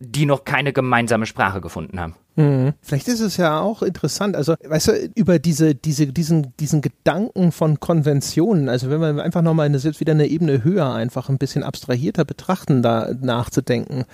die 0.00 0.24
noch 0.24 0.44
keine 0.44 0.72
gemeinsame 0.72 1.26
Sprache 1.26 1.60
gefunden 1.60 2.00
haben. 2.00 2.14
Mhm. 2.36 2.72
Vielleicht 2.80 3.06
ist 3.08 3.20
es 3.20 3.36
ja 3.36 3.60
auch 3.60 3.82
interessant, 3.82 4.34
also 4.34 4.54
weißt 4.66 4.88
du, 4.88 4.92
über 5.14 5.38
diese, 5.38 5.74
diese, 5.74 6.06
diesen, 6.06 6.56
diesen 6.58 6.80
Gedanken 6.80 7.52
von 7.52 7.80
Konventionen, 7.80 8.70
also 8.70 8.88
wenn 8.88 8.98
man 8.98 9.20
einfach 9.20 9.42
nochmal 9.42 9.66
eine, 9.66 9.82
wieder 9.82 10.12
eine 10.12 10.26
Ebene 10.26 10.64
höher 10.64 10.92
einfach 10.94 11.28
ein 11.28 11.36
bisschen 11.36 11.62
abstrahierter 11.62 12.24
betrachten, 12.24 12.82
da 12.82 13.10
nachzudenken, 13.20 14.04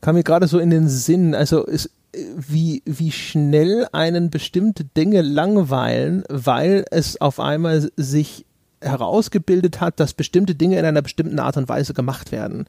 kam 0.00 0.16
mir 0.16 0.24
gerade 0.24 0.48
so 0.48 0.58
in 0.58 0.70
den 0.70 0.88
Sinn, 0.88 1.36
also 1.36 1.64
es, 1.64 1.90
wie, 2.12 2.82
wie 2.84 3.12
schnell 3.12 3.86
einen 3.92 4.30
bestimmte 4.30 4.84
Dinge 4.84 5.22
langweilen, 5.22 6.24
weil 6.28 6.84
es 6.90 7.20
auf 7.20 7.38
einmal 7.38 7.88
sich 7.96 8.46
herausgebildet 8.80 9.80
hat, 9.80 10.00
dass 10.00 10.14
bestimmte 10.14 10.56
Dinge 10.56 10.78
in 10.78 10.84
einer 10.84 11.02
bestimmten 11.02 11.38
Art 11.38 11.56
und 11.56 11.68
Weise 11.68 11.94
gemacht 11.94 12.32
werden. 12.32 12.66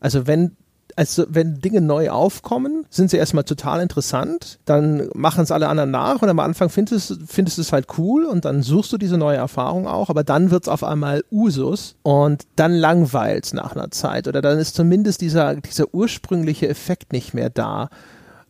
Also 0.00 0.26
wenn 0.26 0.56
also 0.96 1.24
wenn 1.28 1.60
Dinge 1.60 1.80
neu 1.80 2.10
aufkommen, 2.10 2.86
sind 2.90 3.10
sie 3.10 3.16
erstmal 3.16 3.44
total 3.44 3.80
interessant, 3.80 4.58
dann 4.64 5.08
machen 5.14 5.42
es 5.42 5.50
alle 5.50 5.68
anderen 5.68 5.90
nach 5.90 6.22
und 6.22 6.28
am 6.28 6.38
Anfang 6.38 6.68
findest, 6.68 7.18
findest 7.26 7.58
du 7.58 7.62
es 7.62 7.72
halt 7.72 7.86
cool 7.98 8.24
und 8.24 8.44
dann 8.44 8.62
suchst 8.62 8.92
du 8.92 8.98
diese 8.98 9.18
neue 9.18 9.36
Erfahrung 9.36 9.86
auch, 9.86 10.10
aber 10.10 10.24
dann 10.24 10.50
wird 10.50 10.64
es 10.64 10.68
auf 10.68 10.84
einmal 10.84 11.24
Usus 11.30 11.96
und 12.02 12.44
dann 12.56 12.72
langweilt 12.72 13.52
nach 13.54 13.74
einer 13.74 13.90
Zeit 13.90 14.28
oder 14.28 14.40
dann 14.40 14.58
ist 14.58 14.76
zumindest 14.76 15.20
dieser, 15.20 15.56
dieser 15.56 15.92
ursprüngliche 15.92 16.68
Effekt 16.68 17.12
nicht 17.12 17.34
mehr 17.34 17.50
da. 17.50 17.88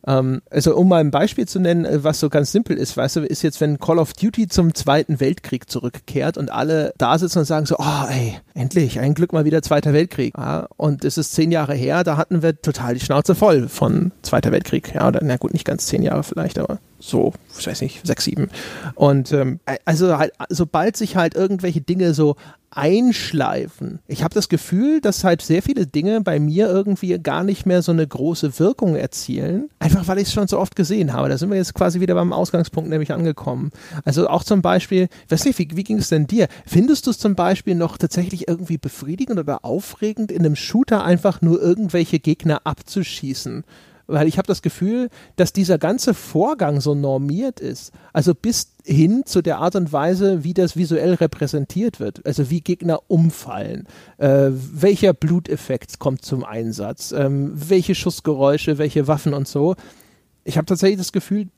Ähm, 0.07 0.43
also 0.51 0.77
um 0.77 0.89
mal 0.89 1.01
ein 1.01 1.11
Beispiel 1.11 1.47
zu 1.47 1.61
nennen, 1.61 1.85
äh, 1.85 2.05
was 2.05 2.21
so 2.21 2.29
ganz 2.29 2.53
simpel 2.53 2.77
ist, 2.77 2.97
weißt 2.97 3.17
du, 3.17 3.21
ist 3.21 3.43
jetzt, 3.43 3.61
wenn 3.61 3.79
Call 3.79 3.99
of 3.99 4.13
Duty 4.13 4.49
zum 4.49 4.75
Zweiten 4.75 5.21
Weltkrieg 5.21 5.71
zurückkehrt 5.71 6.37
und 6.37 6.51
alle 6.51 6.93
da 6.99 7.19
sitzen 7.19 7.41
und 7.41 7.45
sagen 7.45 7.67
so, 7.67 7.77
oh 7.79 8.07
ey, 8.09 8.39
endlich, 8.55 9.01
ein 9.01 9.15
Glück 9.15 9.33
mal 9.33 9.45
wieder 9.45 9.63
Zweiter 9.63 9.93
Weltkrieg. 9.93 10.35
Ja, 10.37 10.69
und 10.77 11.05
es 11.05 11.19
ist 11.19 11.33
zehn 11.33 11.51
Jahre 11.51 11.75
her, 11.75 12.05
da 12.05 12.17
hatten 12.17 12.43
wir 12.43 12.61
total 12.61 12.95
die 12.95 13.05
Schnauze 13.05 13.35
voll 13.35 13.69
von 13.69 14.13
Zweiter 14.23 14.53
Weltkrieg. 14.53 14.95
Ja, 14.95 15.09
oder 15.09 15.21
na 15.23 15.37
gut, 15.37 15.53
nicht 15.53 15.65
ganz 15.65 15.87
zehn 15.87 16.03
Jahre 16.03 16.23
vielleicht, 16.23 16.59
aber 16.59 16.79
so, 17.07 17.35
ich 17.59 17.67
weiß 17.67 17.83
nicht, 17.83 18.07
sechs, 18.07 18.25
sieben. 18.25 18.49
Und 18.95 19.33
ähm, 19.33 19.61
also 19.85 20.17
halt, 20.17 20.33
sobald 20.49 20.97
sich 20.97 21.17
halt 21.17 21.35
irgendwelche 21.35 21.83
Dinge 21.83 22.15
so 22.15 22.37
einschleifen. 22.71 24.01
Ich 24.09 24.25
habe 24.25 24.35
das 24.35 24.49
Gefühl, 24.49 25.01
dass 25.01 25.23
halt 25.23 25.43
sehr 25.43 25.63
viele 25.63 25.87
Dinge 25.87 26.23
bei 26.23 26.41
mir 26.41 26.67
irgendwie 26.67 27.17
gar 27.19 27.45
nicht 27.45 27.67
mehr 27.67 27.83
so 27.83 27.93
eine 27.93 28.07
große 28.07 28.59
Wirkung 28.59 28.97
erzielen, 28.97 29.69
einfach 29.79 30.09
weil 30.09 30.19
ich 30.19 30.29
es 30.29 30.33
schon 30.33 30.49
so 30.49 30.59
oft 30.59 30.75
gesehen 30.75 31.13
habe. 31.13 31.29
Da 31.29 31.39
sind 31.39 31.51
wir 31.51 31.57
jetzt 31.57 31.75
quasi 31.75 32.01
wieder 32.01 32.15
beim 32.15 32.33
Ausgangspunkt 32.33 32.91
nämlich 32.91 33.13
angekommen. 33.13 33.71
Also 34.05 34.29
auch 34.29 34.43
zum 34.43 34.63
Beispiel, 34.63 35.09
weiß 35.29 35.45
nicht, 35.45 35.59
wie, 35.59 35.69
wie 35.75 35.85
ging 35.85 35.99
es 35.99 36.09
denn 36.09 36.27
dir? 36.27 36.49
Findest 36.67 37.07
du 37.07 37.11
es 37.11 37.19
zum 37.19 37.35
Beispiel 37.35 37.75
noch 37.75 37.97
tatsächlich 37.97 38.49
irgendwie 38.49 38.79
befriedigend 38.79 39.39
oder 39.39 39.65
aufregend, 39.65 40.33
in 40.33 40.41
einem 40.41 40.57
Shooter 40.57 41.05
einfach 41.05 41.43
nur 41.43 41.63
irgendwelche 41.63 42.19
Gegner 42.19 42.63
abzuschießen? 42.65 43.65
Weil 44.07 44.29
ich 44.29 44.39
habe 44.39 44.47
das 44.47 44.63
Gefühl, 44.63 45.09
dass 45.37 45.53
dieser 45.53 45.79
ganze 45.79 46.15
Vorgang 46.15 46.81
so 46.81 46.95
normiert 46.95 47.61
ist. 47.61 47.93
Also 48.13 48.35
bis 48.35 48.73
hin 48.85 49.23
zu 49.25 49.43
der 49.43 49.59
Art 49.59 49.77
und 49.77 49.93
Weise, 49.93 50.45
wie 50.45 50.55
das 50.55 50.77
visuell 50.77 51.15
repräsentiert 51.15 52.01
wird. 52.01 52.25
Also 52.27 52.51
wie 52.51 52.61
Gegner 52.61 53.01
umfallen, 53.09 53.87
äh, 54.19 54.51
welcher 54.51 55.15
Bluteffekt 55.15 55.99
kommt 55.99 56.25
zum 56.25 56.45
Einsatz, 56.45 57.13
ähm, 57.13 57.53
welche 57.55 57.95
Schussgeräusche, 57.95 58.79
welche 58.79 59.09
Waffen 59.09 59.35
und 59.35 59.49
so. 59.49 59.75
Ich 60.45 60.57
habe 60.57 60.67
tatsächlich 60.67 60.99
das 60.99 61.13
Gefühl, 61.13 61.49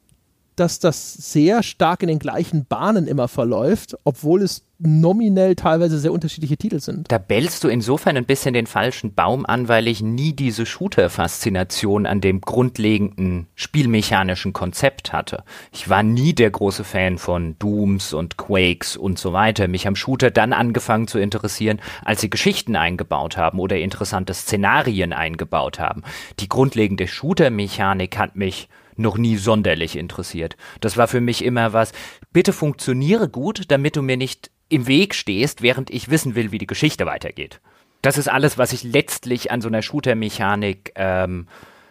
dass 0.55 0.79
das 0.79 1.13
sehr 1.13 1.63
stark 1.63 2.03
in 2.03 2.09
den 2.09 2.19
gleichen 2.19 2.65
Bahnen 2.65 3.07
immer 3.07 3.29
verläuft, 3.29 3.97
obwohl 4.05 4.43
es 4.43 4.66
nominell 4.79 5.55
teilweise 5.55 5.99
sehr 5.99 6.13
unterschiedliche 6.13 6.57
Titel 6.57 6.81
sind. 6.81 7.11
Da 7.11 7.19
bellst 7.19 7.65
du 7.65 7.69
insofern 7.69 8.17
ein 8.17 8.27
bisschen 8.27 8.55
den 8.55 8.67
falschen 8.67 9.15
Baum 9.15 9.47
an, 9.47 9.69
weil 9.69 9.89
ich 9.89 10.03
nie 10.03 10.35
diese 10.35 10.67
Shooter-Faszination 10.67 12.07
an 12.07 12.21
dem 12.21 12.41
grundlegenden 12.41 13.47
spielmechanischen 13.55 14.53
Konzept 14.53 15.13
hatte. 15.13 15.45
Ich 15.73 15.89
war 15.89 16.03
nie 16.03 16.35
der 16.35 16.51
große 16.51 16.85
Fan 16.85 17.19
von 17.19 17.57
Dooms 17.59 18.13
und 18.13 18.37
Quakes 18.37 18.97
und 18.97 19.19
so 19.19 19.33
weiter. 19.33 19.69
Mich 19.69 19.87
haben 19.87 19.97
Shooter 19.97 20.31
dann 20.31 20.53
angefangen 20.53 21.09
zu 21.09 21.19
interessieren, 21.19 21.81
als 22.05 22.21
sie 22.21 22.31
Geschichten 22.31 22.77
eingebaut 22.77 23.37
haben 23.37 23.59
oder 23.59 23.79
interessante 23.79 24.35
Szenarien 24.35 25.13
eingebaut 25.13 25.79
haben. 25.79 26.03
Die 26.41 26.49
grundlegende 26.49 27.07
Shooter-Mechanik 27.07 28.19
hat 28.19 28.37
mich 28.37 28.69
noch 28.97 29.19
nie 29.19 29.37
sonderlich 29.37 29.97
interessiert. 29.97 30.57
Das 30.81 30.97
war 30.97 31.07
für 31.07 31.21
mich 31.21 31.45
immer 31.45 31.73
was, 31.73 31.93
bitte 32.33 32.53
funktioniere 32.53 33.29
gut, 33.29 33.65
damit 33.69 33.97
du 33.97 34.03
mir 34.03 34.17
nicht 34.17 34.51
im 34.69 34.87
Weg 34.87 35.15
stehst, 35.15 35.63
während 35.63 35.91
ich 35.91 36.11
wissen 36.11 36.35
will, 36.35 36.53
wie 36.53 36.59
die 36.59 36.67
Geschichte 36.67 37.07
weitergeht. 37.07 37.61
Das 38.03 38.19
ist 38.19 38.29
alles, 38.29 38.59
was 38.59 38.73
ich 38.73 38.83
letztlich 38.83 39.51
an 39.51 39.61
so 39.61 39.69
einer 39.69 39.83
Shooter-Mechanik 39.83 40.93
ähm, 40.97 41.49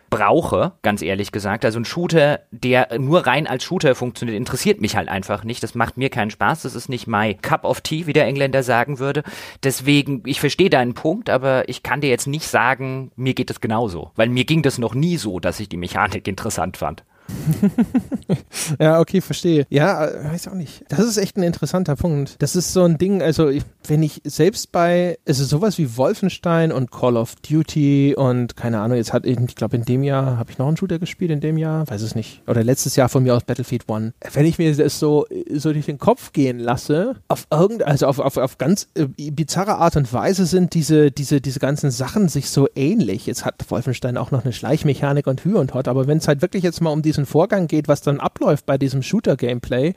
brauche, 0.09 0.73
ganz 0.82 1.01
ehrlich 1.01 1.32
gesagt. 1.32 1.65
Also 1.65 1.80
ein 1.80 1.86
Shooter, 1.86 2.41
der 2.51 2.99
nur 2.99 3.28
rein 3.28 3.47
als 3.47 3.63
Shooter 3.63 3.95
funktioniert, 3.95 4.38
interessiert 4.38 4.80
mich 4.80 4.95
halt 4.95 5.09
einfach 5.09 5.43
nicht. 5.43 5.61
Das 5.63 5.76
macht 5.76 5.97
mir 5.97 6.09
keinen 6.09 6.32
Spaß. 6.32 6.61
Das 6.61 6.76
ist 6.76 6.89
nicht 6.89 7.07
my 7.07 7.34
cup 7.34 7.65
of 7.65 7.82
tea, 7.82 8.07
wie 8.07 8.13
der 8.13 8.26
Engländer 8.26 8.63
sagen 8.63 8.99
würde. 8.99 9.23
Deswegen, 9.63 10.23
ich 10.26 10.39
verstehe 10.39 10.69
deinen 10.69 10.93
Punkt, 10.93 11.30
aber 11.30 11.67
ich 11.67 11.84
kann 11.84 12.01
dir 12.01 12.09
jetzt 12.09 12.28
nicht 12.28 12.47
sagen, 12.47 13.11
mir 13.15 13.34
geht 13.34 13.49
es 13.49 13.61
genauso. 13.61 14.11
Weil 14.15 14.30
mir 14.30 14.45
ging 14.45 14.61
das 14.61 14.78
noch 14.78 14.93
nie 14.93 15.17
so, 15.17 15.39
dass 15.39 15.59
ich 15.59 15.69
die 15.69 15.78
Mechanik 15.78 16.28
interessant 16.28 16.78
fand. 16.78 17.03
ja, 18.80 18.99
okay, 18.99 19.21
verstehe. 19.21 19.65
Ja, 19.69 20.05
äh, 20.05 20.32
weiß 20.32 20.47
auch 20.47 20.53
nicht. 20.53 20.84
Das 20.89 20.99
ist 20.99 21.17
echt 21.17 21.38
ein 21.38 21.43
interessanter 21.43 21.95
Punkt. 21.95 22.36
Das 22.39 22.55
ist 22.55 22.73
so 22.73 22.84
ein 22.84 22.97
Ding, 22.97 23.21
also 23.21 23.51
wenn 23.88 24.03
ich 24.03 24.21
selbst 24.23 24.71
bei, 24.71 25.17
also 25.28 25.43
sowas 25.43 25.78
wie 25.78 25.97
Wolfenstein 25.97 26.71
und 26.71 26.91
Call 26.91 27.17
of 27.17 27.36
Duty 27.36 28.15
und 28.15 28.55
keine 28.55 28.80
Ahnung, 28.80 28.97
jetzt 28.97 29.13
hat, 29.13 29.26
ich 29.26 29.55
glaube 29.55 29.76
in 29.76 29.86
dem 29.86 30.03
Jahr, 30.03 30.38
habe 30.38 30.51
ich 30.51 30.57
noch 30.57 30.67
einen 30.67 30.78
Shooter 30.78 30.99
gespielt 30.99 31.32
in 31.32 31.39
dem 31.39 31.57
Jahr? 31.57 31.88
Weiß 31.89 32.01
es 32.01 32.15
nicht. 32.15 32.41
Oder 32.47 32.63
letztes 32.63 32.95
Jahr 32.95 33.09
von 33.09 33.23
mir 33.23 33.36
aus 33.36 33.43
Battlefield 33.43 33.88
One. 33.88 34.13
Wenn 34.34 34.45
ich 34.45 34.57
mir 34.57 34.76
das 34.76 34.99
so, 34.99 35.26
so 35.53 35.73
durch 35.73 35.86
den 35.86 35.97
Kopf 35.97 36.34
gehen 36.34 36.59
lasse, 36.59 37.15
auf 37.28 37.47
irgend, 37.51 37.84
also 37.84 38.07
auf, 38.07 38.19
auf, 38.19 38.38
auf 38.38 38.57
ganz 38.57 38.88
äh, 38.95 39.05
bizarre 39.32 39.76
Art 39.76 39.95
und 39.95 40.11
Weise 40.13 40.45
sind 40.45 40.73
diese, 40.73 41.11
diese, 41.11 41.41
diese 41.41 41.59
ganzen 41.59 41.91
Sachen 41.91 42.30
sich 42.30 42.49
so 42.49 42.67
ähnlich. 42.76 43.26
Jetzt 43.26 43.45
hat 43.45 43.55
Wolfenstein 43.69 44.17
auch 44.17 44.32
noch 44.32 44.43
eine 44.43 44.53
Schleichmechanik 44.53 45.28
und 45.28 45.43
Hü 45.43 45.55
und 45.55 45.73
Hot, 45.73 45.88
aber 45.88 46.07
wenn 46.07 46.17
es 46.17 46.28
halt 46.28 46.41
wirklich 46.41 46.63
jetzt 46.63 46.82
mal 46.82 46.91
um 46.91 47.01
diesen 47.16 47.26
Vorgang 47.26 47.68
geht, 47.68 47.88
was 47.88 48.01
dann 48.01 48.20
abläuft 48.20 48.66
bei 48.66 48.78
diesem 48.78 49.01
Shooter-Gameplay, 49.01 49.93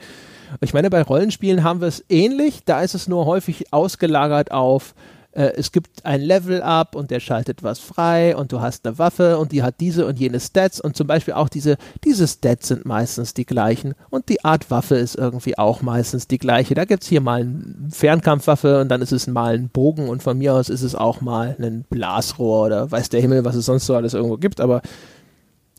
ich 0.62 0.72
meine, 0.72 0.88
bei 0.88 1.02
Rollenspielen 1.02 1.62
haben 1.62 1.80
wir 1.80 1.88
es 1.88 2.04
ähnlich, 2.08 2.60
da 2.64 2.80
ist 2.80 2.94
es 2.94 3.06
nur 3.06 3.26
häufig 3.26 3.72
ausgelagert 3.72 4.50
auf, 4.50 4.94
äh, 5.32 5.52
es 5.56 5.72
gibt 5.72 6.04
ein 6.06 6.20
Level-Up 6.20 6.94
und 6.94 7.10
der 7.10 7.20
schaltet 7.20 7.62
was 7.62 7.78
frei 7.78 8.34
und 8.34 8.50
du 8.50 8.60
hast 8.60 8.86
eine 8.86 8.98
Waffe 8.98 9.38
und 9.38 9.52
die 9.52 9.62
hat 9.62 9.76
diese 9.78 10.06
und 10.06 10.18
jene 10.18 10.40
Stats 10.40 10.80
und 10.80 10.96
zum 10.96 11.06
Beispiel 11.06 11.34
auch 11.34 11.48
diese, 11.48 11.76
diese 12.04 12.26
Stats 12.26 12.68
sind 12.68 12.86
meistens 12.86 13.34
die 13.34 13.44
gleichen 13.44 13.94
und 14.10 14.28
die 14.30 14.44
Art 14.44 14.70
Waffe 14.70 14.96
ist 14.96 15.16
irgendwie 15.16 15.58
auch 15.58 15.82
meistens 15.82 16.28
die 16.28 16.38
gleiche. 16.38 16.74
Da 16.74 16.86
gibt 16.86 17.02
es 17.02 17.08
hier 17.08 17.20
mal 17.20 17.42
eine 17.42 17.90
Fernkampfwaffe 17.90 18.80
und 18.80 18.88
dann 18.88 19.02
ist 19.02 19.12
es 19.12 19.26
mal 19.26 19.54
ein 19.54 19.68
Bogen 19.68 20.08
und 20.08 20.22
von 20.22 20.38
mir 20.38 20.54
aus 20.54 20.70
ist 20.70 20.82
es 20.82 20.94
auch 20.94 21.20
mal 21.20 21.56
ein 21.60 21.84
Blasrohr 21.88 22.66
oder 22.66 22.90
weiß 22.90 23.10
der 23.10 23.20
Himmel, 23.20 23.44
was 23.44 23.54
es 23.54 23.66
sonst 23.66 23.86
so 23.86 23.94
alles 23.94 24.14
irgendwo 24.14 24.38
gibt, 24.38 24.60
aber 24.60 24.80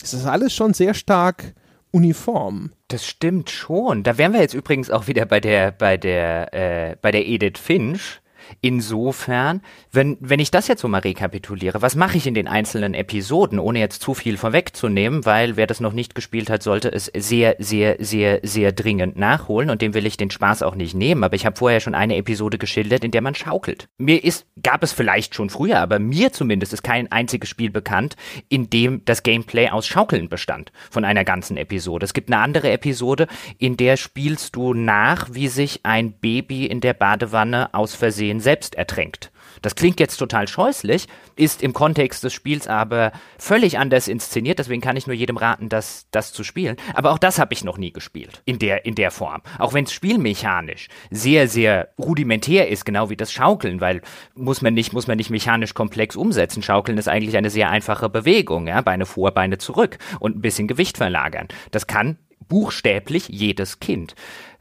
es 0.02 0.14
ist 0.14 0.26
alles 0.26 0.54
schon 0.54 0.74
sehr 0.74 0.94
stark 0.94 1.54
uniform. 1.92 2.72
Das 2.88 3.06
stimmt 3.06 3.50
schon. 3.50 4.04
Da 4.04 4.18
wären 4.18 4.34
wir 4.34 4.42
jetzt 4.42 4.54
übrigens 4.54 4.90
auch 4.90 5.08
wieder 5.08 5.26
bei 5.26 5.40
der, 5.40 5.72
bei 5.72 5.98
der, 5.98 6.54
äh, 6.54 6.96
bei 7.02 7.12
der 7.12 7.28
Edith 7.28 7.60
Finch 7.60 8.22
Insofern, 8.62 9.62
wenn, 9.92 10.18
wenn 10.20 10.40
ich 10.40 10.52
das 10.52 10.68
jetzt 10.68 10.82
so 10.82 10.88
mal 10.88 11.00
rekapituliere, 11.00 11.82
was 11.82 11.96
mache 11.96 12.18
ich 12.18 12.28
in 12.28 12.34
den 12.34 12.48
einzelnen 12.48 12.94
Episoden, 12.94 13.60
ohne 13.60 13.80
jetzt 13.80 14.02
zu 14.02 14.14
viel 14.14 14.38
vorwegzunehmen, 14.38 15.26
weil 15.26 15.56
wer 15.56 15.68
das 15.68 15.80
noch 15.80 15.94
nicht 15.94 16.16
gespielt 16.16 16.50
hat, 16.50 16.64
sollte 16.64 16.92
es 16.92 17.12
sehr, 17.16 17.56
sehr, 17.60 17.98
sehr, 18.00 18.40
sehr 18.44 18.72
dringend 18.72 19.18
nachholen 19.18 19.70
und 19.70 19.82
dem 19.82 19.94
will 19.94 20.06
ich 20.06 20.18
den 20.18 20.32
Spaß 20.32 20.64
auch 20.64 20.76
nicht 20.76 20.96
nehmen. 20.96 21.24
Aber 21.24 21.36
ich 21.36 21.46
habe 21.46 21.58
vorher 21.58 21.80
schon 21.80 21.96
eine 21.96 22.16
Episode 22.16 22.58
geschildert, 22.58 23.04
in 23.04 23.12
der 23.12 23.22
man 23.22 23.36
schaukelt. 23.36 23.88
Mir 23.98 24.24
ist, 24.24 24.46
gab 24.62 24.84
es 24.84 24.92
vielleicht 24.92 25.36
schon 25.36 25.50
früher, 25.50 25.80
aber 25.80 26.00
mir 26.00 26.32
zumindest 26.32 26.74
ist 26.74 26.84
kein 26.84 27.12
einziges 27.12 27.50
Spiel 27.50 27.70
bekannt, 27.70 28.16
in 28.50 28.70
dem 28.70 29.04
das 29.06 29.24
Gameplay 29.24 29.70
aus 29.70 29.88
Schaukeln 29.88 30.30
bestand 30.30 30.72
von 30.90 31.06
einer 31.06 31.24
ganzen 31.24 31.58
Episode. 31.58 32.06
Es 32.06 32.14
gibt 32.14 32.32
eine 32.32 32.42
andere 32.42 32.72
Episode, 32.72 33.28
in 33.58 33.78
der 33.78 33.98
spielst 33.98 34.56
du 34.56 34.74
nach, 34.74 35.30
wie 35.32 35.48
sich 35.48 35.82
ein 35.84 36.14
Baby 36.14 36.66
in 36.66 36.82
der 36.82 36.94
Badewanne 36.94 37.74
aus 37.74 37.96
Versehen 37.96 38.39
selbst 38.40 38.76
ertränkt. 38.76 39.32
Das 39.62 39.76
klingt 39.76 40.00
jetzt 40.00 40.18
total 40.18 40.48
scheußlich, 40.48 41.08
ist 41.36 41.62
im 41.62 41.74
Kontext 41.74 42.24
des 42.24 42.34
Spiels 42.34 42.68
aber 42.68 43.12
völlig 43.38 43.78
anders 43.78 44.08
inszeniert, 44.08 44.60
deswegen 44.60 44.82
kann 44.82 44.96
ich 44.96 45.08
nur 45.08 45.16
jedem 45.16 45.38
raten, 45.38 45.70
das, 45.70 46.08
das 46.12 46.32
zu 46.32 46.44
spielen. 46.44 46.78
Aber 46.94 47.12
auch 47.12 47.18
das 47.18 47.40
habe 47.40 47.54
ich 47.54 47.64
noch 47.64 47.78
nie 47.78 47.92
gespielt, 47.92 48.42
in 48.46 48.60
der, 48.60 48.86
in 48.86 48.96
der 48.96 49.12
Form. 49.12 49.42
Auch 49.58 49.74
wenn 49.74 49.86
es 49.86 49.92
spielmechanisch 49.94 50.88
sehr, 51.12 51.48
sehr 51.48 51.90
rudimentär 51.98 52.70
ist, 52.70 52.86
genau 52.86 53.10
wie 53.10 53.18
das 53.18 53.32
Schaukeln, 53.32 53.82
weil 53.82 54.02
muss 54.36 54.62
man 54.62 54.74
nicht, 54.74 54.94
muss 54.94 55.08
man 55.08 55.18
nicht 55.18 55.30
mechanisch 55.30 55.74
komplex 55.74 56.16
umsetzen. 56.16 56.64
Schaukeln 56.64 56.98
ist 56.98 57.10
eigentlich 57.10 57.38
eine 57.38 57.50
sehr 57.50 57.70
einfache 57.70 58.10
Bewegung, 58.10 58.68
ja, 58.68 58.82
Beine 58.82 59.06
vor, 59.06 59.32
Beine 59.32 59.58
zurück 59.58 59.98
und 60.20 60.38
ein 60.38 60.42
bisschen 60.42 60.68
Gewicht 60.68 60.98
verlagern. 60.98 61.48
Das 61.72 61.88
kann 61.88 62.18
buchstäblich 62.48 63.28
jedes 63.30 63.80
Kind 63.80 64.16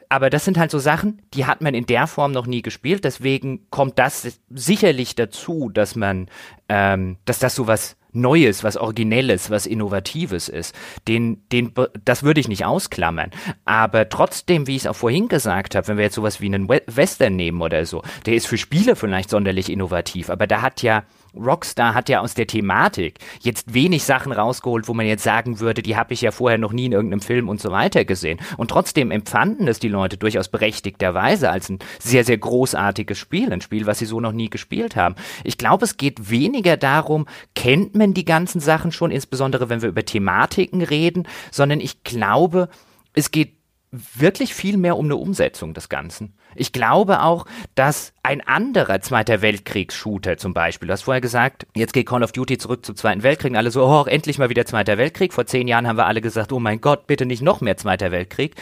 aber 0.08 0.30
das 0.30 0.44
sind 0.44 0.58
halt 0.58 0.70
so 0.70 0.78
Sachen, 0.78 1.22
die 1.34 1.46
hat 1.46 1.60
man 1.60 1.74
in 1.74 1.86
der 1.86 2.06
Form 2.06 2.32
noch 2.32 2.46
nie 2.46 2.62
gespielt. 2.62 3.04
Deswegen 3.04 3.68
kommt 3.70 3.98
das 3.98 4.40
sicherlich 4.50 5.14
dazu, 5.14 5.70
dass 5.70 5.96
man, 5.96 6.28
ähm, 6.68 7.16
dass 7.24 7.38
das 7.38 7.54
so 7.54 7.66
was 7.66 7.96
Neues, 8.12 8.64
was 8.64 8.78
Originelles, 8.78 9.50
was 9.50 9.66
Innovatives 9.66 10.48
ist. 10.48 10.74
Den, 11.06 11.46
den, 11.52 11.72
das 12.04 12.22
würde 12.22 12.40
ich 12.40 12.48
nicht 12.48 12.64
ausklammern. 12.64 13.30
Aber 13.66 14.08
trotzdem, 14.08 14.66
wie 14.66 14.76
ich 14.76 14.82
es 14.82 14.86
auch 14.86 14.96
vorhin 14.96 15.28
gesagt 15.28 15.74
habe, 15.74 15.86
wenn 15.88 15.98
wir 15.98 16.04
jetzt 16.04 16.14
sowas 16.14 16.40
wie 16.40 16.46
einen 16.46 16.68
Western 16.68 17.36
nehmen 17.36 17.60
oder 17.60 17.84
so, 17.84 18.02
der 18.24 18.34
ist 18.34 18.46
für 18.46 18.58
Spiele 18.58 18.96
vielleicht 18.96 19.30
sonderlich 19.30 19.70
innovativ, 19.70 20.30
aber 20.30 20.46
da 20.46 20.62
hat 20.62 20.82
ja 20.82 21.04
Rockstar 21.34 21.94
hat 21.94 22.08
ja 22.08 22.20
aus 22.20 22.34
der 22.34 22.46
Thematik 22.46 23.18
jetzt 23.40 23.74
wenig 23.74 24.04
Sachen 24.04 24.32
rausgeholt, 24.32 24.88
wo 24.88 24.94
man 24.94 25.06
jetzt 25.06 25.22
sagen 25.22 25.60
würde, 25.60 25.82
die 25.82 25.96
habe 25.96 26.14
ich 26.14 26.20
ja 26.20 26.30
vorher 26.30 26.58
noch 26.58 26.72
nie 26.72 26.86
in 26.86 26.92
irgendeinem 26.92 27.20
Film 27.20 27.48
und 27.48 27.60
so 27.60 27.70
weiter 27.70 28.04
gesehen. 28.04 28.38
Und 28.56 28.70
trotzdem 28.70 29.10
empfanden 29.10 29.68
es 29.68 29.78
die 29.78 29.88
Leute 29.88 30.16
durchaus 30.16 30.48
berechtigterweise 30.48 31.50
als 31.50 31.68
ein 31.68 31.78
sehr, 31.98 32.24
sehr 32.24 32.38
großartiges 32.38 33.18
Spiel, 33.18 33.52
ein 33.52 33.60
Spiel, 33.60 33.86
was 33.86 33.98
sie 33.98 34.06
so 34.06 34.20
noch 34.20 34.32
nie 34.32 34.50
gespielt 34.50 34.96
haben. 34.96 35.14
Ich 35.44 35.58
glaube, 35.58 35.84
es 35.84 35.96
geht 35.96 36.30
weniger 36.30 36.76
darum, 36.76 37.26
kennt 37.54 37.94
man 37.94 38.14
die 38.14 38.24
ganzen 38.24 38.60
Sachen 38.60 38.92
schon, 38.92 39.10
insbesondere 39.10 39.68
wenn 39.68 39.82
wir 39.82 39.88
über 39.88 40.04
Thematiken 40.04 40.82
reden, 40.82 41.26
sondern 41.50 41.80
ich 41.80 42.02
glaube, 42.04 42.68
es 43.14 43.30
geht 43.30 43.57
wirklich 43.90 44.54
viel 44.54 44.76
mehr 44.76 44.96
um 44.96 45.06
eine 45.06 45.16
Umsetzung 45.16 45.74
des 45.74 45.88
Ganzen. 45.88 46.34
Ich 46.54 46.72
glaube 46.72 47.22
auch, 47.22 47.46
dass 47.74 48.12
ein 48.22 48.40
anderer 48.40 49.00
Zweiter 49.00 49.40
Weltkriegs-Shooter 49.40 50.36
zum 50.36 50.54
Beispiel, 50.54 50.88
du 50.88 50.92
hast 50.92 51.02
vorher 51.02 51.20
gesagt, 51.20 51.66
jetzt 51.74 51.92
geht 51.92 52.06
Call 52.06 52.22
of 52.22 52.32
Duty 52.32 52.58
zurück 52.58 52.84
zum 52.84 52.96
Zweiten 52.96 53.22
Weltkrieg 53.22 53.54
alle 53.54 53.70
so, 53.70 53.86
oh, 53.86 54.04
endlich 54.04 54.38
mal 54.38 54.50
wieder 54.50 54.66
Zweiter 54.66 54.98
Weltkrieg. 54.98 55.32
Vor 55.32 55.46
zehn 55.46 55.68
Jahren 55.68 55.86
haben 55.86 55.96
wir 55.96 56.06
alle 56.06 56.20
gesagt, 56.20 56.52
oh 56.52 56.58
mein 56.58 56.80
Gott, 56.80 57.06
bitte 57.06 57.26
nicht 57.26 57.42
noch 57.42 57.60
mehr 57.60 57.76
Zweiter 57.76 58.10
Weltkrieg. 58.10 58.56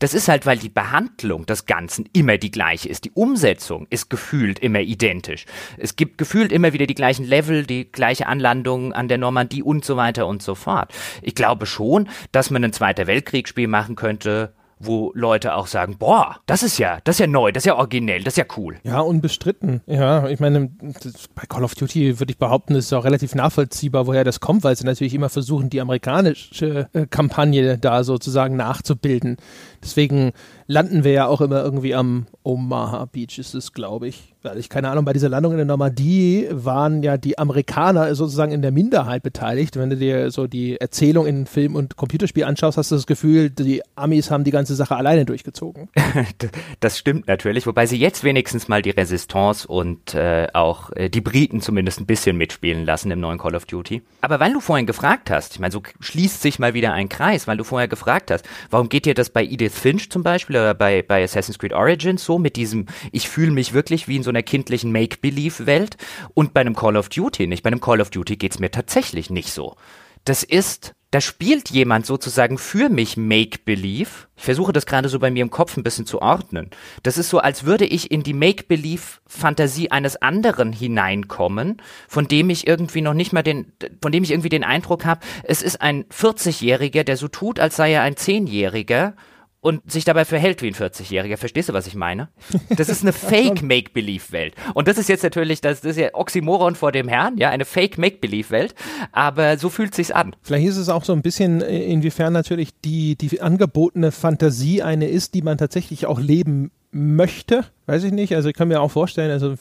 Das 0.00 0.14
ist 0.14 0.28
halt, 0.28 0.46
weil 0.46 0.58
die 0.58 0.68
Behandlung 0.68 1.44
des 1.46 1.66
Ganzen 1.66 2.08
immer 2.12 2.38
die 2.38 2.52
gleiche 2.52 2.88
ist. 2.88 3.04
Die 3.04 3.10
Umsetzung 3.10 3.88
ist 3.90 4.08
gefühlt 4.08 4.60
immer 4.60 4.80
identisch. 4.80 5.44
Es 5.76 5.96
gibt 5.96 6.18
gefühlt 6.18 6.52
immer 6.52 6.72
wieder 6.72 6.86
die 6.86 6.94
gleichen 6.94 7.24
Level, 7.24 7.66
die 7.66 7.90
gleiche 7.90 8.28
Anlandung 8.28 8.92
an 8.92 9.08
der 9.08 9.18
Normandie 9.18 9.62
und 9.62 9.84
so 9.84 9.96
weiter 9.96 10.28
und 10.28 10.40
so 10.40 10.54
fort. 10.54 10.92
Ich 11.20 11.34
glaube 11.34 11.66
schon, 11.66 12.08
dass 12.30 12.50
man 12.50 12.62
ein 12.62 12.72
Zweiter 12.72 13.08
Weltkriegsspiel 13.08 13.66
machen 13.66 13.96
könnte, 13.96 14.54
wo 14.80 15.12
Leute 15.14 15.54
auch 15.54 15.66
sagen, 15.66 15.96
boah, 15.98 16.36
das 16.46 16.62
ist 16.62 16.78
ja, 16.78 16.98
das 17.04 17.16
ist 17.16 17.20
ja 17.20 17.26
neu, 17.26 17.52
das 17.52 17.62
ist 17.62 17.66
ja 17.66 17.76
originell, 17.76 18.22
das 18.22 18.34
ist 18.34 18.38
ja 18.38 18.44
cool. 18.56 18.78
Ja, 18.84 19.00
unbestritten. 19.00 19.80
Ja, 19.86 20.28
ich 20.28 20.40
meine, 20.40 20.70
bei 21.34 21.42
Call 21.48 21.64
of 21.64 21.74
Duty 21.74 22.20
würde 22.20 22.32
ich 22.32 22.38
behaupten, 22.38 22.74
ist 22.74 22.92
auch 22.92 23.04
relativ 23.04 23.34
nachvollziehbar, 23.34 24.06
woher 24.06 24.24
das 24.24 24.40
kommt, 24.40 24.64
weil 24.64 24.76
sie 24.76 24.84
natürlich 24.84 25.14
immer 25.14 25.28
versuchen, 25.28 25.70
die 25.70 25.80
amerikanische 25.80 26.88
äh, 26.92 27.06
Kampagne 27.06 27.78
da 27.78 28.04
sozusagen 28.04 28.56
nachzubilden. 28.56 29.36
Deswegen 29.82 30.32
landen 30.66 31.04
wir 31.04 31.12
ja 31.12 31.26
auch 31.26 31.40
immer 31.40 31.62
irgendwie 31.62 31.94
am 31.94 32.26
Omaha 32.42 33.06
Beach, 33.06 33.38
ist 33.38 33.54
es, 33.54 33.72
glaube 33.72 34.08
ich. 34.08 34.34
Weil 34.42 34.58
ich 34.58 34.68
keine 34.68 34.88
Ahnung, 34.88 35.04
bei 35.04 35.12
dieser 35.12 35.28
Landung 35.28 35.52
in 35.52 35.58
der 35.58 35.66
Normandie 35.66 36.46
waren 36.50 37.02
ja 37.02 37.16
die 37.16 37.38
Amerikaner 37.38 38.14
sozusagen 38.14 38.52
in 38.52 38.62
der 38.62 38.70
Minderheit 38.70 39.24
beteiligt. 39.24 39.76
Wenn 39.76 39.90
du 39.90 39.96
dir 39.96 40.30
so 40.30 40.46
die 40.46 40.80
Erzählung 40.80 41.26
in 41.26 41.46
Film 41.46 41.74
und 41.74 41.96
Computerspiel 41.96 42.44
anschaust, 42.44 42.78
hast 42.78 42.92
du 42.92 42.94
das 42.94 43.06
Gefühl, 43.06 43.50
die 43.50 43.82
Amis 43.96 44.30
haben 44.30 44.44
die 44.44 44.52
ganze 44.52 44.76
Sache 44.76 44.94
alleine 44.94 45.24
durchgezogen. 45.24 45.88
das 46.80 46.98
stimmt 46.98 47.26
natürlich, 47.26 47.66
wobei 47.66 47.86
sie 47.86 47.96
jetzt 47.96 48.22
wenigstens 48.22 48.68
mal 48.68 48.80
die 48.80 48.90
Resistance 48.90 49.66
und 49.66 50.14
äh, 50.14 50.46
auch 50.52 50.92
äh, 50.94 51.08
die 51.08 51.20
Briten 51.20 51.60
zumindest 51.60 52.00
ein 52.00 52.06
bisschen 52.06 52.36
mitspielen 52.36 52.84
lassen 52.84 53.10
im 53.10 53.18
neuen 53.18 53.38
Call 53.38 53.56
of 53.56 53.64
Duty. 53.66 54.02
Aber 54.20 54.38
weil 54.38 54.52
du 54.52 54.60
vorhin 54.60 54.86
gefragt 54.86 55.32
hast, 55.32 55.54
ich 55.54 55.58
meine, 55.58 55.72
so 55.72 55.82
schließt 55.98 56.42
sich 56.42 56.60
mal 56.60 56.74
wieder 56.74 56.92
ein 56.92 57.08
Kreis, 57.08 57.48
weil 57.48 57.56
du 57.56 57.64
vorher 57.64 57.88
gefragt 57.88 58.30
hast, 58.30 58.44
warum 58.70 58.88
geht 58.88 59.04
dir 59.04 59.14
das 59.14 59.30
bei 59.30 59.44
Edith 59.44 59.76
Finch 59.76 60.10
zum 60.10 60.22
Beispiel 60.22 60.54
oder 60.54 60.74
bei, 60.74 61.02
bei 61.02 61.24
Assassin's 61.24 61.58
Creed 61.58 61.72
Origins 61.72 62.24
so 62.24 62.38
mit 62.38 62.54
diesem, 62.54 62.86
ich 63.10 63.28
fühle 63.28 63.50
mich 63.50 63.72
wirklich 63.72 64.06
wie 64.06 64.14
in 64.14 64.27
so 64.28 64.30
einer 64.30 64.42
kindlichen 64.42 64.92
Make-Believe-Welt 64.92 65.96
und 66.34 66.52
bei 66.52 66.60
einem 66.60 66.76
Call 66.76 66.98
of 66.98 67.08
Duty 67.08 67.46
nicht. 67.46 67.62
Bei 67.62 67.68
einem 67.68 67.80
Call 67.80 68.02
of 68.02 68.10
Duty 68.10 68.36
geht's 68.36 68.58
mir 68.58 68.70
tatsächlich 68.70 69.30
nicht 69.30 69.50
so. 69.50 69.76
Das 70.24 70.42
ist, 70.42 70.94
da 71.12 71.22
spielt 71.22 71.70
jemand 71.70 72.04
sozusagen 72.04 72.58
für 72.58 72.90
mich 72.90 73.16
Make-Believe. 73.16 74.10
Ich 74.36 74.44
versuche 74.44 74.74
das 74.74 74.84
gerade 74.84 75.08
so 75.08 75.18
bei 75.18 75.30
mir 75.30 75.40
im 75.40 75.50
Kopf 75.50 75.78
ein 75.78 75.82
bisschen 75.82 76.04
zu 76.04 76.20
ordnen. 76.20 76.68
Das 77.02 77.16
ist 77.16 77.30
so, 77.30 77.38
als 77.38 77.64
würde 77.64 77.86
ich 77.86 78.10
in 78.10 78.22
die 78.22 78.34
Make-Believe-Fantasie 78.34 79.90
eines 79.90 80.20
anderen 80.20 80.74
hineinkommen, 80.74 81.80
von 82.06 82.28
dem 82.28 82.50
ich 82.50 82.66
irgendwie 82.66 83.00
noch 83.00 83.14
nicht 83.14 83.32
mal 83.32 83.42
den, 83.42 83.72
von 84.02 84.12
dem 84.12 84.24
ich 84.24 84.32
irgendwie 84.32 84.50
den 84.50 84.64
Eindruck 84.64 85.06
habe, 85.06 85.22
es 85.44 85.62
ist 85.62 85.80
ein 85.80 86.04
40-Jähriger, 86.04 87.04
der 87.04 87.16
so 87.16 87.28
tut, 87.28 87.60
als 87.60 87.76
sei 87.76 87.94
er 87.94 88.02
ein 88.02 88.16
10-Jähriger 88.16 89.14
und 89.60 89.90
sich 89.90 90.04
dabei 90.04 90.24
verhält 90.24 90.62
wie 90.62 90.68
ein 90.68 90.74
40-Jähriger. 90.74 91.36
Verstehst 91.36 91.68
du, 91.68 91.72
was 91.72 91.86
ich 91.86 91.94
meine? 91.94 92.28
Das 92.70 92.88
ist 92.88 93.02
eine 93.02 93.12
Fake-Make-Believe-Welt. 93.14 94.54
Und 94.74 94.86
das 94.86 94.98
ist 94.98 95.08
jetzt 95.08 95.24
natürlich, 95.24 95.60
das, 95.60 95.80
das 95.80 95.92
ist 95.92 95.98
ja 95.98 96.10
Oxymoron 96.12 96.76
vor 96.76 96.92
dem 96.92 97.08
Herrn, 97.08 97.36
ja, 97.38 97.50
eine 97.50 97.64
Fake-Make-Believe-Welt. 97.64 98.74
Aber 99.10 99.58
so 99.58 99.68
fühlt 99.68 99.94
sich's 99.94 100.12
an. 100.12 100.36
Vielleicht 100.42 100.68
ist 100.68 100.76
es 100.76 100.88
auch 100.88 101.04
so 101.04 101.12
ein 101.12 101.22
bisschen, 101.22 101.60
äh, 101.60 101.84
inwiefern 101.84 102.32
natürlich 102.32 102.70
die, 102.80 103.16
die 103.16 103.40
angebotene 103.40 104.12
Fantasie 104.12 104.82
eine 104.82 105.08
ist, 105.08 105.34
die 105.34 105.42
man 105.42 105.58
tatsächlich 105.58 106.06
auch 106.06 106.20
leben 106.20 106.70
möchte. 106.90 107.64
Weiß 107.86 108.04
ich 108.04 108.12
nicht. 108.12 108.34
Also 108.34 108.48
ich 108.48 108.54
kann 108.54 108.68
mir 108.68 108.80
auch 108.80 108.90
vorstellen, 108.90 109.30
also 109.30 109.54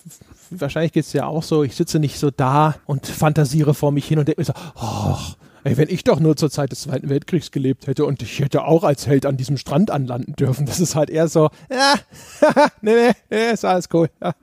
wahrscheinlich 0.51 0.91
geht's 0.91 1.13
ja 1.13 1.25
auch 1.25 1.43
so, 1.43 1.63
ich 1.63 1.75
sitze 1.75 1.99
nicht 1.99 2.19
so 2.19 2.29
da 2.29 2.75
und 2.85 3.07
fantasiere 3.07 3.73
vor 3.73 3.91
mich 3.91 4.07
hin 4.07 4.19
und 4.19 4.27
denke 4.27 4.41
mir 4.41 4.45
so, 4.45 4.53
oh, 4.75 5.17
Ey, 5.63 5.77
wenn 5.77 5.89
ich 5.89 6.03
doch 6.03 6.19
nur 6.19 6.35
zur 6.35 6.49
Zeit 6.49 6.71
des 6.71 6.81
Zweiten 6.81 7.09
Weltkriegs 7.09 7.51
gelebt 7.51 7.87
hätte 7.87 8.05
und 8.05 8.21
ich 8.21 8.39
hätte 8.39 8.63
auch 8.63 8.83
als 8.83 9.07
Held 9.07 9.25
an 9.25 9.37
diesem 9.37 9.57
Strand 9.57 9.91
anlanden 9.91 10.33
dürfen, 10.33 10.65
das 10.65 10.79
ist 10.79 10.95
halt 10.95 11.09
eher 11.09 11.27
so, 11.27 11.49
ja, 11.71 11.95
nee, 12.81 12.93
nee, 12.93 13.11
nee, 13.29 13.51
ist 13.51 13.65
alles 13.65 13.89
cool. 13.93 14.09
Ja. 14.21 14.33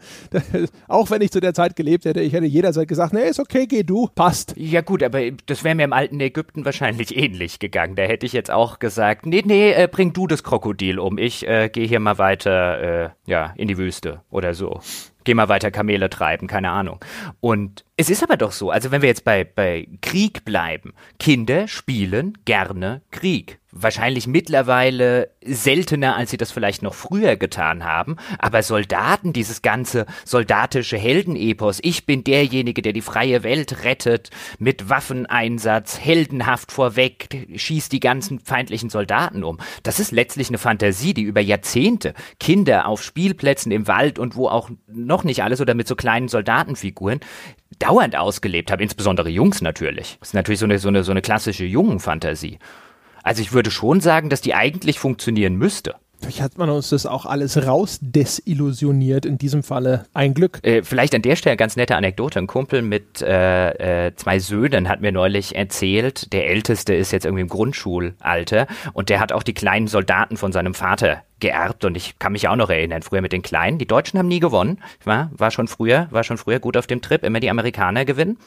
Auch 0.89 1.11
wenn 1.11 1.23
ich 1.23 1.31
zu 1.31 1.41
der 1.41 1.55
Zeit 1.55 1.77
gelebt 1.77 2.05
hätte, 2.05 2.21
ich 2.21 2.33
hätte 2.33 2.47
jederzeit 2.47 2.89
gesagt, 2.89 3.12
nee, 3.12 3.29
ist 3.29 3.41
okay, 3.41 3.67
geh 3.67 3.83
du, 3.83 4.09
passt. 4.15 4.55
Ja 4.57 4.81
gut, 4.81 5.03
aber 5.03 5.31
das 5.47 5.65
wäre 5.65 5.75
mir 5.75 5.85
im 5.85 5.93
alten 5.93 6.21
Ägypten 6.21 6.65
wahrscheinlich 6.65 7.17
ähnlich 7.17 7.59
gegangen. 7.59 7.97
Da 7.97 8.03
hätte 8.03 8.27
ich 8.27 8.33
jetzt 8.33 8.51
auch 8.51 8.79
gesagt, 8.79 9.27
nee, 9.27 9.43
nee, 9.45 9.73
äh, 9.73 9.89
bring 9.91 10.12
du 10.12 10.27
das 10.27 10.43
Krokodil 10.43 10.99
um, 10.99 11.19
ich 11.19 11.47
äh, 11.47 11.69
gehe 11.69 11.87
hier 11.87 12.01
mal 12.01 12.19
weiter, 12.19 13.05
äh, 13.05 13.11
ja, 13.27 13.53
in 13.57 13.69
die 13.69 13.79
Wüste 13.79 14.23
oder 14.31 14.55
so 14.55 14.81
geh 15.25 15.35
mal 15.35 15.49
weiter 15.49 15.70
Kamele 15.70 16.11
treiben, 16.11 16.47
keine 16.47 16.70
Ahnung. 16.70 17.05
Und 17.41 17.85
es 17.97 18.11
ist 18.11 18.22
aber 18.22 18.37
doch 18.37 18.53
so, 18.53 18.70
also 18.70 18.91
wenn 18.91 19.03
wir 19.03 19.09
jetzt 19.09 19.25
bei, 19.25 19.45
bei 19.45 19.89
Krieg 20.01 20.45
bleiben, 20.45 20.95
Kinder 21.18 21.68
spielen 21.68 22.39
gerne 22.45 23.03
Krieg 23.11 23.59
wahrscheinlich 23.75 24.27
mittlerweile 24.27 25.31
seltener, 25.45 26.16
als 26.16 26.31
sie 26.31 26.37
das 26.37 26.53
vielleicht 26.53 26.83
noch 26.83 26.95
früher 26.95 27.37
getan 27.37 27.85
haben. 27.85 28.16
Aber 28.39 28.62
Soldaten, 28.62 29.33
dieses 29.33 29.62
ganze 29.62 30.07
soldatische 30.25 30.97
Heldenepos, 30.97 31.81
ich 31.83 32.07
bin 32.07 32.25
derjenige, 32.25 32.83
der 32.83 32.93
die 32.93 33.03
freie 33.03 33.43
Welt 33.43 33.85
rettet, 33.85 34.31
mit 34.59 34.89
Waffeneinsatz, 34.89 35.99
heldenhaft 35.99 36.70
vorweg, 36.70 37.49
schießt 37.55 37.93
die 37.93 38.01
ganzen 38.01 38.39
feindlichen 38.39 38.91
Soldaten 38.91 39.43
um. 39.43 39.59
Das 39.83 39.99
ist 39.99 40.12
letztlich 40.12 40.49
eine 40.49 40.59
Fantasie, 40.59 41.12
die 41.12 41.22
über 41.22 41.41
Jahrzehnte 41.41 42.14
Kinder 42.39 42.87
auf 42.87 43.03
Spielplätzen 43.03 43.72
im 43.72 43.89
Wald 43.89 44.18
und 44.18 44.37
wo 44.37 44.49
auch 44.49 44.70
noch 44.87 45.25
nicht 45.25 45.43
alles 45.43 45.61
oder 45.61 45.75
mit 45.75 45.89
so 45.89 45.97
kleinen 45.97 46.29
Soldatenfiguren 46.29 47.20
dauernd 47.81 48.14
ausgelebt 48.14 48.70
haben, 48.70 48.83
insbesondere 48.83 49.29
Jungs 49.31 49.61
natürlich. 49.61 50.16
Das 50.20 50.29
ist 50.29 50.35
natürlich 50.35 50.61
so 50.61 50.66
eine, 50.66 50.79
so 50.79 50.89
eine, 50.89 51.03
so 51.03 51.11
eine 51.11 51.22
klassische 51.22 51.64
Jungenfantasie. 51.64 52.59
Also 53.25 53.43
ich 53.43 53.53
würde 53.53 53.72
schon 53.72 54.01
sagen, 54.01 54.29
dass 54.29 54.43
die 54.43 54.55
eigentlich 54.55 55.01
funktionieren 55.01 55.57
müsste. 55.57 55.97
Vielleicht 56.20 56.41
hat 56.41 56.57
man 56.57 56.70
uns 56.70 56.89
das 56.89 57.05
auch 57.05 57.27
alles 57.27 57.66
rausdesillusioniert, 57.66 59.27
in 59.27 59.37
diesem 59.37 59.62
Falle 59.62 60.07
ein 60.14 60.33
Glück. 60.33 60.59
Äh, 60.62 60.83
vielleicht 60.83 61.14
an 61.14 61.20
der 61.20 61.37
Stelle 61.37 61.57
ganz 61.57 61.77
nette 61.77 61.97
Anekdote. 61.97 62.39
Ein 62.39 62.47
Kumpel 62.47 62.81
mit 62.81 63.20
äh, 63.20 64.07
äh, 64.07 64.16
zwei 64.16 64.39
Söhnen 64.39 64.89
hat 64.89 65.03
mir 65.03 65.12
neulich 65.12 65.55
erzählt, 65.55 66.33
der 66.33 66.49
älteste 66.49 66.95
ist 66.95 67.12
jetzt 67.12 67.27
irgendwie 67.27 67.43
im 67.43 67.49
Grundschulalter 67.49 68.66
und 68.95 69.11
der 69.11 69.20
hat 69.20 69.33
auch 69.33 69.43
die 69.43 69.53
kleinen 69.53 69.87
Soldaten 69.87 70.39
von 70.39 70.53
seinem 70.53 70.72
Vater 70.72 71.22
geerbt 71.41 71.85
und 71.85 71.95
ich 71.95 72.18
kann 72.18 72.33
mich 72.33 72.49
auch 72.49 72.57
noch 72.57 72.70
erinnern, 72.70 73.03
früher 73.03 73.20
mit 73.20 73.33
den 73.33 73.43
Kleinen. 73.43 73.77
Die 73.79 73.87
Deutschen 73.87 74.18
haben 74.18 74.29
nie 74.29 74.41
gewonnen, 74.41 74.79
war, 75.05 75.31
war 75.37 75.51
schon 75.51 75.68
früher, 75.68 76.09
war 76.11 76.25
schon 76.25 76.39
früher 76.39 76.59
gut 76.59 76.79
auf 76.79 76.87
dem 76.87 77.03
Trip, 77.03 77.22
immer 77.22 77.41
die 77.41 77.51
Amerikaner 77.51 78.07
gewinnen. 78.07 78.39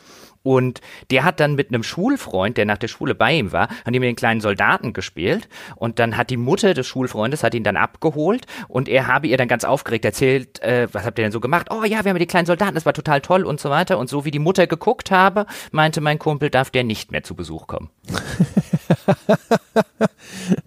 Und 0.47 0.79
der 1.11 1.25
hat 1.25 1.41
dann 1.41 1.55
mit 1.55 1.67
einem 1.67 1.83
Schulfreund, 1.83 2.55
der 2.55 2.63
nach 2.63 2.77
der 2.77 2.87
Schule 2.87 3.15
bei 3.15 3.33
ihm 3.33 3.51
war, 3.51 3.67
die 3.85 3.99
mit 3.99 4.07
den 4.07 4.15
kleinen 4.15 4.39
Soldaten 4.39 4.93
gespielt. 4.93 5.49
Und 5.75 5.99
dann 5.99 6.15
hat 6.15 6.29
die 6.29 6.37
Mutter 6.37 6.73
des 6.73 6.87
Schulfreundes, 6.87 7.43
hat 7.43 7.53
ihn 7.53 7.65
dann 7.65 7.75
abgeholt 7.75 8.45
und 8.69 8.87
er 8.87 9.07
habe 9.07 9.27
ihr 9.27 9.35
dann 9.35 9.49
ganz 9.49 9.65
aufgeregt 9.65 10.05
erzählt, 10.05 10.61
äh, 10.61 10.87
was 10.93 11.03
habt 11.03 11.19
ihr 11.19 11.25
denn 11.25 11.33
so 11.33 11.41
gemacht? 11.41 11.67
Oh 11.69 11.83
ja, 11.83 12.05
wir 12.05 12.11
haben 12.11 12.17
die 12.17 12.27
kleinen 12.27 12.45
Soldaten, 12.45 12.75
das 12.75 12.85
war 12.85 12.93
total 12.93 13.19
toll 13.19 13.43
und 13.43 13.59
so 13.59 13.69
weiter. 13.69 13.97
Und 13.97 14.07
so 14.07 14.23
wie 14.23 14.31
die 14.31 14.39
Mutter 14.39 14.67
geguckt 14.67 15.11
habe, 15.11 15.47
meinte 15.71 15.99
mein 15.99 16.17
Kumpel, 16.17 16.49
darf 16.49 16.69
der 16.69 16.85
nicht 16.85 17.11
mehr 17.11 17.23
zu 17.23 17.35
Besuch 17.35 17.67
kommen. 17.67 17.89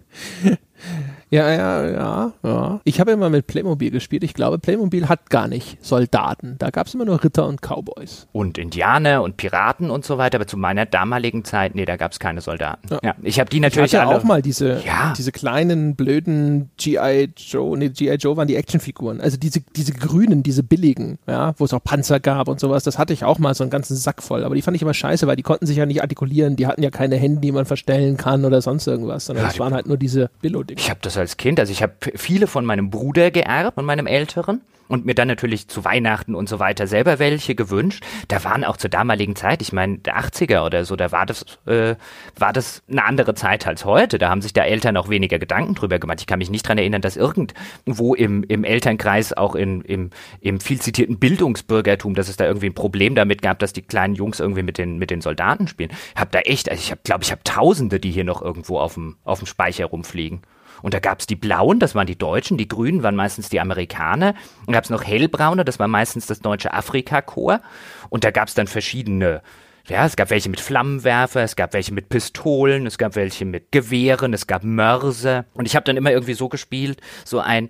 Ja, 1.31 1.49
ja, 1.49 1.87
ja, 1.87 2.33
ja. 2.43 2.81
Ich 2.83 2.99
habe 2.99 3.11
immer 3.11 3.29
mit 3.29 3.47
Playmobil 3.47 3.89
gespielt. 3.89 4.21
Ich 4.25 4.33
glaube, 4.33 4.59
Playmobil 4.59 5.07
hat 5.07 5.29
gar 5.29 5.47
nicht 5.47 5.77
Soldaten. 5.83 6.57
Da 6.59 6.71
gab 6.71 6.87
es 6.87 6.93
immer 6.93 7.05
nur 7.05 7.23
Ritter 7.23 7.47
und 7.47 7.61
Cowboys. 7.61 8.27
Und 8.33 8.57
Indianer 8.57 9.23
und 9.23 9.37
Piraten 9.37 9.91
und 9.91 10.03
so 10.03 10.17
weiter. 10.17 10.35
Aber 10.35 10.47
zu 10.47 10.57
meiner 10.57 10.85
damaligen 10.85 11.45
Zeit, 11.45 11.73
nee, 11.73 11.85
da 11.85 11.95
gab 11.95 12.11
es 12.11 12.19
keine 12.19 12.41
Soldaten. 12.41 12.85
Ja. 12.91 12.99
ja. 13.01 13.15
ich 13.23 13.39
habe 13.39 13.49
die 13.49 13.61
natürlich 13.61 13.93
ich 13.93 13.99
hatte 13.99 14.09
alle. 14.09 14.19
auch 14.19 14.25
mal 14.25 14.41
diese, 14.41 14.81
ja. 14.85 15.13
diese 15.17 15.31
kleinen, 15.31 15.95
blöden 15.95 16.69
G.I. 16.75 17.29
Joe, 17.37 17.77
nee, 17.77 17.87
G.I. 17.87 18.15
Joe 18.15 18.35
waren 18.35 18.49
die 18.49 18.57
Actionfiguren. 18.57 19.21
Also 19.21 19.37
diese, 19.37 19.61
diese 19.61 19.93
grünen, 19.93 20.43
diese 20.43 20.63
billigen, 20.63 21.17
ja, 21.27 21.53
wo 21.57 21.63
es 21.63 21.73
auch 21.73 21.81
Panzer 21.81 22.19
gab 22.19 22.49
und 22.49 22.59
sowas. 22.59 22.83
Das 22.83 22.99
hatte 22.99 23.13
ich 23.13 23.23
auch 23.23 23.39
mal 23.39 23.55
so 23.55 23.63
einen 23.63 23.71
ganzen 23.71 23.95
Sack 23.95 24.21
voll. 24.21 24.43
Aber 24.43 24.55
die 24.55 24.61
fand 24.61 24.75
ich 24.75 24.81
immer 24.81 24.93
scheiße, 24.93 25.27
weil 25.27 25.37
die 25.37 25.43
konnten 25.43 25.65
sich 25.65 25.77
ja 25.77 25.85
nicht 25.85 26.01
artikulieren. 26.01 26.57
Die 26.57 26.67
hatten 26.67 26.83
ja 26.83 26.89
keine 26.89 27.15
Hände, 27.15 27.39
die 27.39 27.53
man 27.53 27.63
verstellen 27.63 28.17
kann 28.17 28.43
oder 28.43 28.61
sonst 28.61 28.85
irgendwas. 28.85 29.27
Sondern 29.27 29.45
es 29.45 29.57
waren 29.59 29.73
halt 29.73 29.87
nur 29.87 29.95
diese 29.95 30.29
Billo-Dinger. 30.41 30.77
Ich 30.77 30.89
habe 30.89 30.99
das 31.01 31.20
als 31.21 31.37
Kind, 31.37 31.59
also 31.59 31.71
ich 31.71 31.81
habe 31.81 31.93
viele 32.15 32.47
von 32.47 32.65
meinem 32.65 32.89
Bruder 32.89 33.31
geerbt 33.31 33.77
und 33.77 33.85
meinem 33.85 34.07
Älteren 34.07 34.61
und 34.91 35.05
mir 35.05 35.15
dann 35.15 35.29
natürlich 35.29 35.69
zu 35.69 35.85
Weihnachten 35.85 36.35
und 36.35 36.49
so 36.49 36.59
weiter 36.59 36.85
selber 36.85 37.17
welche 37.17 37.55
gewünscht. 37.55 38.03
Da 38.27 38.43
waren 38.43 38.65
auch 38.65 38.75
zur 38.75 38.89
damaligen 38.89 39.37
Zeit, 39.37 39.61
ich 39.61 39.71
meine, 39.71 39.99
der 39.99 40.19
80er 40.19 40.65
oder 40.65 40.83
so, 40.83 40.97
da 40.97 41.13
war 41.13 41.25
das, 41.25 41.45
äh, 41.65 41.95
war 42.37 42.51
das 42.51 42.83
eine 42.91 43.05
andere 43.05 43.33
Zeit 43.33 43.65
als 43.65 43.85
heute. 43.85 44.17
Da 44.17 44.29
haben 44.29 44.41
sich 44.41 44.51
da 44.51 44.63
Eltern 44.65 44.97
auch 44.97 45.07
weniger 45.07 45.39
Gedanken 45.39 45.75
drüber 45.75 45.97
gemacht. 45.97 46.19
Ich 46.19 46.27
kann 46.27 46.39
mich 46.39 46.49
nicht 46.49 46.67
dran 46.67 46.77
erinnern, 46.77 47.01
dass 47.01 47.15
irgendwo 47.15 48.13
im, 48.15 48.43
im 48.43 48.65
Elternkreis, 48.65 49.31
auch 49.31 49.55
in, 49.55 49.81
im, 49.81 50.09
im 50.41 50.59
viel 50.59 50.81
zitierten 50.81 51.19
Bildungsbürgertum, 51.19 52.13
dass 52.13 52.27
es 52.27 52.35
da 52.35 52.45
irgendwie 52.45 52.67
ein 52.67 52.75
Problem 52.75 53.15
damit 53.15 53.41
gab, 53.41 53.59
dass 53.59 53.71
die 53.71 53.83
kleinen 53.83 54.15
Jungs 54.15 54.41
irgendwie 54.41 54.63
mit 54.63 54.77
den, 54.77 54.97
mit 54.97 55.09
den 55.09 55.21
Soldaten 55.21 55.69
spielen. 55.69 55.91
Ich 56.13 56.19
habe 56.19 56.31
da 56.31 56.39
echt, 56.39 56.69
also 56.69 56.81
ich 56.81 57.01
glaube, 57.03 57.23
ich 57.23 57.31
habe 57.31 57.41
Tausende, 57.45 58.01
die 58.01 58.11
hier 58.11 58.25
noch 58.25 58.41
irgendwo 58.41 58.77
auf 58.77 58.95
dem, 58.95 59.15
auf 59.23 59.39
dem 59.39 59.47
Speicher 59.47 59.85
rumfliegen. 59.85 60.41
Und 60.81 60.93
da 60.93 60.99
gab 60.99 61.19
es 61.19 61.27
die 61.27 61.35
Blauen, 61.35 61.79
das 61.79 61.95
waren 61.95 62.07
die 62.07 62.17
Deutschen, 62.17 62.57
die 62.57 62.67
Grünen 62.67 63.03
waren 63.03 63.15
meistens 63.15 63.49
die 63.49 63.59
Amerikaner. 63.59 64.33
Dann 64.65 64.73
gab 64.73 64.83
es 64.83 64.89
noch 64.89 65.03
Hellbraune, 65.03 65.65
das 65.65 65.79
war 65.79 65.87
meistens 65.87 66.25
das 66.25 66.39
deutsche 66.39 66.73
Afrikakorps. 66.73 67.63
Und 68.09 68.23
da 68.23 68.31
gab 68.31 68.47
es 68.47 68.53
dann 68.53 68.67
verschiedene 68.67 69.41
ja, 69.87 70.05
es 70.05 70.15
gab 70.15 70.29
welche 70.29 70.49
mit 70.49 70.61
Flammenwerfer, 70.61 71.41
es 71.41 71.55
gab 71.55 71.73
welche 71.73 71.93
mit 71.93 72.07
Pistolen, 72.07 72.85
es 72.85 72.97
gab 72.97 73.15
welche 73.15 73.45
mit 73.45 73.71
Gewehren, 73.71 74.33
es 74.33 74.47
gab 74.47 74.63
Mörser. 74.63 75.45
Und 75.53 75.65
ich 75.65 75.75
habe 75.75 75.83
dann 75.85 75.97
immer 75.97 76.11
irgendwie 76.11 76.33
so 76.35 76.49
gespielt, 76.49 77.01
so 77.25 77.39
ein 77.39 77.69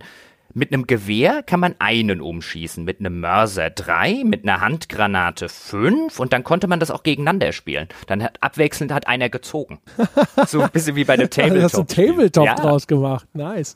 mit 0.54 0.74
einem 0.74 0.88
Gewehr 0.88 1.44
kann 1.44 1.60
man 1.60 1.76
einen 1.80 2.22
umschießen, 2.22 2.84
mit 2.84 3.00
einem 3.00 3.20
Mörser 3.20 3.70
drei, 3.70 4.24
mit 4.26 4.44
einer 4.44 4.62
Handgranate 4.62 5.50
fünf 5.50 6.20
und 6.20 6.34
dann 6.34 6.44
konnte 6.44 6.68
man 6.68 6.80
das 6.80 6.92
auch 6.92 7.04
gegeneinander 7.04 7.52
spielen. 7.52 7.88
Dann 8.08 8.24
hat 8.24 8.42
abwechselnd 8.42 8.92
hat 8.92 9.08
einer 9.08 9.30
gezogen. 9.30 9.80
So 10.48 10.62
ein 10.62 10.70
bisschen 10.72 10.96
wie 10.96 11.04
bei 11.04 11.14
einem 11.14 11.30
Tabletop. 11.30 11.56
Du 11.56 11.64
hast 11.64 11.78
ein 11.78 11.88
Tabletop 11.88 12.46
ja. 12.46 12.56
draus 12.56 12.88
gemacht. 12.88 13.28
Nice. 13.34 13.76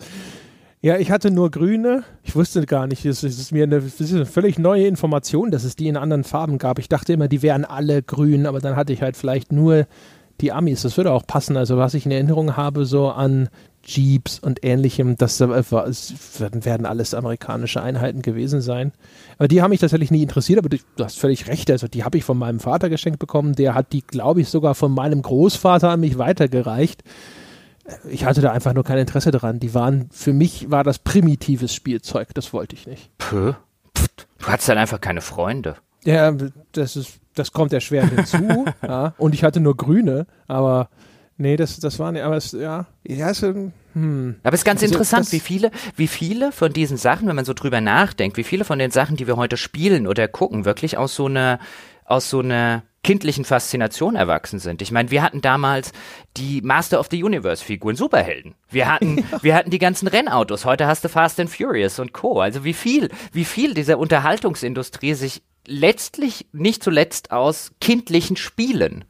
Ja, 0.81 0.97
ich 0.97 1.09
hatte 1.09 1.31
nur 1.31 1.49
grüne. 1.51 2.03
Ich 2.23 2.35
wusste 2.35 2.65
gar 2.65 2.87
nicht, 2.87 3.05
es 3.05 3.23
ist 3.23 3.51
mir 3.51 3.63
eine, 3.63 3.77
ist 3.77 4.13
eine, 4.13 4.25
völlig 4.25 4.59
neue 4.59 4.85
Information, 4.85 5.51
dass 5.51 5.63
es 5.63 5.75
die 5.75 5.87
in 5.87 5.97
anderen 5.97 6.23
Farben 6.23 6.57
gab. 6.57 6.79
Ich 6.79 6.89
dachte 6.89 7.13
immer, 7.13 7.27
die 7.27 7.41
wären 7.41 7.65
alle 7.65 8.03
grün, 8.03 8.45
aber 8.45 8.59
dann 8.59 8.75
hatte 8.75 8.93
ich 8.93 9.01
halt 9.01 9.17
vielleicht 9.17 9.51
nur 9.51 9.87
die 10.41 10.51
Amis. 10.51 10.81
Das 10.81 10.97
würde 10.97 11.11
auch 11.11 11.25
passen. 11.25 11.57
Also 11.57 11.77
was 11.77 11.93
ich 11.93 12.05
in 12.05 12.11
Erinnerung 12.11 12.57
habe, 12.57 12.85
so 12.85 13.09
an 13.09 13.49
Jeeps 13.85 14.39
und 14.39 14.65
ähnlichem, 14.65 15.15
das 15.15 15.39
werden 15.39 16.85
alles 16.85 17.13
amerikanische 17.13 17.81
Einheiten 17.81 18.21
gewesen 18.21 18.61
sein. 18.61 18.91
Aber 19.37 19.47
die 19.47 19.61
haben 19.61 19.69
mich 19.69 19.79
tatsächlich 19.79 20.11
nie 20.11 20.23
interessiert, 20.23 20.57
aber 20.59 20.69
du, 20.69 20.77
hast 21.03 21.19
völlig 21.19 21.47
recht. 21.47 21.69
Also 21.69 21.87
die 21.87 22.03
habe 22.03 22.17
ich 22.17 22.23
von 22.23 22.37
meinem 22.37 22.59
Vater 22.59 22.89
geschenkt 22.89 23.19
bekommen. 23.19 23.53
Der 23.53 23.75
hat 23.75 23.93
die, 23.93 24.01
glaube 24.01 24.41
ich, 24.41 24.49
sogar 24.49 24.75
von 24.75 24.91
meinem 24.91 25.21
Großvater 25.21 25.89
an 25.89 25.99
mich 25.99 26.17
weitergereicht. 26.17 27.03
Ich 28.09 28.25
hatte 28.25 28.41
da 28.41 28.51
einfach 28.51 28.73
nur 28.73 28.83
kein 28.83 28.97
Interesse 28.97 29.29
dran. 29.29 29.59
Die 29.59 29.75
waren, 29.75 30.09
für 30.11 30.33
mich 30.33 30.71
war 30.71 30.83
das 30.83 30.97
primitives 30.97 31.73
Spielzeug. 31.73 32.29
Das 32.33 32.51
wollte 32.51 32.75
ich 32.75 32.87
nicht. 32.87 33.15
Puh. 33.19 33.53
Du 34.39 34.47
hattest 34.47 34.69
dann 34.69 34.79
einfach 34.79 34.99
keine 34.99 35.21
Freunde. 35.21 35.75
Ja, 36.05 36.33
das 36.71 36.95
ist, 36.95 37.19
das 37.33 37.51
kommt 37.51 37.73
erschwerend 37.73 38.13
hinzu. 38.13 38.65
ja. 38.81 39.13
Und 39.17 39.33
ich 39.33 39.43
hatte 39.43 39.59
nur 39.59 39.75
grüne, 39.75 40.27
aber 40.47 40.89
Nee, 41.37 41.57
das, 41.57 41.79
das 41.79 41.99
war 41.99 42.13
nicht, 42.13 42.21
aber 42.21 42.37
es, 42.37 42.53
ja, 42.53 42.85
ja, 43.05 43.29
es, 43.29 43.41
hm. 43.41 44.35
Aber 44.41 44.53
es 44.53 44.61
ist 44.61 44.65
ganz 44.65 44.81
also, 44.81 44.93
interessant, 44.93 45.31
wie 45.33 45.41
viele, 45.41 45.71
wie 45.95 46.07
viele 46.07 46.53
von 46.53 46.71
diesen 46.71 46.95
Sachen, 46.95 47.27
wenn 47.27 47.35
man 47.35 47.43
so 47.43 47.53
drüber 47.53 47.81
nachdenkt, 47.81 48.37
wie 48.37 48.43
viele 48.43 48.63
von 48.63 48.79
den 48.79 48.91
Sachen, 48.91 49.17
die 49.17 49.27
wir 49.27 49.35
heute 49.35 49.57
spielen 49.57 50.07
oder 50.07 50.29
gucken, 50.29 50.63
wirklich 50.63 50.97
aus 50.97 51.15
so 51.15 51.25
einer, 51.25 51.59
aus 52.05 52.29
so 52.29 52.39
einer 52.39 52.83
kindlichen 53.03 53.43
Faszination 53.43 54.15
erwachsen 54.15 54.59
sind. 54.59 54.81
Ich 54.81 54.91
meine, 54.91 55.11
wir 55.11 55.21
hatten 55.21 55.41
damals 55.41 55.91
die 56.37 56.61
Master 56.61 56.99
of 56.99 57.07
the 57.11 57.21
Universe 57.21 57.63
Figuren, 57.63 57.95
Superhelden. 57.95 58.55
Wir 58.69 58.91
hatten, 58.91 59.17
ja. 59.31 59.43
wir 59.43 59.55
hatten 59.55 59.69
die 59.69 59.77
ganzen 59.77 60.07
Rennautos. 60.07 60.65
Heute 60.65 60.87
hast 60.87 61.03
du 61.03 61.09
Fast 61.09 61.39
and 61.39 61.49
Furious 61.49 61.99
und 61.99 62.13
Co. 62.13 62.39
Also 62.39 62.63
wie 62.63 62.73
viel, 62.73 63.09
wie 63.33 63.45
viel 63.45 63.73
dieser 63.73 63.99
Unterhaltungsindustrie 63.99 65.13
sich 65.13 65.43
letztlich 65.67 66.47
nicht 66.51 66.83
zuletzt 66.83 67.31
aus 67.31 67.71
kindlichen 67.81 68.35
Spielen 68.35 69.05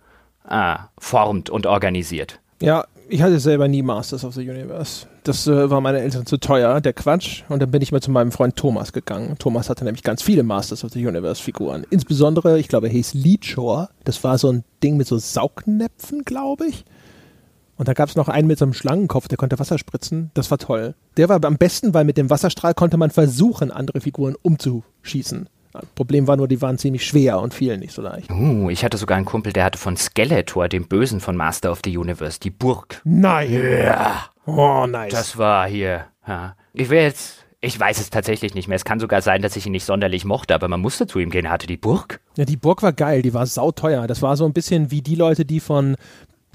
äh, 0.49 0.75
formt 0.97 1.49
und 1.49 1.65
organisiert. 1.65 2.39
Ja, 2.61 2.85
ich 3.07 3.21
hatte 3.21 3.39
selber 3.39 3.67
nie 3.67 3.83
Masters 3.83 4.23
of 4.23 4.33
the 4.33 4.49
Universe. 4.49 5.07
Das 5.23 5.47
äh, 5.47 5.69
war 5.69 5.81
meinen 5.81 5.97
Eltern 5.97 6.25
zu 6.25 6.37
teuer, 6.37 6.81
der 6.81 6.93
Quatsch. 6.93 7.43
Und 7.49 7.61
dann 7.61 7.71
bin 7.71 7.81
ich 7.81 7.91
mal 7.91 8.01
zu 8.01 8.11
meinem 8.11 8.31
Freund 8.31 8.55
Thomas 8.55 8.93
gegangen. 8.93 9.35
Thomas 9.37 9.69
hatte 9.69 9.85
nämlich 9.85 10.03
ganz 10.03 10.21
viele 10.21 10.43
Masters 10.43 10.83
of 10.83 10.91
the 10.91 11.05
Universe 11.05 11.41
Figuren. 11.41 11.85
Insbesondere, 11.89 12.59
ich 12.59 12.67
glaube, 12.67 12.87
er 12.87 12.93
hieß 12.93 13.13
Leadshore. 13.13 13.89
Das 14.03 14.23
war 14.23 14.37
so 14.37 14.51
ein 14.51 14.63
Ding 14.83 14.97
mit 14.97 15.07
so 15.07 15.17
Saugnäpfen, 15.17 16.23
glaube 16.23 16.67
ich. 16.67 16.85
Und 17.77 17.87
da 17.87 17.93
gab 17.93 18.09
es 18.09 18.15
noch 18.15 18.29
einen 18.29 18.47
mit 18.47 18.57
so 18.57 18.65
einem 18.65 18.73
Schlangenkopf, 18.73 19.27
der 19.27 19.37
konnte 19.37 19.59
Wasser 19.59 19.77
spritzen. 19.77 20.31
Das 20.33 20.49
war 20.49 20.57
toll. 20.57 20.95
Der 21.17 21.27
war 21.27 21.43
am 21.43 21.57
besten, 21.57 21.93
weil 21.93 22.05
mit 22.05 22.17
dem 22.17 22.29
Wasserstrahl 22.29 22.73
konnte 22.73 22.97
man 22.97 23.11
versuchen, 23.11 23.69
andere 23.69 23.99
Figuren 23.99 24.35
umzuschießen. 24.41 25.49
Problem 25.95 26.27
war 26.27 26.37
nur, 26.37 26.47
die 26.47 26.61
waren 26.61 26.77
ziemlich 26.77 27.05
schwer 27.05 27.39
und 27.39 27.53
fielen 27.53 27.79
nicht 27.79 27.93
so 27.93 28.01
leicht. 28.01 28.29
Uh, 28.29 28.69
ich 28.69 28.83
hatte 28.83 28.97
sogar 28.97 29.17
einen 29.17 29.25
Kumpel, 29.25 29.53
der 29.53 29.63
hatte 29.63 29.77
von 29.77 29.97
Skeletor, 29.97 30.67
dem 30.69 30.87
Bösen 30.87 31.19
von 31.19 31.35
Master 31.35 31.71
of 31.71 31.79
the 31.83 31.97
Universe, 31.97 32.39
die 32.39 32.49
Burg. 32.49 33.01
Nein. 33.03 33.51
Ja. 33.51 34.25
Oh, 34.45 34.85
nice. 34.87 35.11
Das 35.11 35.37
war 35.37 35.67
hier. 35.67 36.05
Ja. 36.27 36.55
Ich 36.73 36.89
will 36.89 37.01
jetzt. 37.01 37.45
Ich 37.61 37.79
weiß 37.79 37.99
es 37.99 38.11
tatsächlich 38.11 38.53
nicht 38.53 38.67
mehr. 38.67 38.75
Es 38.75 38.85
kann 38.85 38.99
sogar 38.99 39.23
sein, 39.23 39.41
dass 39.41 39.55
ich 39.55 39.65
ihn 39.65 39.71
nicht 39.71 39.85
sonderlich 39.85 40.23
mochte, 40.23 40.53
aber 40.53 40.67
man 40.67 40.81
musste 40.81 41.07
zu 41.07 41.17
ihm 41.17 41.31
gehen. 41.31 41.45
Er 41.45 41.51
hatte 41.51 41.65
die 41.65 41.77
Burg. 41.77 42.19
Ja, 42.37 42.45
die 42.45 42.57
Burg 42.57 42.83
war 42.83 42.93
geil, 42.93 43.23
die 43.23 43.33
war 43.33 43.47
sauteuer. 43.47 44.05
Das 44.05 44.21
war 44.21 44.37
so 44.37 44.45
ein 44.45 44.53
bisschen 44.53 44.91
wie 44.91 45.01
die 45.01 45.15
Leute, 45.15 45.45
die 45.45 45.59
von 45.59 45.95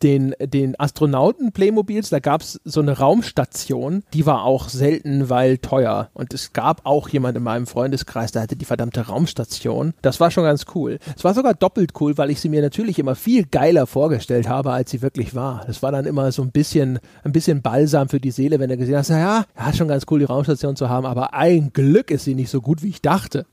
den, 0.02 0.34
den 0.40 0.78
Astronauten 0.78 1.52
Playmobils, 1.52 2.10
da 2.10 2.18
gab 2.18 2.42
es 2.42 2.60
so 2.64 2.80
eine 2.80 2.98
Raumstation, 2.98 4.02
die 4.12 4.26
war 4.26 4.44
auch 4.44 4.68
selten, 4.68 5.28
weil 5.28 5.58
teuer. 5.58 6.10
Und 6.14 6.34
es 6.34 6.52
gab 6.52 6.84
auch 6.84 7.08
jemand 7.08 7.36
in 7.36 7.42
meinem 7.42 7.66
Freundeskreis, 7.66 8.32
der 8.32 8.42
hatte 8.42 8.56
die 8.56 8.64
verdammte 8.64 9.06
Raumstation. 9.06 9.94
Das 10.02 10.20
war 10.20 10.30
schon 10.30 10.44
ganz 10.44 10.66
cool. 10.74 10.98
Es 11.16 11.24
war 11.24 11.34
sogar 11.34 11.54
doppelt 11.54 11.92
cool, 12.00 12.16
weil 12.18 12.30
ich 12.30 12.40
sie 12.40 12.48
mir 12.48 12.62
natürlich 12.62 12.98
immer 12.98 13.14
viel 13.14 13.44
geiler 13.44 13.86
vorgestellt 13.86 14.48
habe, 14.48 14.72
als 14.72 14.90
sie 14.90 15.02
wirklich 15.02 15.34
war. 15.34 15.64
Das 15.66 15.82
war 15.82 15.92
dann 15.92 16.06
immer 16.06 16.32
so 16.32 16.42
ein 16.42 16.50
bisschen, 16.50 16.98
ein 17.24 17.32
bisschen 17.32 17.62
balsam 17.62 18.08
für 18.08 18.20
die 18.20 18.30
Seele, 18.30 18.58
wenn 18.58 18.70
du 18.70 18.76
gesehen 18.76 18.96
hast, 18.96 19.10
naja, 19.10 19.44
ja, 19.58 19.72
schon 19.72 19.88
ganz 19.88 20.06
cool, 20.10 20.20
die 20.20 20.24
Raumstation 20.24 20.76
zu 20.76 20.88
haben, 20.88 21.06
aber 21.06 21.34
ein 21.34 21.72
Glück 21.72 22.10
ist 22.10 22.24
sie 22.24 22.34
nicht 22.34 22.50
so 22.50 22.60
gut, 22.60 22.82
wie 22.82 22.88
ich 22.88 23.02
dachte. 23.02 23.46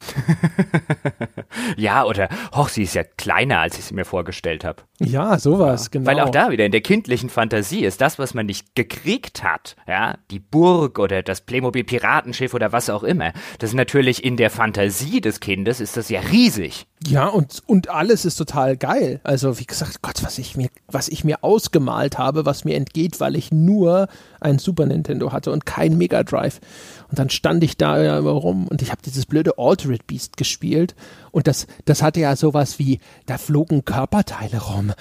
ja, 1.77 2.05
oder, 2.05 2.29
hoch, 2.55 2.69
sie 2.69 2.83
ist 2.83 2.95
ja 2.95 3.03
kleiner, 3.03 3.59
als 3.59 3.77
ich 3.77 3.85
sie 3.85 3.93
mir 3.93 4.05
vorgestellt 4.05 4.63
habe. 4.63 4.83
Ja, 4.99 5.37
sowas, 5.39 5.85
ja. 5.85 5.89
genau. 5.91 6.05
Weil 6.07 6.19
auch 6.19 6.29
da 6.37 6.51
wieder 6.51 6.65
in 6.65 6.71
der 6.71 6.81
kindlichen 6.81 7.29
Fantasie 7.29 7.83
ist 7.83 7.99
das, 7.99 8.19
was 8.19 8.35
man 8.35 8.45
nicht 8.45 8.75
gekriegt 8.75 9.41
hat, 9.41 9.75
ja, 9.87 10.19
die 10.29 10.39
Burg 10.39 10.99
oder 10.99 11.23
das 11.23 11.41
Playmobil 11.41 11.83
Piratenschiff 11.83 12.53
oder 12.53 12.71
was 12.71 12.91
auch 12.91 13.03
immer, 13.03 13.33
das 13.57 13.71
ist 13.71 13.75
natürlich 13.75 14.23
in 14.23 14.37
der 14.37 14.51
Fantasie 14.51 15.19
des 15.19 15.39
Kindes 15.39 15.81
ist 15.81 15.97
das 15.97 16.09
ja 16.09 16.19
riesig. 16.19 16.85
Ja, 17.05 17.27
und, 17.27 17.61
und 17.67 17.89
alles 17.89 18.25
ist 18.25 18.37
total 18.37 18.75
geil. 18.75 19.19
Also, 19.23 19.59
wie 19.59 19.65
gesagt, 19.65 20.01
Gott, 20.01 20.23
was 20.23 20.39
ich 20.39 20.57
mir, 20.57 20.69
was 20.87 21.09
ich 21.09 21.23
mir 21.23 21.43
ausgemalt 21.43 22.17
habe, 22.17 22.45
was 22.45 22.65
mir 22.65 22.75
entgeht, 22.75 23.19
weil 23.19 23.35
ich 23.35 23.51
nur 23.51 24.07
ein 24.41 24.57
Super 24.57 24.87
Nintendo 24.87 25.31
hatte 25.31 25.51
und 25.51 25.65
kein 25.65 25.97
Mega 25.97 26.23
Drive. 26.23 26.59
Und 27.09 27.19
dann 27.19 27.29
stand 27.29 27.63
ich 27.63 27.77
da 27.77 28.17
immer 28.17 28.31
rum 28.31 28.67
und 28.67 28.81
ich 28.81 28.91
habe 28.91 29.01
dieses 29.05 29.25
blöde 29.25 29.57
Altered 29.57 30.07
Beast 30.07 30.37
gespielt. 30.37 30.95
Und 31.31 31.47
das, 31.47 31.67
das 31.85 32.01
hatte 32.01 32.19
ja 32.19 32.35
sowas 32.35 32.79
wie, 32.79 32.99
da 33.27 33.37
flogen 33.37 33.85
Körperteile 33.85 34.59
rum. 34.59 34.91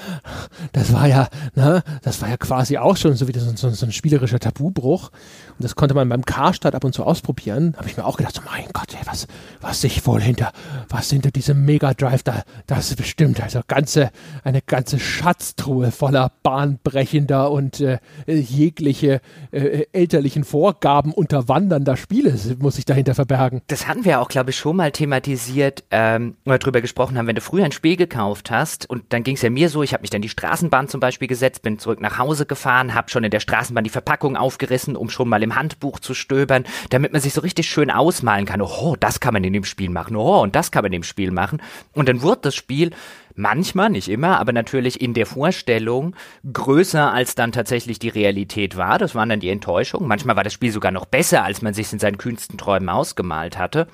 Das 0.72 0.92
war 0.92 1.06
ja, 1.06 1.28
ne, 1.54 1.82
das 2.02 2.20
war 2.20 2.28
ja 2.28 2.36
quasi 2.36 2.76
auch 2.76 2.96
schon 2.96 3.14
so 3.14 3.26
wie 3.26 3.38
so, 3.38 3.56
so, 3.56 3.70
so 3.70 3.86
ein 3.86 3.92
spielerischer 3.92 4.38
Tabubruch. 4.38 5.10
Und 5.58 5.64
das 5.64 5.76
konnte 5.76 5.94
man 5.94 6.08
beim 6.08 6.24
Karstadt 6.24 6.74
ab 6.74 6.84
und 6.84 6.94
zu 6.94 7.04
ausprobieren. 7.04 7.74
Habe 7.78 7.88
ich 7.88 7.96
mir 7.96 8.04
auch 8.04 8.18
gedacht, 8.18 8.34
so, 8.34 8.42
mein 8.44 8.66
Gott, 8.72 8.92
ey, 8.92 9.06
was, 9.06 9.26
was 9.60 9.80
sich 9.80 10.06
wohl 10.06 10.20
hinter, 10.20 10.52
was 10.88 11.10
hinter 11.10 11.30
diesem 11.30 11.64
Mega 11.64 11.85
Drive 11.94 12.22
da, 12.22 12.42
das 12.66 12.90
ist 12.90 12.96
bestimmt, 12.96 13.42
also 13.42 13.60
ganze, 13.66 14.10
eine 14.44 14.62
ganze 14.62 14.98
Schatztruhe 14.98 15.90
voller 15.90 16.32
bahnbrechender 16.42 17.50
und 17.50 17.80
äh, 17.80 17.98
jegliche 18.26 19.20
äh, 19.50 19.86
elterlichen 19.92 20.44
Vorgaben 20.44 21.12
unterwandernder 21.12 21.96
Spiele 21.96 22.34
muss 22.58 22.76
sich 22.76 22.84
dahinter 22.84 23.14
verbergen. 23.14 23.62
Das 23.68 23.86
hatten 23.86 24.04
wir 24.04 24.20
auch, 24.20 24.28
glaube 24.28 24.50
ich, 24.50 24.56
schon 24.56 24.76
mal 24.76 24.92
thematisiert 24.92 25.84
ähm, 25.90 26.36
oder 26.44 26.58
drüber 26.58 26.80
gesprochen 26.80 27.18
haben, 27.18 27.26
wenn 27.26 27.36
du 27.36 27.40
früher 27.40 27.64
ein 27.64 27.72
Spiel 27.72 27.96
gekauft 27.96 28.50
hast 28.50 28.88
und 28.88 29.04
dann 29.10 29.22
ging 29.22 29.36
es 29.36 29.42
ja 29.42 29.50
mir 29.50 29.68
so, 29.68 29.82
ich 29.82 29.92
habe 29.92 30.02
mich 30.02 30.10
dann 30.10 30.22
die 30.22 30.28
Straßenbahn 30.28 30.88
zum 30.88 31.00
Beispiel 31.00 31.28
gesetzt, 31.28 31.62
bin 31.62 31.78
zurück 31.78 32.00
nach 32.00 32.18
Hause 32.18 32.46
gefahren, 32.46 32.94
habe 32.94 33.10
schon 33.10 33.24
in 33.24 33.30
der 33.30 33.40
Straßenbahn 33.40 33.84
die 33.84 33.90
Verpackung 33.90 34.36
aufgerissen, 34.36 34.96
um 34.96 35.10
schon 35.10 35.28
mal 35.28 35.42
im 35.42 35.56
Handbuch 35.56 36.00
zu 36.00 36.14
stöbern, 36.14 36.64
damit 36.90 37.12
man 37.12 37.20
sich 37.20 37.32
so 37.32 37.40
richtig 37.40 37.68
schön 37.68 37.90
ausmalen 37.90 38.46
kann. 38.46 38.60
Oh, 38.60 38.96
das 38.98 39.20
kann 39.20 39.34
man 39.34 39.44
in 39.44 39.52
dem 39.52 39.64
Spiel 39.64 39.90
machen. 39.90 40.16
Oh, 40.16 40.42
und 40.42 40.54
das 40.56 40.70
kann 40.70 40.82
man 40.82 40.92
in 40.92 41.00
dem 41.00 41.02
Spiel 41.02 41.30
machen. 41.30 41.60
Und 41.92 42.08
dann 42.08 42.22
wurde 42.22 42.42
das 42.42 42.54
Spiel 42.54 42.90
manchmal, 43.34 43.90
nicht 43.90 44.08
immer, 44.08 44.40
aber 44.40 44.52
natürlich 44.52 45.00
in 45.00 45.14
der 45.14 45.26
Vorstellung 45.26 46.16
größer 46.50 47.12
als 47.12 47.34
dann 47.34 47.52
tatsächlich 47.52 47.98
die 47.98 48.08
Realität 48.08 48.76
war. 48.76 48.98
Das 48.98 49.14
waren 49.14 49.28
dann 49.28 49.40
die 49.40 49.50
Enttäuschungen. 49.50 50.08
Manchmal 50.08 50.36
war 50.36 50.44
das 50.44 50.52
Spiel 50.52 50.72
sogar 50.72 50.92
noch 50.92 51.06
besser, 51.06 51.44
als 51.44 51.62
man 51.62 51.74
sich 51.74 51.92
in 51.92 51.98
seinen 51.98 52.18
kühnsten 52.18 52.58
Träumen 52.58 52.88
ausgemalt 52.88 53.58
hatte. 53.58 53.86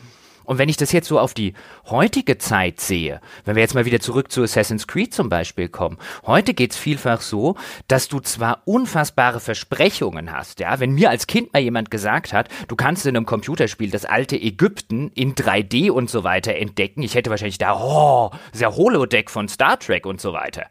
Und 0.44 0.58
wenn 0.58 0.68
ich 0.68 0.76
das 0.76 0.92
jetzt 0.92 1.08
so 1.08 1.18
auf 1.18 1.34
die 1.34 1.54
heutige 1.86 2.38
Zeit 2.38 2.80
sehe, 2.80 3.20
wenn 3.44 3.56
wir 3.56 3.62
jetzt 3.62 3.74
mal 3.74 3.84
wieder 3.84 4.00
zurück 4.00 4.30
zu 4.32 4.42
Assassin's 4.42 4.86
Creed 4.86 5.14
zum 5.14 5.28
Beispiel 5.28 5.68
kommen, 5.68 5.98
heute 6.26 6.54
geht's 6.54 6.76
vielfach 6.76 7.20
so, 7.20 7.56
dass 7.88 8.08
du 8.08 8.20
zwar 8.20 8.62
unfassbare 8.64 9.40
Versprechungen 9.40 10.32
hast, 10.32 10.60
ja, 10.60 10.80
wenn 10.80 10.92
mir 10.92 11.10
als 11.10 11.26
Kind 11.26 11.52
mal 11.52 11.62
jemand 11.62 11.90
gesagt 11.90 12.32
hat, 12.32 12.48
du 12.68 12.76
kannst 12.76 13.06
in 13.06 13.16
einem 13.16 13.26
Computerspiel 13.26 13.90
das 13.90 14.04
alte 14.04 14.36
Ägypten 14.36 15.10
in 15.14 15.34
3D 15.34 15.90
und 15.90 16.10
so 16.10 16.24
weiter 16.24 16.54
entdecken, 16.54 17.02
ich 17.02 17.14
hätte 17.14 17.30
wahrscheinlich 17.30 17.58
da, 17.58 17.78
oh, 17.78 18.30
der 18.58 18.76
Holodeck 18.76 19.30
von 19.30 19.48
Star 19.48 19.78
Trek 19.78 20.06
und 20.06 20.20
so 20.20 20.32
weiter. 20.32 20.66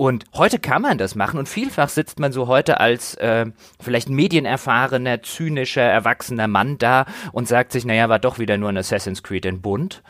Und 0.00 0.24
heute 0.32 0.58
kann 0.58 0.80
man 0.80 0.96
das 0.96 1.14
machen. 1.14 1.38
Und 1.38 1.46
vielfach 1.46 1.90
sitzt 1.90 2.20
man 2.20 2.32
so 2.32 2.46
heute 2.46 2.80
als 2.80 3.16
äh, 3.16 3.44
vielleicht 3.78 4.08
medienerfahrener, 4.08 5.22
zynischer, 5.22 5.82
erwachsener 5.82 6.48
Mann 6.48 6.78
da 6.78 7.04
und 7.32 7.46
sagt 7.46 7.70
sich, 7.70 7.84
naja, 7.84 8.08
war 8.08 8.18
doch 8.18 8.38
wieder 8.38 8.56
nur 8.56 8.70
ein 8.70 8.78
Assassin's 8.78 9.22
Creed 9.22 9.44
in 9.44 9.60
Bunt 9.60 10.02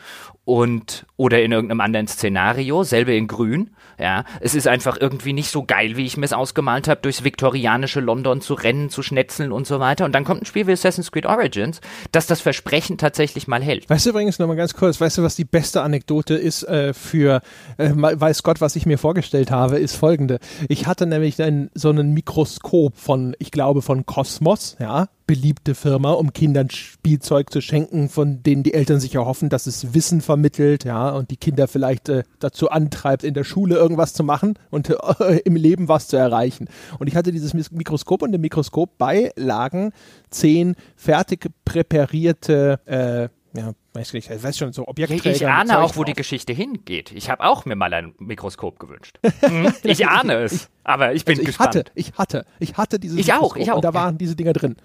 und 0.43 1.05
oder 1.17 1.41
in 1.41 1.51
irgendeinem 1.51 1.81
anderen 1.81 2.07
Szenario, 2.07 2.83
selbe 2.83 3.15
in 3.15 3.27
Grün. 3.27 3.71
Ja, 3.99 4.25
es 4.39 4.55
ist 4.55 4.67
einfach 4.67 4.97
irgendwie 4.99 5.33
nicht 5.33 5.51
so 5.51 5.63
geil, 5.63 5.95
wie 5.95 6.05
ich 6.05 6.17
mir 6.17 6.25
es 6.25 6.33
ausgemalt 6.33 6.87
habe, 6.87 7.01
durchs 7.01 7.23
viktorianische 7.23 7.99
London 7.99 8.41
zu 8.41 8.55
rennen, 8.55 8.89
zu 8.89 9.03
schnetzeln 9.03 9.51
und 9.51 9.67
so 9.67 9.79
weiter. 9.79 10.05
Und 10.05 10.13
dann 10.13 10.23
kommt 10.23 10.41
ein 10.41 10.45
Spiel 10.45 10.65
wie 10.65 10.71
Assassin's 10.71 11.11
Creed 11.11 11.27
Origins, 11.27 11.81
das 12.11 12.25
das 12.25 12.41
Versprechen 12.41 12.97
tatsächlich 12.97 13.47
mal 13.47 13.61
hält. 13.61 13.87
Weißt 13.87 14.07
du 14.07 14.09
übrigens 14.09 14.39
nochmal 14.39 14.55
ganz 14.55 14.73
kurz, 14.73 14.99
weißt 14.99 15.19
du, 15.19 15.23
was 15.23 15.35
die 15.35 15.45
beste 15.45 15.83
Anekdote 15.83 16.33
ist 16.33 16.63
äh, 16.63 16.95
für, 16.95 17.41
äh, 17.77 17.91
weiß 17.93 18.41
Gott, 18.41 18.59
was 18.59 18.75
ich 18.75 18.87
mir 18.87 18.97
vorgestellt 18.97 19.51
habe, 19.51 19.77
ist 19.77 19.95
folgende. 19.95 20.39
Ich 20.67 20.87
hatte 20.87 21.05
nämlich 21.05 21.39
ein, 21.43 21.69
so 21.75 21.91
ein 21.91 22.13
Mikroskop 22.13 22.97
von, 22.97 23.35
ich 23.37 23.51
glaube, 23.51 23.83
von 23.83 24.07
Cosmos, 24.07 24.77
ja, 24.79 25.09
beliebte 25.31 25.75
Firma, 25.75 26.11
um 26.11 26.33
Kindern 26.33 26.69
Spielzeug 26.69 27.53
zu 27.53 27.61
schenken, 27.61 28.09
von 28.09 28.43
denen 28.43 28.63
die 28.63 28.73
Eltern 28.73 28.99
sich 28.99 29.15
erhoffen, 29.15 29.47
dass 29.47 29.65
es 29.65 29.93
Wissen 29.93 30.19
vermittelt, 30.19 30.83
ja, 30.83 31.11
und 31.11 31.31
die 31.31 31.37
Kinder 31.37 31.69
vielleicht 31.69 32.09
äh, 32.09 32.23
dazu 32.39 32.69
antreibt, 32.69 33.23
in 33.23 33.33
der 33.33 33.45
Schule 33.45 33.75
irgendwas 33.75 34.13
zu 34.13 34.25
machen 34.25 34.59
und 34.71 34.89
äh, 34.89 35.37
im 35.45 35.55
Leben 35.55 35.87
was 35.87 36.09
zu 36.09 36.17
erreichen. 36.17 36.67
Und 36.99 37.07
ich 37.07 37.15
hatte 37.15 37.31
dieses 37.31 37.53
Mikroskop 37.53 38.23
und 38.23 38.33
im 38.33 38.41
Mikroskop 38.41 38.97
beilagen 38.97 39.93
zehn 40.31 40.75
fertig 40.97 41.47
präparierte 41.63 42.81
äh, 42.85 43.29
ja, 43.53 43.73
weiß 43.93 44.13
nicht, 44.13 44.29
ich 44.29 44.43
weiß 44.43 44.57
schon, 44.57 44.71
so 44.71 44.87
Objektträger. 44.87 45.29
Ich 45.35 45.45
ahne 45.45 45.79
auch, 45.81 45.97
wo 45.97 46.05
die 46.05 46.13
Geschichte 46.13 46.53
hingeht. 46.53 47.11
Ich 47.11 47.29
habe 47.29 47.43
auch 47.43 47.65
mir 47.65 47.75
mal 47.75 47.93
ein 47.93 48.13
Mikroskop 48.17 48.79
gewünscht. 48.79 49.19
Hm? 49.41 49.73
ich 49.83 50.07
ahne 50.07 50.35
es, 50.35 50.69
aber 50.83 51.13
ich 51.13 51.25
bin 51.25 51.33
also 51.33 51.41
ich 51.41 51.47
gespannt. 51.47 51.75
Hatte, 51.75 51.91
ich 51.95 52.13
hatte, 52.13 52.45
ich 52.59 52.77
hatte 52.77 52.99
dieses 52.99 53.17
ich 53.17 53.27
Mikroskop 53.27 53.51
auch, 53.51 53.55
ich 53.57 53.71
auch. 53.71 53.75
und 53.77 53.85
da 53.85 53.93
waren 53.93 54.17
diese 54.17 54.35
Dinger 54.35 54.53
drin. 54.53 54.77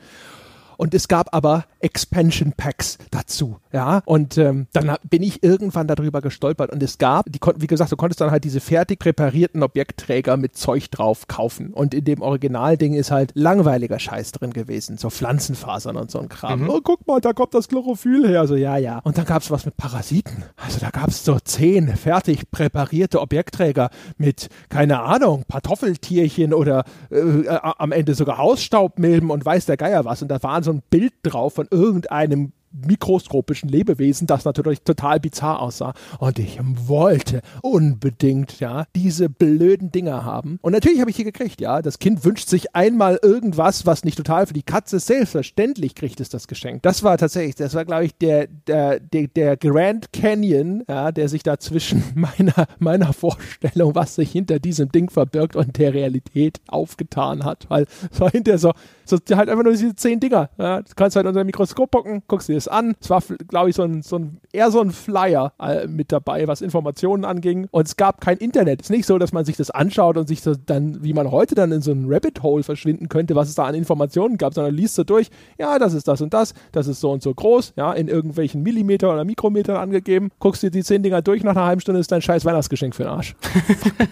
Und 0.76 0.94
es 0.94 1.08
gab 1.08 1.34
aber 1.34 1.64
Expansion 1.80 2.52
Packs 2.56 2.98
dazu. 3.10 3.58
Ja, 3.72 4.02
und 4.04 4.38
ähm, 4.38 4.66
dann 4.72 4.96
bin 5.08 5.22
ich 5.22 5.42
irgendwann 5.42 5.86
darüber 5.86 6.20
gestolpert 6.20 6.72
und 6.72 6.82
es 6.82 6.98
gab, 6.98 7.26
die 7.30 7.40
wie 7.56 7.66
gesagt, 7.66 7.92
du 7.92 7.96
konntest 7.96 8.20
dann 8.20 8.30
halt 8.30 8.44
diese 8.44 8.60
fertig 8.60 8.98
präparierten 8.98 9.62
Objektträger 9.62 10.36
mit 10.36 10.56
Zeug 10.56 10.90
drauf 10.90 11.28
kaufen. 11.28 11.72
Und 11.72 11.94
in 11.94 12.04
dem 12.04 12.22
Originalding 12.22 12.94
ist 12.94 13.10
halt 13.10 13.32
langweiliger 13.34 13.98
Scheiß 13.98 14.32
drin 14.32 14.52
gewesen, 14.52 14.98
so 14.98 15.10
Pflanzenfasern 15.10 15.96
und 15.96 16.10
so 16.10 16.18
ein 16.18 16.28
Kram. 16.28 16.62
Mhm. 16.62 16.70
Oh, 16.70 16.80
guck 16.82 17.06
mal, 17.06 17.20
da 17.20 17.32
kommt 17.32 17.54
das 17.54 17.68
Chlorophyll 17.68 18.26
her. 18.26 18.46
So, 18.46 18.56
ja, 18.56 18.76
ja. 18.76 18.98
Und 19.00 19.18
dann 19.18 19.24
gab 19.24 19.42
es 19.42 19.50
was 19.50 19.66
mit 19.66 19.76
Parasiten. 19.76 20.44
Also 20.56 20.80
da 20.80 20.90
gab 20.90 21.08
es 21.08 21.24
so 21.24 21.38
zehn 21.38 21.96
fertig 21.96 22.50
präparierte 22.50 23.20
Objektträger 23.20 23.90
mit, 24.16 24.48
keine 24.68 25.00
Ahnung, 25.02 25.44
Kartoffeltierchen 25.50 26.54
oder 26.54 26.84
äh, 27.10 27.48
am 27.48 27.92
Ende 27.92 28.14
sogar 28.14 28.38
Hausstaubmilben 28.38 29.30
und 29.30 29.44
weiß 29.44 29.66
der 29.66 29.76
Geier 29.76 30.04
was. 30.04 30.22
Und 30.22 30.28
da 30.28 30.42
waren 30.42 30.62
so 30.66 30.72
ein 30.72 30.82
Bild 30.90 31.14
drauf 31.22 31.54
von 31.54 31.66
irgendeinem 31.70 32.52
mikroskopischen 32.86 33.68
Lebewesen, 33.68 34.26
das 34.26 34.44
natürlich 34.44 34.82
total 34.82 35.20
bizarr 35.20 35.60
aussah. 35.60 35.94
Und 36.18 36.38
ich 36.38 36.58
wollte 36.62 37.42
unbedingt, 37.62 38.60
ja, 38.60 38.86
diese 38.94 39.28
blöden 39.28 39.92
Dinger 39.92 40.24
haben. 40.24 40.58
Und 40.62 40.72
natürlich 40.72 41.00
habe 41.00 41.10
ich 41.10 41.16
hier 41.16 41.24
gekriegt, 41.24 41.60
ja. 41.60 41.82
Das 41.82 41.98
Kind 41.98 42.24
wünscht 42.24 42.48
sich 42.48 42.74
einmal 42.74 43.18
irgendwas, 43.22 43.86
was 43.86 44.04
nicht 44.04 44.16
total 44.16 44.46
für 44.46 44.54
die 44.54 44.62
Katze 44.62 44.96
ist. 44.96 45.06
Selbstverständlich 45.06 45.94
kriegt 45.94 46.20
es 46.20 46.28
das 46.28 46.48
Geschenk. 46.48 46.82
Das 46.82 47.02
war 47.02 47.18
tatsächlich, 47.18 47.54
das 47.54 47.74
war, 47.74 47.84
glaube 47.84 48.04
ich, 48.04 48.16
der, 48.16 48.46
der, 48.46 49.00
der, 49.00 49.28
der 49.28 49.56
Grand 49.56 50.12
Canyon, 50.12 50.84
ja, 50.88 51.12
der 51.12 51.28
sich 51.28 51.42
da 51.42 51.58
zwischen 51.58 52.02
meiner, 52.14 52.66
meiner 52.78 53.12
Vorstellung, 53.12 53.94
was 53.94 54.14
sich 54.14 54.30
hinter 54.32 54.58
diesem 54.58 54.90
Ding 54.90 55.10
verbirgt 55.10 55.56
und 55.56 55.78
der 55.78 55.94
Realität 55.94 56.60
aufgetan 56.68 57.44
hat. 57.44 57.66
Weil 57.68 57.86
es 58.10 58.20
war 58.20 58.30
hinterher 58.30 58.58
so, 58.58 58.72
so 59.04 59.18
halt 59.34 59.48
einfach 59.48 59.64
nur 59.64 59.72
diese 59.72 59.94
zehn 59.94 60.20
Dinger. 60.20 60.50
Ja. 60.58 60.82
Du 60.82 60.92
kannst 60.94 61.16
halt 61.16 61.26
unter 61.26 61.40
ein 61.40 61.46
Mikroskop 61.46 61.90
gucken, 61.90 62.22
guckst 62.26 62.48
dir 62.48 62.54
das 62.54 62.65
an. 62.68 62.94
Es 63.00 63.10
war, 63.10 63.22
glaube 63.48 63.70
ich, 63.70 63.76
so 63.76 63.82
ein, 63.82 64.02
so 64.02 64.16
ein, 64.16 64.40
eher 64.52 64.70
so 64.70 64.80
ein 64.80 64.90
Flyer 64.90 65.52
äh, 65.60 65.86
mit 65.86 66.12
dabei, 66.12 66.48
was 66.48 66.60
Informationen 66.60 67.24
anging. 67.24 67.68
Und 67.70 67.86
es 67.86 67.96
gab 67.96 68.20
kein 68.20 68.36
Internet. 68.38 68.82
Es 68.82 68.86
ist 68.86 68.90
nicht 68.90 69.06
so, 69.06 69.18
dass 69.18 69.32
man 69.32 69.44
sich 69.44 69.56
das 69.56 69.70
anschaut 69.70 70.16
und 70.16 70.28
sich 70.28 70.42
so 70.42 70.54
dann, 70.54 71.02
wie 71.02 71.12
man 71.12 71.30
heute 71.30 71.54
dann 71.54 71.72
in 71.72 71.82
so 71.82 71.92
ein 71.92 72.06
Rabbit 72.08 72.42
Hole 72.42 72.62
verschwinden 72.62 73.08
könnte, 73.08 73.34
was 73.34 73.48
es 73.48 73.54
da 73.54 73.64
an 73.64 73.74
Informationen 73.74 74.38
gab, 74.38 74.54
sondern 74.54 74.74
liest 74.74 74.96
du 74.98 75.04
durch, 75.04 75.28
ja, 75.58 75.78
das 75.78 75.94
ist 75.94 76.08
das 76.08 76.20
und 76.20 76.34
das, 76.34 76.54
das 76.72 76.86
ist 76.86 77.00
so 77.00 77.10
und 77.10 77.22
so 77.22 77.34
groß, 77.34 77.74
ja, 77.76 77.92
in 77.92 78.08
irgendwelchen 78.08 78.62
Millimeter 78.62 79.12
oder 79.12 79.24
Mikrometern 79.24 79.76
angegeben. 79.76 80.30
Guckst 80.38 80.62
dir 80.62 80.70
die 80.70 80.82
zehn 80.82 81.02
Dinger 81.02 81.22
durch, 81.22 81.42
nach 81.42 81.56
einer 81.56 81.66
halben 81.66 81.80
Stunde 81.80 82.00
ist 82.00 82.12
dein 82.12 82.22
scheiß 82.22 82.44
Weihnachtsgeschenk 82.44 82.94
für 82.94 83.04
den 83.04 83.12
Arsch. 83.12 83.34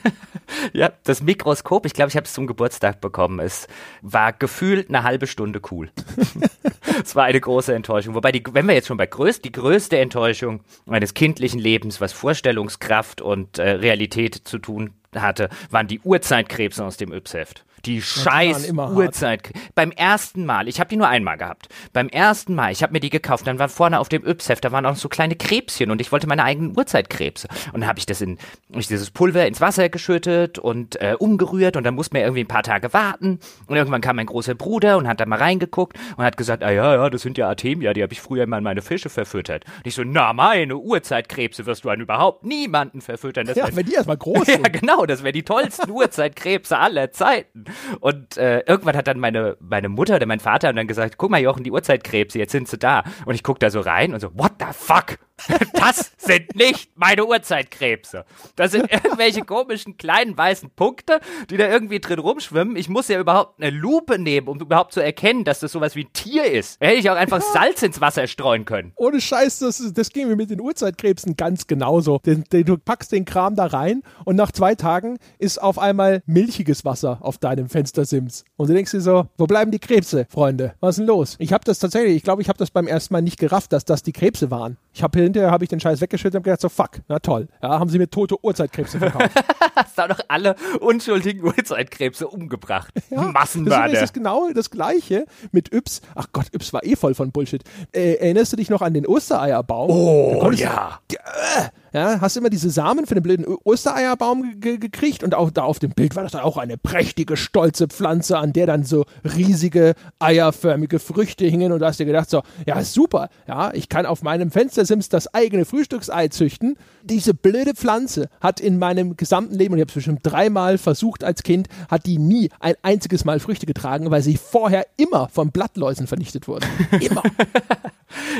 ja, 0.72 0.90
das 1.05 1.22
Mikroskop, 1.22 1.86
ich 1.86 1.94
glaube, 1.94 2.10
ich 2.10 2.16
habe 2.16 2.26
es 2.26 2.32
zum 2.32 2.47
Geburtstag 2.47 3.01
bekommen. 3.01 3.40
Es 3.40 3.66
war 4.02 4.32
gefühlt 4.32 4.89
eine 4.89 5.02
halbe 5.02 5.26
Stunde 5.26 5.60
cool. 5.70 5.90
Es 7.02 7.16
war 7.16 7.24
eine 7.24 7.40
große 7.40 7.74
Enttäuschung. 7.74 8.15
Wobei, 8.15 8.32
die, 8.32 8.43
wenn 8.52 8.66
wir 8.66 8.74
jetzt 8.74 8.89
schon 8.89 8.97
bei 8.97 9.06
größt, 9.06 9.44
die 9.44 9.52
größte 9.52 9.98
Enttäuschung 9.98 10.61
meines 10.86 11.15
kindlichen 11.15 11.61
Lebens, 11.61 12.01
was 12.01 12.12
Vorstellungskraft 12.12 13.20
und 13.20 13.59
äh, 13.59 13.70
Realität 13.70 14.35
zu 14.35 14.59
tun 14.59 14.94
hatte, 15.15 15.48
waren 15.70 15.86
die 15.86 16.01
Urzeitkrebse 16.01 16.85
aus 16.85 16.97
dem 16.97 17.12
Yps-Heft. 17.12 17.65
Die 17.86 18.02
scheiß 18.02 18.73
Uhrzeit. 18.73 19.52
Beim 19.74 19.90
ersten 19.90 20.47
Mal, 20.47 20.69
ich 20.69 20.81
habe 20.81 20.89
die 20.89 20.97
nur 20.97 21.09
einmal 21.09 21.36
gehabt. 21.36 21.69
Beim 21.93 22.09
ersten 22.09 22.55
Mal, 22.55 22.73
ich 22.73 22.82
habe 22.82 22.93
mir 22.93 23.01
die 23.01 23.11
gekauft, 23.11 23.47
dann 23.47 23.59
waren 23.59 23.69
vorne 23.69 23.98
auf 24.01 24.09
dem 24.09 24.24
Yps-Heft, 24.24 24.65
da 24.65 24.73
waren 24.73 24.86
auch 24.86 24.97
so 24.97 25.09
kleine 25.09 25.36
Krebschen 25.36 25.90
und 25.90 26.01
ich 26.01 26.12
wollte 26.12 26.27
meine 26.27 26.44
eigenen 26.44 26.77
Uhrzeitkrebse. 26.77 27.48
Und 27.73 27.81
dann 27.81 27.89
habe 27.89 27.98
ich 27.98 28.06
das 28.06 28.20
in, 28.20 28.39
ich 28.70 28.89
dieses 28.89 29.11
Pulver 29.11 29.47
ins 29.47 29.61
Wasser 29.61 29.89
geschüttet 29.89 30.59
und 30.59 31.01
äh, 31.01 31.16
umgerührt 31.19 31.77
und 31.77 31.85
dann 31.85 31.94
musste 31.94 32.15
man 32.15 32.23
irgendwie 32.23 32.44
ein 32.44 32.48
paar 32.48 32.62
Tage 32.62 32.93
warten. 32.93 33.39
Und 33.66 33.77
irgendwann 33.77 34.01
kam 34.01 34.16
mein 34.16 34.27
großer 34.27 34.55
Bruder 34.55 34.97
und 34.97 35.09
hat 35.09 35.20
da 35.20 35.27
mal 35.27 35.39
reingeguckt 35.39 35.98
und 36.16 36.24
hat 36.24 36.36
gesagt, 36.36 36.62
ah 36.62 36.70
ja, 36.70 36.94
ja, 36.94 37.11
das 37.11 37.23
sind 37.23 37.39
ja 37.39 37.48
Artemia, 37.48 37.93
die 37.93 38.02
habe 38.02 38.12
ich 38.12 38.20
früher 38.20 38.47
mal 38.47 38.59
in 38.59 38.65
meine 38.65 38.82
Fische 38.82 39.09
verfüttert. 39.09 39.65
Und 39.65 39.86
ich 39.86 39.94
so, 39.94 40.02
na, 40.05 40.32
meine 40.32 40.77
Uhrzeitkrebse 40.77 41.66
wirst 41.66 41.85
du 41.85 41.90
an 41.90 42.01
überhaupt 42.01 42.44
niemanden 42.44 43.01
verfüttern. 43.01 43.47
Das 43.47 43.56
ja, 43.56 43.69
wenn 43.74 43.86
die 43.86 43.94
erstmal 43.94 44.16
groß 44.16 44.47
sind. 44.47 44.66
Ja, 44.66 44.73
genau, 44.73 45.06
das 45.06 45.23
wäre 45.23 45.32
die 45.32 45.43
tollsten 45.43 45.90
Uhrzeitkrebse 45.90 46.78
aller 46.78 47.12
Zeiten. 47.12 47.65
Und 48.01 48.36
äh, 48.36 48.60
irgendwann 48.60 48.96
hat 48.96 49.06
dann 49.06 49.18
meine, 49.18 49.56
meine 49.60 49.88
Mutter 49.88 50.16
oder 50.16 50.26
mein 50.26 50.40
Vater 50.40 50.72
dann 50.72 50.86
gesagt, 50.86 51.16
guck 51.18 51.30
mal 51.30 51.40
Jochen, 51.40 51.64
die 51.64 51.70
Uhrzeitkrebse, 51.70 52.38
jetzt 52.38 52.52
sind 52.52 52.68
sie 52.68 52.78
da. 52.78 53.05
Und 53.26 53.34
ich 53.34 53.42
guck 53.42 53.60
da 53.60 53.70
so 53.70 53.80
rein 53.80 54.14
und 54.14 54.20
so, 54.20 54.30
what 54.34 54.52
the 54.59 54.66
fuck? 54.72 55.18
Das 55.74 56.12
sind 56.16 56.55
nicht 56.55 56.92
meine 56.94 57.26
Uhrzeitkrebse. 57.26 58.24
Das 58.56 58.72
sind 58.72 58.90
irgendwelche 58.90 59.42
komischen 59.42 59.96
kleinen 59.96 60.36
weißen 60.36 60.70
Punkte, 60.70 61.20
die 61.51 61.56
da 61.56 61.68
irgendwie 61.68 62.01
drin 62.01 62.18
rumschwimmen. 62.18 62.76
Ich 62.76 62.88
muss 62.88 63.09
ja 63.09 63.18
überhaupt 63.18 63.60
eine 63.60 63.70
Lupe 63.70 64.18
nehmen, 64.18 64.48
um 64.48 64.60
überhaupt 64.60 64.92
zu 64.92 65.01
erkennen, 65.01 65.44
dass 65.44 65.60
das 65.60 65.72
sowas 65.72 65.96
wie 65.96 66.05
ein 66.05 66.12
Tier 66.12 66.44
ist. 66.44 66.80
Da 66.80 66.86
hätte 66.86 66.98
ich 66.98 67.10
auch 67.10 67.16
einfach 67.16 67.42
Salz 67.42 67.82
ins 67.82 68.01
Wasser 68.01 68.26
streuen 68.26 68.64
können. 68.64 68.92
Ohne 68.96 69.20
Scheiß, 69.20 69.59
das, 69.59 69.92
das 69.92 70.10
ging 70.10 70.28
mir 70.28 70.36
mit 70.36 70.51
den 70.51 70.60
Uhrzeitkrebsen 70.60 71.36
ganz 71.36 71.66
genauso. 71.66 72.20
Du 72.24 72.78
packst 72.78 73.12
den 73.12 73.24
Kram 73.24 73.56
da 73.56 73.66
rein 73.66 74.02
und 74.24 74.36
nach 74.36 74.52
zwei 74.52 74.74
Tagen 74.74 75.18
ist 75.38 75.60
auf 75.60 75.78
einmal 75.78 76.22
milchiges 76.26 76.84
Wasser 76.84 77.18
auf 77.20 77.38
deinem 77.38 77.63
Fenstersims. 77.68 78.44
Und 78.56 78.68
du 78.68 78.74
denkst 78.74 78.90
dir 78.90 79.00
so, 79.00 79.26
wo 79.36 79.46
bleiben 79.46 79.70
die 79.70 79.78
Krebse, 79.78 80.26
Freunde? 80.28 80.74
Was 80.80 80.94
ist 80.94 80.98
denn 81.00 81.06
los? 81.06 81.36
Ich 81.38 81.52
habe 81.52 81.64
das 81.64 81.78
tatsächlich, 81.78 82.16
ich 82.16 82.22
glaube, 82.22 82.42
ich 82.42 82.48
habe 82.48 82.58
das 82.58 82.70
beim 82.70 82.86
ersten 82.86 83.14
Mal 83.14 83.22
nicht 83.22 83.38
gerafft, 83.38 83.72
dass 83.72 83.84
das 83.84 84.02
die 84.02 84.12
Krebse 84.12 84.50
waren. 84.50 84.76
Ich 84.92 85.02
habe 85.02 85.18
hinterher 85.20 85.50
habe 85.50 85.64
ich 85.64 85.70
den 85.70 85.80
Scheiß 85.80 86.00
weggeschüttet 86.00 86.36
und 86.36 86.42
gedacht 86.44 86.60
so, 86.60 86.68
fuck, 86.68 87.00
na 87.08 87.18
toll. 87.18 87.48
Ja, 87.62 87.78
haben 87.78 87.90
sie 87.90 87.98
mir 87.98 88.08
tote 88.08 88.36
Urzeitkrebse 88.42 88.98
verkauft. 88.98 89.30
Hast 89.74 89.98
du 89.98 90.08
doch 90.08 90.20
alle 90.28 90.54
unschuldigen 90.80 91.44
Urzeitkrebse 91.44 92.28
umgebracht. 92.28 92.92
Ja, 93.10 93.22
Massenmörder. 93.22 93.92
Das 93.92 94.02
ist 94.02 94.14
genau 94.14 94.50
das 94.52 94.70
Gleiche 94.70 95.26
mit 95.52 95.72
Yps. 95.72 96.00
Ach 96.16 96.26
Gott, 96.32 96.46
Yps 96.52 96.72
war 96.72 96.84
eh 96.84 96.96
voll 96.96 97.14
von 97.14 97.30
Bullshit. 97.30 97.62
Äh, 97.92 98.14
erinnerst 98.14 98.52
du 98.52 98.56
dich 98.56 98.70
noch 98.70 98.82
an 98.82 98.92
den 98.92 99.06
Ostereierbaum? 99.06 99.90
Oh, 99.90 100.50
ja. 100.50 100.98
Äh, 101.12 101.68
ja, 101.94 102.20
hast 102.20 102.36
immer 102.36 102.50
diese 102.50 102.70
Samen 102.70 103.06
für 103.06 103.14
den 103.14 103.22
blöden 103.22 103.46
Ostereierbaum 103.46 104.60
gekriegt 104.60 105.22
und 105.22 105.34
auch 105.34 105.52
da 105.52 105.62
auf 105.62 105.78
dem 105.78 105.92
Bild 105.92 106.16
war 106.16 106.24
das 106.24 106.32
dann 106.32 106.40
auch 106.42 106.56
eine 106.56 106.76
prächtige, 106.76 107.36
stolze 107.36 107.86
Pflanze, 107.86 108.36
an 108.36 108.52
der 108.52 108.66
dann 108.66 108.82
so 108.82 109.04
riesige, 109.24 109.94
eierförmige 110.18 110.98
Früchte 110.98 111.46
hingen 111.46 111.70
und 111.70 111.78
du 111.78 111.86
hast 111.86 112.00
dir 112.00 112.04
gedacht 112.04 112.28
so, 112.28 112.42
ja, 112.66 112.82
super, 112.82 113.28
ja, 113.46 113.72
ich 113.72 113.88
kann 113.88 114.06
auf 114.06 114.22
meinem 114.22 114.50
Fenstersims 114.50 115.08
das 115.08 115.32
eigene 115.32 115.64
Frühstücksei 115.64 116.28
züchten. 116.28 116.76
Diese 117.04 117.32
blöde 117.32 117.74
Pflanze 117.74 118.28
hat 118.40 118.58
in 118.58 118.78
meinem 118.78 119.16
gesamten 119.16 119.54
Leben, 119.54 119.74
und 119.74 119.78
ich 119.78 119.82
habe 119.82 119.90
es 119.90 119.94
bestimmt 119.94 120.20
dreimal 120.24 120.78
versucht 120.78 121.22
als 121.22 121.44
Kind, 121.44 121.68
hat 121.88 122.06
die 122.06 122.18
nie 122.18 122.50
ein 122.58 122.74
einziges 122.82 123.24
Mal 123.24 123.38
Früchte 123.38 123.66
getragen, 123.66 124.10
weil 124.10 124.22
sie 124.22 124.36
vorher 124.36 124.84
immer 124.96 125.28
von 125.28 125.52
Blattläusen 125.52 126.08
vernichtet 126.08 126.48
wurde. 126.48 126.66
Immer. 127.00 127.22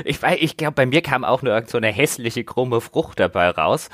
Ich 0.05 0.23
ich 0.23 0.57
glaube, 0.57 0.73
bei 0.73 0.87
mir 0.87 1.03
kam 1.03 1.25
auch 1.25 1.43
nur 1.43 1.63
so 1.67 1.77
eine 1.79 1.89
hässliche, 1.89 2.45
krumme 2.45 2.81
Frucht 2.81 3.21
dabei 3.21 3.35
dabei 3.35 3.51
raus. 3.51 3.89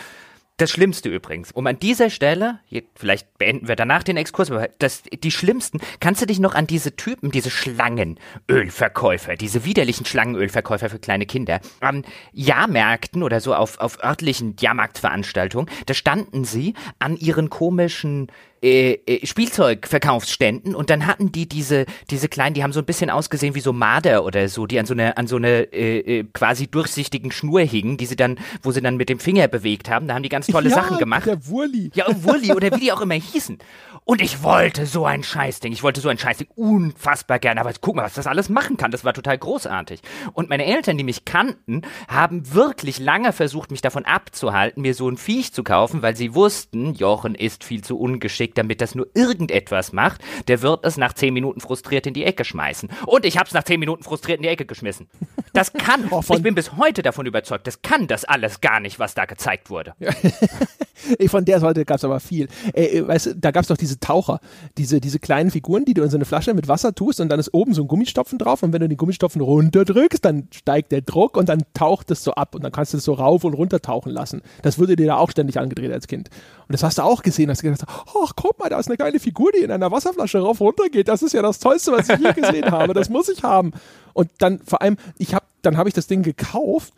Das 0.57 0.70
Schlimmste 0.70 1.09
übrigens, 1.09 1.52
um 1.52 1.66
an 1.66 1.78
dieser 1.78 2.11
Stelle, 2.11 2.61
vielleicht 2.94 3.39
beenden 3.39 3.66
wir 3.66 3.77
danach 3.77 4.02
den 4.02 4.19
Exkurs, 4.19 4.51
aber 4.51 4.69
das, 4.78 5.05
die 5.05 5.31
Schlimmsten, 5.31 5.81
kannst 6.01 6.20
du 6.20 6.27
dich 6.27 6.39
noch 6.39 6.55
an 6.55 6.66
diese 6.66 6.94
Typen, 6.97 7.31
diese 7.31 7.48
Schlangenölverkäufer, 7.48 9.36
diese 9.36 9.65
widerlichen 9.65 10.05
Schlangenölverkäufer 10.05 10.90
für 10.90 10.98
kleine 10.98 11.24
Kinder, 11.24 11.61
an 11.81 12.05
Jahrmärkten 12.32 13.23
oder 13.23 13.40
so 13.40 13.55
auf, 13.55 13.81
auf 13.81 14.05
örtlichen 14.05 14.57
Jahrmarktveranstaltungen, 14.61 15.70
da 15.86 15.94
standen 15.94 16.44
sie 16.44 16.74
an 16.98 17.16
ihren 17.16 17.48
komischen 17.48 18.31
äh, 18.62 18.93
äh, 19.07 19.27
Spielzeugverkaufsständen 19.27 20.74
und 20.74 20.91
dann 20.91 21.07
hatten 21.07 21.32
die 21.32 21.49
diese 21.49 21.87
diese 22.11 22.28
kleinen, 22.28 22.55
die 22.55 22.62
haben 22.62 22.73
so 22.73 22.81
ein 22.81 22.87
bisschen 22.87 23.11
ausgesehen 23.11 23.55
wie 23.55 23.61
so 23.61 23.73
Marder 23.73 24.24
oder 24.24 24.49
so, 24.49 24.66
die 24.66 24.78
an 24.78 24.87
so 24.87 24.95
eine 24.95 25.16
an 25.16 25.27
so 25.27 25.37
eine 25.37 25.73
äh, 25.73 26.20
äh, 26.20 26.24
quasi 26.32 26.66
durchsichtigen 26.66 27.32
Schnur 27.32 27.61
hingen, 27.61 27.97
die 27.97 28.07
sie 28.07 28.16
dann, 28.16 28.39
wo 28.62 28.73
sie 28.73 28.82
dann 28.82 28.97
mit 28.97 29.09
dem 29.09 29.19
Finger 29.19 29.49
bewegt 29.49 29.89
haben. 29.89 30.09
Da 30.09 30.15
haben 30.15 30.23
die 30.23 30.28
ganz 30.28 30.47
tolle 30.47 30.69
ja, 30.69 30.74
Sachen 30.74 30.99
gemacht. 30.99 31.27
Der 31.27 31.47
Wurli. 31.47 31.91
Ja, 31.95 32.07
Wurli 32.23 32.53
oder 32.53 32.70
wie 32.73 32.81
die 32.81 32.93
auch 32.93 33.01
immer 33.01 33.15
hießen. 33.15 33.59
Und 34.05 34.23
ich 34.23 34.43
wollte 34.43 34.87
so 34.87 35.05
ein 35.05 35.23
Scheißding. 35.23 35.73
Ich 35.73 35.82
wollte 35.82 36.01
so 36.01 36.09
ein 36.09 36.19
Scheißding 36.19 36.49
unfassbar 36.57 37.39
gerne. 37.39 37.61
Aber 37.61 37.73
guck 37.81 37.97
mal, 37.97 38.05
was 38.05 38.15
das 38.15 38.27
alles 38.27 38.49
machen 38.49 38.77
kann. 38.77 38.91
Das 38.91 39.05
war 39.05 39.12
total 39.12 39.39
großartig. 39.39 40.01
Und 40.32 40.49
meine 40.49 40.65
Eltern, 40.65 40.99
die 40.99 41.05
mich 41.05 41.24
kannten, 41.24 41.82
haben 42.09 42.53
wirklich 42.53 42.99
lange 42.99 43.32
versucht, 43.32 43.70
mich 43.70 43.82
davon 43.82 44.05
abzuhalten, 44.05 44.82
mir 44.82 44.95
so 44.95 45.09
ein 45.09 45.16
Viech 45.16 45.53
zu 45.53 45.62
kaufen, 45.62 46.03
weil 46.03 46.16
sie 46.16 46.35
wussten, 46.35 46.95
Jochen 46.95 47.35
ist 47.35 47.62
viel 47.62 47.82
zu 47.82 47.99
ungeschickt, 47.99 48.50
damit 48.59 48.81
das 48.81 48.95
nur 48.95 49.09
irgendetwas 49.15 49.93
macht. 49.93 50.21
Der 50.49 50.63
wird 50.63 50.85
es 50.85 50.97
nach 50.97 51.13
zehn 51.13 51.35
Minuten 51.35 51.61
frustriert 51.61 52.07
in 52.07 52.15
die 52.15 52.25
Ecke 52.25 52.45
schmeißen. 52.45 52.89
Und 53.07 53.25
ich 53.25 53.39
hab's 53.39 53.53
nach 53.53 53.65
zehn 53.65 53.81
Minuten 53.81 54.03
frustriert 54.03 54.39
in 54.39 54.43
die 54.43 54.49
Ecke 54.49 54.67
geschmissen. 54.67 55.09
Das 55.53 55.73
kann, 55.73 56.09
oh, 56.11 56.23
ich 56.29 56.43
bin 56.43 56.55
bis 56.55 56.77
heute 56.77 57.03
davon 57.03 57.27
überzeugt, 57.27 57.67
das 57.67 57.83
kann 57.83 58.07
das 58.07 58.25
alles 58.25 58.61
gar 58.61 58.81
nicht, 58.81 58.99
was 58.99 59.15
da 59.15 59.25
gezeigt 59.25 59.71
wurde. 59.71 59.95
Von 61.29 61.45
der 61.45 61.61
Seite 61.61 61.85
gab's 61.85 62.05
aber 62.05 62.21
viel. 62.21 62.49
Äh, 62.75 63.07
weißt 63.07 63.27
du, 63.27 63.37
da 63.37 63.51
gab's 63.51 63.69
doch 63.69 63.77
diese 63.77 64.01
Taucher, 64.01 64.41
diese, 64.77 65.01
diese 65.01 65.19
kleinen 65.19 65.51
Figuren, 65.51 65.85
die 65.85 65.95
du 65.95 66.03
in 66.03 66.11
so 66.11 66.17
eine 66.17 66.25
Flasche 66.25 66.53
mit 66.55 66.69
Wasser 66.69 66.95
tust 66.95 67.21
und 67.21 67.31
dann 67.31 67.41
ist 67.41 67.55
oben 67.55 67.73
so 67.73 67.83
ein 67.83 67.89
Gummistopfen 67.89 68.39
drauf 68.39 68.63
und 68.63 68.73
wenn 68.73 68.81
du 68.81 68.89
den 68.89 68.99
Gummistopfen 68.99 69.41
runterdrückst, 69.41 70.25
dann 70.25 70.49
steigt 70.53 70.93
der 70.93 71.01
Druck 71.01 71.37
und 71.37 71.49
dann 71.49 71.63
taucht 71.75 72.11
es 72.11 72.23
so 72.23 72.33
ab 72.35 72.55
und 72.55 72.63
dann 72.63 72.73
kannst 72.73 72.93
du 72.93 72.99
es 72.99 73.05
so 73.05 73.15
rauf 73.15 73.45
und 73.45 73.55
runter 73.55 73.81
tauchen 73.81 74.13
lassen. 74.13 74.43
Das 74.63 74.79
wurde 74.79 74.97
dir 74.97 75.07
da 75.07 75.17
auch 75.17 75.31
ständig 75.31 75.59
angedreht 75.59 75.93
als 75.93 76.07
Kind. 76.07 76.29
Und 76.69 76.75
das 76.75 76.83
hast 76.83 76.99
du 76.99 77.03
auch 77.03 77.23
gesehen, 77.23 77.51
hast 77.51 77.63
du 77.63 77.71
gedacht, 77.71 77.85
ach 77.89 78.37
guck 78.41 78.59
mal, 78.59 78.69
da 78.69 78.79
ist 78.79 78.89
eine 78.89 78.97
geile 78.97 79.21
Figur, 79.21 79.53
die 79.53 79.62
in 79.62 79.71
einer 79.71 79.91
Wasserflasche 79.91 80.39
rauf 80.39 80.61
runter 80.61 80.89
geht. 80.89 81.09
Das 81.09 81.23
ist 81.23 81.33
ja 81.33 81.43
das 81.43 81.59
Tollste, 81.59 81.93
was 81.93 82.09
ich 82.09 82.19
je 82.19 82.33
gesehen 82.33 82.65
habe. 82.71 82.95
Das 82.95 83.09
muss 83.09 83.29
ich 83.29 83.43
haben. 83.43 83.73
Und 84.15 84.31
dann 84.39 84.61
vor 84.61 84.81
allem, 84.83 84.97
ich 85.19 85.35
hab, 85.35 85.45
dann 85.62 85.77
habe 85.77 85.89
ich 85.89 85.95
das 85.95 86.07
Ding 86.07 86.23
gekauft. 86.23 86.93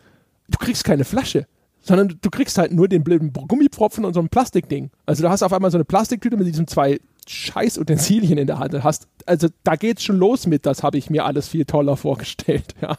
Du 0.49 0.59
kriegst 0.59 0.85
keine 0.85 1.05
Flasche 1.05 1.47
sondern 1.83 2.17
du 2.23 2.31
kriegst 2.31 2.59
halt 2.59 2.73
nur 2.73 2.89
den 2.89 3.03
blöden 3.03 3.33
Gummipfropfen 3.33 4.05
und 4.05 4.15
so 4.15 4.21
ein 4.21 4.29
Plastikding. 4.29 4.91
Also 5.05 5.23
du 5.23 5.29
hast 5.29 5.43
auf 5.43 5.53
einmal 5.53 5.71
so 5.71 5.77
eine 5.77 5.85
Plastiktüte 5.85 6.37
mit 6.37 6.47
diesen 6.47 6.69
zwei 6.69 7.01
Scheißutensilien 7.27 8.39
in 8.39 8.47
der 8.47 8.59
Hand 8.59 8.83
hast. 8.83 9.09
Also 9.27 9.49
da 9.65 9.77
geht's 9.77 10.05
schon 10.05 10.17
los 10.17 10.47
mit, 10.47 10.65
das 10.67 10.83
habe 10.83 10.99
ich 10.99 11.11
mir 11.11 11.25
alles 11.25 11.49
viel 11.49 11.65
toller 11.65 11.97
vorgestellt, 11.97 12.75
ja. 12.81 12.97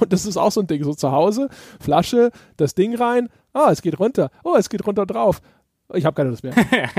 Und 0.00 0.12
das 0.12 0.24
ist 0.24 0.36
auch 0.36 0.52
so 0.52 0.60
ein 0.60 0.66
Ding, 0.66 0.82
so 0.84 0.94
zu 0.94 1.12
Hause, 1.12 1.48
Flasche, 1.80 2.30
das 2.56 2.74
Ding 2.74 2.96
rein, 2.96 3.28
ah, 3.52 3.70
es 3.70 3.82
geht 3.82 3.98
runter, 3.98 4.30
oh, 4.42 4.54
es 4.56 4.70
geht 4.70 4.86
runter 4.86 5.06
drauf. 5.06 5.42
Ich 5.94 6.04
habe 6.04 6.14
keine 6.14 6.30
Lust 6.30 6.42
mehr. 6.42 6.52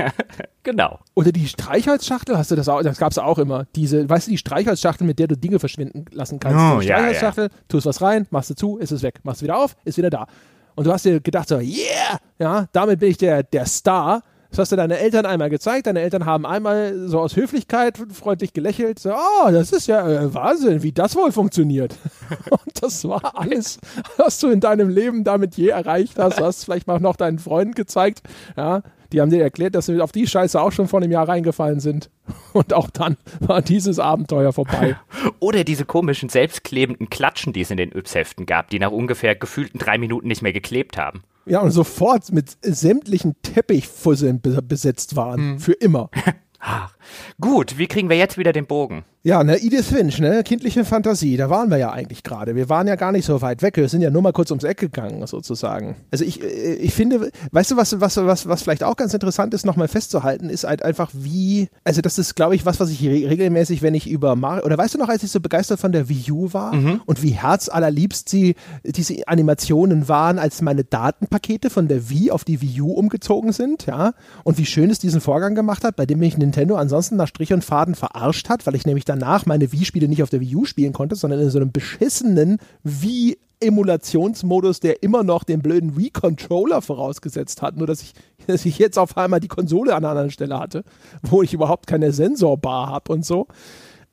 genau. 0.62 0.98
Oder 1.14 1.30
die 1.30 1.46
Streichholzschachtel, 1.46 2.38
hast 2.38 2.50
du 2.50 2.56
das 2.56 2.68
auch? 2.68 2.82
Das 2.82 2.98
gab 2.98 3.12
es 3.12 3.18
auch 3.18 3.38
immer. 3.38 3.66
Diese, 3.74 4.08
weißt 4.08 4.26
du, 4.26 4.30
die 4.30 4.38
Streichholzschachtel, 4.38 5.06
mit 5.06 5.18
der 5.18 5.26
du 5.26 5.36
Dinge 5.36 5.58
verschwinden 5.58 6.06
lassen 6.10 6.38
kannst. 6.40 6.58
Oh, 6.58 6.80
die 6.80 6.86
ja, 6.86 6.96
Streichholzschachtel, 6.96 7.44
ja. 7.44 7.58
tust 7.68 7.86
was 7.86 8.00
rein, 8.00 8.26
machst 8.30 8.50
du 8.50 8.54
zu, 8.54 8.78
ist 8.78 8.90
es 8.90 9.02
weg. 9.02 9.20
Machst 9.24 9.42
wieder 9.42 9.58
auf, 9.58 9.76
ist 9.84 9.98
wieder 9.98 10.10
da. 10.10 10.26
Und 10.74 10.86
du 10.86 10.92
hast 10.92 11.04
dir 11.04 11.20
gedacht 11.20 11.48
so, 11.48 11.58
yeah, 11.58 12.18
ja, 12.38 12.66
damit 12.72 13.00
bin 13.00 13.10
ich 13.10 13.18
der, 13.18 13.42
der 13.42 13.66
Star. 13.66 14.22
Das 14.50 14.60
hast 14.60 14.72
du 14.72 14.76
deinen 14.76 14.92
Eltern 14.92 15.26
einmal 15.26 15.50
gezeigt. 15.50 15.86
Deine 15.86 16.00
Eltern 16.00 16.24
haben 16.24 16.46
einmal 16.46 17.06
so 17.06 17.20
aus 17.20 17.36
Höflichkeit 17.36 17.98
freundlich 18.12 18.54
gelächelt. 18.54 18.98
So, 18.98 19.12
oh, 19.12 19.50
das 19.50 19.72
ist 19.72 19.86
ja 19.86 20.08
äh, 20.08 20.34
Wahnsinn, 20.34 20.82
wie 20.82 20.92
das 20.92 21.16
wohl 21.16 21.32
funktioniert. 21.32 21.96
Und 22.50 22.82
das 22.82 23.04
war 23.06 23.38
alles, 23.38 23.78
was 24.16 24.40
du 24.40 24.48
in 24.48 24.60
deinem 24.60 24.88
Leben 24.88 25.22
damit 25.22 25.56
je 25.56 25.68
erreicht 25.68 26.18
hast. 26.18 26.38
Du 26.38 26.44
hast 26.44 26.64
vielleicht 26.64 26.86
mal 26.86 26.98
noch 26.98 27.16
deinen 27.16 27.38
Freunden 27.38 27.74
gezeigt. 27.74 28.22
Ja, 28.56 28.82
die 29.12 29.20
haben 29.20 29.30
dir 29.30 29.42
erklärt, 29.42 29.74
dass 29.74 29.86
sie 29.86 30.00
auf 30.00 30.12
die 30.12 30.26
Scheiße 30.26 30.60
auch 30.60 30.72
schon 30.72 30.88
vor 30.88 31.00
einem 31.00 31.12
Jahr 31.12 31.28
reingefallen 31.28 31.80
sind. 31.80 32.10
Und 32.52 32.74
auch 32.74 32.90
dann 32.90 33.16
war 33.40 33.62
dieses 33.62 33.98
Abenteuer 33.98 34.52
vorbei. 34.52 34.96
Oder 35.40 35.64
diese 35.64 35.84
komischen, 35.84 36.28
selbstklebenden 36.28 37.08
Klatschen, 37.08 37.52
die 37.52 37.62
es 37.62 37.70
in 37.70 37.78
den 37.78 37.92
Yps-Heften 37.92 38.44
gab, 38.44 38.68
die 38.70 38.78
nach 38.78 38.90
ungefähr 38.90 39.34
gefühlten 39.34 39.78
drei 39.78 39.98
Minuten 39.98 40.28
nicht 40.28 40.42
mehr 40.42 40.52
geklebt 40.52 40.98
haben. 40.98 41.22
Ja, 41.48 41.60
und 41.60 41.70
sofort 41.70 42.32
mit 42.32 42.56
sämtlichen 42.62 43.34
Teppichfusseln 43.42 44.40
besetzt 44.40 45.16
waren. 45.16 45.40
Hm. 45.40 45.58
Für 45.60 45.72
immer. 45.72 46.10
Ach, 46.58 46.97
gut, 47.40 47.78
wie 47.78 47.86
kriegen 47.86 48.08
wir 48.08 48.16
jetzt 48.16 48.38
wieder 48.38 48.52
den 48.52 48.66
Bogen? 48.66 49.04
Ja, 49.24 49.42
ne, 49.42 49.60
Edith 49.60 49.88
Finch, 49.88 50.20
ne, 50.20 50.42
kindliche 50.44 50.84
Fantasie, 50.84 51.36
da 51.36 51.50
waren 51.50 51.70
wir 51.70 51.76
ja 51.76 51.90
eigentlich 51.90 52.22
gerade. 52.22 52.54
Wir 52.54 52.68
waren 52.68 52.86
ja 52.86 52.94
gar 52.94 53.10
nicht 53.10 53.24
so 53.24 53.42
weit 53.42 53.62
weg, 53.62 53.76
wir 53.76 53.88
sind 53.88 54.00
ja 54.00 54.10
nur 54.10 54.22
mal 54.22 54.32
kurz 54.32 54.50
ums 54.50 54.62
Eck 54.62 54.78
gegangen, 54.78 55.26
sozusagen. 55.26 55.96
Also 56.12 56.24
ich, 56.24 56.42
äh, 56.42 56.74
ich 56.76 56.94
finde, 56.94 57.30
weißt 57.50 57.72
du, 57.72 57.76
was, 57.76 58.00
was, 58.00 58.16
was, 58.16 58.48
was 58.48 58.62
vielleicht 58.62 58.84
auch 58.84 58.96
ganz 58.96 59.12
interessant 59.12 59.54
ist, 59.54 59.66
nochmal 59.66 59.88
festzuhalten, 59.88 60.48
ist 60.48 60.64
halt 60.64 60.84
einfach 60.84 61.10
wie, 61.12 61.68
also 61.82 62.00
das 62.00 62.18
ist, 62.18 62.36
glaube 62.36 62.54
ich, 62.54 62.64
was, 62.64 62.78
was 62.78 62.90
ich 62.90 63.02
regelmäßig, 63.02 63.82
wenn 63.82 63.94
ich 63.94 64.08
über 64.08 64.36
Mario, 64.36 64.64
oder 64.64 64.78
weißt 64.78 64.94
du 64.94 64.98
noch, 64.98 65.08
als 65.08 65.24
ich 65.24 65.32
so 65.32 65.40
begeistert 65.40 65.80
von 65.80 65.90
der 65.90 66.08
Wii 66.08 66.30
U 66.30 66.52
war 66.52 66.74
mhm. 66.74 67.00
und 67.04 67.20
wie 67.22 67.30
herzallerliebst 67.30 68.28
sie 68.28 68.54
diese 68.84 69.26
Animationen 69.26 70.08
waren, 70.08 70.38
als 70.38 70.62
meine 70.62 70.84
Datenpakete 70.84 71.70
von 71.70 71.88
der 71.88 72.08
Wii 72.08 72.30
auf 72.30 72.44
die 72.44 72.62
Wii 72.62 72.82
U 72.82 72.92
umgezogen 72.92 73.52
sind, 73.52 73.86
ja, 73.86 74.12
und 74.44 74.58
wie 74.58 74.66
schön 74.66 74.90
es 74.90 75.00
diesen 75.00 75.20
Vorgang 75.20 75.56
gemacht 75.56 75.82
hat, 75.82 75.96
bei 75.96 76.06
dem 76.06 76.20
mich 76.20 76.38
Nintendo 76.38 76.76
ansonsten 76.76 76.97
nach 77.10 77.28
Strich 77.28 77.52
und 77.52 77.64
Faden 77.64 77.94
verarscht 77.94 78.48
hat, 78.48 78.66
weil 78.66 78.74
ich 78.74 78.86
nämlich 78.86 79.04
danach 79.04 79.46
meine 79.46 79.72
Wii-Spiele 79.72 80.08
nicht 80.08 80.22
auf 80.22 80.30
der 80.30 80.40
Wii 80.40 80.56
U 80.56 80.64
spielen 80.64 80.92
konnte, 80.92 81.16
sondern 81.16 81.40
in 81.40 81.50
so 81.50 81.58
einem 81.58 81.72
beschissenen 81.72 82.58
Wii 82.82 83.36
Emulationsmodus, 83.60 84.80
der 84.80 85.02
immer 85.02 85.24
noch 85.24 85.42
den 85.44 85.60
blöden 85.60 85.96
Wii-Controller 85.96 86.80
vorausgesetzt 86.80 87.62
hat, 87.62 87.76
nur 87.76 87.86
dass 87.86 88.02
ich, 88.02 88.12
dass 88.46 88.64
ich 88.64 88.78
jetzt 88.78 88.98
auf 88.98 89.16
einmal 89.16 89.40
die 89.40 89.48
Konsole 89.48 89.94
an 89.94 90.04
einer 90.04 90.10
anderen 90.10 90.30
Stelle 90.30 90.58
hatte, 90.58 90.84
wo 91.22 91.42
ich 91.42 91.54
überhaupt 91.54 91.86
keine 91.86 92.12
Sensorbar 92.12 92.88
habe 92.88 93.12
und 93.12 93.24
so. 93.24 93.46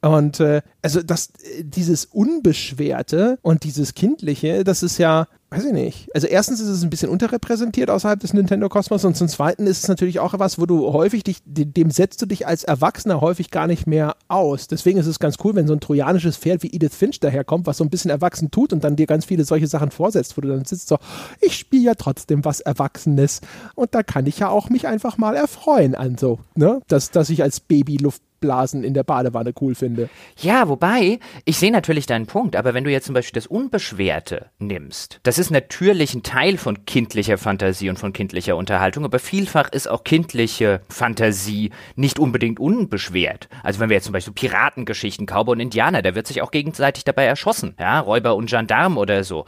Und 0.02 0.40
äh, 0.40 0.62
also 0.82 1.02
das, 1.02 1.30
dieses 1.62 2.06
Unbeschwerte 2.06 3.40
und 3.42 3.64
dieses 3.64 3.96
Kindliche, 3.96 4.64
das 4.64 4.84
ist 4.84 5.00
ja, 5.00 5.28
weiß 5.50 5.66
ich 5.66 5.74
nicht. 5.74 6.10
Also 6.14 6.28
erstens 6.28 6.60
ist 6.60 6.68
es 6.68 6.84
ein 6.84 6.90
bisschen 6.90 7.10
unterrepräsentiert 7.10 7.90
außerhalb 7.90 8.20
des 8.20 8.34
Nintendo-Kosmos 8.34 9.06
und 9.06 9.16
zum 9.16 9.28
Zweiten 9.28 9.66
ist 9.66 9.84
es 9.84 9.88
natürlich 9.88 10.20
auch 10.20 10.38
was, 10.38 10.60
wo 10.60 10.66
du 10.66 10.94
häufig 10.94 11.24
dich, 11.24 11.38
dem 11.46 11.90
setzt 11.90 12.22
du 12.22 12.26
dich 12.26 12.46
als 12.46 12.64
Erwachsener 12.64 13.22
häufig 13.22 13.50
gar 13.52 13.66
nicht 13.66 13.88
mehr 13.88 14.16
aus. 14.28 14.68
Deswegen 14.68 15.00
ist 15.00 15.08
es 15.08 15.20
ganz 15.20 15.38
cool, 15.44 15.56
wenn 15.56 15.68
so 15.68 15.74
ein 15.74 15.80
trojanisches 15.80 16.38
Pferd 16.38 16.62
wie 16.62 16.74
Edith 16.74 16.94
Finch 16.94 17.20
daherkommt, 17.20 17.66
was 17.66 17.78
so 17.78 17.84
ein 17.84 17.90
bisschen 17.90 18.12
erwachsen 18.12 18.52
tut 18.52 18.74
und 18.74 18.84
dann 18.84 18.96
dir 18.96 19.08
ganz 19.08 19.26
viele 19.26 19.44
solche 19.44 19.68
Sachen 19.68 19.92
vorsetzt, 19.92 20.38
wo 20.38 20.42
du 20.42 20.50
dann 20.50 20.66
sitzt 20.66 20.88
so, 20.88 20.98
ich 21.42 21.58
spiele 21.58 21.84
ja 21.84 21.94
trotzdem 21.96 22.46
was 22.46 22.60
Erwachsenes 22.60 23.42
und 23.76 23.96
da 23.96 24.04
kann 24.04 24.28
ich 24.28 24.40
ja 24.40 24.50
auch 24.50 24.70
mich 24.70 24.88
einfach 24.88 25.18
mal 25.18 25.36
erfreuen 25.36 25.96
an 25.96 26.18
so, 26.18 26.40
ne, 26.56 26.82
dass, 26.88 27.12
dass 27.12 27.30
ich 27.30 27.42
als 27.42 27.60
Baby 27.60 27.98
Luft 27.98 28.22
Blasen 28.46 28.84
in 28.84 28.94
der 28.94 29.04
Badewanne 29.04 29.54
cool 29.60 29.74
finde. 29.74 30.08
Ja, 30.40 30.70
wobei, 30.70 31.20
ich 31.46 31.58
sehe 31.58 31.72
natürlich 31.72 32.06
deinen 32.06 32.28
Punkt, 32.28 32.56
aber 32.56 32.76
wenn 32.76 32.84
du 32.84 32.92
jetzt 32.92 33.06
zum 33.06 33.16
Beispiel 33.16 33.34
das 33.34 33.48
Unbeschwerte 33.48 34.52
nimmst, 34.60 35.20
das 35.24 35.40
ist 35.40 35.50
natürlich 35.50 36.14
ein 36.14 36.22
Teil 36.22 36.58
von 36.58 36.86
kindlicher 36.86 37.40
Fantasie 37.40 37.90
und 37.90 37.98
von 37.98 38.14
kindlicher 38.14 38.56
Unterhaltung, 38.56 39.04
aber 39.04 39.18
vielfach 39.18 39.70
ist 39.70 39.90
auch 39.90 40.04
kindliche 40.04 40.82
Fantasie 40.90 41.72
nicht 41.96 42.20
unbedingt 42.20 42.60
unbeschwert. 42.60 43.50
Also 43.64 43.80
wenn 43.80 43.90
wir 43.90 43.96
jetzt 43.96 44.06
zum 44.06 44.14
Beispiel 44.14 44.34
Piratengeschichten, 44.34 45.26
Cowboy 45.26 45.54
und 45.54 45.60
Indianer, 45.60 46.04
da 46.04 46.14
wird 46.14 46.28
sich 46.28 46.44
auch 46.44 46.52
gegenseitig 46.52 47.04
dabei 47.04 47.26
erschossen, 47.26 47.76
ja, 47.80 48.00
Räuber 48.00 48.36
und 48.36 48.48
Gendarm 48.48 48.98
oder 48.98 49.24
so. 49.24 49.46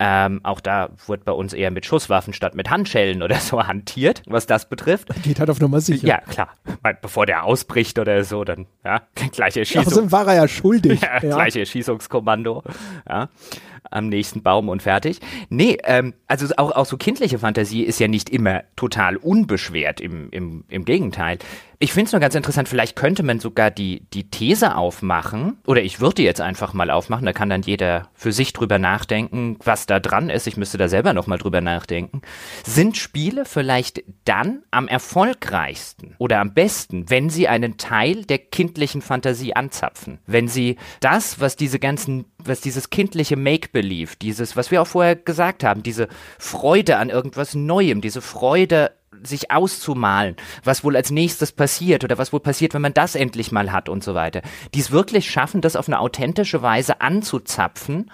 Ähm, 0.00 0.40
auch 0.42 0.60
da 0.60 0.90
wird 1.06 1.24
bei 1.24 1.32
uns 1.32 1.52
eher 1.52 1.70
mit 1.70 1.86
Schusswaffen 1.86 2.32
statt 2.32 2.54
mit 2.56 2.68
Handschellen 2.68 3.22
oder 3.22 3.36
so 3.36 3.62
hantiert, 3.66 4.22
was 4.26 4.46
das 4.46 4.68
betrifft. 4.68 5.08
Geht 5.22 5.38
halt 5.38 5.50
auf 5.50 5.60
Nummer 5.60 5.80
sicher. 5.80 6.06
Ja, 6.06 6.18
klar. 6.18 6.48
Bevor 7.00 7.26
der 7.26 7.44
ausbricht 7.44 7.98
oder 7.98 8.24
so, 8.24 8.39
dann, 8.44 8.66
ja, 8.84 9.02
gleiche 9.32 9.60
Erschießung. 9.60 9.86
Außerdem 9.86 10.12
war 10.12 10.26
er 10.26 10.34
ja 10.34 10.48
schuldig. 10.48 11.00
Ja, 11.10 11.14
ja. 11.14 11.34
Gleiche 11.34 11.60
Erschießungskommando, 11.60 12.62
ja, 13.08 13.28
am 13.90 14.08
nächsten 14.08 14.42
Baum 14.42 14.68
und 14.68 14.82
fertig. 14.82 15.20
Nee, 15.48 15.78
ähm, 15.84 16.14
also 16.26 16.46
auch, 16.56 16.72
auch 16.72 16.86
so 16.86 16.96
kindliche 16.96 17.38
Fantasie 17.38 17.82
ist 17.82 17.98
ja 18.00 18.08
nicht 18.08 18.30
immer 18.30 18.62
total 18.76 19.16
unbeschwert, 19.16 20.00
im, 20.00 20.28
im, 20.30 20.64
im 20.68 20.84
Gegenteil. 20.84 21.38
Ich 21.82 21.94
finde 21.94 22.08
es 22.08 22.12
nur 22.12 22.20
ganz 22.20 22.34
interessant, 22.34 22.68
vielleicht 22.68 22.94
könnte 22.94 23.22
man 23.22 23.40
sogar 23.40 23.70
die, 23.70 24.02
die 24.12 24.28
These 24.28 24.76
aufmachen, 24.76 25.56
oder 25.66 25.82
ich 25.82 25.98
würde 25.98 26.20
jetzt 26.20 26.42
einfach 26.42 26.74
mal 26.74 26.90
aufmachen, 26.90 27.24
da 27.24 27.32
kann 27.32 27.48
dann 27.48 27.62
jeder 27.62 28.10
für 28.12 28.32
sich 28.32 28.52
drüber 28.52 28.78
nachdenken, 28.78 29.56
was 29.64 29.86
da 29.86 29.98
dran 29.98 30.28
ist. 30.28 30.46
Ich 30.46 30.58
müsste 30.58 30.76
da 30.76 30.88
selber 30.88 31.14
nochmal 31.14 31.38
drüber 31.38 31.62
nachdenken. 31.62 32.20
Sind 32.66 32.98
Spiele 32.98 33.46
vielleicht 33.46 34.02
dann 34.26 34.62
am 34.70 34.88
erfolgreichsten 34.88 36.16
oder 36.18 36.40
am 36.40 36.52
besten, 36.52 37.08
wenn 37.08 37.30
sie 37.30 37.48
einen 37.48 37.78
Teil 37.78 38.26
der 38.26 38.40
kindlichen 38.40 39.00
Fantasie 39.00 39.56
anzapfen? 39.56 40.18
Wenn 40.26 40.48
sie 40.48 40.76
das, 41.00 41.40
was 41.40 41.56
diese 41.56 41.78
ganzen, 41.78 42.26
was 42.36 42.60
dieses 42.60 42.90
kindliche 42.90 43.36
Make-Believe, 43.36 44.16
dieses, 44.20 44.54
was 44.54 44.70
wir 44.70 44.82
auch 44.82 44.86
vorher 44.86 45.16
gesagt 45.16 45.64
haben, 45.64 45.82
diese 45.82 46.08
Freude 46.38 46.98
an 46.98 47.08
irgendwas 47.08 47.54
Neuem, 47.54 48.02
diese 48.02 48.20
Freude 48.20 48.90
sich 49.22 49.50
auszumalen, 49.50 50.36
was 50.64 50.84
wohl 50.84 50.96
als 50.96 51.10
nächstes 51.10 51.52
passiert 51.52 52.04
oder 52.04 52.18
was 52.18 52.32
wohl 52.32 52.40
passiert, 52.40 52.74
wenn 52.74 52.82
man 52.82 52.94
das 52.94 53.14
endlich 53.14 53.52
mal 53.52 53.72
hat 53.72 53.88
und 53.88 54.04
so 54.04 54.14
weiter. 54.14 54.42
Die 54.74 54.80
es 54.80 54.90
wirklich 54.90 55.30
schaffen, 55.30 55.60
das 55.60 55.76
auf 55.76 55.88
eine 55.88 56.00
authentische 56.00 56.62
Weise 56.62 57.00
anzuzapfen 57.00 58.10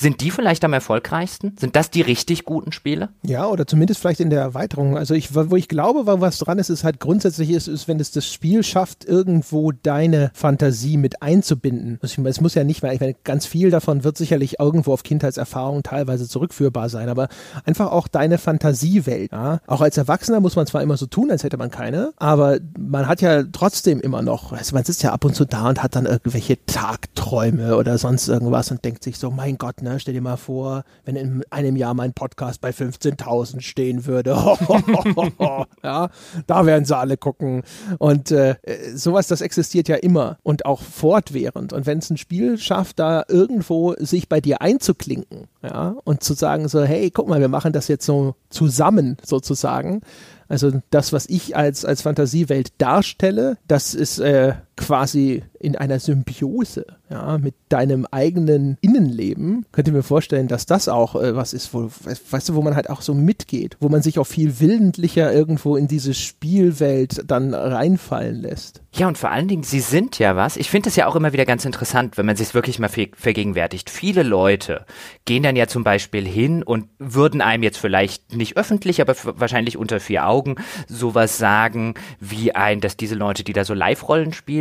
sind 0.00 0.22
die 0.22 0.30
vielleicht 0.30 0.64
am 0.64 0.72
erfolgreichsten? 0.72 1.54
Sind 1.58 1.76
das 1.76 1.90
die 1.90 2.00
richtig 2.00 2.46
guten 2.46 2.72
Spiele? 2.72 3.10
Ja, 3.22 3.46
oder 3.46 3.66
zumindest 3.66 4.00
vielleicht 4.00 4.20
in 4.20 4.30
der 4.30 4.40
Erweiterung. 4.40 4.96
Also 4.96 5.12
ich, 5.12 5.34
wo 5.34 5.56
ich 5.56 5.68
glaube, 5.68 6.06
was 6.06 6.38
dran 6.38 6.58
ist, 6.58 6.70
ist 6.70 6.84
halt 6.84 7.00
grundsätzlich 7.00 7.50
ist, 7.50 7.68
ist, 7.68 7.86
wenn 7.86 8.00
es 8.00 8.10
das 8.10 8.26
Spiel 8.26 8.62
schafft, 8.62 9.04
irgendwo 9.04 9.72
deine 9.72 10.30
Fantasie 10.32 10.96
mit 10.96 11.22
einzubinden. 11.22 11.98
Also 12.00 12.24
es 12.24 12.40
muss 12.40 12.54
ja 12.54 12.64
nicht 12.64 12.82
mehr, 12.82 12.94
ich 12.94 13.00
meine, 13.00 13.14
ganz 13.24 13.44
viel 13.44 13.70
davon 13.70 14.02
wird 14.02 14.16
sicherlich 14.16 14.58
irgendwo 14.58 14.94
auf 14.94 15.02
Kindheitserfahrungen 15.02 15.82
teilweise 15.82 16.26
zurückführbar 16.26 16.88
sein, 16.88 17.10
aber 17.10 17.28
einfach 17.66 17.92
auch 17.92 18.08
deine 18.08 18.38
Fantasiewelt. 18.38 19.30
Ja? 19.32 19.60
Auch 19.66 19.82
als 19.82 19.98
Erwachsener 19.98 20.40
muss 20.40 20.56
man 20.56 20.66
zwar 20.66 20.82
immer 20.82 20.96
so 20.96 21.06
tun, 21.06 21.30
als 21.30 21.44
hätte 21.44 21.58
man 21.58 21.70
keine, 21.70 22.12
aber 22.16 22.58
man 22.78 23.06
hat 23.06 23.20
ja 23.20 23.42
trotzdem 23.42 24.00
immer 24.00 24.22
noch, 24.22 24.52
also 24.52 24.74
man 24.74 24.84
sitzt 24.84 25.02
ja 25.02 25.12
ab 25.12 25.26
und 25.26 25.34
zu 25.34 25.44
da 25.44 25.68
und 25.68 25.82
hat 25.82 25.94
dann 25.94 26.06
irgendwelche 26.06 26.56
Tagträume 26.64 27.76
oder 27.76 27.98
sonst 27.98 28.28
irgendwas 28.28 28.70
und 28.70 28.82
denkt 28.82 29.04
sich 29.04 29.18
so, 29.18 29.30
mein 29.30 29.58
Gott, 29.58 29.82
ne? 29.82 29.89
Ne? 29.90 29.98
Stell 29.98 30.14
dir 30.14 30.20
mal 30.20 30.36
vor, 30.36 30.84
wenn 31.04 31.16
in 31.16 31.42
einem 31.50 31.74
Jahr 31.74 31.94
mein 31.94 32.12
Podcast 32.12 32.60
bei 32.60 32.70
15.000 32.70 33.60
stehen 33.60 34.06
würde. 34.06 34.30
ja, 35.82 36.10
da 36.46 36.66
werden 36.66 36.84
sie 36.84 36.96
alle 36.96 37.16
gucken. 37.16 37.62
Und 37.98 38.30
äh, 38.30 38.54
sowas, 38.94 39.26
das 39.26 39.40
existiert 39.40 39.88
ja 39.88 39.96
immer 39.96 40.38
und 40.44 40.64
auch 40.64 40.80
fortwährend. 40.80 41.72
Und 41.72 41.86
wenn 41.86 41.98
es 41.98 42.08
ein 42.10 42.18
Spiel 42.18 42.56
schafft, 42.58 43.00
da 43.00 43.24
irgendwo 43.28 43.94
sich 43.98 44.28
bei 44.28 44.40
dir 44.40 44.62
einzuklinken, 44.62 45.48
ja, 45.62 45.96
und 46.04 46.22
zu 46.22 46.34
sagen 46.34 46.68
so, 46.68 46.82
hey, 46.82 47.10
guck 47.10 47.28
mal, 47.28 47.40
wir 47.40 47.48
machen 47.48 47.72
das 47.72 47.88
jetzt 47.88 48.06
so 48.06 48.36
zusammen 48.48 49.16
sozusagen. 49.24 50.02
Also 50.48 50.72
das, 50.90 51.12
was 51.12 51.26
ich 51.28 51.56
als, 51.56 51.84
als 51.84 52.02
Fantasiewelt 52.02 52.72
darstelle, 52.78 53.56
das 53.68 53.94
ist 53.94 54.18
äh, 54.18 54.54
quasi 54.80 55.42
in 55.58 55.76
einer 55.76 56.00
Symbiose 56.00 56.86
ja, 57.10 57.36
mit 57.38 57.54
deinem 57.68 58.06
eigenen 58.10 58.78
Innenleben, 58.80 59.66
könnt 59.72 59.88
ihr 59.88 59.92
mir 59.92 60.02
vorstellen, 60.02 60.48
dass 60.48 60.64
das 60.64 60.88
auch 60.88 61.16
äh, 61.16 61.36
was 61.36 61.52
ist, 61.52 61.74
wo, 61.74 61.90
weißt 62.30 62.48
du, 62.48 62.54
wo 62.54 62.62
man 62.62 62.74
halt 62.74 62.88
auch 62.88 63.02
so 63.02 63.12
mitgeht, 63.12 63.76
wo 63.80 63.88
man 63.88 64.00
sich 64.00 64.18
auch 64.18 64.26
viel 64.26 64.58
willentlicher 64.58 65.32
irgendwo 65.32 65.76
in 65.76 65.86
diese 65.86 66.14
Spielwelt 66.14 67.24
dann 67.26 67.52
reinfallen 67.52 68.40
lässt. 68.40 68.82
Ja, 68.92 69.06
und 69.06 69.18
vor 69.18 69.30
allen 69.30 69.48
Dingen, 69.48 69.62
sie 69.62 69.80
sind 69.80 70.18
ja 70.18 70.34
was. 70.34 70.56
Ich 70.56 70.70
finde 70.70 70.88
es 70.88 70.96
ja 70.96 71.06
auch 71.06 71.14
immer 71.14 71.32
wieder 71.32 71.44
ganz 71.44 71.64
interessant, 71.64 72.16
wenn 72.16 72.26
man 72.26 72.36
sich 72.36 72.54
wirklich 72.54 72.78
mal 72.78 72.88
vergegenwärtigt. 72.88 73.90
Viele 73.90 74.22
Leute 74.22 74.84
gehen 75.26 75.42
dann 75.42 75.54
ja 75.56 75.68
zum 75.68 75.84
Beispiel 75.84 76.26
hin 76.26 76.62
und 76.62 76.88
würden 76.98 77.40
einem 77.40 77.62
jetzt 77.62 77.78
vielleicht 77.78 78.34
nicht 78.34 78.56
öffentlich, 78.56 79.00
aber 79.00 79.14
wahrscheinlich 79.36 79.76
unter 79.76 80.00
vier 80.00 80.26
Augen 80.26 80.56
sowas 80.88 81.38
sagen, 81.38 81.94
wie 82.18 82.54
ein, 82.54 82.80
dass 82.80 82.96
diese 82.96 83.14
Leute, 83.14 83.44
die 83.44 83.52
da 83.52 83.64
so 83.64 83.74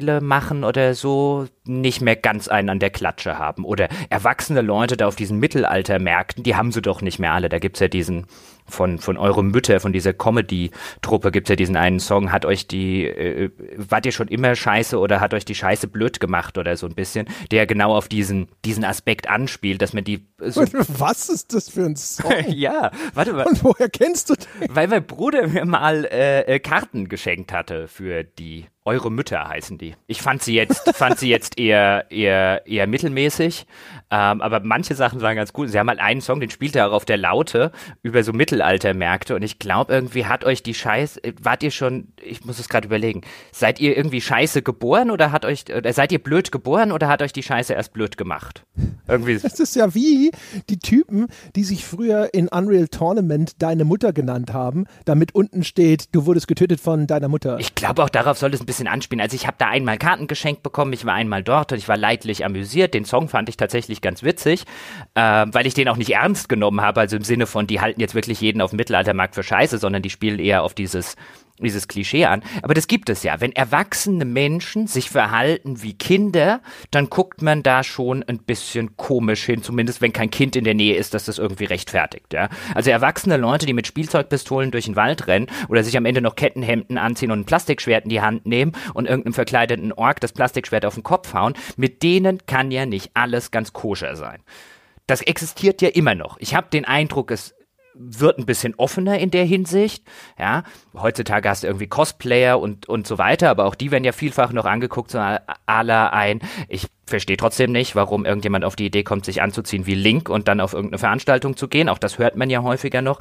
Live-Rollenspiele 0.09 0.21
machen 0.21 0.63
oder 0.63 0.93
so, 0.93 1.47
nicht 1.65 2.01
mehr 2.01 2.15
ganz 2.15 2.47
einen 2.47 2.69
an 2.69 2.79
der 2.79 2.89
Klatsche 2.89 3.37
haben. 3.37 3.63
Oder 3.65 3.89
erwachsene 4.09 4.61
Leute 4.61 4.97
da 4.97 5.07
auf 5.07 5.15
diesen 5.15 5.39
Mittelaltermärkten, 5.39 6.43
die 6.43 6.55
haben 6.55 6.71
sie 6.71 6.81
doch 6.81 7.01
nicht 7.01 7.19
mehr 7.19 7.33
alle. 7.33 7.49
Da 7.49 7.59
gibt's 7.59 7.79
ja 7.79 7.87
diesen 7.87 8.25
von, 8.69 8.99
von 8.99 9.17
Eure 9.17 9.43
Mütter, 9.43 9.79
von 9.79 9.93
dieser 9.93 10.13
Comedy-Truppe 10.13 11.31
gibt's 11.31 11.49
ja 11.49 11.55
diesen 11.55 11.75
einen 11.75 11.99
Song, 11.99 12.31
hat 12.31 12.45
euch 12.45 12.67
die, 12.67 13.05
äh, 13.05 13.49
wart 13.75 14.05
ihr 14.05 14.11
schon 14.11 14.27
immer 14.27 14.55
scheiße 14.55 14.97
oder 14.97 15.19
hat 15.19 15.33
euch 15.33 15.45
die 15.45 15.55
Scheiße 15.55 15.87
blöd 15.87 16.19
gemacht 16.19 16.57
oder 16.57 16.77
so 16.77 16.87
ein 16.87 16.95
bisschen, 16.95 17.27
der 17.51 17.65
genau 17.65 17.95
auf 17.95 18.07
diesen, 18.07 18.47
diesen 18.65 18.83
Aspekt 18.83 19.29
anspielt, 19.29 19.81
dass 19.81 19.93
man 19.93 20.03
die 20.03 20.27
so 20.39 20.61
Was 20.99 21.29
ist 21.29 21.53
das 21.53 21.69
für 21.69 21.85
ein 21.85 21.95
Song? 21.95 22.31
ja, 22.47 22.91
warte 23.13 23.33
mal. 23.33 23.47
Und 23.47 23.63
woher 23.63 23.89
kennst 23.89 24.29
du 24.29 24.35
den? 24.35 24.75
Weil 24.75 24.87
mein 24.87 25.05
Bruder 25.05 25.47
mir 25.47 25.65
mal 25.65 26.05
äh, 26.05 26.41
äh, 26.41 26.59
Karten 26.59 27.09
geschenkt 27.09 27.51
hatte 27.51 27.87
für 27.87 28.23
die 28.23 28.67
Eure 28.89 29.11
Mütter 29.11 29.47
heißen 29.47 29.77
die. 29.77 29.93
Ich 30.07 30.23
fand 30.23 30.41
sie 30.41 30.55
jetzt, 30.55 30.95
fand 30.95 31.19
sie 31.19 31.29
jetzt 31.29 31.59
eher, 31.59 32.09
eher, 32.09 32.65
eher 32.65 32.87
mittelmäßig, 32.87 33.67
ähm, 34.09 34.41
aber 34.41 34.61
manche 34.61 34.95
Sachen 34.95 35.21
waren 35.21 35.35
ganz 35.35 35.53
gut. 35.53 35.69
Sie 35.69 35.77
haben 35.77 35.89
halt 35.89 35.99
einen 35.99 36.21
Song, 36.21 36.39
den 36.39 36.49
spielt 36.49 36.75
er 36.75 36.87
auch 36.87 36.93
auf 36.93 37.05
der 37.05 37.17
Laute 37.17 37.71
über 38.01 38.23
so 38.23 38.33
Mittelaltermärkte 38.33 39.35
und 39.35 39.43
ich 39.43 39.59
glaube 39.59 39.93
irgendwie 39.93 40.25
hat 40.25 40.43
euch 40.43 40.63
die 40.63 40.73
Scheiße, 40.73 41.21
wart 41.39 41.61
ihr 41.61 41.69
schon, 41.69 42.13
ich 42.19 42.43
muss 42.45 42.57
es 42.57 42.67
gerade 42.67 42.87
überlegen, 42.87 43.21
seid 43.51 43.79
ihr 43.79 43.95
irgendwie 43.95 44.21
scheiße 44.21 44.63
geboren 44.63 45.11
oder 45.11 45.31
hat 45.31 45.45
euch, 45.45 45.65
oder 45.71 45.93
seid 45.93 46.11
ihr 46.11 46.17
blöd 46.17 46.51
geboren 46.51 46.91
oder 46.91 47.09
hat 47.09 47.21
euch 47.21 47.31
die 47.31 47.43
Scheiße 47.43 47.73
erst 47.73 47.93
blöd 47.93 48.17
gemacht? 48.17 48.65
Irgendwie. 49.07 49.37
Das 49.37 49.59
ist 49.59 49.75
ja 49.75 49.93
wie 49.93 50.31
die 50.67 50.79
Typen, 50.79 51.27
die 51.55 51.63
sich 51.63 51.85
früher 51.85 52.33
in 52.33 52.47
Unreal 52.47 52.87
Tournament 52.87 53.61
deine 53.61 53.85
Mutter 53.85 54.13
genannt 54.13 54.51
haben, 54.51 54.85
damit 55.05 55.35
unten 55.35 55.63
steht, 55.63 56.15
du 56.15 56.25
wurdest 56.25 56.47
getötet 56.47 56.79
von 56.79 57.05
deiner 57.05 57.27
Mutter. 57.27 57.59
Ich 57.59 57.75
glaube 57.75 58.03
auch 58.03 58.09
darauf 58.09 58.39
soll 58.39 58.51
es 58.51 58.59
ein 58.59 58.65
bisschen 58.65 58.78
anspielen. 58.87 59.21
Also 59.21 59.35
ich 59.35 59.47
habe 59.47 59.57
da 59.59 59.67
einmal 59.67 59.97
Karten 59.97 60.27
geschenkt 60.27 60.63
bekommen, 60.63 60.93
ich 60.93 61.05
war 61.05 61.13
einmal 61.13 61.43
dort 61.43 61.71
und 61.71 61.77
ich 61.77 61.87
war 61.87 61.97
leidlich 61.97 62.45
amüsiert. 62.45 62.93
Den 62.93 63.05
Song 63.05 63.29
fand 63.29 63.49
ich 63.49 63.57
tatsächlich 63.57 64.01
ganz 64.01 64.23
witzig, 64.23 64.65
äh, 65.15 65.45
weil 65.51 65.67
ich 65.67 65.73
den 65.73 65.89
auch 65.89 65.97
nicht 65.97 66.13
ernst 66.13 66.49
genommen 66.49 66.81
habe, 66.81 67.01
also 67.01 67.15
im 67.15 67.23
Sinne 67.23 67.47
von, 67.47 67.67
die 67.67 67.81
halten 67.81 68.01
jetzt 68.01 68.15
wirklich 68.15 68.41
jeden 68.41 68.61
auf 68.61 68.71
dem 68.71 68.77
Mittelaltermarkt 68.77 69.35
für 69.35 69.43
scheiße, 69.43 69.77
sondern 69.77 70.01
die 70.01 70.09
spielen 70.09 70.39
eher 70.39 70.63
auf 70.63 70.73
dieses 70.73 71.15
dieses 71.65 71.87
Klischee 71.87 72.25
an. 72.25 72.43
Aber 72.61 72.73
das 72.73 72.87
gibt 72.87 73.09
es 73.09 73.23
ja. 73.23 73.41
Wenn 73.41 73.51
erwachsene 73.51 74.25
Menschen 74.25 74.87
sich 74.87 75.09
verhalten 75.09 75.81
wie 75.81 75.93
Kinder, 75.93 76.61
dann 76.91 77.09
guckt 77.09 77.41
man 77.41 77.63
da 77.63 77.83
schon 77.83 78.23
ein 78.23 78.39
bisschen 78.39 78.95
komisch 78.97 79.43
hin, 79.43 79.63
zumindest 79.63 80.01
wenn 80.01 80.13
kein 80.13 80.31
Kind 80.31 80.55
in 80.55 80.63
der 80.63 80.73
Nähe 80.73 80.95
ist, 80.95 81.13
dass 81.13 81.25
das 81.25 81.37
irgendwie 81.37 81.65
rechtfertigt. 81.65 82.33
Ja? 82.33 82.49
Also 82.75 82.91
erwachsene 82.91 83.37
Leute, 83.37 83.65
die 83.65 83.73
mit 83.73 83.87
Spielzeugpistolen 83.87 84.71
durch 84.71 84.85
den 84.85 84.95
Wald 84.95 85.27
rennen 85.27 85.47
oder 85.67 85.83
sich 85.83 85.97
am 85.97 86.05
Ende 86.05 86.21
noch 86.21 86.35
Kettenhemden 86.35 86.97
anziehen 86.97 87.31
und 87.31 87.41
ein 87.41 87.45
Plastikschwert 87.45 88.03
in 88.05 88.09
die 88.09 88.21
Hand 88.21 88.45
nehmen 88.45 88.73
und 88.93 89.07
irgendeinem 89.07 89.33
verkleideten 89.33 89.93
Ork 89.93 90.19
das 90.21 90.33
Plastikschwert 90.33 90.85
auf 90.85 90.95
den 90.95 91.03
Kopf 91.03 91.33
hauen, 91.33 91.53
mit 91.77 92.03
denen 92.03 92.45
kann 92.45 92.71
ja 92.71 92.85
nicht 92.85 93.11
alles 93.13 93.51
ganz 93.51 93.73
koscher 93.73 94.15
sein. 94.15 94.41
Das 95.07 95.21
existiert 95.21 95.81
ja 95.81 95.89
immer 95.89 96.13
noch. 96.13 96.37
Ich 96.39 96.53
habe 96.53 96.67
den 96.71 96.85
Eindruck, 96.85 97.31
es 97.31 97.55
wird 97.99 98.39
ein 98.39 98.45
bisschen 98.45 98.73
offener 98.75 99.19
in 99.19 99.29
der 99.29 99.43
Hinsicht. 99.43 100.03
Ja, 100.39 100.63
heutzutage 100.93 101.49
hast 101.49 101.63
du 101.63 101.67
irgendwie 101.67 101.87
Cosplayer 101.87 102.59
und, 102.59 102.87
und 102.87 103.05
so 103.05 103.17
weiter, 103.17 103.49
aber 103.49 103.65
auch 103.65 103.75
die 103.75 103.91
werden 103.91 104.05
ja 104.05 104.13
vielfach 104.13 104.53
noch 104.53 104.65
angeguckt, 104.65 105.11
so 105.11 105.19
aller 105.65 106.13
ein. 106.13 106.39
Ich 106.69 106.87
verstehe 107.05 107.37
trotzdem 107.37 107.73
nicht, 107.73 107.95
warum 107.95 108.25
irgendjemand 108.25 108.63
auf 108.63 108.77
die 108.77 108.85
Idee 108.85 109.03
kommt, 109.03 109.25
sich 109.25 109.41
anzuziehen 109.41 109.85
wie 109.85 109.95
Link 109.95 110.29
und 110.29 110.47
dann 110.47 110.61
auf 110.61 110.73
irgendeine 110.73 110.99
Veranstaltung 110.99 111.57
zu 111.57 111.67
gehen. 111.67 111.89
Auch 111.89 111.97
das 111.97 112.17
hört 112.17 112.37
man 112.37 112.49
ja 112.49 112.63
häufiger 112.63 113.01
noch. 113.01 113.19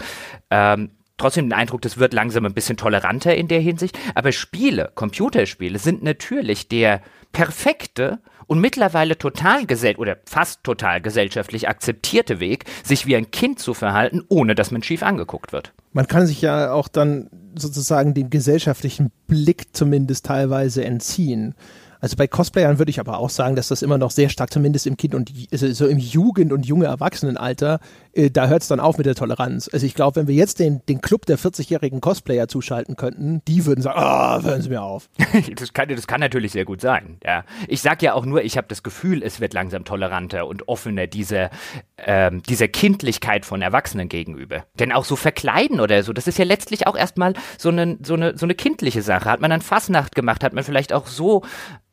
Ähm, 0.51 0.91
trotzdem 1.17 1.47
den 1.47 1.55
Eindruck, 1.55 1.83
das 1.83 1.99
wird 1.99 2.15
langsam 2.15 2.47
ein 2.47 2.55
bisschen 2.55 2.77
toleranter 2.77 3.35
in 3.35 3.49
der 3.49 3.61
Hinsicht. 3.61 3.99
Aber 4.15 4.31
Spiele, 4.31 4.93
Computerspiele 4.95 5.81
sind 5.81 6.05
natürlich 6.05 6.69
der 6.69 7.03
perfekte 7.33 8.21
und 8.49 8.61
mittlerweile 8.61 9.17
total 9.17 9.67
gesell 9.67 9.95
oder 9.97 10.17
fast 10.25 10.65
total 10.65 11.01
gesellschaftlich 11.01 11.69
akzeptierte 11.69 12.41
Weg, 12.41 12.65
sich 12.83 13.07
wie 13.07 13.15
ein 13.15 13.31
Kind 13.31 13.61
zu 13.61 13.75
verhalten, 13.75 14.23
ohne 14.29 14.57
dass 14.57 14.73
man 14.73 14.83
schief 14.83 15.05
angeguckt 15.05 15.53
wird. 15.53 15.73
Man 15.93 16.09
kann 16.09 16.27
sich 16.27 16.43
ja 16.43 16.73
auch 16.73 16.89
dann 16.89 17.31
sozusagen 17.55 18.15
dem 18.15 18.31
gesellschaftlichen 18.31 19.13
Blick 19.27 19.77
zumindest 19.77 20.27
teilweise 20.27 20.85
entziehen. 20.85 21.55
Also 22.01 22.17
bei 22.17 22.27
Cosplayern 22.27 22.79
würde 22.79 22.91
ich 22.91 23.01
aber 23.01 23.19
auch 23.19 23.31
sagen, 23.31 23.57
dass 23.57 23.69
das 23.69 23.83
immer 23.83 23.99
noch 23.99 24.11
sehr 24.11 24.29
stark, 24.29 24.53
zumindest 24.53 24.87
im 24.87 24.97
Kind 24.97 25.15
und 25.15 25.33
also 25.53 25.73
so 25.73 25.87
im 25.87 25.99
Jugend- 25.99 26.53
und 26.53 26.67
junge 26.67 26.87
Erwachsenenalter, 26.87 27.81
äh, 28.13 28.31
da 28.31 28.49
hört 28.49 28.63
es 28.63 28.69
dann 28.69 28.81
auf 28.81 28.99
mit 28.99 29.07
der 29.07 29.15
Toleranz. 29.15 29.69
Also 29.73 29.87
ich 29.87 29.95
glaube, 29.95 30.17
wenn 30.17 30.29
wir 30.29 30.35
jetzt 30.35 30.59
den, 30.59 30.83
den 30.89 31.01
Club 31.01 31.27
der 31.27 31.39
40-jährigen 31.39 32.01
Cosplayer 32.01 32.49
zuschalten 32.49 32.97
könnten, 32.97 33.43
die 33.49 33.67
würden 33.67 33.83
sagen, 33.83 33.99
ah, 33.99 34.39
oh, 34.39 34.43
hören 34.43 34.63
Sie 34.63 34.69
mir 34.69 34.83
auf. 34.83 35.09
das, 35.57 35.73
kann, 35.73 35.89
das 35.89 36.07
kann 36.07 36.21
natürlich 36.21 36.53
sehr 36.53 36.65
gut 36.65 36.81
sein. 36.81 37.19
Ja. 37.25 37.45
Ich 37.67 37.83
sage 37.83 38.07
ja 38.07 38.15
auch 38.15 38.25
nur, 38.25 38.43
ich 38.43 38.57
habe 38.57 38.69
das 38.69 38.83
Gefühl, 38.83 39.23
es 39.23 39.41
wird 39.41 39.55
langsam 39.55 39.85
toleranter 39.85 40.47
und 40.47 40.69
offener, 40.69 41.07
diese, 41.07 41.51
ähm, 41.99 42.43
dieser 42.49 42.69
Kindlichkeit 42.69 43.45
von 43.45 43.63
Erwachsenen 43.63 44.09
gegenüber. 44.09 44.65
Denn 44.79 44.93
auch 44.93 45.05
so 45.05 45.17
verkleiden 45.17 45.81
oder 45.81 46.03
so, 46.03 46.13
das 46.13 46.27
ist 46.27 46.39
ja 46.39 46.45
letztlich 46.45 46.87
auch 46.87 46.97
erstmal 46.97 47.35
so 47.57 47.71
eine, 47.71 47.99
so, 48.03 48.15
eine, 48.15 48.37
so 48.37 48.47
eine 48.47 48.55
kindliche 48.55 49.03
Sache. 49.03 49.31
Hat 49.31 49.41
man 49.41 49.51
dann 49.51 49.63
Fassnacht 49.63 50.15
gemacht, 50.15 50.45
hat 50.45 50.53
man 50.53 50.65
vielleicht 50.65 50.93
auch 50.93 51.07
so 51.07 51.43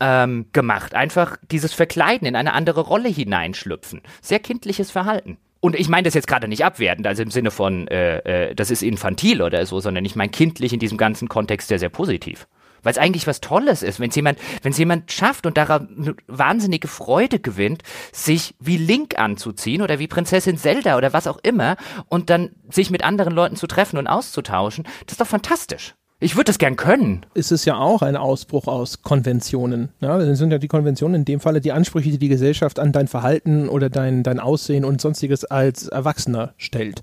ähm, 0.00 0.46
gemacht. 0.52 0.94
Einfach 0.94 1.36
dieses 1.50 1.72
Verkleiden 1.72 2.26
in 2.26 2.36
eine 2.36 2.52
andere 2.52 2.80
Rolle 2.82 3.08
hineinschlüpfen. 3.08 4.02
Sehr 4.20 4.38
kindliches 4.38 4.90
Verhalten. 4.90 5.38
Und 5.60 5.74
ich 5.74 5.88
meine 5.88 6.04
das 6.04 6.14
jetzt 6.14 6.28
gerade 6.28 6.48
nicht 6.48 6.64
abwertend, 6.64 7.06
also 7.06 7.22
im 7.22 7.30
Sinne 7.30 7.50
von, 7.50 7.88
äh, 7.88 8.50
äh, 8.50 8.54
das 8.54 8.70
ist 8.70 8.82
infantil 8.82 9.42
oder 9.42 9.64
so, 9.66 9.80
sondern 9.80 10.04
ich 10.04 10.14
meine 10.14 10.30
kindlich 10.30 10.72
in 10.72 10.78
diesem 10.78 10.98
ganzen 10.98 11.28
Kontext 11.28 11.68
sehr, 11.68 11.78
sehr 11.78 11.88
positiv. 11.88 12.46
Weil 12.82 12.92
es 12.92 12.98
eigentlich 12.98 13.26
was 13.26 13.40
Tolles 13.40 13.82
ist, 13.82 13.98
wenn 13.98 14.10
es 14.10 14.16
jemand, 14.16 14.38
wenn 14.62 14.70
es 14.70 14.78
jemand 14.78 15.10
schafft 15.10 15.44
und 15.44 15.56
daran 15.56 16.14
wahnsinnige 16.28 16.86
Freude 16.86 17.40
gewinnt, 17.40 17.82
sich 18.12 18.54
wie 18.60 18.76
Link 18.76 19.18
anzuziehen 19.18 19.82
oder 19.82 19.98
wie 19.98 20.06
Prinzessin 20.06 20.56
Zelda 20.56 20.96
oder 20.96 21.12
was 21.12 21.26
auch 21.26 21.38
immer 21.42 21.76
und 22.08 22.30
dann 22.30 22.50
sich 22.70 22.90
mit 22.90 23.02
anderen 23.02 23.34
Leuten 23.34 23.56
zu 23.56 23.66
treffen 23.66 23.98
und 23.98 24.06
auszutauschen, 24.06 24.84
das 25.06 25.14
ist 25.14 25.20
doch 25.20 25.26
fantastisch. 25.26 25.94
Ich 26.18 26.34
würde 26.34 26.44
das 26.44 26.58
gern 26.58 26.76
können. 26.76 27.26
Ist 27.34 27.52
es 27.52 27.66
ja 27.66 27.76
auch 27.76 28.00
ein 28.00 28.16
Ausbruch 28.16 28.68
aus 28.68 29.02
Konventionen. 29.02 29.90
Ja, 30.00 30.16
das 30.16 30.38
sind 30.38 30.50
ja 30.50 30.56
die 30.56 30.68
Konventionen 30.68 31.16
in 31.16 31.24
dem 31.26 31.40
Falle 31.40 31.60
die 31.60 31.72
Ansprüche, 31.72 32.10
die 32.10 32.18
die 32.18 32.28
Gesellschaft 32.28 32.78
an 32.78 32.92
dein 32.92 33.06
Verhalten 33.06 33.68
oder 33.68 33.90
dein, 33.90 34.22
dein 34.22 34.40
Aussehen 34.40 34.86
und 34.86 35.00
sonstiges 35.00 35.44
als 35.44 35.88
Erwachsener 35.88 36.54
stellt. 36.56 37.02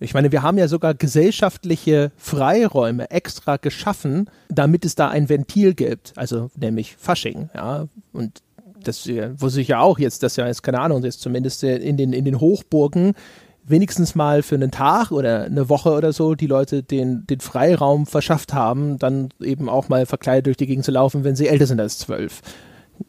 Ich 0.00 0.12
meine, 0.12 0.32
wir 0.32 0.42
haben 0.42 0.58
ja 0.58 0.68
sogar 0.68 0.94
gesellschaftliche 0.94 2.10
Freiräume 2.16 3.10
extra 3.10 3.56
geschaffen, 3.56 4.28
damit 4.48 4.84
es 4.84 4.96
da 4.96 5.08
ein 5.08 5.28
Ventil 5.28 5.74
gibt, 5.74 6.12
also 6.16 6.50
nämlich 6.56 6.96
Fasching, 6.96 7.50
ja. 7.54 7.86
Und 8.12 8.42
das 8.82 9.06
wusste 9.06 9.60
ich 9.60 9.68
ja 9.68 9.80
auch 9.80 9.98
jetzt, 9.98 10.24
das 10.24 10.36
ja 10.36 10.46
ist 10.46 10.62
keine 10.62 10.80
Ahnung, 10.80 11.04
ist 11.04 11.20
zumindest 11.20 11.62
in 11.62 11.96
den, 11.96 12.12
in 12.12 12.24
den 12.24 12.40
Hochburgen 12.40 13.14
wenigstens 13.64 14.14
mal 14.14 14.42
für 14.42 14.56
einen 14.56 14.70
Tag 14.70 15.10
oder 15.10 15.44
eine 15.44 15.68
Woche 15.68 15.92
oder 15.92 16.12
so 16.12 16.34
die 16.34 16.46
Leute 16.46 16.82
den, 16.82 17.26
den 17.26 17.40
Freiraum 17.40 18.06
verschafft 18.06 18.52
haben, 18.52 18.98
dann 18.98 19.28
eben 19.40 19.68
auch 19.68 19.88
mal 19.88 20.06
verkleidet 20.06 20.46
durch 20.46 20.56
die 20.56 20.66
Gegend 20.66 20.84
zu 20.84 20.90
laufen, 20.90 21.24
wenn 21.24 21.36
sie 21.36 21.48
älter 21.48 21.66
sind 21.66 21.80
als 21.80 21.98
zwölf. 21.98 22.40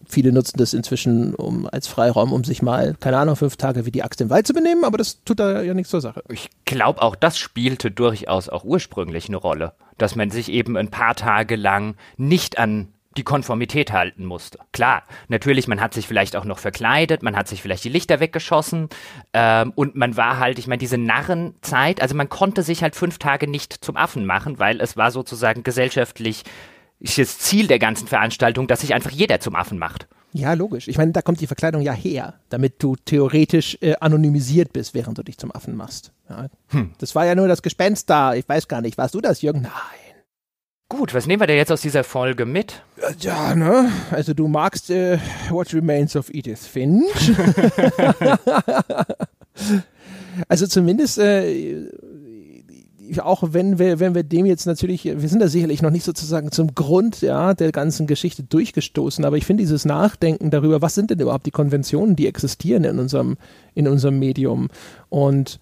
Viele 0.07 0.31
nutzen 0.31 0.57
das 0.57 0.73
inzwischen 0.73 1.35
um, 1.35 1.67
als 1.67 1.87
Freiraum, 1.87 2.33
um 2.33 2.43
sich 2.43 2.61
mal, 2.61 2.95
keine 2.99 3.17
Ahnung, 3.17 3.35
fünf 3.35 3.57
Tage 3.57 3.85
wie 3.85 3.91
die 3.91 4.03
Axt 4.03 4.21
im 4.21 4.29
Wald 4.29 4.47
zu 4.47 4.53
benehmen, 4.53 4.85
aber 4.85 4.97
das 4.97 5.23
tut 5.23 5.39
da 5.39 5.61
ja 5.61 5.73
nichts 5.73 5.91
zur 5.91 6.01
Sache. 6.01 6.23
Ich 6.29 6.49
glaube, 6.65 7.01
auch 7.01 7.15
das 7.15 7.37
spielte 7.37 7.91
durchaus 7.91 8.49
auch 8.49 8.63
ursprünglich 8.63 9.27
eine 9.27 9.37
Rolle, 9.37 9.73
dass 9.97 10.15
man 10.15 10.31
sich 10.31 10.49
eben 10.49 10.77
ein 10.77 10.89
paar 10.89 11.15
Tage 11.15 11.55
lang 11.55 11.95
nicht 12.17 12.57
an 12.57 12.92
die 13.17 13.23
Konformität 13.23 13.91
halten 13.91 14.25
musste. 14.25 14.59
Klar, 14.71 15.03
natürlich, 15.27 15.67
man 15.67 15.81
hat 15.81 15.93
sich 15.93 16.07
vielleicht 16.07 16.35
auch 16.35 16.45
noch 16.45 16.59
verkleidet, 16.59 17.23
man 17.23 17.35
hat 17.35 17.47
sich 17.47 17.61
vielleicht 17.61 17.83
die 17.83 17.89
Lichter 17.89 18.19
weggeschossen 18.19 18.89
ähm, 19.33 19.71
und 19.75 19.95
man 19.95 20.17
war 20.17 20.39
halt, 20.39 20.59
ich 20.59 20.67
meine, 20.67 20.79
diese 20.79 20.97
Narrenzeit, 20.97 22.01
also 22.01 22.15
man 22.15 22.29
konnte 22.29 22.63
sich 22.63 22.83
halt 22.83 22.95
fünf 22.95 23.17
Tage 23.17 23.47
nicht 23.47 23.83
zum 23.83 23.97
Affen 23.97 24.25
machen, 24.25 24.59
weil 24.59 24.81
es 24.81 24.97
war 24.97 25.11
sozusagen 25.11 25.63
gesellschaftlich 25.63 26.43
das 26.99 27.39
Ziel 27.39 27.67
der 27.67 27.79
ganzen 27.79 28.07
Veranstaltung, 28.07 28.67
dass 28.67 28.81
sich 28.81 28.93
einfach 28.93 29.11
jeder 29.11 29.39
zum 29.39 29.55
Affen 29.55 29.77
macht. 29.77 30.07
Ja, 30.31 30.53
logisch. 30.53 30.87
Ich 30.87 30.97
meine, 30.97 31.11
da 31.11 31.21
kommt 31.21 31.41
die 31.41 31.47
Verkleidung 31.47 31.81
ja 31.81 31.93
her, 31.93 32.35
damit 32.49 32.81
du 32.81 32.95
theoretisch 32.95 33.77
äh, 33.81 33.95
anonymisiert 33.99 34.73
bist, 34.73 34.95
während 34.95 35.17
du 35.17 35.23
dich 35.23 35.37
zum 35.37 35.51
Affen 35.51 35.75
machst. 35.75 36.11
Ja. 36.27 36.47
Hm. 36.69 36.93
Das 36.97 37.13
war 37.13 37.25
ja 37.25 37.35
nur 37.35 37.47
das 37.47 37.61
Gespenst 37.61 38.09
da. 38.09 38.33
Ich 38.33 38.49
weiß 38.49 38.67
gar 38.67 38.81
nicht, 38.81 38.97
warst 38.97 39.13
du 39.13 39.21
das, 39.21 39.43
Jürgen? 39.43 39.61
Nein. 39.61 40.02
Gut, 40.89 41.13
was 41.13 41.25
nehmen 41.25 41.41
wir 41.41 41.47
denn 41.47 41.57
jetzt 41.57 41.71
aus 41.71 41.81
dieser 41.81 42.03
Folge 42.03 42.45
mit? 42.45 42.83
Ja, 43.19 43.55
ne? 43.55 43.91
Also 44.11 44.33
du 44.33 44.47
magst 44.47 44.89
äh, 44.89 45.17
What 45.49 45.73
Remains 45.73 46.15
of 46.15 46.29
Edith 46.29 46.67
Finch. 46.67 47.03
also 50.47 50.67
zumindest 50.67 51.17
äh, 51.17 51.89
auch 53.19 53.43
wenn 53.51 53.79
wir, 53.79 53.99
wenn 53.99 54.15
wir 54.15 54.23
dem 54.23 54.45
jetzt 54.45 54.65
natürlich, 54.65 55.05
wir 55.05 55.29
sind 55.29 55.41
da 55.41 55.47
sicherlich 55.47 55.81
noch 55.81 55.89
nicht 55.89 56.05
sozusagen 56.05 56.51
zum 56.51 56.73
Grund 56.73 57.21
ja, 57.21 57.53
der 57.53 57.71
ganzen 57.71 58.07
Geschichte 58.07 58.43
durchgestoßen, 58.43 59.25
aber 59.25 59.37
ich 59.37 59.45
finde 59.45 59.63
dieses 59.63 59.85
Nachdenken 59.85 60.51
darüber, 60.51 60.81
was 60.81 60.95
sind 60.95 61.11
denn 61.11 61.19
überhaupt 61.19 61.45
die 61.45 61.51
Konventionen, 61.51 62.15
die 62.15 62.27
existieren 62.27 62.83
in 62.83 62.99
unserem, 62.99 63.37
in 63.73 63.87
unserem 63.87 64.19
Medium 64.19 64.69
und 65.09 65.59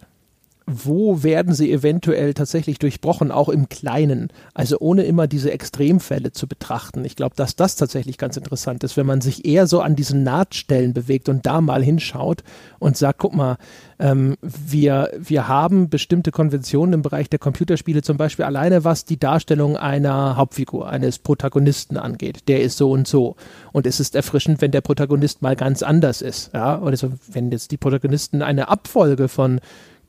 wo 0.72 1.24
werden 1.24 1.54
sie 1.54 1.72
eventuell 1.72 2.34
tatsächlich 2.34 2.80
durchbrochen, 2.80 3.32
auch 3.32 3.50
im 3.50 3.70
Kleinen. 3.70 4.30
Also 4.54 4.78
ohne 4.80 5.04
immer 5.04 5.28
diese 5.28 5.52
Extremfälle 5.52 6.32
zu 6.32 6.48
betrachten. 6.48 7.06
Ich 7.06 7.16
glaube, 7.16 7.36
dass 7.36 7.56
das 7.56 7.76
tatsächlich 7.76 8.18
ganz 8.18 8.38
interessant 8.38 8.84
ist, 8.84 8.98
wenn 8.98 9.06
man 9.06 9.22
sich 9.22 9.46
eher 9.46 9.68
so 9.68 9.82
an 9.82 9.96
diesen 9.96 10.24
Nahtstellen 10.24 10.94
bewegt 10.94 11.30
und 11.30 11.46
da 11.46 11.62
mal 11.62 11.84
hinschaut 11.84 12.44
und 12.80 12.98
sagt, 12.98 13.20
guck 13.20 13.36
mal, 13.36 13.58
ähm, 14.00 14.36
wir, 14.42 15.12
wir 15.18 15.48
haben 15.48 15.90
bestimmte 15.90 16.32
Konventionen 16.32 16.94
im 16.94 17.02
Bereich 17.02 17.30
der 17.30 17.40
Computerspiele, 17.40 18.02
zum 18.02 18.18
Beispiel 18.18 18.46
alleine 18.46 18.84
was 18.84 19.06
die 19.06 19.20
Darstellung 19.20 19.78
einer 19.78 20.36
Hauptfigur, 20.38 20.90
eines 20.90 21.20
Protagonisten 21.20 21.98
angeht. 21.98 22.48
Der 22.48 22.62
ist 22.62 22.78
so 22.78 22.92
und 22.92 23.08
so. 23.08 23.36
Und 23.72 23.86
es 23.86 24.00
ist 24.00 24.16
erfrischend, 24.16 24.62
wenn 24.62 24.72
der 24.72 24.82
Protagonist 24.82 25.42
mal 25.42 25.56
ganz 25.56 25.84
anders 25.84 26.22
ist. 26.22 26.52
Ja, 26.54 26.82
also 26.82 27.12
wenn 27.32 27.52
jetzt 27.52 27.72
die 27.72 27.78
Protagonisten 27.78 28.42
eine 28.42 28.70
Abfolge 28.70 29.28
von 29.28 29.60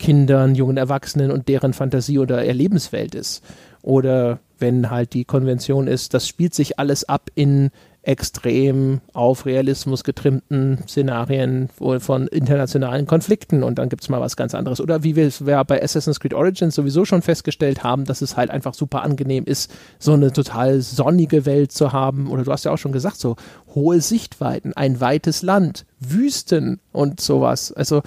Kindern, 0.03 0.57
jungen 0.57 0.77
Erwachsenen 0.77 1.31
und 1.31 1.47
deren 1.47 1.73
Fantasie 1.73 2.19
oder 2.19 2.45
Erlebenswelt 2.45 3.15
ist. 3.15 3.43
Oder 3.83 4.41
wenn 4.59 4.91
halt 4.91 5.15
die 5.15 5.25
Konvention 5.25 5.87
ist, 5.87 6.13
das 6.13 6.27
spielt 6.27 6.55
sich 6.55 6.81
alles 6.81 7.09
ab 7.09 7.31
in 7.37 7.71
extrem 8.05 9.01
auf 9.13 9.47
Realismus 9.47 10.03
getrimmten 10.03 10.79
Szenarien 10.89 11.69
von 11.99 12.27
internationalen 12.27 13.07
Konflikten 13.07 13.63
und 13.63 13.79
dann 13.79 13.89
gibt 13.89 14.03
es 14.03 14.09
mal 14.09 14.21
was 14.21 14.35
ganz 14.35 14.57
anderes. 14.57 14.81
Oder 14.81 15.05
wie 15.05 15.15
wir 15.15 15.29
es 15.29 15.45
bei 15.45 15.81
Assassin's 15.81 16.19
Creed 16.19 16.35
Origins 16.35 16.75
sowieso 16.75 17.05
schon 17.05 17.23
festgestellt 17.23 17.85
haben, 17.85 18.05
dass 18.05 18.21
es 18.21 18.37
halt 18.37 18.51
einfach 18.51 18.75
super 18.75 19.03
angenehm 19.05 19.45
ist, 19.45 19.73
so 20.01 20.15
eine 20.15 20.33
total 20.33 20.81
sonnige 20.81 21.47
Welt 21.47 21.71
zu 21.71 21.93
haben. 21.93 22.29
Oder 22.29 22.43
du 22.43 22.51
hast 22.51 22.65
ja 22.65 22.73
auch 22.73 22.79
schon 22.79 22.91
gesagt, 22.91 23.19
so 23.19 23.37
hohe 23.73 24.01
Sichtweiten, 24.01 24.73
ein 24.75 25.01
weites 25.01 25.43
Land, 25.43 25.87
Wüsten 26.01 26.81
und 26.91 27.21
sowas. 27.21 27.71
Also 27.73 28.03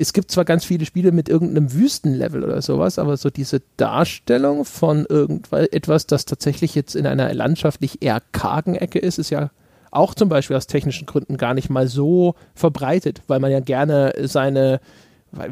es 0.00 0.14
gibt 0.14 0.30
zwar 0.30 0.46
ganz 0.46 0.64
viele 0.64 0.86
Spiele 0.86 1.12
mit 1.12 1.28
irgendeinem 1.28 1.74
Wüstenlevel 1.74 2.42
oder 2.42 2.62
sowas, 2.62 2.98
aber 2.98 3.18
so 3.18 3.28
diese 3.28 3.60
Darstellung 3.76 4.64
von 4.64 5.04
irgendetwas, 5.06 6.06
das 6.06 6.24
tatsächlich 6.24 6.74
jetzt 6.74 6.96
in 6.96 7.06
einer 7.06 7.32
landschaftlich 7.34 8.00
eher 8.00 8.22
kargen 8.32 8.76
Ecke 8.76 8.98
ist, 8.98 9.18
ist 9.18 9.28
ja 9.28 9.50
auch 9.90 10.14
zum 10.14 10.30
Beispiel 10.30 10.56
aus 10.56 10.66
technischen 10.66 11.04
Gründen 11.04 11.36
gar 11.36 11.52
nicht 11.52 11.68
mal 11.68 11.86
so 11.86 12.34
verbreitet, 12.54 13.20
weil 13.26 13.40
man 13.40 13.50
ja 13.50 13.60
gerne 13.60 14.14
seine 14.22 14.80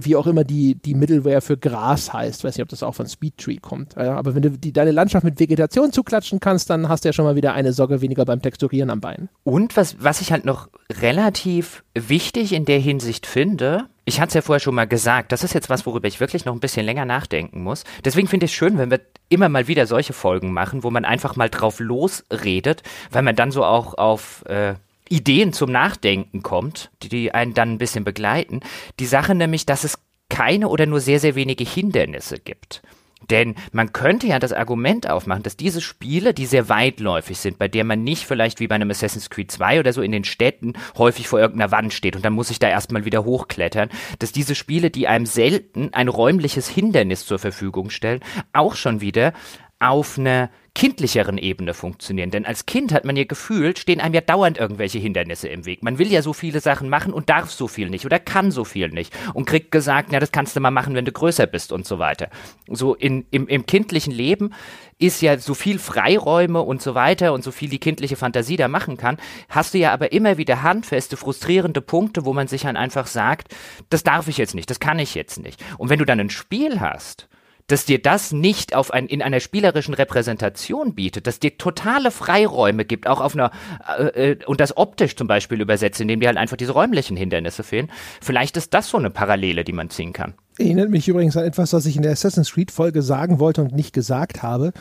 wie 0.00 0.16
auch 0.16 0.26
immer 0.26 0.44
die, 0.44 0.74
die 0.74 0.94
Middleware 0.94 1.40
für 1.40 1.56
Gras 1.56 2.12
heißt. 2.12 2.42
Weiß 2.42 2.56
nicht, 2.56 2.62
ob 2.62 2.68
das 2.68 2.82
auch 2.82 2.94
von 2.94 3.06
Speedtree 3.06 3.58
kommt. 3.58 3.96
Aber 3.96 4.34
wenn 4.34 4.42
du 4.42 4.50
die, 4.50 4.72
deine 4.72 4.90
Landschaft 4.90 5.24
mit 5.24 5.38
Vegetation 5.38 5.92
zuklatschen 5.92 6.40
kannst, 6.40 6.68
dann 6.70 6.88
hast 6.88 7.04
du 7.04 7.10
ja 7.10 7.12
schon 7.12 7.24
mal 7.24 7.36
wieder 7.36 7.52
eine 7.52 7.72
Sorge 7.72 8.00
weniger 8.00 8.24
beim 8.24 8.42
Texturieren 8.42 8.90
am 8.90 9.00
Bein. 9.00 9.28
Und 9.44 9.76
was, 9.76 9.96
was 10.00 10.20
ich 10.20 10.32
halt 10.32 10.44
noch 10.44 10.68
relativ 11.00 11.84
wichtig 11.94 12.52
in 12.52 12.64
der 12.64 12.80
Hinsicht 12.80 13.26
finde, 13.26 13.86
ich 14.08 14.20
hatte 14.20 14.28
es 14.28 14.34
ja 14.34 14.40
vorher 14.40 14.60
schon 14.60 14.74
mal 14.74 14.86
gesagt, 14.86 15.32
das 15.32 15.44
ist 15.44 15.52
jetzt 15.52 15.68
was, 15.68 15.84
worüber 15.84 16.08
ich 16.08 16.18
wirklich 16.18 16.46
noch 16.46 16.54
ein 16.54 16.60
bisschen 16.60 16.86
länger 16.86 17.04
nachdenken 17.04 17.62
muss. 17.62 17.84
Deswegen 18.06 18.26
finde 18.26 18.46
ich 18.46 18.52
es 18.52 18.56
schön, 18.56 18.78
wenn 18.78 18.90
wir 18.90 19.02
immer 19.28 19.50
mal 19.50 19.68
wieder 19.68 19.86
solche 19.86 20.14
Folgen 20.14 20.50
machen, 20.50 20.82
wo 20.82 20.90
man 20.90 21.04
einfach 21.04 21.36
mal 21.36 21.50
drauf 21.50 21.78
losredet, 21.78 22.82
weil 23.10 23.22
man 23.22 23.36
dann 23.36 23.50
so 23.50 23.64
auch 23.66 23.98
auf 23.98 24.46
äh, 24.46 24.76
Ideen 25.10 25.52
zum 25.52 25.70
Nachdenken 25.70 26.42
kommt, 26.42 26.90
die, 27.02 27.10
die 27.10 27.34
einen 27.34 27.52
dann 27.52 27.72
ein 27.72 27.78
bisschen 27.78 28.04
begleiten. 28.04 28.60
Die 28.98 29.06
Sache 29.06 29.34
nämlich, 29.34 29.66
dass 29.66 29.84
es 29.84 29.98
keine 30.30 30.68
oder 30.68 30.86
nur 30.86 31.00
sehr, 31.00 31.20
sehr 31.20 31.34
wenige 31.34 31.64
Hindernisse 31.64 32.38
gibt. 32.38 32.82
Denn 33.30 33.54
man 33.72 33.92
könnte 33.92 34.26
ja 34.26 34.38
das 34.38 34.52
Argument 34.52 35.08
aufmachen, 35.08 35.42
dass 35.42 35.56
diese 35.56 35.80
Spiele, 35.80 36.34
die 36.34 36.46
sehr 36.46 36.68
weitläufig 36.68 37.38
sind, 37.38 37.58
bei 37.58 37.68
der 37.68 37.84
man 37.84 38.02
nicht 38.02 38.24
vielleicht 38.24 38.60
wie 38.60 38.68
bei 38.68 38.74
einem 38.74 38.90
Assassin's 38.90 39.30
Creed 39.30 39.50
2 39.50 39.80
oder 39.80 39.92
so 39.92 40.02
in 40.02 40.12
den 40.12 40.24
Städten 40.24 40.74
häufig 40.96 41.28
vor 41.28 41.40
irgendeiner 41.40 41.70
Wand 41.70 41.92
steht 41.92 42.16
und 42.16 42.24
dann 42.24 42.32
muss 42.32 42.50
ich 42.50 42.58
da 42.58 42.68
erstmal 42.68 43.04
wieder 43.04 43.24
hochklettern, 43.24 43.90
dass 44.18 44.32
diese 44.32 44.54
Spiele, 44.54 44.90
die 44.90 45.08
einem 45.08 45.26
selten 45.26 45.92
ein 45.92 46.08
räumliches 46.08 46.68
Hindernis 46.68 47.26
zur 47.26 47.38
Verfügung 47.38 47.90
stellen, 47.90 48.20
auch 48.52 48.74
schon 48.74 49.00
wieder 49.00 49.32
auf 49.78 50.18
eine 50.18 50.50
kindlicheren 50.78 51.38
Ebene 51.38 51.74
funktionieren. 51.74 52.30
Denn 52.30 52.46
als 52.46 52.64
Kind 52.64 52.92
hat 52.92 53.04
man 53.04 53.16
ja 53.16 53.24
gefühlt, 53.24 53.80
stehen 53.80 54.00
einem 54.00 54.14
ja 54.14 54.20
dauernd 54.20 54.58
irgendwelche 54.58 55.00
Hindernisse 55.00 55.48
im 55.48 55.66
Weg. 55.66 55.82
Man 55.82 55.98
will 55.98 56.06
ja 56.06 56.22
so 56.22 56.32
viele 56.32 56.60
Sachen 56.60 56.88
machen 56.88 57.12
und 57.12 57.28
darf 57.28 57.50
so 57.50 57.66
viel 57.66 57.90
nicht 57.90 58.06
oder 58.06 58.20
kann 58.20 58.52
so 58.52 58.62
viel 58.62 58.88
nicht 58.88 59.12
und 59.34 59.44
kriegt 59.44 59.72
gesagt, 59.72 60.12
ja, 60.12 60.20
das 60.20 60.30
kannst 60.30 60.54
du 60.54 60.60
mal 60.60 60.70
machen, 60.70 60.94
wenn 60.94 61.04
du 61.04 61.10
größer 61.10 61.48
bist 61.48 61.72
und 61.72 61.84
so 61.84 61.98
weiter. 61.98 62.28
So 62.68 62.94
in, 62.94 63.26
im, 63.32 63.48
im 63.48 63.66
kindlichen 63.66 64.12
Leben 64.12 64.54
ist 64.98 65.20
ja 65.20 65.36
so 65.36 65.54
viel 65.54 65.80
Freiräume 65.80 66.62
und 66.62 66.80
so 66.80 66.94
weiter 66.94 67.32
und 67.32 67.42
so 67.42 67.50
viel 67.50 67.68
die 67.68 67.80
kindliche 67.80 68.14
Fantasie 68.14 68.56
da 68.56 68.68
machen 68.68 68.96
kann, 68.96 69.16
hast 69.48 69.74
du 69.74 69.78
ja 69.78 69.92
aber 69.92 70.12
immer 70.12 70.38
wieder 70.38 70.62
handfeste, 70.62 71.16
frustrierende 71.16 71.80
Punkte, 71.80 72.24
wo 72.24 72.32
man 72.32 72.46
sich 72.46 72.62
dann 72.62 72.76
einfach 72.76 73.08
sagt, 73.08 73.52
das 73.90 74.04
darf 74.04 74.28
ich 74.28 74.38
jetzt 74.38 74.54
nicht, 74.54 74.70
das 74.70 74.78
kann 74.78 75.00
ich 75.00 75.16
jetzt 75.16 75.40
nicht. 75.42 75.60
Und 75.76 75.88
wenn 75.88 75.98
du 75.98 76.04
dann 76.04 76.20
ein 76.20 76.30
Spiel 76.30 76.78
hast, 76.78 77.28
dass 77.68 77.84
dir 77.84 78.02
das 78.02 78.32
nicht 78.32 78.74
auf 78.74 78.90
ein, 78.90 79.06
in 79.06 79.22
einer 79.22 79.40
spielerischen 79.40 79.94
Repräsentation 79.94 80.94
bietet, 80.94 81.26
dass 81.26 81.38
dir 81.38 81.56
totale 81.56 82.10
Freiräume 82.10 82.84
gibt, 82.84 83.06
auch 83.06 83.20
auf 83.20 83.34
einer, 83.34 83.52
äh, 83.98 84.32
äh, 84.32 84.44
und 84.46 84.60
das 84.60 84.76
optisch 84.76 85.14
zum 85.14 85.28
Beispiel 85.28 85.60
übersetzt, 85.60 86.00
indem 86.00 86.20
dir 86.20 86.26
halt 86.26 86.38
einfach 86.38 86.56
diese 86.56 86.72
räumlichen 86.72 87.16
Hindernisse 87.16 87.62
fehlen. 87.62 87.90
Vielleicht 88.20 88.56
ist 88.56 88.74
das 88.74 88.88
so 88.88 88.98
eine 88.98 89.10
Parallele, 89.10 89.64
die 89.64 89.72
man 89.72 89.90
ziehen 89.90 90.12
kann. 90.12 90.34
Erinnert 90.58 90.90
mich 90.90 91.06
übrigens 91.06 91.36
an 91.36 91.44
etwas, 91.44 91.72
was 91.72 91.86
ich 91.86 91.96
in 91.96 92.02
der 92.02 92.12
Assassin's 92.12 92.52
Creed 92.52 92.72
Folge 92.72 93.02
sagen 93.02 93.38
wollte 93.38 93.60
und 93.60 93.74
nicht 93.74 93.92
gesagt 93.92 94.42
habe 94.42 94.72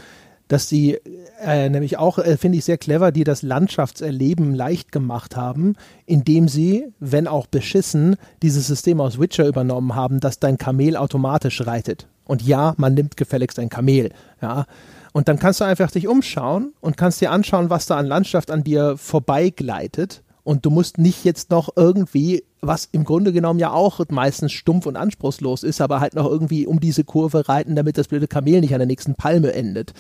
dass 0.47 0.69
sie 0.69 0.97
äh, 1.41 1.69
nämlich 1.69 1.97
auch, 1.97 2.19
äh, 2.19 2.38
finde 2.38 2.57
ich 2.57 2.65
sehr 2.65 2.77
clever, 2.77 3.11
die 3.11 3.23
das 3.23 3.41
Landschaftserleben 3.41 4.53
leicht 4.53 4.91
gemacht 4.91 5.35
haben, 5.35 5.76
indem 6.05 6.47
sie, 6.47 6.88
wenn 6.99 7.27
auch 7.27 7.47
beschissen, 7.47 8.15
dieses 8.41 8.68
System 8.68 9.01
aus 9.01 9.19
Witcher 9.19 9.45
übernommen 9.45 9.95
haben, 9.95 10.19
dass 10.19 10.39
dein 10.39 10.57
Kamel 10.57 10.95
automatisch 10.95 11.65
reitet. 11.65 12.07
Und 12.27 12.41
ja, 12.41 12.73
man 12.77 12.93
nimmt 12.93 13.17
gefälligst 13.17 13.59
ein 13.59 13.69
Kamel. 13.69 14.11
Ja. 14.41 14.65
Und 15.13 15.27
dann 15.27 15.39
kannst 15.39 15.61
du 15.61 15.65
einfach 15.65 15.89
dich 15.89 16.07
umschauen 16.07 16.73
und 16.79 16.97
kannst 16.97 17.21
dir 17.21 17.31
anschauen, 17.31 17.69
was 17.69 17.87
da 17.87 17.97
an 17.97 18.05
Landschaft 18.05 18.51
an 18.51 18.63
dir 18.63 18.97
vorbeigleitet. 18.97 20.21
Und 20.43 20.65
du 20.65 20.69
musst 20.69 20.97
nicht 20.97 21.25
jetzt 21.25 21.49
noch 21.49 21.69
irgendwie, 21.75 22.43
was 22.61 22.87
im 22.91 23.03
Grunde 23.03 23.33
genommen 23.33 23.59
ja 23.59 23.71
auch 23.71 23.99
meistens 24.09 24.53
stumpf 24.53 24.85
und 24.85 24.95
anspruchslos 24.95 25.63
ist, 25.63 25.81
aber 25.81 25.99
halt 25.99 26.13
noch 26.13 26.25
irgendwie 26.25 26.67
um 26.67 26.79
diese 26.79 27.03
Kurve 27.03 27.49
reiten, 27.49 27.75
damit 27.75 27.97
das 27.97 28.07
blöde 28.07 28.27
Kamel 28.27 28.61
nicht 28.61 28.73
an 28.73 28.79
der 28.79 28.87
nächsten 28.87 29.15
Palme 29.15 29.53
endet. 29.53 29.93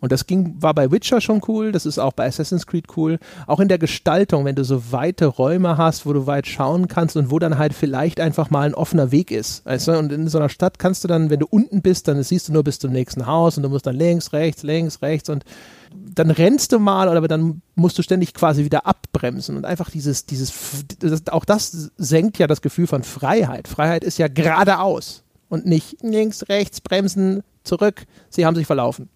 Und 0.00 0.12
das 0.12 0.26
ging, 0.26 0.56
war 0.60 0.74
bei 0.74 0.90
Witcher 0.90 1.20
schon 1.20 1.40
cool, 1.48 1.72
das 1.72 1.86
ist 1.86 1.98
auch 1.98 2.12
bei 2.12 2.26
Assassin's 2.26 2.66
Creed 2.66 2.86
cool. 2.96 3.18
Auch 3.46 3.60
in 3.60 3.68
der 3.68 3.78
Gestaltung, 3.78 4.44
wenn 4.44 4.54
du 4.54 4.64
so 4.64 4.92
weite 4.92 5.26
Räume 5.26 5.76
hast, 5.76 6.06
wo 6.06 6.12
du 6.12 6.26
weit 6.26 6.46
schauen 6.46 6.88
kannst 6.88 7.16
und 7.16 7.30
wo 7.30 7.38
dann 7.38 7.58
halt 7.58 7.74
vielleicht 7.74 8.20
einfach 8.20 8.50
mal 8.50 8.66
ein 8.66 8.74
offener 8.74 9.10
Weg 9.12 9.30
ist. 9.30 9.64
Weißt? 9.64 9.88
Und 9.90 10.12
in 10.12 10.28
so 10.28 10.38
einer 10.38 10.48
Stadt 10.48 10.78
kannst 10.78 11.04
du 11.04 11.08
dann, 11.08 11.30
wenn 11.30 11.40
du 11.40 11.46
unten 11.48 11.82
bist, 11.82 12.08
dann 12.08 12.22
siehst 12.22 12.48
du 12.48 12.52
nur 12.52 12.64
bis 12.64 12.78
zum 12.78 12.92
nächsten 12.92 13.26
Haus 13.26 13.56
und 13.56 13.62
du 13.62 13.68
musst 13.68 13.86
dann 13.86 13.96
links, 13.96 14.32
rechts, 14.32 14.62
links, 14.62 15.02
rechts 15.02 15.28
und 15.28 15.44
dann 15.94 16.30
rennst 16.30 16.72
du 16.72 16.78
mal, 16.78 17.08
aber 17.08 17.28
dann 17.28 17.62
musst 17.74 17.98
du 17.98 18.02
ständig 18.02 18.34
quasi 18.34 18.64
wieder 18.64 18.86
abbremsen 18.86 19.56
und 19.56 19.64
einfach 19.64 19.90
dieses, 19.90 20.26
dieses, 20.26 20.52
das, 20.98 21.28
auch 21.28 21.44
das 21.44 21.92
senkt 21.96 22.38
ja 22.38 22.46
das 22.46 22.62
Gefühl 22.62 22.86
von 22.86 23.04
Freiheit. 23.04 23.68
Freiheit 23.68 24.04
ist 24.04 24.18
ja 24.18 24.28
geradeaus 24.28 25.22
und 25.48 25.66
nicht 25.66 26.02
links, 26.02 26.48
rechts, 26.48 26.80
bremsen, 26.80 27.42
zurück. 27.62 28.06
Sie 28.28 28.44
haben 28.44 28.56
sich 28.56 28.66
verlaufen. 28.66 29.08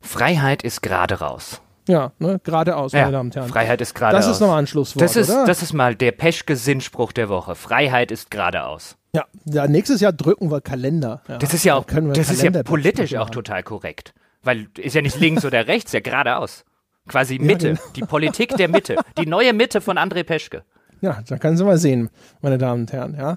Freiheit 0.00 0.62
ist 0.62 0.82
gerade 0.82 1.20
raus. 1.20 1.60
Ja, 1.88 2.12
ne, 2.18 2.40
geradeaus, 2.44 2.92
meine 2.92 3.10
Damen 3.10 3.28
und 3.28 3.36
Herren. 3.36 3.48
Freiheit 3.48 3.80
ist 3.80 3.94
geradeaus. 3.94 4.24
Das 4.24 4.34
ist 4.34 4.40
nochmal 4.40 4.60
ein 4.60 4.66
Schlusswort, 4.66 5.02
das 5.02 5.16
ist, 5.16 5.30
oder? 5.30 5.44
Das 5.44 5.62
ist 5.62 5.72
mal 5.72 5.94
der 5.94 6.12
Peschke-Sinnspruch 6.12 7.12
der 7.12 7.28
Woche. 7.28 7.54
Freiheit 7.54 8.10
ist 8.12 8.30
geradeaus. 8.30 8.96
Ja, 9.12 9.24
ja, 9.44 9.66
nächstes 9.66 10.00
Jahr 10.00 10.12
drücken 10.12 10.50
wir 10.50 10.60
Kalender. 10.60 11.22
Ja, 11.26 11.38
das 11.38 11.52
ist 11.52 11.64
ja 11.64 11.74
auch, 11.74 11.84
das 11.84 12.30
ist 12.30 12.42
ja 12.42 12.62
politisch 12.62 13.16
auch 13.16 13.30
total 13.30 13.62
korrekt. 13.62 14.14
Weil 14.42 14.68
ist 14.78 14.94
ja 14.94 15.02
nicht 15.02 15.18
links 15.18 15.44
oder 15.44 15.66
rechts, 15.66 15.92
ja 15.92 16.00
geradeaus. 16.00 16.64
Quasi 17.08 17.38
Mitte. 17.38 17.70
Ja, 17.70 17.74
genau. 17.74 17.92
Die 17.96 18.02
Politik 18.02 18.56
der 18.56 18.68
Mitte. 18.68 18.96
Die 19.18 19.26
neue 19.26 19.52
Mitte 19.52 19.80
von 19.80 19.98
André 19.98 20.22
Peschke. 20.22 20.62
Ja, 21.00 21.18
da 21.26 21.38
können 21.38 21.56
Sie 21.56 21.64
mal 21.64 21.78
sehen, 21.78 22.10
meine 22.40 22.58
Damen 22.58 22.82
und 22.82 22.92
Herren, 22.92 23.16
ja. 23.18 23.36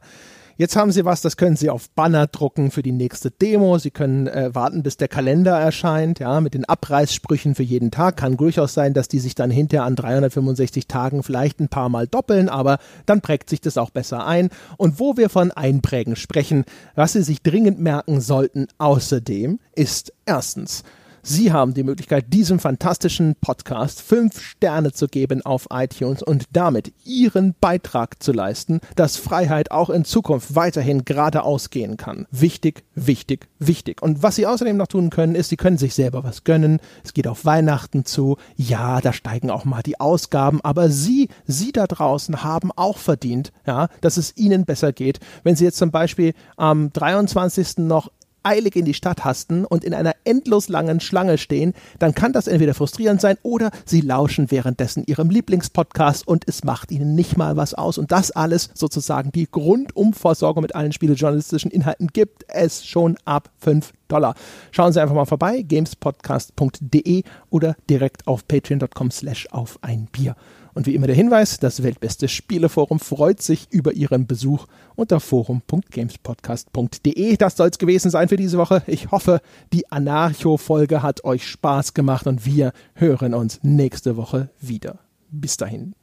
Jetzt 0.55 0.75
haben 0.75 0.91
Sie 0.91 1.03
was, 1.03 1.21
das 1.21 1.35
können 1.35 1.55
Sie 1.55 1.71
auf 1.71 1.89
Banner 1.91 2.27
drucken 2.27 2.69
für 2.69 2.83
die 2.83 2.91
nächste 2.91 3.31
Demo. 3.31 3.79
Sie 3.79 3.89
können 3.89 4.27
äh, 4.27 4.53
warten, 4.53 4.83
bis 4.83 4.97
der 4.97 5.07
Kalender 5.07 5.57
erscheint, 5.57 6.19
ja, 6.19 6.41
mit 6.41 6.53
den 6.53 6.65
Abreißsprüchen 6.65 7.55
für 7.55 7.63
jeden 7.63 7.89
Tag. 7.89 8.17
Kann 8.17 8.37
durchaus 8.37 8.75
sein, 8.75 8.93
dass 8.93 9.07
die 9.07 9.17
sich 9.17 9.33
dann 9.33 9.49
hinterher 9.49 9.85
an 9.85 9.95
365 9.95 10.87
Tagen 10.87 11.23
vielleicht 11.23 11.59
ein 11.59 11.69
paar 11.69 11.89
Mal 11.89 12.05
doppeln, 12.05 12.49
aber 12.49 12.77
dann 13.07 13.21
prägt 13.21 13.49
sich 13.49 13.61
das 13.61 13.79
auch 13.79 13.89
besser 13.89 14.27
ein. 14.27 14.49
Und 14.77 14.99
wo 14.99 15.17
wir 15.17 15.29
von 15.29 15.51
Einprägen 15.51 16.15
sprechen, 16.15 16.65
was 16.93 17.13
Sie 17.13 17.23
sich 17.23 17.41
dringend 17.41 17.79
merken 17.79 18.21
sollten 18.21 18.67
außerdem, 18.77 19.59
ist 19.75 20.13
erstens, 20.25 20.83
Sie 21.25 21.53
haben 21.53 21.73
die 21.73 21.83
Möglichkeit, 21.83 22.33
diesem 22.33 22.59
fantastischen 22.59 23.35
Podcast 23.39 24.01
fünf 24.01 24.41
Sterne 24.41 24.91
zu 24.91 25.07
geben 25.07 25.41
auf 25.41 25.67
iTunes 25.71 26.21
und 26.21 26.47
damit 26.51 26.91
Ihren 27.05 27.55
Beitrag 27.61 28.21
zu 28.21 28.33
leisten, 28.33 28.81
dass 28.97 29.15
Freiheit 29.15 29.71
auch 29.71 29.89
in 29.89 30.03
Zukunft 30.03 30.53
weiterhin 30.55 31.05
geradeaus 31.05 31.69
gehen 31.69 31.95
kann. 31.95 32.27
Wichtig, 32.29 32.83
wichtig, 32.93 33.47
wichtig. 33.57 34.01
Und 34.01 34.21
was 34.21 34.35
Sie 34.35 34.45
außerdem 34.45 34.75
noch 34.75 34.87
tun 34.87 35.11
können, 35.11 35.35
ist, 35.35 35.47
Sie 35.47 35.55
können 35.55 35.77
sich 35.77 35.93
selber 35.93 36.25
was 36.25 36.43
gönnen. 36.43 36.81
Es 37.05 37.13
geht 37.13 37.29
auf 37.29 37.45
Weihnachten 37.45 38.03
zu. 38.03 38.35
Ja, 38.57 38.99
da 38.99 39.13
steigen 39.13 39.49
auch 39.49 39.63
mal 39.63 39.81
die 39.81 40.01
Ausgaben, 40.01 40.59
aber 40.61 40.89
Sie, 40.89 41.29
Sie 41.45 41.71
da 41.71 41.87
draußen 41.87 42.43
haben 42.43 42.69
auch 42.75 42.97
verdient, 42.97 43.53
ja, 43.65 43.87
dass 44.01 44.17
es 44.17 44.35
Ihnen 44.35 44.65
besser 44.65 44.91
geht. 44.91 45.21
Wenn 45.43 45.55
Sie 45.55 45.63
jetzt 45.63 45.77
zum 45.77 45.91
Beispiel 45.91 46.33
am 46.57 46.91
23. 46.91 47.77
noch 47.77 48.11
eilig 48.43 48.75
in 48.75 48.85
die 48.85 48.93
Stadt 48.93 49.25
hasten 49.25 49.65
und 49.65 49.83
in 49.83 49.93
einer 49.93 50.13
endlos 50.23 50.69
langen 50.69 50.99
Schlange 50.99 51.37
stehen, 51.37 51.73
dann 51.99 52.13
kann 52.13 52.33
das 52.33 52.47
entweder 52.47 52.73
frustrierend 52.73 53.21
sein 53.21 53.37
oder 53.43 53.71
sie 53.85 54.01
lauschen 54.01 54.51
währenddessen 54.51 55.03
ihrem 55.05 55.29
Lieblingspodcast 55.29 56.27
und 56.27 56.47
es 56.47 56.63
macht 56.63 56.91
ihnen 56.91 57.15
nicht 57.15 57.37
mal 57.37 57.57
was 57.57 57.73
aus. 57.73 57.97
Und 57.97 58.11
das 58.11 58.31
alles 58.31 58.69
sozusagen 58.73 59.31
die 59.31 59.47
Grundumversorgung 59.49 60.61
mit 60.61 60.75
allen 60.75 60.91
spielejournalistischen 60.93 61.71
Inhalten 61.71 62.07
gibt 62.07 62.45
es 62.47 62.85
schon 62.85 63.17
ab 63.25 63.49
5 63.59 63.93
Dollar. 64.07 64.35
Schauen 64.71 64.93
Sie 64.93 65.01
einfach 65.01 65.15
mal 65.15 65.25
vorbei, 65.25 65.63
gamespodcast.de 65.63 67.23
oder 67.49 67.75
direkt 67.89 68.27
auf 68.27 68.47
patreon.com 68.47 69.11
slash 69.11 69.47
auf 69.51 69.79
ein 69.81 70.07
Bier. 70.11 70.35
Und 70.73 70.87
wie 70.87 70.95
immer 70.95 71.07
der 71.07 71.15
Hinweis, 71.15 71.59
das 71.59 71.83
weltbeste 71.83 72.27
Spieleforum 72.27 72.99
freut 72.99 73.41
sich 73.41 73.67
über 73.71 73.93
Ihren 73.93 74.27
Besuch 74.27 74.67
unter 74.95 75.19
forum.gamespodcast.de. 75.19 77.37
Das 77.37 77.57
soll 77.57 77.69
es 77.69 77.77
gewesen 77.77 78.09
sein 78.09 78.29
für 78.29 78.37
diese 78.37 78.57
Woche. 78.57 78.81
Ich 78.87 79.11
hoffe, 79.11 79.41
die 79.71 79.91
Anarcho-Folge 79.91 81.03
hat 81.03 81.23
euch 81.23 81.47
Spaß 81.47 81.93
gemacht 81.93 82.25
und 82.27 82.45
wir 82.45 82.73
hören 82.95 83.33
uns 83.33 83.59
nächste 83.63 84.17
Woche 84.17 84.49
wieder. 84.59 84.99
Bis 85.29 85.55
dahin. 85.57 85.95